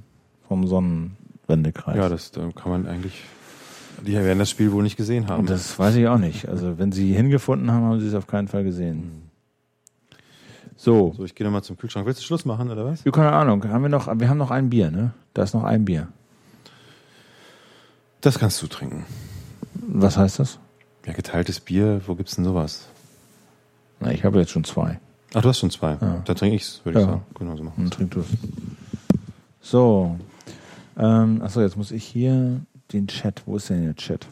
vom 0.47 0.65
Sonnenwendekreis. 0.65 1.97
Ja, 1.97 2.07
das 2.07 2.31
da 2.31 2.49
kann 2.55 2.71
man 2.71 2.87
eigentlich. 2.87 3.23
Die 4.05 4.13
werden 4.13 4.39
das 4.39 4.49
Spiel 4.49 4.71
wohl 4.71 4.83
nicht 4.83 4.97
gesehen 4.97 5.27
haben. 5.27 5.45
Das 5.45 5.77
weiß 5.77 5.95
ich 5.95 6.07
auch 6.07 6.17
nicht. 6.17 6.47
Also 6.47 6.77
wenn 6.79 6.91
sie 6.91 7.13
hingefunden 7.13 7.71
haben, 7.71 7.83
haben 7.85 7.99
sie 7.99 8.07
es 8.07 8.13
auf 8.15 8.27
keinen 8.27 8.47
Fall 8.47 8.63
gesehen. 8.63 9.29
So, 10.75 11.13
so, 11.15 11.23
ich 11.25 11.35
gehe 11.35 11.45
nochmal 11.45 11.63
zum 11.63 11.77
Kühlschrank. 11.77 12.07
Willst 12.07 12.21
du 12.21 12.25
Schluss 12.25 12.43
machen 12.43 12.71
oder 12.71 12.85
was? 12.85 13.03
ja, 13.03 13.11
keine 13.11 13.31
Ahnung. 13.31 13.63
Haben 13.69 13.83
wir 13.83 13.89
noch? 13.89 14.07
Wir 14.19 14.27
haben 14.29 14.37
noch 14.39 14.49
ein 14.49 14.69
Bier, 14.71 14.89
ne? 14.89 15.13
Da 15.35 15.43
ist 15.43 15.53
noch 15.53 15.63
ein 15.63 15.85
Bier. 15.85 16.07
Das 18.21 18.39
kannst 18.39 18.61
du 18.61 18.67
trinken. 18.67 19.05
Was 19.75 20.17
heißt 20.17 20.39
das? 20.39 20.57
Ja, 21.05 21.13
geteiltes 21.13 21.59
Bier, 21.59 22.01
wo 22.07 22.15
gibt's 22.15 22.35
denn 22.35 22.45
sowas? 22.45 22.87
Na, 23.99 24.11
ich 24.11 24.23
habe 24.23 24.39
jetzt 24.39 24.51
schon 24.51 24.63
zwei. 24.63 24.99
Ach, 25.33 25.41
du 25.41 25.49
hast 25.49 25.59
schon 25.59 25.69
zwei. 25.71 25.97
Ja. 26.01 26.21
Da 26.25 26.33
trinke 26.33 26.55
ich's, 26.55 26.81
würde 26.83 26.99
ich 26.99 27.05
Ja. 27.05 27.11
sagen. 27.11 27.23
Genau 27.37 27.55
so 27.55 27.63
machen. 27.63 27.75
Dann 27.77 27.91
trink 27.91 28.11
du 28.11 28.19
es. 28.21 28.27
So. 29.61 30.17
Ähm, 30.97 31.41
achso, 31.41 31.61
jetzt 31.61 31.77
muss 31.77 31.91
ich 31.91 32.03
hier 32.03 32.61
den 32.93 33.07
Chat. 33.07 33.43
Wo 33.45 33.57
ist 33.57 33.69
denn 33.69 33.83
der 33.83 33.95
Chat? 33.95 34.27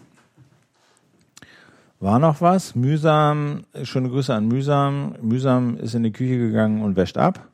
War 2.00 2.20
noch 2.20 2.40
was? 2.40 2.76
Mühsam, 2.76 3.66
schöne 3.84 4.10
Grüße 4.10 4.34
an 4.34 4.48
Mühsam. 4.48 5.16
Mühsam 5.22 5.78
ist 5.78 5.96
in 5.96 6.04
die 6.04 6.12
Küche 6.12 6.38
gegangen 6.38 6.82
und 6.82 6.96
wäscht 6.96 7.18
ab. 7.18 7.46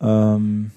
Ähm, 0.00 0.72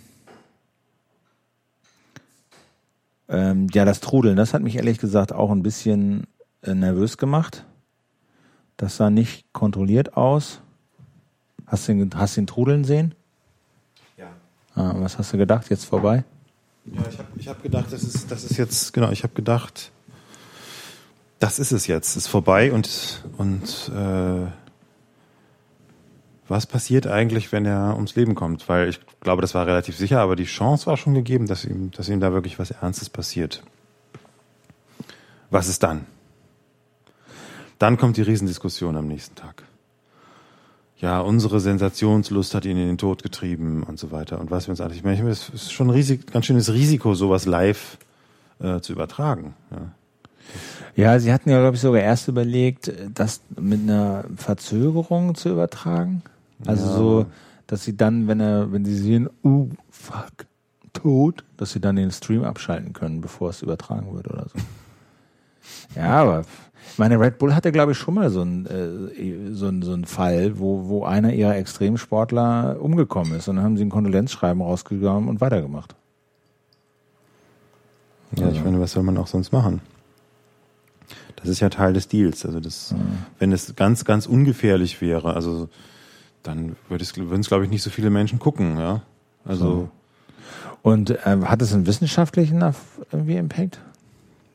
ähm, 3.28 3.68
ja, 3.74 3.86
das 3.86 4.00
Trudeln, 4.02 4.38
das 4.38 4.54
hat 4.54 4.62
mich 4.62 4.76
ehrlich 4.76 5.00
gesagt 5.00 5.34
auch 5.34 5.52
ein 5.52 5.64
bisschen 5.64 6.28
äh, 6.62 6.76
nervös 6.76 7.18
gemacht. 7.18 7.66
Das 8.78 8.98
sah 8.98 9.10
nicht 9.10 9.52
kontrolliert 9.54 10.16
aus. 10.16 10.62
Hast 11.66 11.88
du 11.88 11.94
ihn, 11.94 12.12
hast 12.16 12.38
ihn 12.38 12.46
trudeln 12.46 12.84
sehen? 12.84 13.16
Ja. 14.16 14.28
Ah, 14.76 14.94
was 14.98 15.18
hast 15.18 15.34
du 15.34 15.38
gedacht? 15.38 15.70
Jetzt 15.70 15.86
vorbei? 15.86 16.24
Ja, 16.94 17.02
ich 17.10 17.18
habe 17.18 17.28
ich 17.38 17.48
hab 17.48 17.64
gedacht, 17.64 17.92
das 17.92 18.04
ist, 18.04 18.32
das 18.32 18.44
ist 18.44 18.58
jetzt, 18.58 18.94
genau, 18.94 19.12
ich 19.12 19.24
habe 19.24 19.34
gedacht, 19.34 19.92
das 21.40 21.60
ist 21.60 21.72
es 21.72 21.88
jetzt, 21.88 22.16
ist 22.16 22.28
vorbei 22.28 22.72
und, 22.72 23.24
und 23.38 23.92
äh, 23.94 24.48
was 26.48 26.66
passiert 26.66 27.08
eigentlich, 27.08 27.52
wenn 27.52 27.66
er 27.66 27.96
ums 27.96 28.16
Leben 28.16 28.34
kommt? 28.36 28.70
Weil 28.70 28.90
ich 28.90 29.00
glaube, 29.20 29.42
das 29.42 29.54
war 29.54 29.68
relativ 29.68 29.98
sicher, 29.98 30.22
aber 30.22 30.36
die 30.36 30.46
Chance 30.46 30.86
war 30.86 30.96
schon 30.96 31.14
gegeben, 31.14 31.46
dass 31.46 31.66
ihm, 31.66 31.92
dass 31.92 32.08
ihm 32.08 32.20
da 32.20 32.32
wirklich 32.32 32.58
was 32.58 32.72
Ernstes 32.72 33.10
passiert. 33.10 33.64
Was 35.50 35.68
ist 35.68 35.84
dann? 35.84 36.06
Dann 37.80 37.98
kommt 37.98 38.18
die 38.18 38.22
Riesendiskussion 38.22 38.96
am 38.96 39.08
nächsten 39.08 39.36
Tag. 39.36 39.64
Ja, 41.00 41.20
unsere 41.22 41.60
Sensationslust 41.60 42.56
hat 42.56 42.66
ihn 42.66 42.78
in 42.78 42.88
den 42.88 42.98
Tod 42.98 43.22
getrieben 43.22 43.84
und 43.84 44.00
so 44.00 44.12
weiter. 44.12 44.40
Und 44.40 44.50
was 44.50 44.68
wir 44.68 44.72
uns 44.72 44.82
eigentlich, 44.82 44.98
ich 45.00 45.04
meine, 45.04 45.30
es 45.30 45.50
ist 45.50 45.72
schon 45.72 45.88
ein 45.88 45.92
Risik, 45.92 46.32
ganz 46.32 46.46
schönes 46.48 46.74
Risiko, 46.74 47.14
sowas 47.14 47.46
live 47.46 47.98
äh, 48.60 48.80
zu 48.80 48.94
übertragen. 48.94 49.54
Ja. 49.72 49.92
Ja, 50.96 51.20
sie 51.20 51.32
hatten 51.32 51.50
ja, 51.52 51.60
glaube 51.60 51.76
ich, 51.76 51.82
sogar 51.82 52.02
erst 52.02 52.28
überlegt, 52.28 52.92
das 53.14 53.42
mit 53.60 53.82
einer 53.82 54.24
Verzögerung 54.36 55.36
zu 55.36 55.50
übertragen. 55.50 56.24
Also 56.66 56.86
Ja. 56.88 56.96
so, 56.96 57.26
dass 57.68 57.84
sie 57.84 57.96
dann, 57.96 58.28
wenn 58.28 58.40
er, 58.40 58.72
wenn 58.72 58.84
sie 58.86 58.96
sehen, 58.98 59.30
uh, 59.44 59.70
fuck, 59.92 60.32
tot, 60.94 61.44
dass 61.58 61.74
sie 61.74 61.80
dann 61.82 61.98
den 61.98 62.10
Stream 62.12 62.44
abschalten 62.44 62.94
können, 62.94 63.22
bevor 63.22 63.52
es 63.52 63.62
übertragen 63.62 64.16
wird 64.16 64.28
oder 64.30 64.48
so. 64.52 64.58
Ja, 65.96 66.22
aber 66.22 66.46
ich 66.92 66.98
meine, 66.98 67.20
Red 67.20 67.38
Bull 67.38 67.54
hatte, 67.54 67.72
glaube 67.72 67.92
ich, 67.92 67.98
schon 67.98 68.14
mal 68.16 68.30
so 68.30 68.42
einen 68.42 68.66
äh, 68.66 69.54
so 69.54 69.68
einen- 69.68 69.82
so 69.82 69.94
einen 69.94 70.06
Fall, 70.06 70.58
wo, 70.60 70.88
wo 70.88 71.04
einer 71.06 71.34
ihrer 71.34 71.56
Extremsportler 71.56 72.78
umgekommen 72.80 73.34
ist. 73.36 73.48
Und 73.48 73.58
dann 73.58 73.66
haben 73.66 73.78
sie 73.78 73.86
ein 73.86 73.90
Kondolenzschreiben 73.90 74.62
rausgegangen 74.62 75.28
und 75.30 75.42
weitergemacht. 75.42 75.96
Ja, 78.38 78.50
ich 78.50 78.64
meine, 78.64 78.80
was 78.80 78.92
soll 78.92 79.04
man 79.04 79.18
auch 79.18 79.28
sonst 79.28 79.52
machen? 79.52 79.82
Das 81.38 81.48
ist 81.50 81.60
ja 81.60 81.70
Teil 81.70 81.94
des 81.94 82.08
Deals. 82.08 82.46
Also 82.46 82.60
das, 82.60 82.94
wenn 83.40 83.52
es 83.52 83.76
ganz, 83.76 84.04
ganz 84.06 84.26
ungefährlich 84.26 85.02
wäre, 85.02 85.34
also 85.34 85.70
dann 86.44 86.76
würde 86.90 87.04
es, 87.04 87.16
würden 87.16 87.42
es, 87.42 87.48
glaube 87.48 87.64
ich, 87.64 87.70
nicht 87.70 87.84
so 87.84 87.90
viele 87.90 88.10
Menschen 88.10 88.40
gucken, 88.40 88.78
ja. 88.80 89.02
Also 89.46 89.90
Und 90.82 91.12
äh, 91.12 91.18
hat 91.44 91.62
es 91.62 91.74
einen 91.74 91.86
wissenschaftlichen 91.86 92.62
irgendwie 93.12 93.36
Impact? 93.38 93.80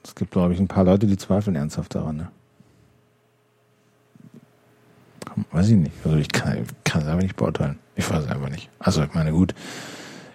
Es 0.04 0.14
gibt, 0.14 0.32
glaube 0.32 0.52
ich, 0.54 0.60
ein 0.60 0.68
paar 0.68 0.84
Leute, 0.84 1.06
die 1.06 1.16
zweifeln 1.16 1.56
ernsthaft 1.56 1.94
daran. 1.94 2.16
Ne? 2.16 2.28
Weiß 5.50 5.68
ich 5.68 5.76
nicht. 5.76 5.92
Also 6.04 6.16
ich 6.18 6.28
kann, 6.28 6.66
kann 6.84 7.02
es 7.02 7.08
einfach 7.08 7.22
nicht 7.22 7.36
beurteilen. 7.36 7.78
Ich 7.96 8.10
weiß 8.10 8.24
es 8.24 8.30
einfach 8.30 8.48
nicht. 8.50 8.68
Also 8.78 9.02
ich 9.02 9.14
meine, 9.14 9.32
gut, 9.32 9.54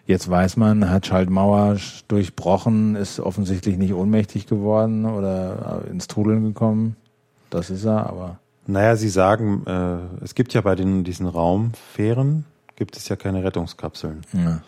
jetzt 0.06 0.30
weiß 0.30 0.58
man, 0.58 0.90
hat 0.90 1.06
Schaltmauer 1.06 1.74
sch- 1.74 2.04
durchbrochen, 2.08 2.96
ist 2.96 3.20
offensichtlich 3.20 3.78
nicht 3.78 3.94
ohnmächtig 3.94 4.48
geworden 4.48 5.06
oder 5.06 5.84
äh, 5.86 5.90
ins 5.90 6.08
Trudeln 6.08 6.44
gekommen. 6.44 6.96
Das 7.50 7.70
ist 7.70 7.86
er, 7.86 8.08
aber 8.08 8.40
Naja, 8.66 8.96
Sie 8.96 9.10
sagen, 9.10 9.64
äh, 9.68 10.24
es 10.24 10.34
gibt 10.36 10.54
ja 10.54 10.62
bei 10.62 10.76
den, 10.76 11.04
diesen 11.04 11.28
Raumfähren, 11.28 12.46
gibt 12.76 12.98
es 12.98 13.08
ja 13.10 13.16
keine 13.16 13.44
Rettungskapseln. 13.44 14.22
ja. 14.34 14.62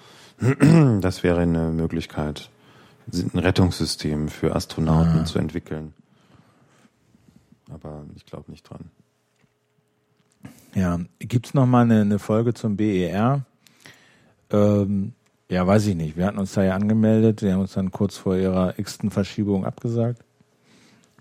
Das 1.01 1.21
wäre 1.23 1.41
eine 1.41 1.69
Möglichkeit, 1.69 2.49
ein 3.13 3.39
Rettungssystem 3.39 4.27
für 4.29 4.55
Astronauten 4.55 5.19
Ah. 5.21 5.25
zu 5.25 5.39
entwickeln. 5.39 5.93
Aber 7.71 8.03
ich 8.15 8.25
glaube 8.25 8.49
nicht 8.51 8.63
dran. 8.69 8.89
Ja, 10.75 10.99
gibt's 11.19 11.53
noch 11.53 11.65
mal 11.65 11.81
eine, 11.81 12.01
eine 12.01 12.19
Folge 12.19 12.53
zum 12.53 12.77
BER? 12.77 13.43
Ähm, 14.51 15.13
ja, 15.49 15.65
weiß 15.65 15.87
ich 15.87 15.95
nicht. 15.95 16.15
Wir 16.17 16.25
hatten 16.27 16.37
uns 16.37 16.53
da 16.53 16.63
ja 16.63 16.75
angemeldet. 16.75 17.41
Die 17.41 17.51
haben 17.51 17.61
uns 17.61 17.73
dann 17.73 17.91
kurz 17.91 18.17
vor 18.17 18.35
ihrer 18.37 18.77
x-ten 18.77 19.09
Verschiebung 19.11 19.65
abgesagt. 19.65 20.23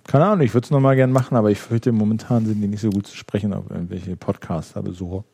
Keine 0.05 0.26
Ahnung, 0.26 0.41
ich 0.45 0.55
würde 0.55 0.64
es 0.64 0.70
noch 0.70 0.80
mal 0.80 0.97
gern 0.97 1.12
machen, 1.12 1.36
aber 1.36 1.51
ich 1.51 1.59
fürchte, 1.61 1.93
momentan 1.93 2.47
sind 2.47 2.61
die 2.62 2.68
nicht 2.68 2.80
so 2.80 2.89
gut 2.91 3.07
zu 3.07 3.14
sprechen 3.16 3.53
auf 3.53 3.70
irgendwelche 3.70 4.16
Podcaster-Besucher. 4.16 5.24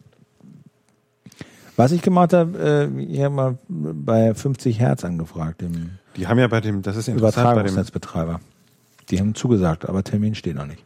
Was 1.76 1.92
ich 1.92 2.02
gemacht 2.02 2.32
habe, 2.32 2.90
äh, 2.94 3.02
ich 3.02 3.20
habe 3.20 3.34
mal 3.34 3.58
bei 3.68 4.34
50 4.34 4.78
Hertz 4.78 5.04
angefragt, 5.04 5.60
dem 5.60 5.98
Die 6.16 6.28
haben 6.28 6.38
ja 6.38 6.46
bei 6.46 6.60
dem, 6.60 6.82
das 6.82 6.96
ist 6.96 7.08
interessant, 7.08 7.56
bei 7.56 7.62
dem. 7.62 7.84
Die 9.10 9.20
haben 9.20 9.34
zugesagt, 9.34 9.88
aber 9.88 10.04
Termin 10.04 10.34
steht 10.34 10.56
noch 10.56 10.66
nicht. 10.66 10.84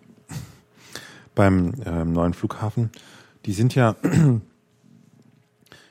beim 1.34 1.74
ähm, 1.84 2.12
neuen 2.12 2.34
Flughafen, 2.34 2.91
die 3.45 3.53
sind 3.53 3.74
ja, 3.74 3.97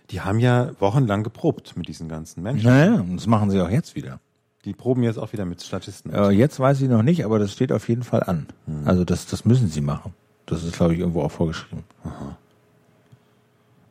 die 0.10 0.22
haben 0.22 0.40
ja 0.40 0.72
wochenlang 0.80 1.24
geprobt 1.24 1.78
mit 1.78 1.88
diesen 1.88 2.10
ganzen 2.10 2.44
Menschen. 2.44 2.68
Naja, 2.68 2.96
und 2.96 3.18
das 3.18 3.28
machen 3.28 3.50
sie 3.50 3.62
auch 3.62 3.70
jetzt 3.70 3.96
wieder. 3.96 4.20
Die 4.66 4.74
proben 4.74 5.04
jetzt 5.04 5.18
auch 5.18 5.32
wieder 5.32 5.46
mit 5.46 5.62
Statisten. 5.62 6.12
Äh, 6.12 6.32
jetzt 6.32 6.60
weiß 6.60 6.82
ich 6.82 6.90
noch 6.90 7.04
nicht, 7.04 7.24
aber 7.24 7.40
das 7.40 7.54
steht 7.54 7.72
auf 7.72 7.88
jeden 7.88 8.04
Fall 8.04 8.24
an. 8.24 8.48
Also 8.86 9.06
das, 9.06 9.26
das 9.28 9.46
müssen 9.46 9.70
sie 9.70 9.82
machen. 9.82 10.14
Das 10.46 10.64
ist, 10.64 10.76
glaube 10.76 10.94
ich, 10.94 11.00
irgendwo 11.00 11.22
auch 11.22 11.32
vorgeschrieben. 11.32 11.84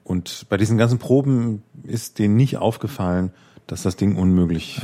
Und 0.07 0.47
bei 0.49 0.57
diesen 0.57 0.79
ganzen 0.79 1.01
Proben 1.01 1.65
ist 1.83 2.21
denen 2.21 2.37
nicht 2.37 2.59
aufgefallen, 2.59 3.33
dass 3.67 3.83
das 3.83 3.97
Ding 3.97 4.15
unmöglich 4.15 4.81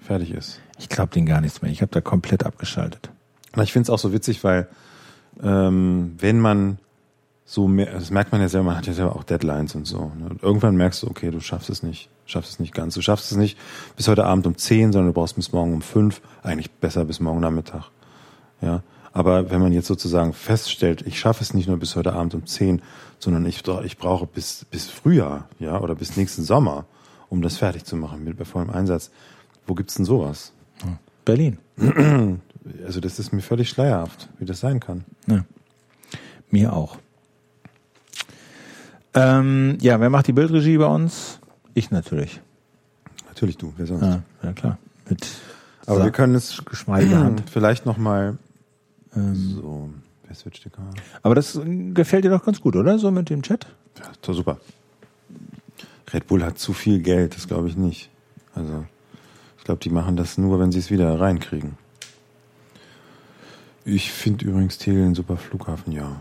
fertig 0.00 0.32
ist. 0.32 0.60
Ich 0.78 0.90
glaube 0.90 1.12
denen 1.12 1.24
gar 1.24 1.40
nichts 1.40 1.62
mehr. 1.62 1.70
Ich 1.72 1.80
habe 1.80 1.90
da 1.90 2.02
komplett 2.02 2.44
abgeschaltet. 2.44 3.10
Na, 3.56 3.62
Ich 3.62 3.72
finde 3.72 3.84
es 3.84 3.90
auch 3.90 3.98
so 3.98 4.12
witzig, 4.12 4.44
weil 4.44 4.68
ähm, 5.42 6.14
wenn 6.18 6.40
man 6.40 6.78
so 7.46 7.68
mehr, 7.68 7.90
das 7.90 8.10
merkt 8.10 8.32
man 8.32 8.42
ja 8.42 8.50
selber, 8.50 8.66
man 8.66 8.76
hat 8.76 8.86
ja 8.86 8.92
selber 8.92 9.16
auch 9.16 9.24
Deadlines 9.24 9.74
und 9.74 9.86
so. 9.86 10.12
Ne? 10.18 10.28
Und 10.28 10.42
irgendwann 10.42 10.76
merkst 10.76 11.02
du, 11.02 11.06
okay, 11.08 11.30
du 11.30 11.40
schaffst 11.40 11.70
es 11.70 11.82
nicht, 11.82 12.10
schaffst 12.26 12.52
es 12.52 12.60
nicht 12.60 12.74
ganz. 12.74 12.94
Du 12.94 13.00
schaffst 13.00 13.32
es 13.32 13.38
nicht 13.38 13.56
bis 13.96 14.08
heute 14.08 14.26
Abend 14.26 14.46
um 14.46 14.58
10, 14.58 14.92
sondern 14.92 15.08
du 15.08 15.14
brauchst 15.14 15.36
bis 15.36 15.52
morgen 15.52 15.72
um 15.72 15.80
5, 15.80 16.20
eigentlich 16.42 16.70
besser 16.70 17.06
bis 17.06 17.18
morgen 17.18 17.40
Nachmittag. 17.40 17.90
Ja. 18.60 18.82
Aber 19.12 19.50
wenn 19.50 19.60
man 19.60 19.72
jetzt 19.72 19.86
sozusagen 19.88 20.32
feststellt, 20.32 21.02
ich 21.06 21.18
schaffe 21.18 21.42
es 21.42 21.52
nicht 21.52 21.66
nur 21.68 21.78
bis 21.78 21.96
heute 21.96 22.12
Abend 22.12 22.34
um 22.34 22.46
10, 22.46 22.80
sondern 23.18 23.44
ich, 23.46 23.62
ich 23.84 23.98
brauche 23.98 24.26
bis, 24.26 24.64
bis 24.70 24.88
Frühjahr, 24.88 25.48
ja, 25.58 25.80
oder 25.80 25.94
bis 25.96 26.16
nächsten 26.16 26.42
Sommer, 26.44 26.84
um 27.28 27.42
das 27.42 27.56
fertig 27.56 27.84
zu 27.84 27.96
machen 27.96 28.22
mit 28.24 28.36
bei 28.38 28.44
vollem 28.44 28.70
Einsatz. 28.70 29.10
Wo 29.66 29.74
gibt's 29.74 29.94
denn 29.94 30.04
sowas? 30.04 30.52
Berlin. 31.24 31.58
Also 32.84 33.00
das 33.00 33.18
ist 33.18 33.32
mir 33.32 33.40
völlig 33.40 33.70
schleierhaft, 33.70 34.28
wie 34.38 34.44
das 34.44 34.60
sein 34.60 34.80
kann. 34.80 35.04
Ja. 35.26 35.46
Mir 36.50 36.74
auch. 36.74 36.98
Ähm, 39.14 39.78
ja, 39.80 39.98
wer 39.98 40.10
macht 40.10 40.26
die 40.26 40.34
Bildregie 40.34 40.76
bei 40.76 40.84
uns? 40.86 41.40
Ich 41.72 41.90
natürlich. 41.90 42.40
Natürlich 43.28 43.56
du, 43.56 43.72
wer 43.78 43.86
sonst? 43.86 44.02
Ja, 44.02 44.22
ja 44.42 44.52
klar. 44.52 44.78
Mit 45.08 45.26
Aber 45.86 45.98
Sa- 45.98 46.04
wir 46.04 46.12
können 46.12 46.34
es 46.34 46.62
geschmeidiger 46.64 47.18
Hand. 47.20 47.42
vielleicht 47.50 47.86
nochmal 47.86 48.36
Ähm, 49.14 49.54
so. 49.60 49.90
Wer 50.26 50.36
switcht 50.36 50.64
die 50.64 50.70
Kamera? 50.70 50.94
aber 51.22 51.34
das 51.34 51.56
äh, 51.56 51.90
gefällt 51.92 52.24
dir 52.24 52.30
doch 52.30 52.44
ganz 52.44 52.60
gut, 52.60 52.76
oder? 52.76 52.98
So 52.98 53.10
mit 53.10 53.30
dem 53.30 53.42
Chat? 53.42 53.66
Ja, 53.98 54.10
doch 54.22 54.34
super. 54.34 54.58
Red 56.12 56.26
Bull 56.26 56.44
hat 56.44 56.58
zu 56.58 56.72
viel 56.72 57.00
Geld, 57.00 57.36
das 57.36 57.48
glaube 57.48 57.68
ich 57.68 57.76
nicht. 57.76 58.10
Also 58.54 58.84
ich 59.58 59.64
glaube, 59.64 59.80
die 59.80 59.90
machen 59.90 60.16
das 60.16 60.38
nur, 60.38 60.58
wenn 60.58 60.72
sie 60.72 60.78
es 60.78 60.90
wieder 60.90 61.18
reinkriegen. 61.20 61.76
Ich 63.84 64.12
finde 64.12 64.44
übrigens 64.44 64.78
Tegel 64.78 65.04
ein 65.04 65.14
super 65.14 65.36
Flughafen, 65.36 65.92
ja. 65.92 66.20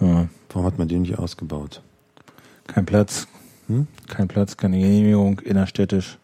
Ja. 0.00 0.28
Warum 0.48 0.66
hat 0.66 0.78
man 0.78 0.88
den 0.88 1.02
nicht 1.02 1.18
ausgebaut? 1.18 1.82
Kein 2.66 2.86
Platz. 2.86 3.26
Hm? 3.68 3.86
Kein 4.08 4.28
Platz, 4.28 4.56
keine 4.56 4.78
Genehmigung, 4.78 5.40
innerstädtisch. 5.40 6.18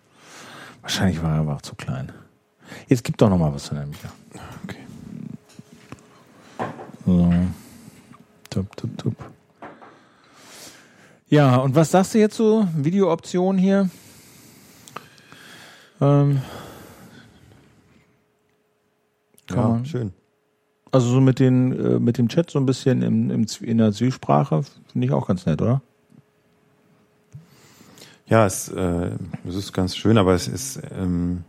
Wahrscheinlich 0.82 1.22
war 1.22 1.34
er 1.34 1.40
aber 1.40 1.56
auch 1.56 1.62
zu 1.62 1.74
klein. 1.74 2.12
Jetzt 2.88 3.04
gibt 3.04 3.20
doch 3.20 3.30
noch 3.30 3.38
mal 3.38 3.52
was 3.52 3.68
von 3.68 3.76
der 3.76 3.86
Micha. 3.86 4.08
So. 7.08 7.32
Tup, 8.50 8.76
tup, 8.76 8.98
tup. 8.98 9.14
Ja, 11.30 11.56
und 11.56 11.74
was 11.74 11.90
sagst 11.90 12.12
du 12.12 12.18
jetzt 12.18 12.36
so? 12.36 12.68
Videooption 12.76 13.56
hier? 13.56 13.88
Ähm, 16.02 16.42
Ja, 19.48 19.56
man, 19.56 19.86
schön. 19.86 20.12
also 20.92 21.08
so 21.08 21.22
mit, 21.22 21.38
den, 21.38 21.72
äh, 21.72 21.98
mit 21.98 22.18
dem 22.18 22.28
Chat 22.28 22.50
so 22.50 22.58
ein 22.58 22.66
bisschen 22.66 23.00
im, 23.00 23.30
im, 23.30 23.46
in 23.62 23.78
der 23.78 23.92
Zwiesprache 23.92 24.62
finde 24.92 25.06
ich 25.06 25.12
auch 25.14 25.26
ganz 25.26 25.46
nett, 25.46 25.62
oder? 25.62 25.80
Ja, 28.26 28.44
es, 28.44 28.68
äh, 28.68 29.12
es 29.48 29.54
ist 29.54 29.72
ganz 29.72 29.96
schön, 29.96 30.18
aber 30.18 30.34
es 30.34 30.46
ist 30.46 30.78
ähm, 30.94 31.44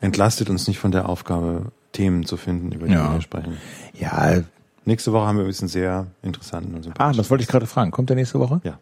entlastet 0.00 0.48
uns 0.48 0.66
nicht 0.66 0.78
von 0.78 0.92
der 0.92 1.10
Aufgabe, 1.10 1.72
Themen 1.92 2.24
zu 2.24 2.38
finden, 2.38 2.72
über 2.72 2.86
die 2.86 2.94
Ja. 2.94 3.12
wir 3.12 3.20
sprechen. 3.20 3.58
Ja. 3.92 4.40
Nächste 4.88 5.12
Woche 5.12 5.26
haben 5.26 5.36
wir 5.36 5.42
übrigens 5.42 5.60
einen 5.60 5.68
sehr 5.68 6.06
interessanten 6.22 6.74
und 6.74 6.98
Ah, 6.98 7.12
das 7.12 7.28
wollte 7.28 7.42
ich 7.42 7.48
gerade 7.48 7.66
fragen. 7.66 7.90
Kommt 7.90 8.08
der 8.08 8.16
nächste 8.16 8.40
Woche? 8.40 8.62
Ja. 8.64 8.78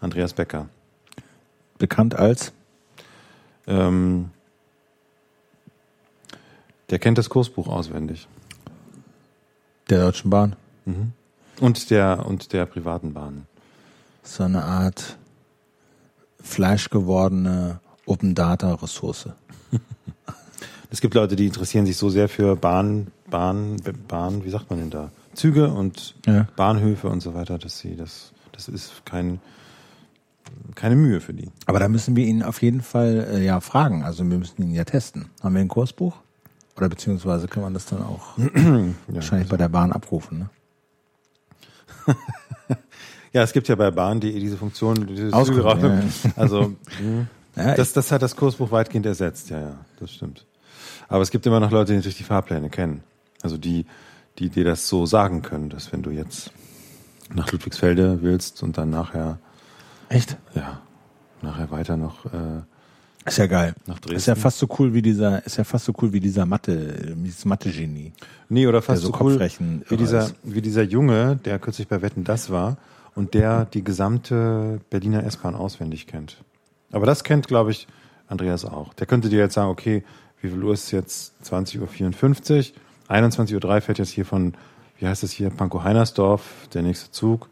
Andreas 0.00 0.32
Becker. 0.32 0.68
Bekannt 1.78 2.16
als? 2.16 2.52
Ähm, 3.68 4.30
der 6.90 6.98
kennt 6.98 7.18
das 7.18 7.30
Kursbuch 7.30 7.68
auswendig. 7.68 8.26
Der 9.90 10.00
Deutschen 10.00 10.28
Bahn. 10.28 10.56
Mhm. 10.86 11.12
Und 11.60 11.90
der 11.90 12.26
und 12.26 12.52
der 12.52 12.66
privaten 12.66 13.14
Bahn. 13.14 13.46
So 14.24 14.42
eine 14.42 14.64
Art 14.64 15.18
fleischgewordene 16.42 17.78
Open 18.06 18.34
Data 18.34 18.74
Ressource. 18.74 19.28
Es 20.90 21.02
gibt 21.02 21.12
Leute, 21.12 21.36
die 21.36 21.46
interessieren 21.46 21.84
sich 21.84 21.98
so 21.98 22.08
sehr 22.08 22.30
für 22.30 22.56
Bahn, 22.56 23.08
Bahn, 23.30 23.76
Bahn, 24.08 24.44
wie 24.44 24.50
sagt 24.50 24.70
man 24.70 24.78
denn 24.80 24.90
da? 24.90 25.10
Züge 25.34 25.68
und 25.68 26.14
Ja. 26.26 26.46
Bahnhöfe 26.56 27.08
und 27.08 27.20
so 27.20 27.34
weiter, 27.34 27.58
dass 27.58 27.78
sie 27.78 27.94
das, 27.96 28.32
das 28.52 28.68
ist 28.68 29.04
kein, 29.04 29.40
keine 30.74 30.96
Mühe 30.96 31.20
für 31.20 31.32
die. 31.34 31.48
Aber 31.66 31.78
da 31.78 31.88
müssen 31.88 32.16
wir 32.16 32.24
ihn 32.24 32.42
auf 32.42 32.62
jeden 32.62 32.80
Fall 32.80 33.28
äh, 33.32 33.44
ja 33.44 33.60
fragen. 33.60 34.02
Also 34.04 34.28
wir 34.28 34.38
müssen 34.38 34.62
ihn 34.62 34.74
ja 34.74 34.84
testen. 34.84 35.26
Haben 35.42 35.54
wir 35.54 35.60
ein 35.60 35.68
Kursbuch? 35.68 36.16
Oder 36.76 36.88
beziehungsweise 36.88 37.48
kann 37.48 37.62
man 37.62 37.74
das 37.74 37.86
dann 37.86 38.02
auch 38.02 38.38
Ja, 38.38 38.84
wahrscheinlich 39.08 39.48
bei 39.48 39.56
der 39.56 39.68
Bahn 39.68 39.92
abrufen, 39.92 40.38
ne? 40.38 40.50
ja, 43.32 43.42
es 43.42 43.52
gibt 43.52 43.68
ja 43.68 43.74
bei 43.74 43.90
Bahn.de 43.90 44.38
diese 44.38 44.56
Funktion, 44.56 45.06
diese 45.06 45.30
raus- 45.30 45.50
ja. 45.50 46.00
Also 46.36 46.74
mh, 47.02 47.26
Ja, 47.56 47.74
das, 47.74 47.92
das 47.92 48.10
hat 48.12 48.22
das 48.22 48.36
Kursbuch 48.36 48.70
weitgehend 48.70 49.06
ersetzt, 49.06 49.50
ja, 49.50 49.60
ja, 49.60 49.74
das 50.00 50.12
stimmt. 50.12 50.46
Aber 51.08 51.22
es 51.22 51.30
gibt 51.30 51.44
immer 51.46 51.60
noch 51.60 51.70
Leute, 51.70 51.92
die 51.92 51.96
natürlich 51.96 52.18
die 52.18 52.24
Fahrpläne 52.24 52.70
kennen. 52.70 53.02
Also 53.42 53.56
die, 53.58 53.86
die 54.38 54.48
dir 54.50 54.64
das 54.64 54.88
so 54.88 55.06
sagen 55.06 55.42
können, 55.42 55.68
dass 55.70 55.92
wenn 55.92 56.02
du 56.02 56.10
jetzt 56.10 56.50
nach 57.34 57.50
Ludwigsfelde 57.52 58.22
willst 58.22 58.62
und 58.62 58.78
dann 58.78 58.90
nachher, 58.90 59.38
echt? 60.08 60.36
ja, 60.54 60.80
nachher 61.42 61.70
weiter 61.70 61.96
noch, 61.96 62.24
äh, 62.26 62.62
Ist 63.26 63.38
ja 63.38 63.46
geil. 63.46 63.74
Nach 63.86 63.96
Ist 63.98 64.06
ja 64.26 64.34
Dresden. 64.34 64.36
fast 64.36 64.58
so 64.58 64.68
cool 64.78 64.94
wie 64.94 65.02
dieser, 65.02 65.44
ist 65.44 65.56
ja 65.58 65.64
fast 65.64 65.84
so 65.84 65.92
cool 66.00 66.12
wie 66.12 66.20
dieser 66.20 66.46
Mathe, 66.46 67.14
dieses 67.18 67.44
Mathe-Genie. 67.44 68.12
nee, 68.48 68.66
oder 68.66 68.80
fast 68.80 69.02
so 69.02 69.08
so 69.12 69.18
cool 69.20 69.38
wie 69.88 69.96
dieser, 69.96 70.24
ist. 70.26 70.34
wie 70.42 70.62
dieser 70.62 70.82
Junge, 70.82 71.36
der 71.36 71.58
kürzlich 71.58 71.88
bei 71.88 72.00
Wetten 72.00 72.24
das 72.24 72.48
war 72.50 72.78
und 73.14 73.34
der 73.34 73.66
die 73.66 73.84
gesamte 73.84 74.80
Berliner 74.90 75.24
S-Bahn 75.24 75.54
auswendig 75.54 76.06
kennt. 76.06 76.38
Aber 76.90 77.04
das 77.04 77.22
kennt, 77.24 77.46
glaube 77.48 77.70
ich, 77.72 77.86
Andreas 78.28 78.64
auch. 78.64 78.94
Der 78.94 79.06
könnte 79.06 79.28
dir 79.28 79.38
jetzt 79.40 79.54
sagen, 79.54 79.68
okay, 79.70 80.02
wie 80.40 80.48
viel 80.48 80.62
Uhr 80.62 80.72
ist 80.72 80.84
es 80.84 80.90
jetzt? 80.92 81.34
20.54 81.44 81.78
Uhr. 82.58 82.64
21.03 83.08 83.64
Uhr 83.64 83.80
fährt 83.80 83.98
jetzt 83.98 84.10
hier 84.10 84.24
von, 84.24 84.54
wie 84.98 85.06
heißt 85.06 85.22
es 85.22 85.32
hier, 85.32 85.50
Pankow-Heinersdorf, 85.50 86.68
der 86.74 86.82
nächste 86.82 87.10
Zug. 87.10 87.48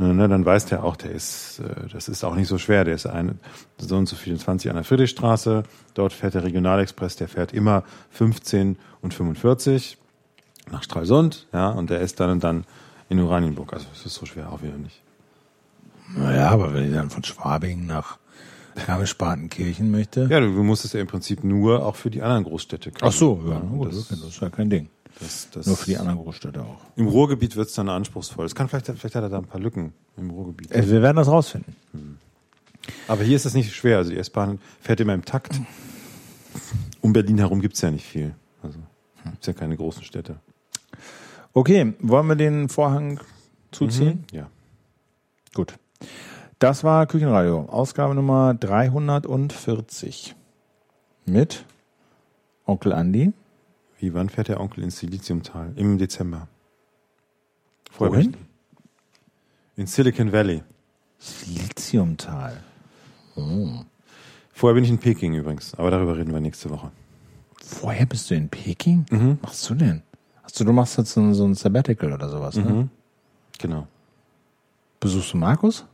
Ne, 0.00 0.14
ne, 0.14 0.28
dann 0.28 0.44
weiß 0.44 0.66
der 0.66 0.84
auch, 0.84 0.94
der 0.94 1.10
ist, 1.10 1.58
äh, 1.58 1.88
das 1.92 2.08
ist 2.08 2.22
auch 2.22 2.36
nicht 2.36 2.46
so 2.46 2.56
schwer. 2.58 2.84
Der 2.84 2.94
ist 2.94 3.06
ein, 3.06 3.40
so 3.78 3.96
und 3.96 4.06
so 4.06 4.14
24 4.14 4.70
an 4.70 4.76
der 4.76 4.84
Friedrichstraße. 4.84 5.64
Dort 5.94 6.12
fährt 6.12 6.34
der 6.34 6.44
Regionalexpress, 6.44 7.16
der 7.16 7.26
fährt 7.26 7.52
immer 7.52 7.82
15 8.10 8.76
und 9.00 9.12
45 9.12 9.98
nach 10.70 10.82
Stralsund, 10.82 11.46
ja, 11.52 11.70
und 11.70 11.90
der 11.90 12.00
ist 12.00 12.20
dann 12.20 12.30
und 12.30 12.44
dann 12.44 12.64
in 13.08 13.18
Oranienburg. 13.20 13.72
Also 13.72 13.86
es 13.92 14.06
ist 14.06 14.14
so 14.14 14.26
schwer 14.26 14.52
auch 14.52 14.62
wieder 14.62 14.76
nicht. 14.76 15.02
Naja, 16.14 16.50
aber 16.50 16.74
wenn 16.74 16.88
ich 16.88 16.94
dann 16.94 17.10
von 17.10 17.24
Schwabing 17.24 17.86
nach 17.86 18.18
Garmisch-Partenkirchen 18.86 19.90
möchte. 19.90 20.28
Ja, 20.30 20.40
du, 20.40 20.54
du 20.54 20.62
musst 20.62 20.84
es 20.84 20.92
ja 20.92 21.00
im 21.00 21.06
Prinzip 21.06 21.42
nur 21.44 21.84
auch 21.84 21.96
für 21.96 22.10
die 22.10 22.22
anderen 22.22 22.44
Großstädte 22.44 22.92
können. 22.92 23.10
Ach 23.10 23.16
so, 23.16 23.42
ja, 23.48 23.58
gut, 23.58 23.88
das, 23.88 24.08
das, 24.08 24.22
ist 24.22 24.40
ja 24.40 24.50
kein 24.50 24.70
Ding. 24.70 24.88
Das, 25.20 25.48
das, 25.50 25.66
Nur 25.66 25.76
für 25.76 25.86
die 25.86 25.96
anderen 25.96 26.18
Großstädte 26.18 26.62
auch. 26.62 26.80
Im 26.96 27.08
Ruhrgebiet 27.08 27.56
wird 27.56 27.68
es 27.68 27.74
dann 27.74 27.88
anspruchsvoll. 27.88 28.46
Es 28.46 28.54
kann 28.54 28.68
vielleicht, 28.68 28.86
vielleicht 28.86 29.14
hat 29.14 29.22
er 29.22 29.28
da 29.28 29.38
ein 29.38 29.46
paar 29.46 29.60
Lücken 29.60 29.92
im 30.16 30.30
Ruhrgebiet. 30.30 30.70
Äh, 30.72 30.88
Wir 30.88 31.02
werden 31.02 31.16
das 31.16 31.28
rausfinden. 31.28 31.74
Aber 33.06 33.22
hier 33.22 33.36
ist 33.36 33.44
es 33.44 33.54
nicht 33.54 33.72
schwer. 33.74 33.98
Also 33.98 34.10
die 34.10 34.18
S-Bahn 34.18 34.60
fährt 34.80 35.00
immer 35.00 35.14
im 35.14 35.24
Takt. 35.24 35.60
Um 37.00 37.12
Berlin 37.12 37.38
herum 37.38 37.60
gibt's 37.60 37.80
ja 37.80 37.90
nicht 37.90 38.06
viel. 38.06 38.34
Also 38.62 38.78
gibt's 39.24 39.46
ja 39.46 39.52
keine 39.52 39.76
großen 39.76 40.04
Städte. 40.04 40.36
Okay, 41.52 41.94
wollen 42.00 42.26
wir 42.26 42.36
den 42.36 42.68
Vorhang 42.68 43.20
zuziehen? 43.72 44.24
Ja. 44.32 44.48
Gut. 45.54 45.74
Das 46.58 46.84
war 46.84 47.06
Küchenradio, 47.06 47.66
Ausgabe 47.70 48.14
Nummer 48.14 48.54
340. 48.54 50.34
Mit 51.26 51.64
Onkel 52.64 52.92
Andi. 52.92 53.32
Wie, 53.98 54.14
wann 54.14 54.28
fährt 54.28 54.48
der 54.48 54.60
Onkel 54.60 54.84
ins 54.84 54.98
Siliziumtal? 54.98 55.72
Im 55.76 55.98
Dezember. 55.98 56.48
Vorher 57.90 58.16
Wohin? 58.16 58.32
bin 58.32 58.40
ich- 58.40 59.78
In 59.80 59.86
Silicon 59.86 60.32
Valley. 60.32 60.62
Siliziumtal. 61.18 62.62
Vorher 64.52 64.74
bin 64.74 64.84
ich 64.84 64.90
in 64.90 64.98
Peking 64.98 65.34
übrigens, 65.34 65.74
aber 65.74 65.90
darüber 65.90 66.16
reden 66.16 66.32
wir 66.32 66.40
nächste 66.40 66.70
Woche. 66.70 66.90
Vorher 67.64 68.06
bist 68.06 68.30
du 68.30 68.34
in 68.34 68.48
Peking? 68.48 69.04
Was 69.10 69.42
machst 69.42 69.70
du 69.70 69.74
denn? 69.74 70.02
Hast 70.42 70.58
du, 70.58 70.64
du 70.64 70.72
machst 70.72 70.96
jetzt 70.98 71.12
so 71.12 71.20
ein, 71.20 71.34
so 71.34 71.44
ein 71.44 71.54
Sabbatical 71.54 72.12
oder 72.12 72.28
sowas, 72.28 72.56
ne? 72.56 72.88
Genau. 73.58 73.86
Besuchst 75.00 75.32
du 75.32 75.36
Markus? 75.38 75.84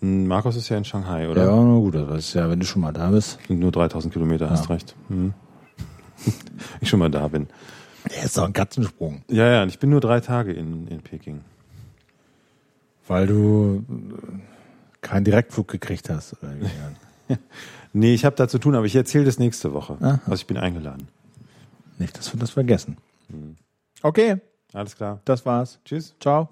Markus 0.00 0.56
ist 0.56 0.68
ja 0.68 0.76
in 0.76 0.84
Shanghai, 0.84 1.28
oder? 1.28 1.44
Ja, 1.44 1.56
na 1.62 1.78
gut, 1.78 1.94
das 1.94 2.18
ist 2.18 2.34
ja, 2.34 2.48
wenn 2.48 2.60
du 2.60 2.66
schon 2.66 2.82
mal 2.82 2.92
da 2.92 3.10
bist. 3.10 3.38
Sind 3.48 3.60
nur 3.60 3.72
3000 3.72 4.12
Kilometer, 4.12 4.48
hast 4.50 4.68
recht. 4.70 4.94
Hm. 5.08 5.32
ich 6.80 6.88
schon 6.88 6.98
mal 6.98 7.10
da 7.10 7.28
bin. 7.28 7.48
Der 8.10 8.24
ist 8.24 8.36
doch 8.38 8.44
ein 8.44 8.52
Katzensprung. 8.52 9.22
Ja, 9.28 9.48
ja, 9.50 9.62
und 9.62 9.68
ich 9.68 9.78
bin 9.78 9.90
nur 9.90 10.00
drei 10.00 10.20
Tage 10.20 10.52
in, 10.52 10.86
in 10.88 11.00
Peking. 11.00 11.40
Weil 13.08 13.26
du 13.26 13.84
äh, 13.88 14.38
keinen 15.00 15.24
Direktflug 15.24 15.68
gekriegt 15.68 16.10
hast. 16.10 16.36
Nee, 17.92 18.12
ich 18.12 18.26
habe 18.26 18.36
da 18.36 18.46
zu 18.46 18.58
tun, 18.58 18.74
aber 18.74 18.84
ich 18.84 18.94
erzähle 18.94 19.24
das 19.24 19.38
nächste 19.38 19.72
Woche. 19.72 19.96
Aha. 20.00 20.20
Also 20.26 20.34
ich 20.34 20.46
bin 20.46 20.58
eingeladen. 20.58 21.08
Nicht, 21.98 22.18
dass 22.18 22.30
wir 22.30 22.38
das 22.38 22.50
vergessen. 22.50 22.98
Okay, 24.02 24.36
Alles 24.74 24.96
klar. 24.96 25.22
das 25.24 25.46
war's. 25.46 25.80
Tschüss. 25.82 26.14
Ciao. 26.20 26.50